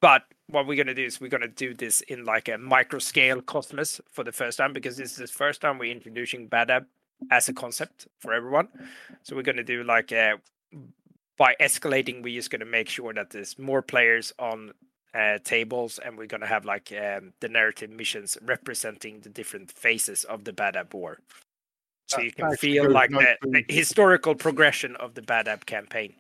Uh, 0.02 0.20
but 0.20 0.24
what 0.48 0.66
we're 0.68 0.78
gonna 0.78 0.94
do 0.94 1.06
is 1.06 1.22
we're 1.22 1.30
gonna 1.30 1.48
do 1.48 1.74
this 1.74 2.02
in 2.02 2.26
like 2.26 2.48
a 2.48 2.58
micro 2.58 3.00
scale 3.00 3.42
cosmos 3.42 4.02
for 4.12 4.24
the 4.24 4.32
first 4.32 4.58
time 4.58 4.74
because 4.74 4.98
this 4.98 5.12
is 5.12 5.18
the 5.18 5.28
first 5.28 5.62
time 5.62 5.78
we're 5.78 5.92
introducing 5.92 6.50
Badab 6.50 6.86
as 7.32 7.50
a 7.50 7.54
concept 7.54 8.08
for 8.20 8.34
everyone. 8.34 8.68
So 9.24 9.36
we're 9.36 9.44
gonna 9.44 9.64
do 9.64 9.84
like 9.84 10.12
uh 10.12 10.38
by 11.38 11.56
escalating, 11.62 12.22
we're 12.22 12.36
just 12.38 12.52
gonna 12.52 12.66
make 12.66 12.90
sure 12.90 13.14
that 13.14 13.30
there's 13.30 13.58
more 13.58 13.82
players 13.82 14.34
on 14.38 14.74
uh, 15.14 15.40
tables, 15.44 16.00
and 16.00 16.18
we're 16.18 16.28
gonna 16.28 16.46
have 16.46 16.66
like 16.66 16.92
um, 16.92 17.34
the 17.40 17.50
narrative 17.50 17.90
missions 17.90 18.38
representing 18.44 19.22
the 19.22 19.30
different 19.30 19.72
phases 19.72 20.26
of 20.26 20.44
the 20.44 20.52
Badab 20.52 20.94
War. 20.94 21.20
So 22.08 22.22
you 22.22 22.32
can 22.32 22.56
feel 22.58 22.92
like 22.92 23.12
the, 23.12 23.38
the 23.42 23.66
historical 23.70 24.36
progression 24.36 24.96
of 24.98 25.14
the 25.14 25.22
Badab 25.22 25.66
campaign. 25.66 26.14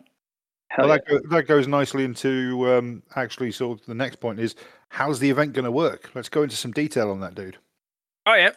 Hell 0.70 0.88
Well, 0.88 0.96
yeah. 0.96 1.02
that, 1.16 1.24
go, 1.24 1.30
that 1.36 1.48
goes 1.48 1.68
nicely 1.68 2.04
into 2.04 2.72
um, 2.72 3.04
actually 3.16 3.52
sort 3.52 3.80
of 3.80 3.86
the 3.86 3.96
next 3.96 4.18
point 4.18 4.40
is 4.40 4.56
how's 4.90 5.20
the 5.20 5.30
event 5.30 5.54
going 5.54 5.66
to 5.66 5.72
work? 5.72 6.12
Let's 6.14 6.30
go 6.30 6.44
into 6.44 6.56
some 6.56 6.72
detail 6.72 7.12
on 7.12 7.20
that, 7.22 7.36
dude. 7.36 7.58
Oh 8.26 8.36
yeah. 8.36 8.52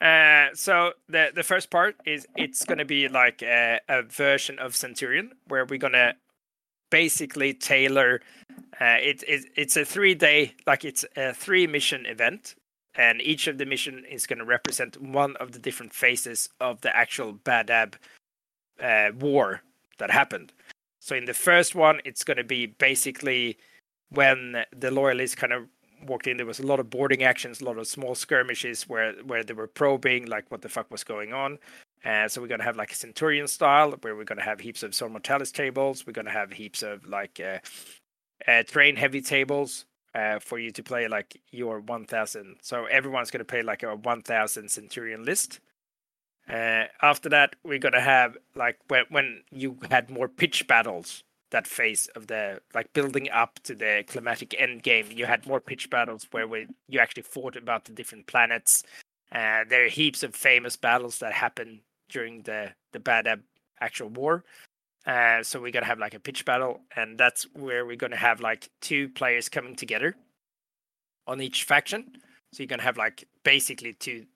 Uh, 0.00 0.54
so 0.54 0.92
the 1.08 1.32
the 1.34 1.42
first 1.42 1.70
part 1.70 1.96
is 2.04 2.26
it's 2.36 2.64
gonna 2.64 2.84
be 2.84 3.08
like 3.08 3.42
a, 3.42 3.80
a 3.88 4.02
version 4.02 4.58
of 4.58 4.76
Centurion 4.76 5.32
where 5.48 5.64
we're 5.64 5.78
gonna 5.78 6.14
basically 6.90 7.54
tailor. 7.54 8.20
Uh, 8.80 8.98
it, 9.00 9.24
it 9.26 9.46
it's 9.56 9.76
a 9.76 9.84
three 9.84 10.14
day 10.14 10.54
like 10.66 10.84
it's 10.84 11.04
a 11.16 11.32
three 11.32 11.66
mission 11.66 12.04
event, 12.04 12.56
and 12.94 13.22
each 13.22 13.46
of 13.46 13.56
the 13.56 13.64
mission 13.64 14.04
is 14.04 14.26
gonna 14.26 14.44
represent 14.44 15.00
one 15.00 15.34
of 15.36 15.52
the 15.52 15.58
different 15.58 15.94
phases 15.94 16.50
of 16.60 16.80
the 16.82 16.94
actual 16.94 17.32
Badab 17.32 17.94
uh, 18.82 19.08
war 19.18 19.62
that 19.98 20.10
happened. 20.10 20.52
So 21.06 21.14
in 21.14 21.24
the 21.24 21.34
first 21.34 21.76
one, 21.76 22.00
it's 22.04 22.24
gonna 22.24 22.42
be 22.42 22.66
basically 22.66 23.58
when 24.10 24.64
the 24.76 24.90
loyalists 24.90 25.36
kind 25.36 25.52
of 25.52 25.68
walked 26.04 26.26
in, 26.26 26.36
there 26.36 26.44
was 26.46 26.58
a 26.58 26.66
lot 26.66 26.80
of 26.80 26.90
boarding 26.90 27.22
actions, 27.22 27.60
a 27.60 27.64
lot 27.64 27.78
of 27.78 27.86
small 27.86 28.16
skirmishes 28.16 28.88
where 28.88 29.12
where 29.22 29.44
they 29.44 29.54
were 29.54 29.68
probing 29.68 30.26
like 30.26 30.50
what 30.50 30.62
the 30.62 30.68
fuck 30.68 30.90
was 30.90 31.04
going 31.04 31.32
on. 31.32 31.58
Uh, 32.04 32.26
so 32.26 32.40
we're 32.40 32.48
gonna 32.48 32.64
have 32.64 32.76
like 32.76 32.90
a 32.90 32.96
Centurion 32.96 33.46
style 33.46 33.92
where 34.00 34.16
we're 34.16 34.24
gonna 34.24 34.42
have 34.42 34.58
heaps 34.58 34.82
of 34.82 34.96
Zone 34.96 35.12
Mortalis 35.12 35.52
tables. 35.52 36.04
We're 36.04 36.12
gonna 36.12 36.32
have 36.32 36.50
heaps 36.50 36.82
of 36.82 37.06
like 37.06 37.38
uh, 37.38 37.58
uh, 38.50 38.64
train 38.64 38.96
heavy 38.96 39.20
tables 39.20 39.84
uh, 40.12 40.40
for 40.40 40.58
you 40.58 40.72
to 40.72 40.82
play 40.82 41.06
like 41.06 41.40
your 41.52 41.78
1000. 41.78 42.56
So 42.62 42.86
everyone's 42.86 43.30
gonna 43.30 43.44
play 43.44 43.62
like 43.62 43.84
a 43.84 43.94
1000 43.94 44.68
Centurion 44.68 45.24
list. 45.24 45.60
Uh, 46.48 46.84
after 47.02 47.28
that, 47.28 47.56
we're 47.64 47.78
gonna 47.78 48.00
have 48.00 48.36
like 48.54 48.78
when 48.88 49.04
when 49.10 49.42
you 49.50 49.76
had 49.90 50.10
more 50.10 50.28
pitch 50.28 50.66
battles 50.68 51.24
that 51.50 51.66
phase 51.66 52.08
of 52.16 52.26
the 52.26 52.60
like 52.74 52.92
building 52.92 53.30
up 53.30 53.58
to 53.62 53.74
the 53.74 54.04
climatic 54.08 54.54
end 54.58 54.82
game 54.82 55.06
you 55.14 55.26
had 55.26 55.46
more 55.46 55.60
pitch 55.60 55.88
battles 55.90 56.26
where 56.32 56.46
we, 56.48 56.66
you 56.88 56.98
actually 56.98 57.22
fought 57.22 57.56
about 57.56 57.84
the 57.84 57.92
different 57.92 58.26
planets. 58.26 58.82
Uh, 59.32 59.64
there 59.68 59.84
are 59.84 59.88
heaps 59.88 60.22
of 60.22 60.34
famous 60.34 60.76
battles 60.76 61.18
that 61.18 61.32
happen 61.32 61.80
during 62.08 62.42
the 62.42 62.72
the 62.92 62.98
Badab 62.98 63.40
actual 63.80 64.08
war. 64.08 64.44
Uh, 65.06 65.42
so 65.42 65.60
we're 65.60 65.72
gonna 65.72 65.86
have 65.86 65.98
like 65.98 66.14
a 66.14 66.20
pitch 66.20 66.44
battle 66.44 66.80
and 66.96 67.18
that's 67.18 67.44
where 67.54 67.86
we're 67.86 67.96
gonna 67.96 68.16
have 68.16 68.40
like 68.40 68.70
two 68.80 69.08
players 69.10 69.48
coming 69.48 69.76
together 69.76 70.14
on 71.26 71.40
each 71.40 71.64
faction. 71.64 72.12
So 72.52 72.62
you're 72.62 72.68
gonna 72.68 72.82
have 72.82 72.96
like 72.96 73.26
basically 73.44 73.94
two 73.94 74.26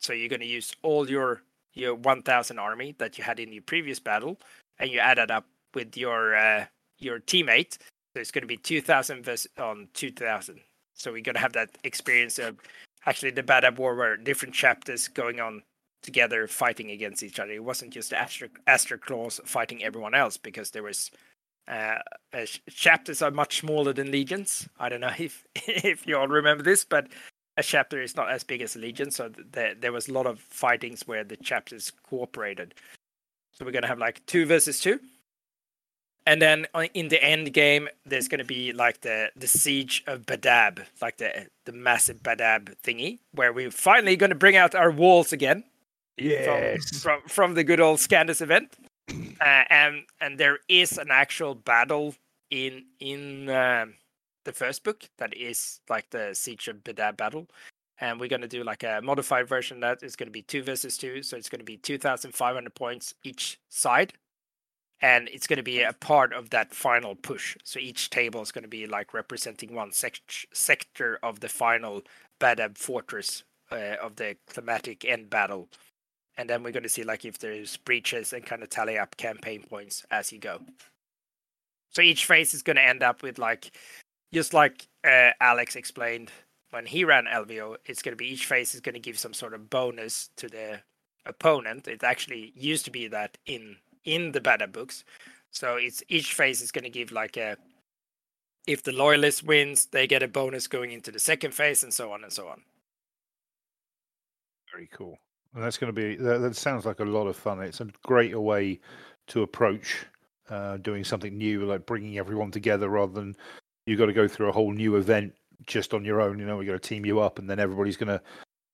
so 0.00 0.12
you're 0.12 0.28
gonna 0.28 0.44
use 0.44 0.74
all 0.82 1.08
your 1.10 1.42
your 1.78 1.94
1000 1.94 2.58
army 2.58 2.94
that 2.98 3.18
you 3.18 3.24
had 3.24 3.40
in 3.40 3.52
your 3.52 3.62
previous 3.62 3.98
battle 3.98 4.38
and 4.78 4.90
you 4.90 4.98
add 4.98 5.18
up 5.18 5.46
with 5.74 5.96
your 5.96 6.34
uh, 6.34 6.66
your 6.98 7.20
teammate. 7.20 7.78
So 8.14 8.20
it's 8.20 8.30
going 8.30 8.42
to 8.42 8.48
be 8.48 8.56
2000 8.56 9.24
versus 9.24 9.50
on 9.58 9.88
2000. 9.94 10.60
So 10.94 11.12
we're 11.12 11.22
going 11.22 11.34
to 11.34 11.40
have 11.40 11.52
that 11.52 11.78
experience 11.84 12.38
of 12.38 12.56
actually 13.06 13.30
the 13.30 13.42
Badab 13.42 13.78
War 13.78 13.94
where 13.94 14.16
different 14.16 14.54
chapters 14.54 15.08
going 15.08 15.40
on 15.40 15.62
together 16.02 16.46
fighting 16.46 16.90
against 16.90 17.22
each 17.22 17.38
other. 17.38 17.52
It 17.52 17.64
wasn't 17.64 17.92
just 17.92 18.12
Aster, 18.12 18.48
Aster 18.66 18.98
Claws 18.98 19.40
fighting 19.44 19.82
everyone 19.84 20.14
else 20.14 20.36
because 20.36 20.70
there 20.70 20.82
was 20.82 21.10
uh, 21.68 21.98
uh, 22.32 22.46
chapters 22.70 23.20
are 23.20 23.30
much 23.30 23.60
smaller 23.60 23.92
than 23.92 24.10
legions. 24.10 24.68
I 24.78 24.88
don't 24.88 25.00
know 25.00 25.12
if 25.18 25.44
if 25.54 26.06
you 26.06 26.16
all 26.16 26.28
remember 26.28 26.62
this, 26.62 26.84
but 26.84 27.08
a 27.58 27.62
chapter 27.62 28.00
is 28.00 28.16
not 28.16 28.30
as 28.30 28.44
big 28.44 28.62
as 28.62 28.76
legion, 28.76 29.10
so 29.10 29.30
there 29.52 29.74
there 29.74 29.92
was 29.92 30.08
a 30.08 30.12
lot 30.12 30.26
of 30.26 30.38
fightings 30.40 31.06
where 31.06 31.24
the 31.24 31.36
chapters 31.36 31.92
cooperated. 32.08 32.72
So 33.52 33.64
we're 33.64 33.72
gonna 33.72 33.88
have 33.88 33.98
like 33.98 34.24
two 34.26 34.46
versus 34.46 34.78
two, 34.80 35.00
and 36.24 36.40
then 36.40 36.66
in 36.94 37.08
the 37.08 37.22
end 37.22 37.52
game, 37.52 37.88
there's 38.06 38.28
gonna 38.28 38.44
be 38.44 38.72
like 38.72 39.00
the 39.00 39.30
the 39.34 39.48
siege 39.48 40.04
of 40.06 40.24
Badab, 40.24 40.86
like 41.02 41.16
the 41.18 41.48
the 41.66 41.72
massive 41.72 42.22
Badab 42.22 42.76
thingy, 42.84 43.18
where 43.32 43.52
we're 43.52 43.72
finally 43.72 44.14
gonna 44.16 44.36
bring 44.36 44.56
out 44.56 44.74
our 44.76 44.90
walls 44.92 45.32
again. 45.32 45.64
From, 46.44 47.00
from 47.00 47.22
from 47.28 47.54
the 47.54 47.64
good 47.64 47.80
old 47.80 47.98
Scandus 47.98 48.40
event, 48.40 48.72
uh, 49.40 49.64
and 49.68 50.04
and 50.20 50.38
there 50.38 50.60
is 50.68 50.96
an 50.96 51.08
actual 51.10 51.56
battle 51.56 52.14
in 52.50 52.84
in 53.00 53.48
um, 53.50 53.94
the 54.48 54.52
first 54.54 54.82
book 54.82 55.04
that 55.18 55.36
is 55.36 55.80
like 55.90 56.08
the 56.10 56.30
Siege 56.32 56.68
of 56.68 56.82
Badab 56.82 57.18
battle, 57.18 57.46
and 58.00 58.18
we're 58.18 58.28
gonna 58.28 58.48
do 58.48 58.64
like 58.64 58.82
a 58.82 59.00
modified 59.02 59.46
version 59.46 59.80
that 59.80 60.02
is 60.02 60.16
gonna 60.16 60.30
be 60.30 60.42
two 60.42 60.62
versus 60.62 60.96
two, 60.96 61.22
so 61.22 61.36
it's 61.36 61.50
be 61.50 61.76
two 61.76 61.98
thousand 61.98 62.32
five 62.32 62.54
hundred 62.54 62.74
points 62.74 63.14
each 63.24 63.60
side, 63.68 64.14
and 65.02 65.28
it's 65.28 65.46
gonna 65.46 65.62
be 65.62 65.82
a 65.82 65.92
part 65.92 66.32
of 66.32 66.50
that 66.50 66.74
final 66.74 67.14
push. 67.14 67.56
So 67.62 67.78
each 67.78 68.10
table 68.10 68.40
is 68.40 68.52
gonna 68.52 68.68
be 68.68 68.86
like 68.86 69.12
representing 69.12 69.74
one 69.74 69.92
sect- 69.92 70.46
sector 70.52 71.18
of 71.22 71.40
the 71.40 71.48
final 71.48 72.02
Badab 72.40 72.78
fortress 72.78 73.44
uh, 73.70 73.96
of 74.02 74.16
the 74.16 74.36
climatic 74.48 75.04
end 75.04 75.28
battle 75.28 75.68
and 76.38 76.48
then 76.48 76.62
we're 76.62 76.70
going 76.70 76.84
to 76.84 76.88
see 76.88 77.02
like 77.02 77.24
if 77.24 77.38
there's 77.38 77.76
breaches 77.78 78.32
and 78.32 78.46
kind 78.46 78.62
of 78.62 78.70
tally 78.70 78.96
up 78.96 79.16
campaign 79.16 79.62
points 79.68 80.06
as 80.12 80.32
you 80.32 80.38
go. 80.38 80.60
So 81.90 82.00
each 82.00 82.26
phase 82.26 82.54
is 82.54 82.62
going 82.62 82.76
to 82.76 82.86
end 82.86 83.02
up 83.02 83.22
with 83.24 83.38
like, 83.38 83.72
just 84.32 84.54
like 84.54 84.88
uh, 85.04 85.30
Alex 85.40 85.76
explained 85.76 86.30
when 86.70 86.86
he 86.86 87.04
ran 87.04 87.24
LVO, 87.24 87.76
it's 87.86 88.02
going 88.02 88.12
to 88.12 88.16
be 88.16 88.30
each 88.32 88.46
phase 88.46 88.74
is 88.74 88.80
going 88.80 88.94
to 88.94 89.00
give 89.00 89.18
some 89.18 89.32
sort 89.32 89.54
of 89.54 89.70
bonus 89.70 90.30
to 90.36 90.48
the 90.48 90.80
opponent. 91.24 91.88
It 91.88 92.02
actually 92.04 92.52
used 92.54 92.84
to 92.84 92.90
be 92.90 93.08
that 93.08 93.38
in 93.46 93.76
in 94.04 94.32
the 94.32 94.40
beta 94.40 94.66
books. 94.66 95.04
So 95.50 95.76
it's 95.76 96.02
each 96.08 96.34
phase 96.34 96.60
is 96.60 96.70
going 96.70 96.84
to 96.84 96.90
give 96.90 97.12
like 97.12 97.36
a 97.36 97.56
if 98.66 98.82
the 98.82 98.92
loyalist 98.92 99.44
wins, 99.44 99.86
they 99.86 100.06
get 100.06 100.22
a 100.22 100.28
bonus 100.28 100.66
going 100.66 100.92
into 100.92 101.10
the 101.10 101.18
second 101.18 101.54
phase, 101.54 101.82
and 101.82 101.92
so 101.92 102.12
on 102.12 102.22
and 102.22 102.32
so 102.32 102.48
on. 102.48 102.60
Very 104.70 104.90
cool. 104.92 105.18
And 105.54 105.64
that's 105.64 105.78
going 105.78 105.92
to 105.92 105.98
be, 105.98 106.16
that, 106.16 106.42
that 106.42 106.54
sounds 106.54 106.84
like 106.84 107.00
a 107.00 107.04
lot 107.04 107.26
of 107.26 107.34
fun. 107.34 107.62
It's 107.62 107.80
a 107.80 107.88
great 108.04 108.38
way 108.38 108.78
to 109.28 109.42
approach 109.42 110.04
uh, 110.50 110.76
doing 110.76 111.02
something 111.02 111.36
new, 111.38 111.64
like 111.64 111.86
bringing 111.86 112.18
everyone 112.18 112.50
together 112.50 112.90
rather 112.90 113.14
than 113.14 113.34
you 113.88 113.96
got 113.96 114.06
to 114.06 114.12
go 114.12 114.28
through 114.28 114.48
a 114.48 114.52
whole 114.52 114.72
new 114.72 114.96
event 114.96 115.34
just 115.66 115.94
on 115.94 116.04
your 116.04 116.20
own. 116.20 116.38
You 116.38 116.46
know, 116.46 116.56
we 116.56 116.66
got 116.66 116.72
to 116.72 116.78
team 116.78 117.06
you 117.06 117.20
up 117.20 117.38
and 117.38 117.48
then 117.48 117.58
everybody's 117.58 117.96
going 117.96 118.08
to 118.08 118.20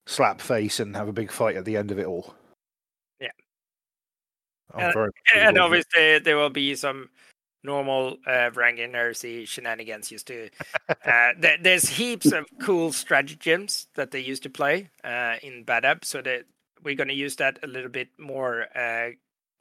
slap 0.06 0.40
face 0.40 0.80
and 0.80 0.94
have 0.96 1.08
a 1.08 1.12
big 1.12 1.30
fight 1.30 1.56
at 1.56 1.64
the 1.64 1.76
end 1.76 1.90
of 1.90 1.98
it 1.98 2.06
all. 2.06 2.34
Very 4.92 5.10
and 5.36 5.56
it. 5.56 5.60
obviously 5.60 6.18
there 6.18 6.36
will 6.36 6.50
be 6.50 6.74
some 6.74 7.08
normal 7.62 8.16
uh, 8.26 8.50
Varangian 8.50 8.92
heresy 8.92 9.44
shenanigans 9.44 10.10
used 10.10 10.26
to. 10.26 10.50
uh, 10.88 11.32
there, 11.38 11.56
there's 11.60 11.88
heaps 11.88 12.32
of 12.32 12.46
cool 12.60 12.92
stratagems 12.92 13.86
that 13.94 14.10
they 14.10 14.20
used 14.20 14.42
to 14.42 14.50
play 14.50 14.90
uh, 15.04 15.36
in 15.42 15.64
Badab, 15.64 16.04
so 16.04 16.20
that 16.22 16.44
we're 16.82 16.96
going 16.96 17.08
to 17.08 17.14
use 17.14 17.36
that 17.36 17.58
a 17.62 17.66
little 17.66 17.90
bit 17.90 18.08
more 18.18 18.66
uh, 18.76 19.10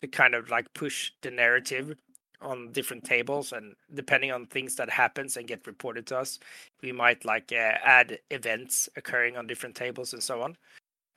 to 0.01 0.07
kind 0.07 0.35
of 0.35 0.49
like 0.49 0.73
push 0.73 1.11
the 1.21 1.31
narrative 1.31 1.95
on 2.43 2.71
different 2.71 3.03
tables 3.03 3.51
and 3.53 3.75
depending 3.93 4.31
on 4.31 4.45
things 4.45 4.75
that 4.75 4.89
happens 4.89 5.37
and 5.37 5.47
get 5.47 5.65
reported 5.65 6.05
to 6.05 6.17
us 6.17 6.39
we 6.81 6.91
might 6.91 7.25
like 7.25 7.51
uh, 7.51 7.77
add 7.83 8.19
events 8.31 8.89
occurring 8.95 9.37
on 9.37 9.47
different 9.47 9.75
tables 9.75 10.13
and 10.13 10.21
so 10.21 10.41
on 10.41 10.55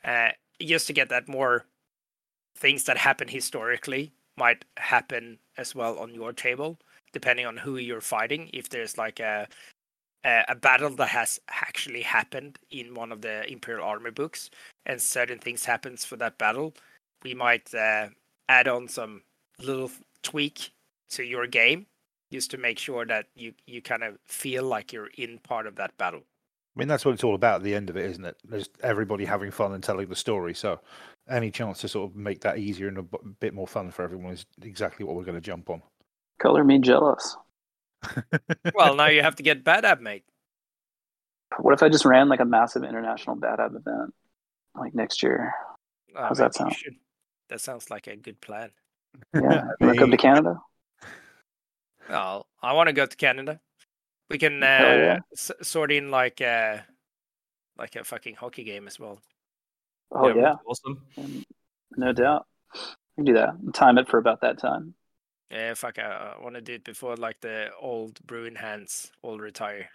uh, 0.04 0.28
just 0.60 0.86
to 0.86 0.92
get 0.92 1.08
that 1.08 1.28
more 1.28 1.66
things 2.56 2.84
that 2.84 2.96
happen 2.96 3.28
historically 3.28 4.12
might 4.36 4.64
happen 4.76 5.38
as 5.58 5.74
well 5.74 5.98
on 5.98 6.14
your 6.14 6.32
table 6.32 6.78
depending 7.12 7.46
on 7.46 7.56
who 7.56 7.78
you're 7.78 8.02
fighting. 8.02 8.50
If 8.52 8.68
there's 8.68 8.98
like 8.98 9.20
a 9.20 9.48
a, 10.24 10.56
battle 10.56 10.90
that 10.90 11.08
has 11.08 11.40
actually 11.48 12.02
happened 12.02 12.58
in 12.70 12.94
one 12.94 13.12
of 13.12 13.20
the 13.22 13.50
imperial 13.50 13.86
army 13.86 14.10
books 14.10 14.50
and 14.84 15.00
certain 15.00 15.38
things 15.38 15.64
happens 15.64 16.04
for 16.04 16.16
that 16.16 16.36
battle 16.36 16.74
we 17.22 17.32
might 17.32 17.72
uh, 17.74 18.08
add 18.48 18.66
on 18.66 18.88
some 18.88 19.22
little 19.60 19.90
tweak 20.22 20.72
to 21.10 21.22
your 21.22 21.46
game 21.46 21.86
just 22.32 22.50
to 22.50 22.58
make 22.58 22.78
sure 22.78 23.04
that 23.06 23.26
you 23.34 23.54
you 23.66 23.80
kind 23.82 24.02
of 24.02 24.18
feel 24.24 24.64
like 24.64 24.92
you're 24.92 25.10
in 25.16 25.38
part 25.38 25.66
of 25.66 25.76
that 25.76 25.96
battle 25.98 26.22
I 26.76 26.78
mean, 26.78 26.88
that's 26.88 27.06
what 27.06 27.14
it's 27.14 27.24
all 27.24 27.34
about 27.34 27.56
at 27.56 27.62
the 27.62 27.74
end 27.74 27.88
of 27.88 27.96
it, 27.96 28.04
isn't 28.04 28.24
it? 28.26 28.36
There's 28.44 28.68
everybody 28.82 29.24
having 29.24 29.50
fun 29.50 29.72
and 29.72 29.82
telling 29.82 30.08
the 30.08 30.14
story. 30.14 30.52
So, 30.52 30.78
any 31.26 31.50
chance 31.50 31.80
to 31.80 31.88
sort 31.88 32.10
of 32.10 32.16
make 32.16 32.40
that 32.42 32.58
easier 32.58 32.88
and 32.88 32.98
a 32.98 33.02
bit 33.40 33.54
more 33.54 33.66
fun 33.66 33.90
for 33.90 34.02
everyone 34.02 34.34
is 34.34 34.44
exactly 34.60 35.06
what 35.06 35.16
we're 35.16 35.24
going 35.24 35.36
to 35.36 35.40
jump 35.40 35.70
on. 35.70 35.80
Color 36.38 36.64
me 36.64 36.78
jealous. 36.78 37.36
well 38.74 38.94
now 38.94 39.06
you 39.06 39.22
have 39.22 39.36
to 39.36 39.42
get 39.42 39.64
bad 39.64 39.84
at 39.84 40.00
mate 40.02 40.24
What 41.58 41.72
if 41.74 41.82
I 41.82 41.88
just 41.88 42.04
ran 42.04 42.28
like 42.28 42.40
a 42.40 42.44
massive 42.44 42.84
international 42.84 43.36
Badab 43.36 43.74
event 43.76 44.14
like 44.74 44.94
next 44.94 45.22
year? 45.22 45.54
Uh, 46.14 46.28
How's 46.28 46.38
that 46.38 46.52
maybe 46.58 46.70
you 46.70 46.74
sound? 46.74 46.74
should- 46.74 46.96
that 47.48 47.60
sounds 47.60 47.90
like 47.90 48.06
a 48.08 48.16
good 48.16 48.40
plan 48.40 48.70
Yeah, 49.34 49.64
you 49.80 49.86
wanna 49.86 49.98
come 49.98 50.10
to 50.10 50.16
Canada. 50.16 50.60
Well 52.08 52.46
i 52.62 52.72
want 52.72 52.88
to 52.88 52.92
go 52.92 53.06
to 53.06 53.16
canada 53.16 53.60
we 54.30 54.38
can 54.38 54.62
uh, 54.62 54.66
Hell 54.78 54.98
yeah. 54.98 55.18
s- 55.32 55.52
sort 55.62 55.92
in 55.92 56.10
like 56.10 56.40
uh 56.40 56.78
like 57.78 57.96
a 57.96 58.04
fucking 58.04 58.34
hockey 58.34 58.64
game 58.64 58.86
as 58.86 58.98
well 58.98 59.20
Oh 60.12 60.32
yeah, 60.34 60.54
awesome. 60.64 61.02
Um, 61.18 61.44
no 61.96 62.12
doubt. 62.12 62.46
We 63.16 63.24
can 63.24 63.24
do 63.24 63.32
that. 63.34 63.54
Time 63.74 63.98
it 63.98 64.08
for 64.08 64.18
about 64.18 64.40
that 64.42 64.56
time. 64.56 64.94
yeah 65.50 65.74
fuck 65.74 65.98
i, 65.98 66.34
I 66.38 66.42
want 66.42 66.54
to 66.54 66.60
do 66.60 66.74
it 66.74 66.84
before 66.84 67.16
like 67.16 67.40
the 67.40 67.70
old 67.80 68.20
bruin 68.24 68.54
hands 68.54 69.10
all 69.22 69.38
retire 69.38 69.90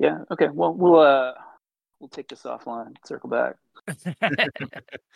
Yeah. 0.00 0.18
Okay. 0.30 0.48
Well, 0.48 0.72
we'll 0.74 1.00
uh, 1.00 1.34
we'll 2.00 2.08
take 2.08 2.28
this 2.28 2.42
offline. 2.42 2.94
Circle 3.04 3.30
back. 3.30 3.56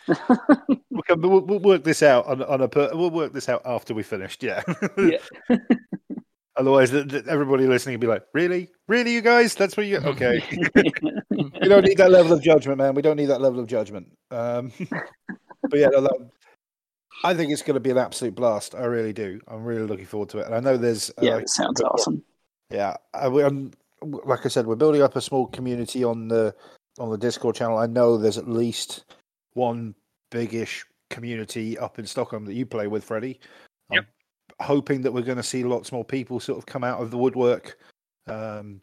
We'll, 0.93 1.01
come, 1.01 1.21
we'll, 1.21 1.41
we'll 1.41 1.59
work 1.59 1.83
this 1.83 2.03
out 2.03 2.27
on, 2.27 2.43
on 2.43 2.61
a. 2.61 2.67
Per, 2.67 2.91
we'll 2.93 3.09
work 3.09 3.33
this 3.33 3.49
out 3.49 3.63
after 3.65 3.95
we 3.95 4.03
finished. 4.03 4.43
Yeah. 4.43 4.61
yeah. 4.95 5.17
Otherwise, 6.55 6.91
th 6.91 7.09
th 7.09 7.25
everybody 7.25 7.65
listening 7.65 7.95
will 7.95 8.01
be 8.01 8.07
like, 8.07 8.23
"Really, 8.31 8.69
really, 8.87 9.11
you 9.11 9.21
guys? 9.21 9.55
That's 9.55 9.75
what 9.75 9.87
you 9.87 9.97
okay? 9.97 10.43
we 11.31 11.67
don't 11.67 11.83
need 11.83 11.97
that 11.97 12.11
level 12.11 12.31
of 12.31 12.43
judgment, 12.43 12.77
man. 12.77 12.93
We 12.93 13.01
don't 13.01 13.17
need 13.17 13.25
that 13.25 13.41
level 13.41 13.59
of 13.59 13.65
judgment." 13.65 14.15
Um, 14.29 14.71
but 15.63 15.79
yeah, 15.79 15.87
no, 15.87 16.01
that, 16.01 16.29
I 17.23 17.33
think 17.33 17.51
it's 17.51 17.63
going 17.63 17.73
to 17.73 17.79
be 17.79 17.89
an 17.89 17.97
absolute 17.97 18.35
blast. 18.35 18.75
I 18.75 18.83
really 18.83 19.13
do. 19.13 19.41
I'm 19.47 19.63
really 19.63 19.87
looking 19.87 20.05
forward 20.05 20.29
to 20.29 20.39
it, 20.39 20.45
and 20.45 20.53
I 20.53 20.59
know 20.59 20.77
there's 20.77 21.09
uh, 21.09 21.23
yeah. 21.23 21.37
It 21.37 21.49
sounds 21.49 21.81
awesome. 21.81 22.21
Yeah, 22.69 22.97
I, 23.15 23.25
I'm, 23.25 23.71
like 24.03 24.45
I 24.45 24.49
said, 24.49 24.65
we're 24.65 24.75
building 24.75 25.01
up 25.01 25.15
a 25.15 25.21
small 25.21 25.47
community 25.47 26.03
on 26.03 26.27
the 26.27 26.55
on 26.99 27.09
the 27.09 27.17
Discord 27.17 27.55
channel. 27.55 27.77
I 27.77 27.87
know 27.87 28.17
there's 28.17 28.37
at 28.37 28.47
least 28.47 29.05
one 29.53 29.95
biggish 30.31 30.85
community 31.09 31.77
up 31.77 31.99
in 31.99 32.05
Stockholm 32.05 32.45
that 32.45 32.53
you 32.53 32.65
play 32.65 32.87
with, 32.87 33.03
Freddie. 33.03 33.39
Yep. 33.91 34.05
I'm 34.59 34.65
hoping 34.65 35.01
that 35.01 35.11
we're 35.11 35.21
going 35.21 35.37
to 35.37 35.43
see 35.43 35.63
lots 35.63 35.91
more 35.91 36.05
people 36.05 36.39
sort 36.39 36.57
of 36.57 36.65
come 36.65 36.83
out 36.83 37.01
of 37.01 37.11
the 37.11 37.17
woodwork 37.17 37.77
um, 38.27 38.81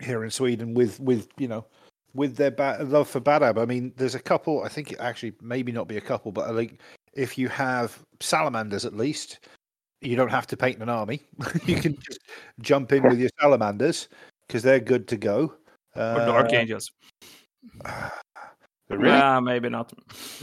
here 0.00 0.24
in 0.24 0.30
Sweden 0.30 0.74
with 0.74 1.00
with 1.00 1.28
you 1.38 1.48
know 1.48 1.64
with 2.14 2.36
their 2.36 2.50
ba- 2.50 2.78
love 2.82 3.08
for 3.08 3.20
Badab. 3.20 3.60
I 3.60 3.66
mean, 3.66 3.92
there's 3.96 4.14
a 4.14 4.20
couple. 4.20 4.62
I 4.62 4.68
think 4.68 4.92
it 4.92 5.00
actually 5.00 5.34
maybe 5.40 5.72
not 5.72 5.88
be 5.88 5.96
a 5.96 6.00
couple, 6.00 6.32
but 6.32 6.54
think 6.54 6.80
if 7.14 7.38
you 7.38 7.48
have 7.48 7.98
salamanders 8.20 8.84
at 8.84 8.96
least, 8.96 9.40
you 10.00 10.16
don't 10.16 10.30
have 10.30 10.46
to 10.48 10.56
paint 10.56 10.82
an 10.82 10.88
army. 10.88 11.22
you 11.66 11.76
can 11.76 11.98
just 12.00 12.20
jump 12.60 12.92
in 12.92 13.02
with 13.02 13.18
your 13.18 13.30
salamanders 13.40 14.08
because 14.46 14.62
they're 14.62 14.80
good 14.80 15.08
to 15.08 15.16
go. 15.16 15.54
Or 15.94 16.02
Uh, 16.02 16.26
Dark 16.26 16.52
Angels. 16.52 16.90
really? 18.88 19.40
Maybe 19.42 19.68
not. 19.68 19.92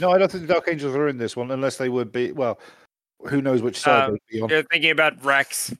No, 0.00 0.10
I 0.10 0.18
don't 0.18 0.30
think 0.30 0.46
the 0.46 0.52
Dark 0.52 0.68
Angels 0.68 0.94
are 0.94 1.08
in 1.08 1.18
this 1.18 1.36
one 1.36 1.50
unless 1.50 1.76
they 1.76 1.88
would 1.88 2.12
be. 2.12 2.32
Well, 2.32 2.58
who 3.28 3.40
knows 3.40 3.62
which 3.62 3.78
side 3.78 4.04
Um, 4.08 4.12
they'd 4.12 4.36
be 4.36 4.40
on. 4.42 4.48
you're 4.50 4.62
thinking 4.64 4.90
about 4.90 5.18
Vraks 5.18 5.76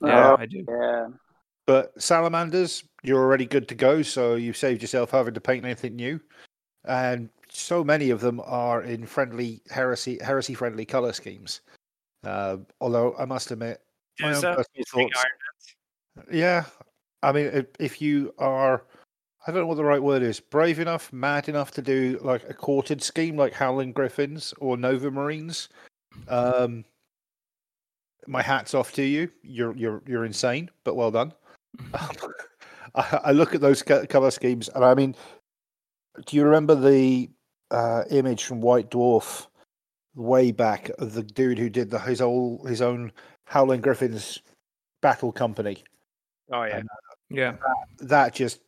Yeah, 0.00 0.32
Oh, 0.32 0.36
I 0.38 0.46
do. 0.46 0.64
yeah. 0.68 1.08
But 1.66 2.00
salamanders, 2.00 2.84
you're 3.02 3.20
already 3.22 3.46
good 3.46 3.68
to 3.68 3.74
go, 3.74 4.02
so 4.02 4.34
you've 4.34 4.56
saved 4.56 4.82
yourself 4.82 5.10
having 5.10 5.34
to 5.34 5.40
paint 5.40 5.64
anything 5.64 5.96
new. 5.96 6.20
And 6.84 7.30
so 7.48 7.82
many 7.82 8.10
of 8.10 8.20
them 8.20 8.40
are 8.44 8.82
in 8.82 9.06
friendly 9.06 9.62
heresy 9.70 10.18
heresy 10.22 10.52
friendly 10.54 10.84
color 10.84 11.12
schemes. 11.14 11.62
Uh, 12.22 12.58
although 12.80 13.14
I 13.18 13.24
must 13.24 13.50
admit, 13.50 13.80
my 14.20 14.34
own 14.34 14.42
personal 14.42 14.64
thoughts. 15.08 15.24
Yeah, 16.30 16.64
I 17.24 17.32
mean, 17.32 17.66
if, 17.78 18.02
you 18.02 18.34
are, 18.38 18.84
I 19.46 19.50
don't 19.50 19.62
know 19.62 19.66
what 19.66 19.76
the 19.76 19.84
right 19.84 20.02
word 20.02 20.22
is, 20.22 20.40
brave 20.40 20.78
enough, 20.78 21.12
mad 21.12 21.48
enough 21.48 21.70
to 21.72 21.82
do 21.82 22.18
like 22.22 22.48
a 22.48 22.54
quartered 22.54 23.02
scheme 23.02 23.36
like 23.36 23.52
Howling 23.52 23.92
Griffins 23.92 24.52
or 24.58 24.76
Nova 24.76 25.10
Marines, 25.10 25.68
um, 26.28 26.84
my 28.26 28.42
hat's 28.42 28.74
off 28.74 28.92
to 28.92 29.02
you. 29.02 29.30
You're 29.42 29.76
you're 29.76 30.02
you're 30.06 30.24
insane, 30.24 30.70
but 30.84 30.96
well 30.96 31.10
done. 31.10 31.32
I, 32.94 33.20
I 33.24 33.32
look 33.32 33.54
at 33.54 33.60
those 33.60 33.82
color 33.82 34.30
schemes, 34.30 34.68
and 34.74 34.84
I 34.84 34.94
mean, 34.94 35.14
do 36.26 36.36
you 36.36 36.44
remember 36.44 36.74
the 36.74 37.30
uh, 37.70 38.04
image 38.10 38.44
from 38.44 38.60
White 38.60 38.90
Dwarf 38.90 39.46
way 40.14 40.52
back 40.52 40.90
of 40.98 41.14
the 41.14 41.22
dude 41.22 41.58
who 41.58 41.68
did 41.68 41.90
the, 41.90 41.98
his 41.98 42.20
old 42.20 42.68
his 42.68 42.80
own 42.80 43.12
Howling 43.46 43.80
Griffins 43.80 44.40
battle 45.02 45.32
company? 45.32 45.82
Oh 46.52 46.62
yeah. 46.64 46.82
Yeah. 47.30 47.56
that 48.00 48.34
just 48.34 48.60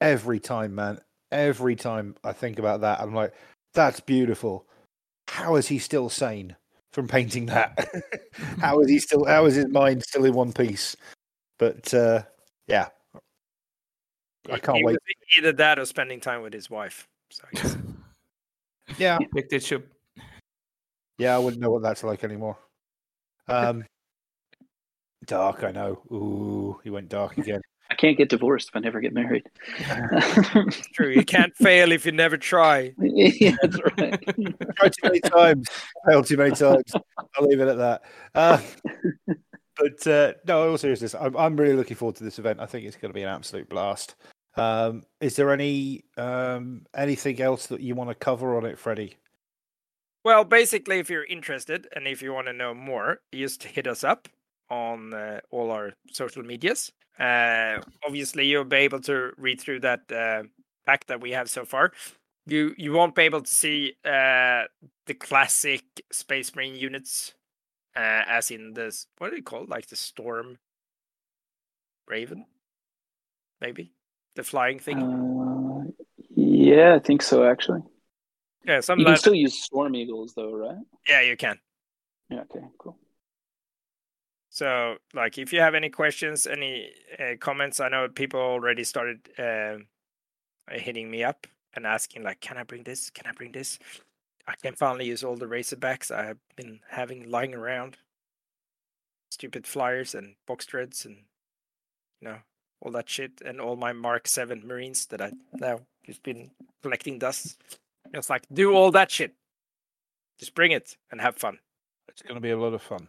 every 0.00 0.40
time, 0.40 0.74
man, 0.74 1.00
every 1.32 1.76
time 1.76 2.14
I 2.24 2.32
think 2.32 2.58
about 2.58 2.80
that, 2.82 3.00
I'm 3.00 3.14
like, 3.14 3.34
that's 3.74 4.00
beautiful. 4.00 4.66
How 5.28 5.56
is 5.56 5.68
he 5.68 5.78
still 5.78 6.08
sane 6.08 6.56
from 6.92 7.08
painting 7.08 7.46
that? 7.46 7.88
how 8.60 8.80
is 8.80 8.88
he 8.88 8.98
still? 8.98 9.24
How 9.24 9.44
is 9.46 9.54
his 9.56 9.68
mind 9.68 10.02
still 10.02 10.24
in 10.24 10.32
one 10.34 10.52
piece? 10.52 10.96
But 11.58 11.92
uh, 11.92 12.22
yeah, 12.68 12.88
I 14.50 14.58
can't 14.58 14.78
he 14.78 14.84
wait. 14.84 14.92
was 14.92 14.98
Either 15.38 15.52
that 15.54 15.78
or 15.78 15.84
spending 15.84 16.20
time 16.20 16.42
with 16.42 16.52
his 16.52 16.70
wife. 16.70 17.06
So 17.30 17.44
he's- 17.52 17.76
Yeah, 18.98 19.18
Picked 19.34 19.52
it 19.52 19.64
should. 19.64 19.82
yeah, 21.18 21.34
I 21.34 21.38
wouldn't 21.38 21.60
know 21.60 21.70
what 21.70 21.82
that's 21.82 22.04
like 22.04 22.22
anymore. 22.24 22.56
Um, 23.48 23.84
dark, 25.26 25.62
I 25.62 25.70
know. 25.70 26.02
Ooh, 26.10 26.80
he 26.82 26.90
went 26.90 27.08
dark 27.08 27.38
again. 27.38 27.60
I 27.90 27.94
can't 27.94 28.16
get 28.16 28.28
divorced 28.28 28.68
if 28.68 28.76
I 28.76 28.80
never 28.80 29.00
get 29.00 29.12
married. 29.12 29.48
it's 29.78 30.88
true. 30.88 31.10
You 31.10 31.24
can't 31.24 31.54
fail 31.56 31.92
if 31.92 32.04
you 32.04 32.12
never 32.12 32.36
try. 32.36 32.92
yeah, 32.98 33.56
that's 33.62 33.78
right. 33.98 34.76
Tried 34.76 34.92
too 34.92 35.04
many 35.04 35.20
times, 35.20 35.68
failed 36.06 36.26
too 36.26 36.36
many 36.36 36.54
times. 36.54 36.92
I'll 37.36 37.46
leave 37.46 37.60
it 37.60 37.68
at 37.68 37.78
that. 37.78 38.02
Uh, 38.34 38.60
but 39.76 40.06
uh, 40.06 40.32
no, 40.46 40.64
in 40.64 40.70
all 40.70 40.78
seriousness, 40.78 41.14
I'm, 41.14 41.36
I'm 41.36 41.56
really 41.56 41.76
looking 41.76 41.96
forward 41.96 42.16
to 42.16 42.24
this 42.24 42.38
event. 42.38 42.60
I 42.60 42.66
think 42.66 42.86
it's 42.86 42.96
going 42.96 43.10
to 43.10 43.14
be 43.14 43.22
an 43.22 43.28
absolute 43.28 43.68
blast. 43.68 44.16
Um, 44.56 45.02
is 45.20 45.36
there 45.36 45.52
any 45.52 46.04
um, 46.16 46.86
anything 46.94 47.40
else 47.40 47.66
that 47.68 47.80
you 47.80 47.94
want 47.94 48.10
to 48.10 48.14
cover 48.14 48.56
on 48.56 48.64
it, 48.64 48.78
Freddie? 48.78 49.16
Well, 50.24 50.44
basically, 50.44 50.98
if 50.98 51.08
you're 51.08 51.24
interested 51.24 51.86
and 51.94 52.08
if 52.08 52.20
you 52.20 52.32
want 52.32 52.48
to 52.48 52.52
know 52.52 52.74
more, 52.74 53.20
just 53.32 53.62
hit 53.62 53.86
us 53.86 54.02
up 54.02 54.28
on 54.70 55.14
uh, 55.14 55.40
all 55.50 55.70
our 55.70 55.92
social 56.10 56.42
medias. 56.42 56.90
Uh, 57.18 57.80
obviously, 58.04 58.46
you'll 58.46 58.64
be 58.64 58.76
able 58.76 59.00
to 59.00 59.32
read 59.38 59.60
through 59.60 59.80
that 59.80 60.00
uh, 60.12 60.42
pack 60.84 61.06
that 61.06 61.20
we 61.20 61.30
have 61.32 61.48
so 61.48 61.64
far. 61.64 61.92
You 62.46 62.74
you 62.76 62.92
won't 62.92 63.14
be 63.14 63.22
able 63.22 63.40
to 63.42 63.50
see 63.50 63.94
uh, 64.04 64.64
the 65.06 65.14
classic 65.18 65.82
Space 66.12 66.54
Marine 66.54 66.76
units, 66.76 67.34
uh, 67.96 68.22
as 68.28 68.50
in 68.50 68.74
this 68.74 69.06
what 69.18 69.32
are 69.32 69.36
they 69.36 69.40
called? 69.40 69.68
Like 69.68 69.86
the 69.86 69.96
Storm 69.96 70.58
Raven, 72.06 72.46
maybe 73.60 73.92
the 74.36 74.44
flying 74.44 74.78
thing. 74.78 75.02
Uh, 75.02 75.90
yeah, 76.36 76.94
I 76.94 76.98
think 77.00 77.22
so. 77.22 77.44
Actually, 77.44 77.82
Yeah, 78.64 78.80
some 78.80 78.98
You 79.00 79.06
can 79.06 79.12
lad- 79.12 79.20
still 79.20 79.34
use 79.34 79.64
Storm 79.64 79.94
Eagles 79.96 80.34
though, 80.36 80.52
right? 80.52 80.76
yeah, 81.08 81.22
you 81.22 81.36
can. 81.36 81.58
Yeah. 82.30 82.42
Okay. 82.42 82.64
Cool. 82.78 82.96
So, 84.56 84.96
like, 85.12 85.36
if 85.36 85.52
you 85.52 85.60
have 85.60 85.74
any 85.74 85.90
questions, 85.90 86.46
any 86.46 86.90
uh, 87.18 87.36
comments, 87.38 87.78
I 87.78 87.90
know 87.90 88.08
people 88.08 88.40
already 88.40 88.84
started 88.84 89.18
um 89.38 89.86
hitting 90.70 91.10
me 91.10 91.22
up 91.22 91.46
and 91.74 91.86
asking, 91.86 92.22
like, 92.22 92.40
can 92.40 92.56
I 92.56 92.62
bring 92.62 92.82
this? 92.84 93.10
Can 93.10 93.26
I 93.26 93.32
bring 93.32 93.52
this? 93.52 93.78
I 94.46 94.54
can 94.62 94.74
finally 94.74 95.04
use 95.04 95.22
all 95.22 95.36
the 95.36 95.44
Razorbacks 95.44 96.10
I've 96.10 96.38
been 96.56 96.80
having 96.88 97.30
lying 97.30 97.54
around. 97.54 97.98
Stupid 99.30 99.66
flyers 99.66 100.14
and 100.14 100.36
box 100.46 100.64
threads 100.64 101.04
and, 101.04 101.16
you 102.22 102.28
know, 102.28 102.38
all 102.80 102.92
that 102.92 103.10
shit. 103.10 103.42
And 103.44 103.60
all 103.60 103.76
my 103.76 103.92
Mark 103.92 104.26
7 104.26 104.66
Marines 104.66 105.04
that 105.08 105.20
I 105.20 105.32
now 105.52 105.80
just 106.06 106.22
been 106.22 106.50
collecting 106.82 107.18
dust. 107.18 107.58
It's 108.14 108.30
like, 108.30 108.46
do 108.50 108.72
all 108.72 108.90
that 108.92 109.10
shit. 109.10 109.34
Just 110.38 110.54
bring 110.54 110.70
it 110.70 110.96
and 111.10 111.20
have 111.20 111.36
fun. 111.36 111.58
It's 112.08 112.22
going 112.22 112.36
to 112.36 112.40
be 112.40 112.52
a 112.52 112.58
lot 112.58 112.72
of 112.72 112.80
fun. 112.80 113.08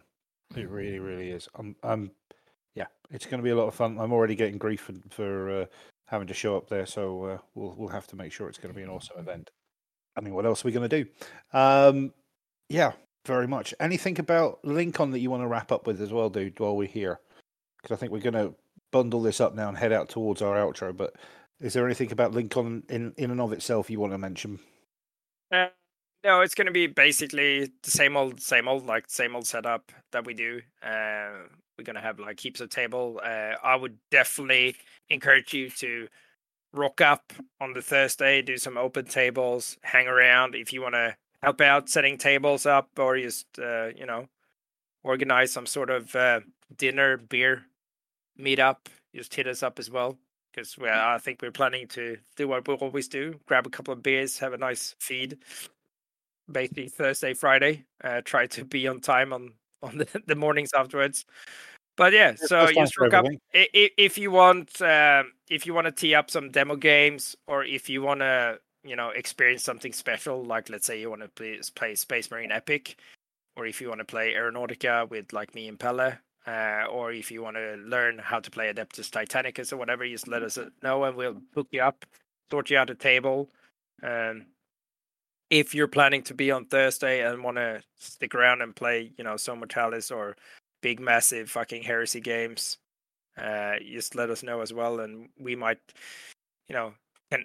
It 0.56 0.68
really, 0.68 0.98
really 0.98 1.30
is. 1.30 1.48
I'm, 1.56 1.76
I'm, 1.82 2.10
yeah, 2.74 2.86
it's 3.10 3.26
going 3.26 3.38
to 3.38 3.44
be 3.44 3.50
a 3.50 3.56
lot 3.56 3.68
of 3.68 3.74
fun. 3.74 3.98
I'm 3.98 4.12
already 4.12 4.34
getting 4.34 4.58
grief 4.58 4.80
for, 4.80 4.94
for 5.10 5.62
uh, 5.62 5.66
having 6.06 6.26
to 6.28 6.34
show 6.34 6.56
up 6.56 6.68
there, 6.68 6.86
so 6.86 7.24
uh, 7.24 7.38
we'll 7.54 7.74
we'll 7.76 7.88
have 7.88 8.06
to 8.08 8.16
make 8.16 8.32
sure 8.32 8.48
it's 8.48 8.58
going 8.58 8.72
to 8.72 8.76
be 8.76 8.82
an 8.82 8.90
awesome 8.90 9.18
event. 9.18 9.50
I 10.16 10.20
mean, 10.20 10.34
what 10.34 10.46
else 10.46 10.64
are 10.64 10.68
we 10.68 10.72
going 10.72 10.88
to 10.88 11.04
do? 11.04 11.10
Um, 11.52 12.12
yeah, 12.68 12.92
very 13.26 13.46
much. 13.46 13.74
Anything 13.78 14.18
about 14.18 14.62
Linköping 14.62 15.12
that 15.12 15.20
you 15.20 15.30
want 15.30 15.42
to 15.42 15.48
wrap 15.48 15.70
up 15.70 15.86
with 15.86 16.00
as 16.00 16.12
well, 16.12 16.30
dude? 16.30 16.58
While 16.58 16.76
we're 16.76 16.88
here, 16.88 17.20
because 17.80 17.94
I 17.94 17.98
think 17.98 18.10
we're 18.10 18.20
going 18.20 18.34
to 18.34 18.54
bundle 18.90 19.20
this 19.20 19.40
up 19.40 19.54
now 19.54 19.68
and 19.68 19.76
head 19.76 19.92
out 19.92 20.08
towards 20.08 20.40
our 20.40 20.56
outro. 20.56 20.96
But 20.96 21.14
is 21.60 21.74
there 21.74 21.84
anything 21.84 22.10
about 22.10 22.32
Linköping 22.32 22.90
in 22.90 23.12
in 23.18 23.30
and 23.30 23.40
of 23.40 23.52
itself 23.52 23.90
you 23.90 24.00
want 24.00 24.12
to 24.12 24.18
mention? 24.18 24.58
Uh, 25.52 25.68
no, 26.24 26.40
it's 26.40 26.54
gonna 26.54 26.70
be 26.72 26.86
basically 26.86 27.70
the 27.82 27.90
same 27.90 28.16
old, 28.16 28.40
same 28.40 28.68
old, 28.68 28.86
like 28.86 29.04
same 29.08 29.36
old 29.36 29.46
setup 29.46 29.92
that 30.12 30.26
we 30.26 30.34
do. 30.34 30.60
Uh, 30.82 31.30
we're 31.76 31.84
gonna 31.84 32.00
have 32.00 32.18
like 32.18 32.40
heaps 32.40 32.60
of 32.60 32.70
table. 32.70 33.20
Uh, 33.22 33.54
I 33.62 33.76
would 33.76 33.98
definitely 34.10 34.76
encourage 35.10 35.54
you 35.54 35.70
to 35.70 36.08
rock 36.72 37.00
up 37.00 37.32
on 37.60 37.72
the 37.72 37.82
Thursday, 37.82 38.42
do 38.42 38.56
some 38.56 38.76
open 38.76 39.06
tables, 39.06 39.78
hang 39.82 40.06
around. 40.08 40.54
If 40.54 40.72
you 40.72 40.82
want 40.82 40.94
to 40.94 41.16
help 41.42 41.60
out 41.60 41.88
setting 41.88 42.18
tables 42.18 42.66
up, 42.66 42.90
or 42.98 43.18
just 43.18 43.46
uh, 43.58 43.88
you 43.96 44.06
know 44.06 44.26
organize 45.04 45.52
some 45.52 45.66
sort 45.66 45.90
of 45.90 46.14
uh, 46.16 46.40
dinner 46.76 47.16
beer 47.16 47.64
meetup, 48.38 48.88
just 49.14 49.34
hit 49.34 49.46
us 49.46 49.62
up 49.62 49.78
as 49.78 49.90
well. 49.90 50.18
Because 50.52 50.76
well, 50.78 51.08
I 51.08 51.18
think 51.18 51.42
we're 51.42 51.52
planning 51.52 51.86
to 51.88 52.18
do 52.36 52.48
what 52.48 52.66
we 52.66 52.74
always 52.74 53.08
do: 53.08 53.38
grab 53.46 53.66
a 53.66 53.70
couple 53.70 53.94
of 53.94 54.02
beers, 54.02 54.38
have 54.38 54.52
a 54.52 54.58
nice 54.58 54.94
feed, 54.98 55.38
basically 56.50 56.88
Thursday, 56.88 57.34
Friday. 57.34 57.84
Uh, 58.02 58.20
try 58.24 58.46
to 58.48 58.64
be 58.64 58.86
on 58.88 59.00
time 59.00 59.32
on 59.32 59.52
on 59.82 59.98
the, 59.98 60.22
the 60.26 60.34
mornings 60.34 60.70
afterwards. 60.74 61.24
But 61.96 62.12
yeah, 62.12 62.34
so 62.34 62.66
fine 62.66 62.74
rock 62.98 63.14
up 63.14 63.24
everything. 63.24 63.40
I- 63.54 63.68
i- 63.74 63.90
if 63.98 64.18
you 64.18 64.30
want 64.30 64.80
um, 64.82 65.32
if 65.50 65.66
you 65.66 65.74
want 65.74 65.86
to 65.86 65.92
tee 65.92 66.14
up 66.14 66.30
some 66.30 66.50
demo 66.50 66.76
games 66.76 67.36
or 67.46 67.64
if 67.64 67.88
you 67.88 68.02
want 68.02 68.20
to 68.20 68.60
you 68.84 68.94
know 68.96 69.10
experience 69.10 69.64
something 69.64 69.92
special 69.92 70.44
like 70.44 70.68
let's 70.70 70.86
say 70.86 71.00
you 71.00 71.10
want 71.10 71.22
to 71.22 71.28
play, 71.28 71.58
play 71.74 71.94
space 71.96 72.30
marine 72.30 72.52
epic 72.52 72.96
or 73.56 73.66
if 73.66 73.80
you 73.80 73.88
want 73.88 73.98
to 74.00 74.04
play 74.04 74.34
aeronautica 74.34 75.08
with 75.10 75.32
like 75.32 75.54
me 75.54 75.66
and 75.68 75.78
pelle 75.80 76.00
uh, 76.46 76.84
or 76.90 77.12
if 77.12 77.30
you 77.30 77.42
want 77.42 77.56
to 77.56 77.74
learn 77.84 78.18
how 78.18 78.38
to 78.38 78.50
play 78.50 78.72
adeptus 78.72 79.10
titanicus 79.10 79.72
or 79.72 79.76
whatever 79.76 80.06
just 80.06 80.28
let 80.28 80.42
us 80.44 80.56
uh, 80.58 80.68
know 80.82 81.02
and 81.04 81.16
we'll 81.16 81.42
hook 81.54 81.66
you 81.72 81.82
up 81.82 82.04
sort 82.50 82.70
you 82.70 82.78
out 82.78 82.90
a 82.90 82.94
table 82.94 83.50
um, 84.04 84.46
if 85.50 85.74
you're 85.74 85.88
planning 85.88 86.22
to 86.22 86.34
be 86.34 86.50
on 86.50 86.64
thursday 86.66 87.26
and 87.26 87.42
want 87.42 87.56
to 87.56 87.82
stick 87.98 88.34
around 88.34 88.62
and 88.62 88.76
play 88.76 89.12
you 89.16 89.24
know 89.24 89.36
Zone 89.36 89.58
Mortalis 89.60 90.10
or 90.10 90.36
big 90.82 91.00
massive 91.00 91.50
fucking 91.50 91.82
heresy 91.82 92.20
games 92.20 92.78
uh, 93.40 93.74
just 93.80 94.14
let 94.14 94.30
us 94.30 94.42
know 94.42 94.60
as 94.60 94.72
well, 94.72 95.00
and 95.00 95.28
we 95.38 95.54
might, 95.54 95.78
you 96.68 96.74
know, 96.74 96.92
can 97.30 97.44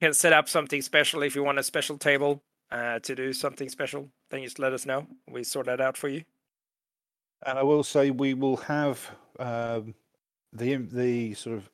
can 0.00 0.12
set 0.12 0.32
up 0.32 0.48
something 0.48 0.82
special 0.82 1.22
if 1.22 1.36
you 1.36 1.42
want 1.42 1.58
a 1.58 1.62
special 1.62 1.98
table 1.98 2.42
uh, 2.70 2.98
to 3.00 3.14
do 3.14 3.32
something 3.32 3.68
special. 3.68 4.08
Then 4.30 4.42
just 4.42 4.58
let 4.58 4.72
us 4.72 4.86
know. 4.86 5.06
We 5.28 5.44
sort 5.44 5.66
that 5.66 5.80
out 5.80 5.96
for 5.96 6.08
you. 6.08 6.24
And 7.46 7.58
I 7.58 7.62
will 7.62 7.82
say 7.82 8.10
we 8.10 8.34
will 8.34 8.56
have 8.56 9.08
um, 9.38 9.94
the 10.52 10.76
the 10.76 11.34
sort 11.34 11.58
of 11.58 11.70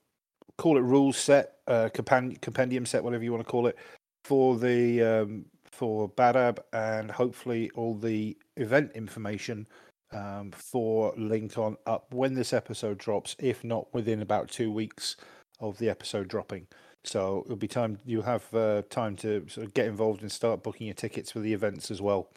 call 0.58 0.76
it 0.76 0.82
rules 0.82 1.16
set, 1.16 1.56
uh, 1.66 1.88
compendium 1.94 2.86
set, 2.86 3.04
whatever 3.04 3.24
you 3.24 3.32
want 3.32 3.44
to 3.44 3.50
call 3.50 3.66
it, 3.66 3.76
for 4.24 4.56
the 4.56 5.02
um, 5.02 5.46
for 5.76 6.08
Badab, 6.08 6.58
and 6.72 7.10
hopefully 7.10 7.70
all 7.74 7.94
the 7.94 8.36
event 8.56 8.92
information 8.94 9.66
um, 10.12 10.52
for 10.52 11.14
Linköping 11.16 11.76
up 11.86 12.12
when 12.12 12.34
this 12.34 12.52
episode 12.52 12.98
drops, 12.98 13.36
if 13.38 13.62
not 13.64 13.92
within 13.92 14.22
about 14.22 14.48
two 14.48 14.72
weeks 14.72 15.16
of 15.60 15.78
the 15.78 15.90
episode 15.90 16.28
dropping. 16.28 16.66
So 17.04 17.42
it'll 17.44 17.56
be 17.56 17.68
time. 17.68 17.98
You'll 18.04 18.22
have 18.22 18.52
uh, 18.54 18.82
time 18.90 19.16
to 19.16 19.46
sort 19.48 19.66
of 19.66 19.74
get 19.74 19.86
involved 19.86 20.22
and 20.22 20.32
start 20.32 20.62
booking 20.62 20.86
your 20.86 20.94
tickets 20.94 21.30
for 21.30 21.40
the 21.40 21.52
events 21.52 21.90
as 21.90 22.02
well 22.02 22.30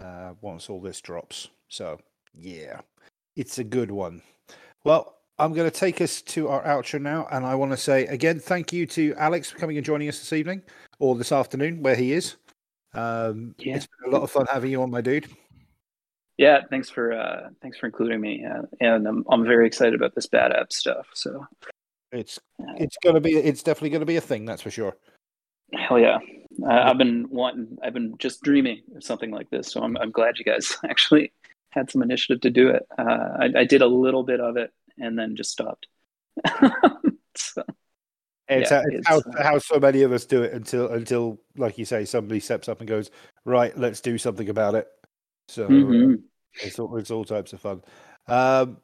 uh, 0.00 0.32
once 0.40 0.70
all 0.70 0.80
this 0.80 1.00
drops. 1.00 1.48
So 1.68 1.98
yeah, 2.34 2.80
it's 3.36 3.58
a 3.58 3.64
good 3.64 3.90
one. 3.90 4.22
Well, 4.84 5.16
I'm 5.38 5.52
going 5.52 5.70
to 5.70 5.76
take 5.76 6.00
us 6.00 6.22
to 6.22 6.48
our 6.48 6.62
outro 6.62 7.00
now, 7.00 7.26
and 7.30 7.44
I 7.44 7.54
want 7.54 7.72
to 7.72 7.76
say 7.76 8.06
again 8.06 8.38
thank 8.38 8.72
you 8.72 8.86
to 8.86 9.14
Alex 9.16 9.50
for 9.50 9.58
coming 9.58 9.76
and 9.76 9.84
joining 9.84 10.08
us 10.08 10.18
this 10.18 10.32
evening 10.32 10.62
or 11.00 11.16
this 11.16 11.32
afternoon, 11.32 11.82
where 11.82 11.96
he 11.96 12.12
is. 12.12 12.36
Um, 12.94 13.54
Yeah. 13.58 13.76
It's 13.76 13.86
been 13.86 14.10
a 14.10 14.14
lot 14.14 14.22
of 14.22 14.30
fun 14.30 14.46
having 14.50 14.70
you 14.70 14.82
on, 14.82 14.90
my 14.90 15.00
dude. 15.00 15.26
Yeah, 16.36 16.62
thanks 16.68 16.90
for 16.90 17.12
uh, 17.12 17.50
thanks 17.62 17.78
for 17.78 17.86
including 17.86 18.20
me, 18.20 18.44
uh, 18.44 18.62
and 18.80 19.06
I'm 19.06 19.24
I'm 19.30 19.44
very 19.44 19.66
excited 19.68 19.94
about 19.94 20.14
this 20.16 20.26
Badab 20.26 20.72
stuff. 20.72 21.06
So 21.14 21.46
It's 22.10 22.38
uh, 22.60 22.74
it's 22.76 22.96
gonna 23.04 23.20
be 23.20 23.36
it's 23.36 23.62
definitely 23.62 23.90
gonna 23.90 24.04
be 24.04 24.16
a 24.16 24.20
thing, 24.20 24.44
that's 24.44 24.62
for 24.62 24.70
sure. 24.70 24.96
hell 25.72 25.98
yeah, 25.98 26.18
I, 26.66 26.90
I've 26.90 26.98
been 26.98 27.28
wanting, 27.30 27.78
I've 27.84 27.94
been 27.94 28.16
just 28.18 28.42
dreaming 28.42 28.82
of 28.96 29.04
something 29.04 29.30
like 29.30 29.48
this. 29.50 29.70
So 29.70 29.80
I'm 29.80 29.96
I'm 29.98 30.10
glad 30.10 30.38
you 30.38 30.44
guys 30.44 30.76
actually 30.88 31.32
had 31.70 31.88
some 31.88 32.02
initiative 32.02 32.40
to 32.40 32.50
do 32.50 32.68
it. 32.70 32.84
Uh, 32.98 33.28
I, 33.38 33.52
I 33.60 33.64
did 33.64 33.82
a 33.82 33.86
little 33.86 34.24
bit 34.24 34.40
of 34.40 34.56
it 34.56 34.72
and 34.98 35.16
then 35.16 35.36
just 35.36 35.50
stopped. 35.52 35.86
so 37.36 37.62
It's, 38.48 38.70
Yeah, 38.70 38.82
how, 38.82 38.88
it's 38.88 39.08
how, 39.08 39.18
uh, 39.18 39.42
how 39.42 39.58
so 39.58 39.78
many 39.78 40.02
of 40.02 40.12
us 40.12 40.26
do 40.26 40.42
it 40.42 40.52
until 40.52 40.88
until 40.88 41.40
like 41.56 41.78
you 41.78 41.84
say 41.84 42.04
somebody 42.04 42.40
steps 42.40 42.68
up 42.68 42.80
and 42.80 42.88
goes 42.88 43.10
right, 43.44 43.76
let's 43.78 44.00
do 44.00 44.18
something 44.18 44.48
about 44.48 44.74
it. 44.74 44.88
So 45.48 45.64
uh, 45.66 45.68
mhm. 45.68 46.22
It's 46.62 46.78
all, 46.78 46.96
it's 46.96 47.10
all 47.10 47.24
types 47.24 47.52
of 47.52 47.60
fun. 47.60 47.82
Um, 48.28 48.78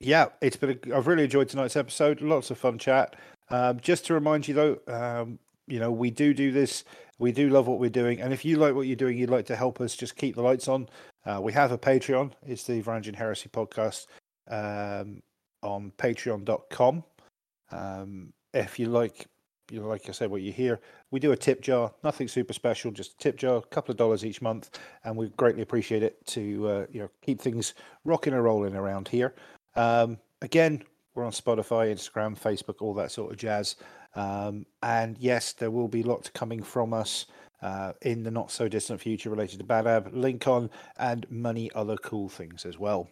yeah, 0.00 0.26
it's 0.40 0.56
been. 0.56 0.78
A, 0.86 0.96
I've 0.96 1.06
really 1.06 1.24
enjoyed 1.24 1.48
tonight's 1.48 1.76
episode. 1.76 2.20
Lots 2.20 2.50
of 2.50 2.58
fun 2.58 2.78
chat. 2.78 3.16
Um, 3.50 3.80
just 3.80 4.06
to 4.06 4.14
remind 4.14 4.48
you 4.48 4.54
though, 4.54 4.78
um, 4.88 5.38
you 5.66 5.78
know 5.78 5.92
we 5.92 6.10
do 6.10 6.34
do 6.34 6.50
this. 6.50 6.84
We 7.18 7.30
do 7.30 7.50
love 7.50 7.68
what 7.68 7.78
we're 7.78 7.90
doing, 7.90 8.20
and 8.20 8.32
if 8.32 8.44
you 8.44 8.56
like 8.56 8.74
what 8.74 8.86
you're 8.86 8.96
doing, 8.96 9.16
you'd 9.16 9.30
like 9.30 9.46
to 9.46 9.56
help 9.56 9.80
us 9.80 9.94
just 9.94 10.16
keep 10.16 10.34
the 10.34 10.42
lights 10.42 10.66
on. 10.68 10.88
Uh, 11.24 11.40
we 11.40 11.52
have 11.52 11.70
a 11.70 11.78
Patreon. 11.78 12.32
It's 12.46 12.64
the 12.64 12.82
Varangian 12.82 13.14
Heresy 13.14 13.48
Podcast 13.48 14.06
um, 14.48 15.22
on 15.62 15.92
Patreon.com. 15.98 17.04
Um, 17.70 18.32
if 18.54 18.78
you 18.78 18.86
like, 18.86 19.26
you 19.70 19.80
know, 19.80 19.88
like 19.88 20.08
I 20.08 20.12
said, 20.12 20.30
what 20.30 20.42
you 20.42 20.52
hear, 20.52 20.80
we 21.10 21.20
do 21.20 21.32
a 21.32 21.36
tip 21.36 21.60
jar. 21.62 21.92
Nothing 22.04 22.28
super 22.28 22.52
special, 22.52 22.90
just 22.90 23.12
a 23.12 23.16
tip 23.18 23.36
jar, 23.36 23.56
a 23.56 23.62
couple 23.62 23.92
of 23.92 23.98
dollars 23.98 24.24
each 24.24 24.42
month 24.42 24.70
and 25.04 25.16
we 25.16 25.28
greatly 25.30 25.62
appreciate 25.62 26.02
it 26.02 26.24
to 26.26 26.68
uh, 26.68 26.86
you 26.90 27.00
know 27.00 27.10
keep 27.22 27.40
things 27.40 27.74
rocking 28.04 28.32
and 28.32 28.44
rolling 28.44 28.74
around 28.74 29.08
here. 29.08 29.34
Um, 29.74 30.18
again, 30.40 30.82
we're 31.14 31.24
on 31.24 31.32
Spotify, 31.32 31.92
Instagram, 31.92 32.38
Facebook, 32.38 32.80
all 32.80 32.94
that 32.94 33.10
sort 33.10 33.32
of 33.32 33.38
jazz. 33.38 33.76
Um, 34.14 34.66
and 34.82 35.16
yes, 35.18 35.52
there 35.52 35.70
will 35.70 35.88
be 35.88 36.02
lots 36.02 36.28
coming 36.30 36.62
from 36.62 36.92
us 36.92 37.26
uh, 37.62 37.92
in 38.02 38.22
the 38.22 38.30
not 38.30 38.50
so 38.50 38.68
distant 38.68 39.00
future 39.00 39.30
related 39.30 39.58
to 39.60 39.64
Badab, 39.64 40.12
Linköping, 40.12 40.70
and 40.98 41.26
many 41.30 41.70
other 41.72 41.96
cool 41.96 42.28
things 42.28 42.66
as 42.66 42.78
well. 42.78 43.08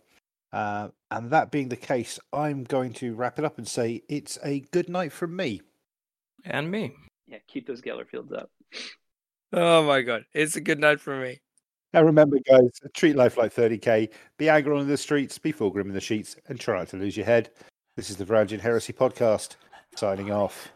Uh, 0.53 0.89
and 1.11 1.31
that 1.31 1.51
being 1.51 1.69
the 1.69 1.77
case, 1.77 2.19
I'm 2.33 2.65
going 2.65 2.93
to 2.95 3.15
wrap 3.15 3.39
it 3.39 3.45
up 3.45 3.59
and 3.59 3.67
say 3.67 4.03
it's 4.09 4.39
a 4.43 4.61
good 4.73 4.89
night 4.89 5.13
from 5.13 5.37
me. 5.37 5.63
And 6.45 6.71
me. 6.71 6.95
yeah, 7.27 7.39
keep 7.47 7.67
those 7.67 7.83
Gellerfields 7.83 8.33
up. 8.37 8.51
Oh 9.53 9.83
my 9.85 10.03
god, 10.03 10.25
it's 10.33 10.57
a 10.57 10.61
good 10.61 10.79
night 10.79 11.01
for 11.01 11.17
me. 11.17 11.41
Now 11.93 12.03
remember, 12.03 12.39
guys, 12.49 12.71
treat 12.95 13.17
life 13.17 13.37
like 13.37 13.53
30k. 13.53 14.11
Be 14.39 14.45
aggro 14.47 14.81
in 14.81 14.87
the 14.87 14.97
streets, 14.97 15.39
be 15.39 15.51
full 15.51 15.71
grim 15.71 15.89
in 15.89 15.95
the 15.95 16.01
sheets, 16.01 16.37
and 16.49 16.59
try 16.59 16.79
not 16.79 16.89
to 16.89 16.97
lose 16.97 17.17
your 17.17 17.27
head. 17.27 17.51
This 17.97 18.11
is 18.11 18.17
the 18.17 18.25
Varangian 18.25 18.61
Heresy 18.61 18.93
Podcast, 18.93 19.57
signing 19.97 20.31
off. 20.31 20.71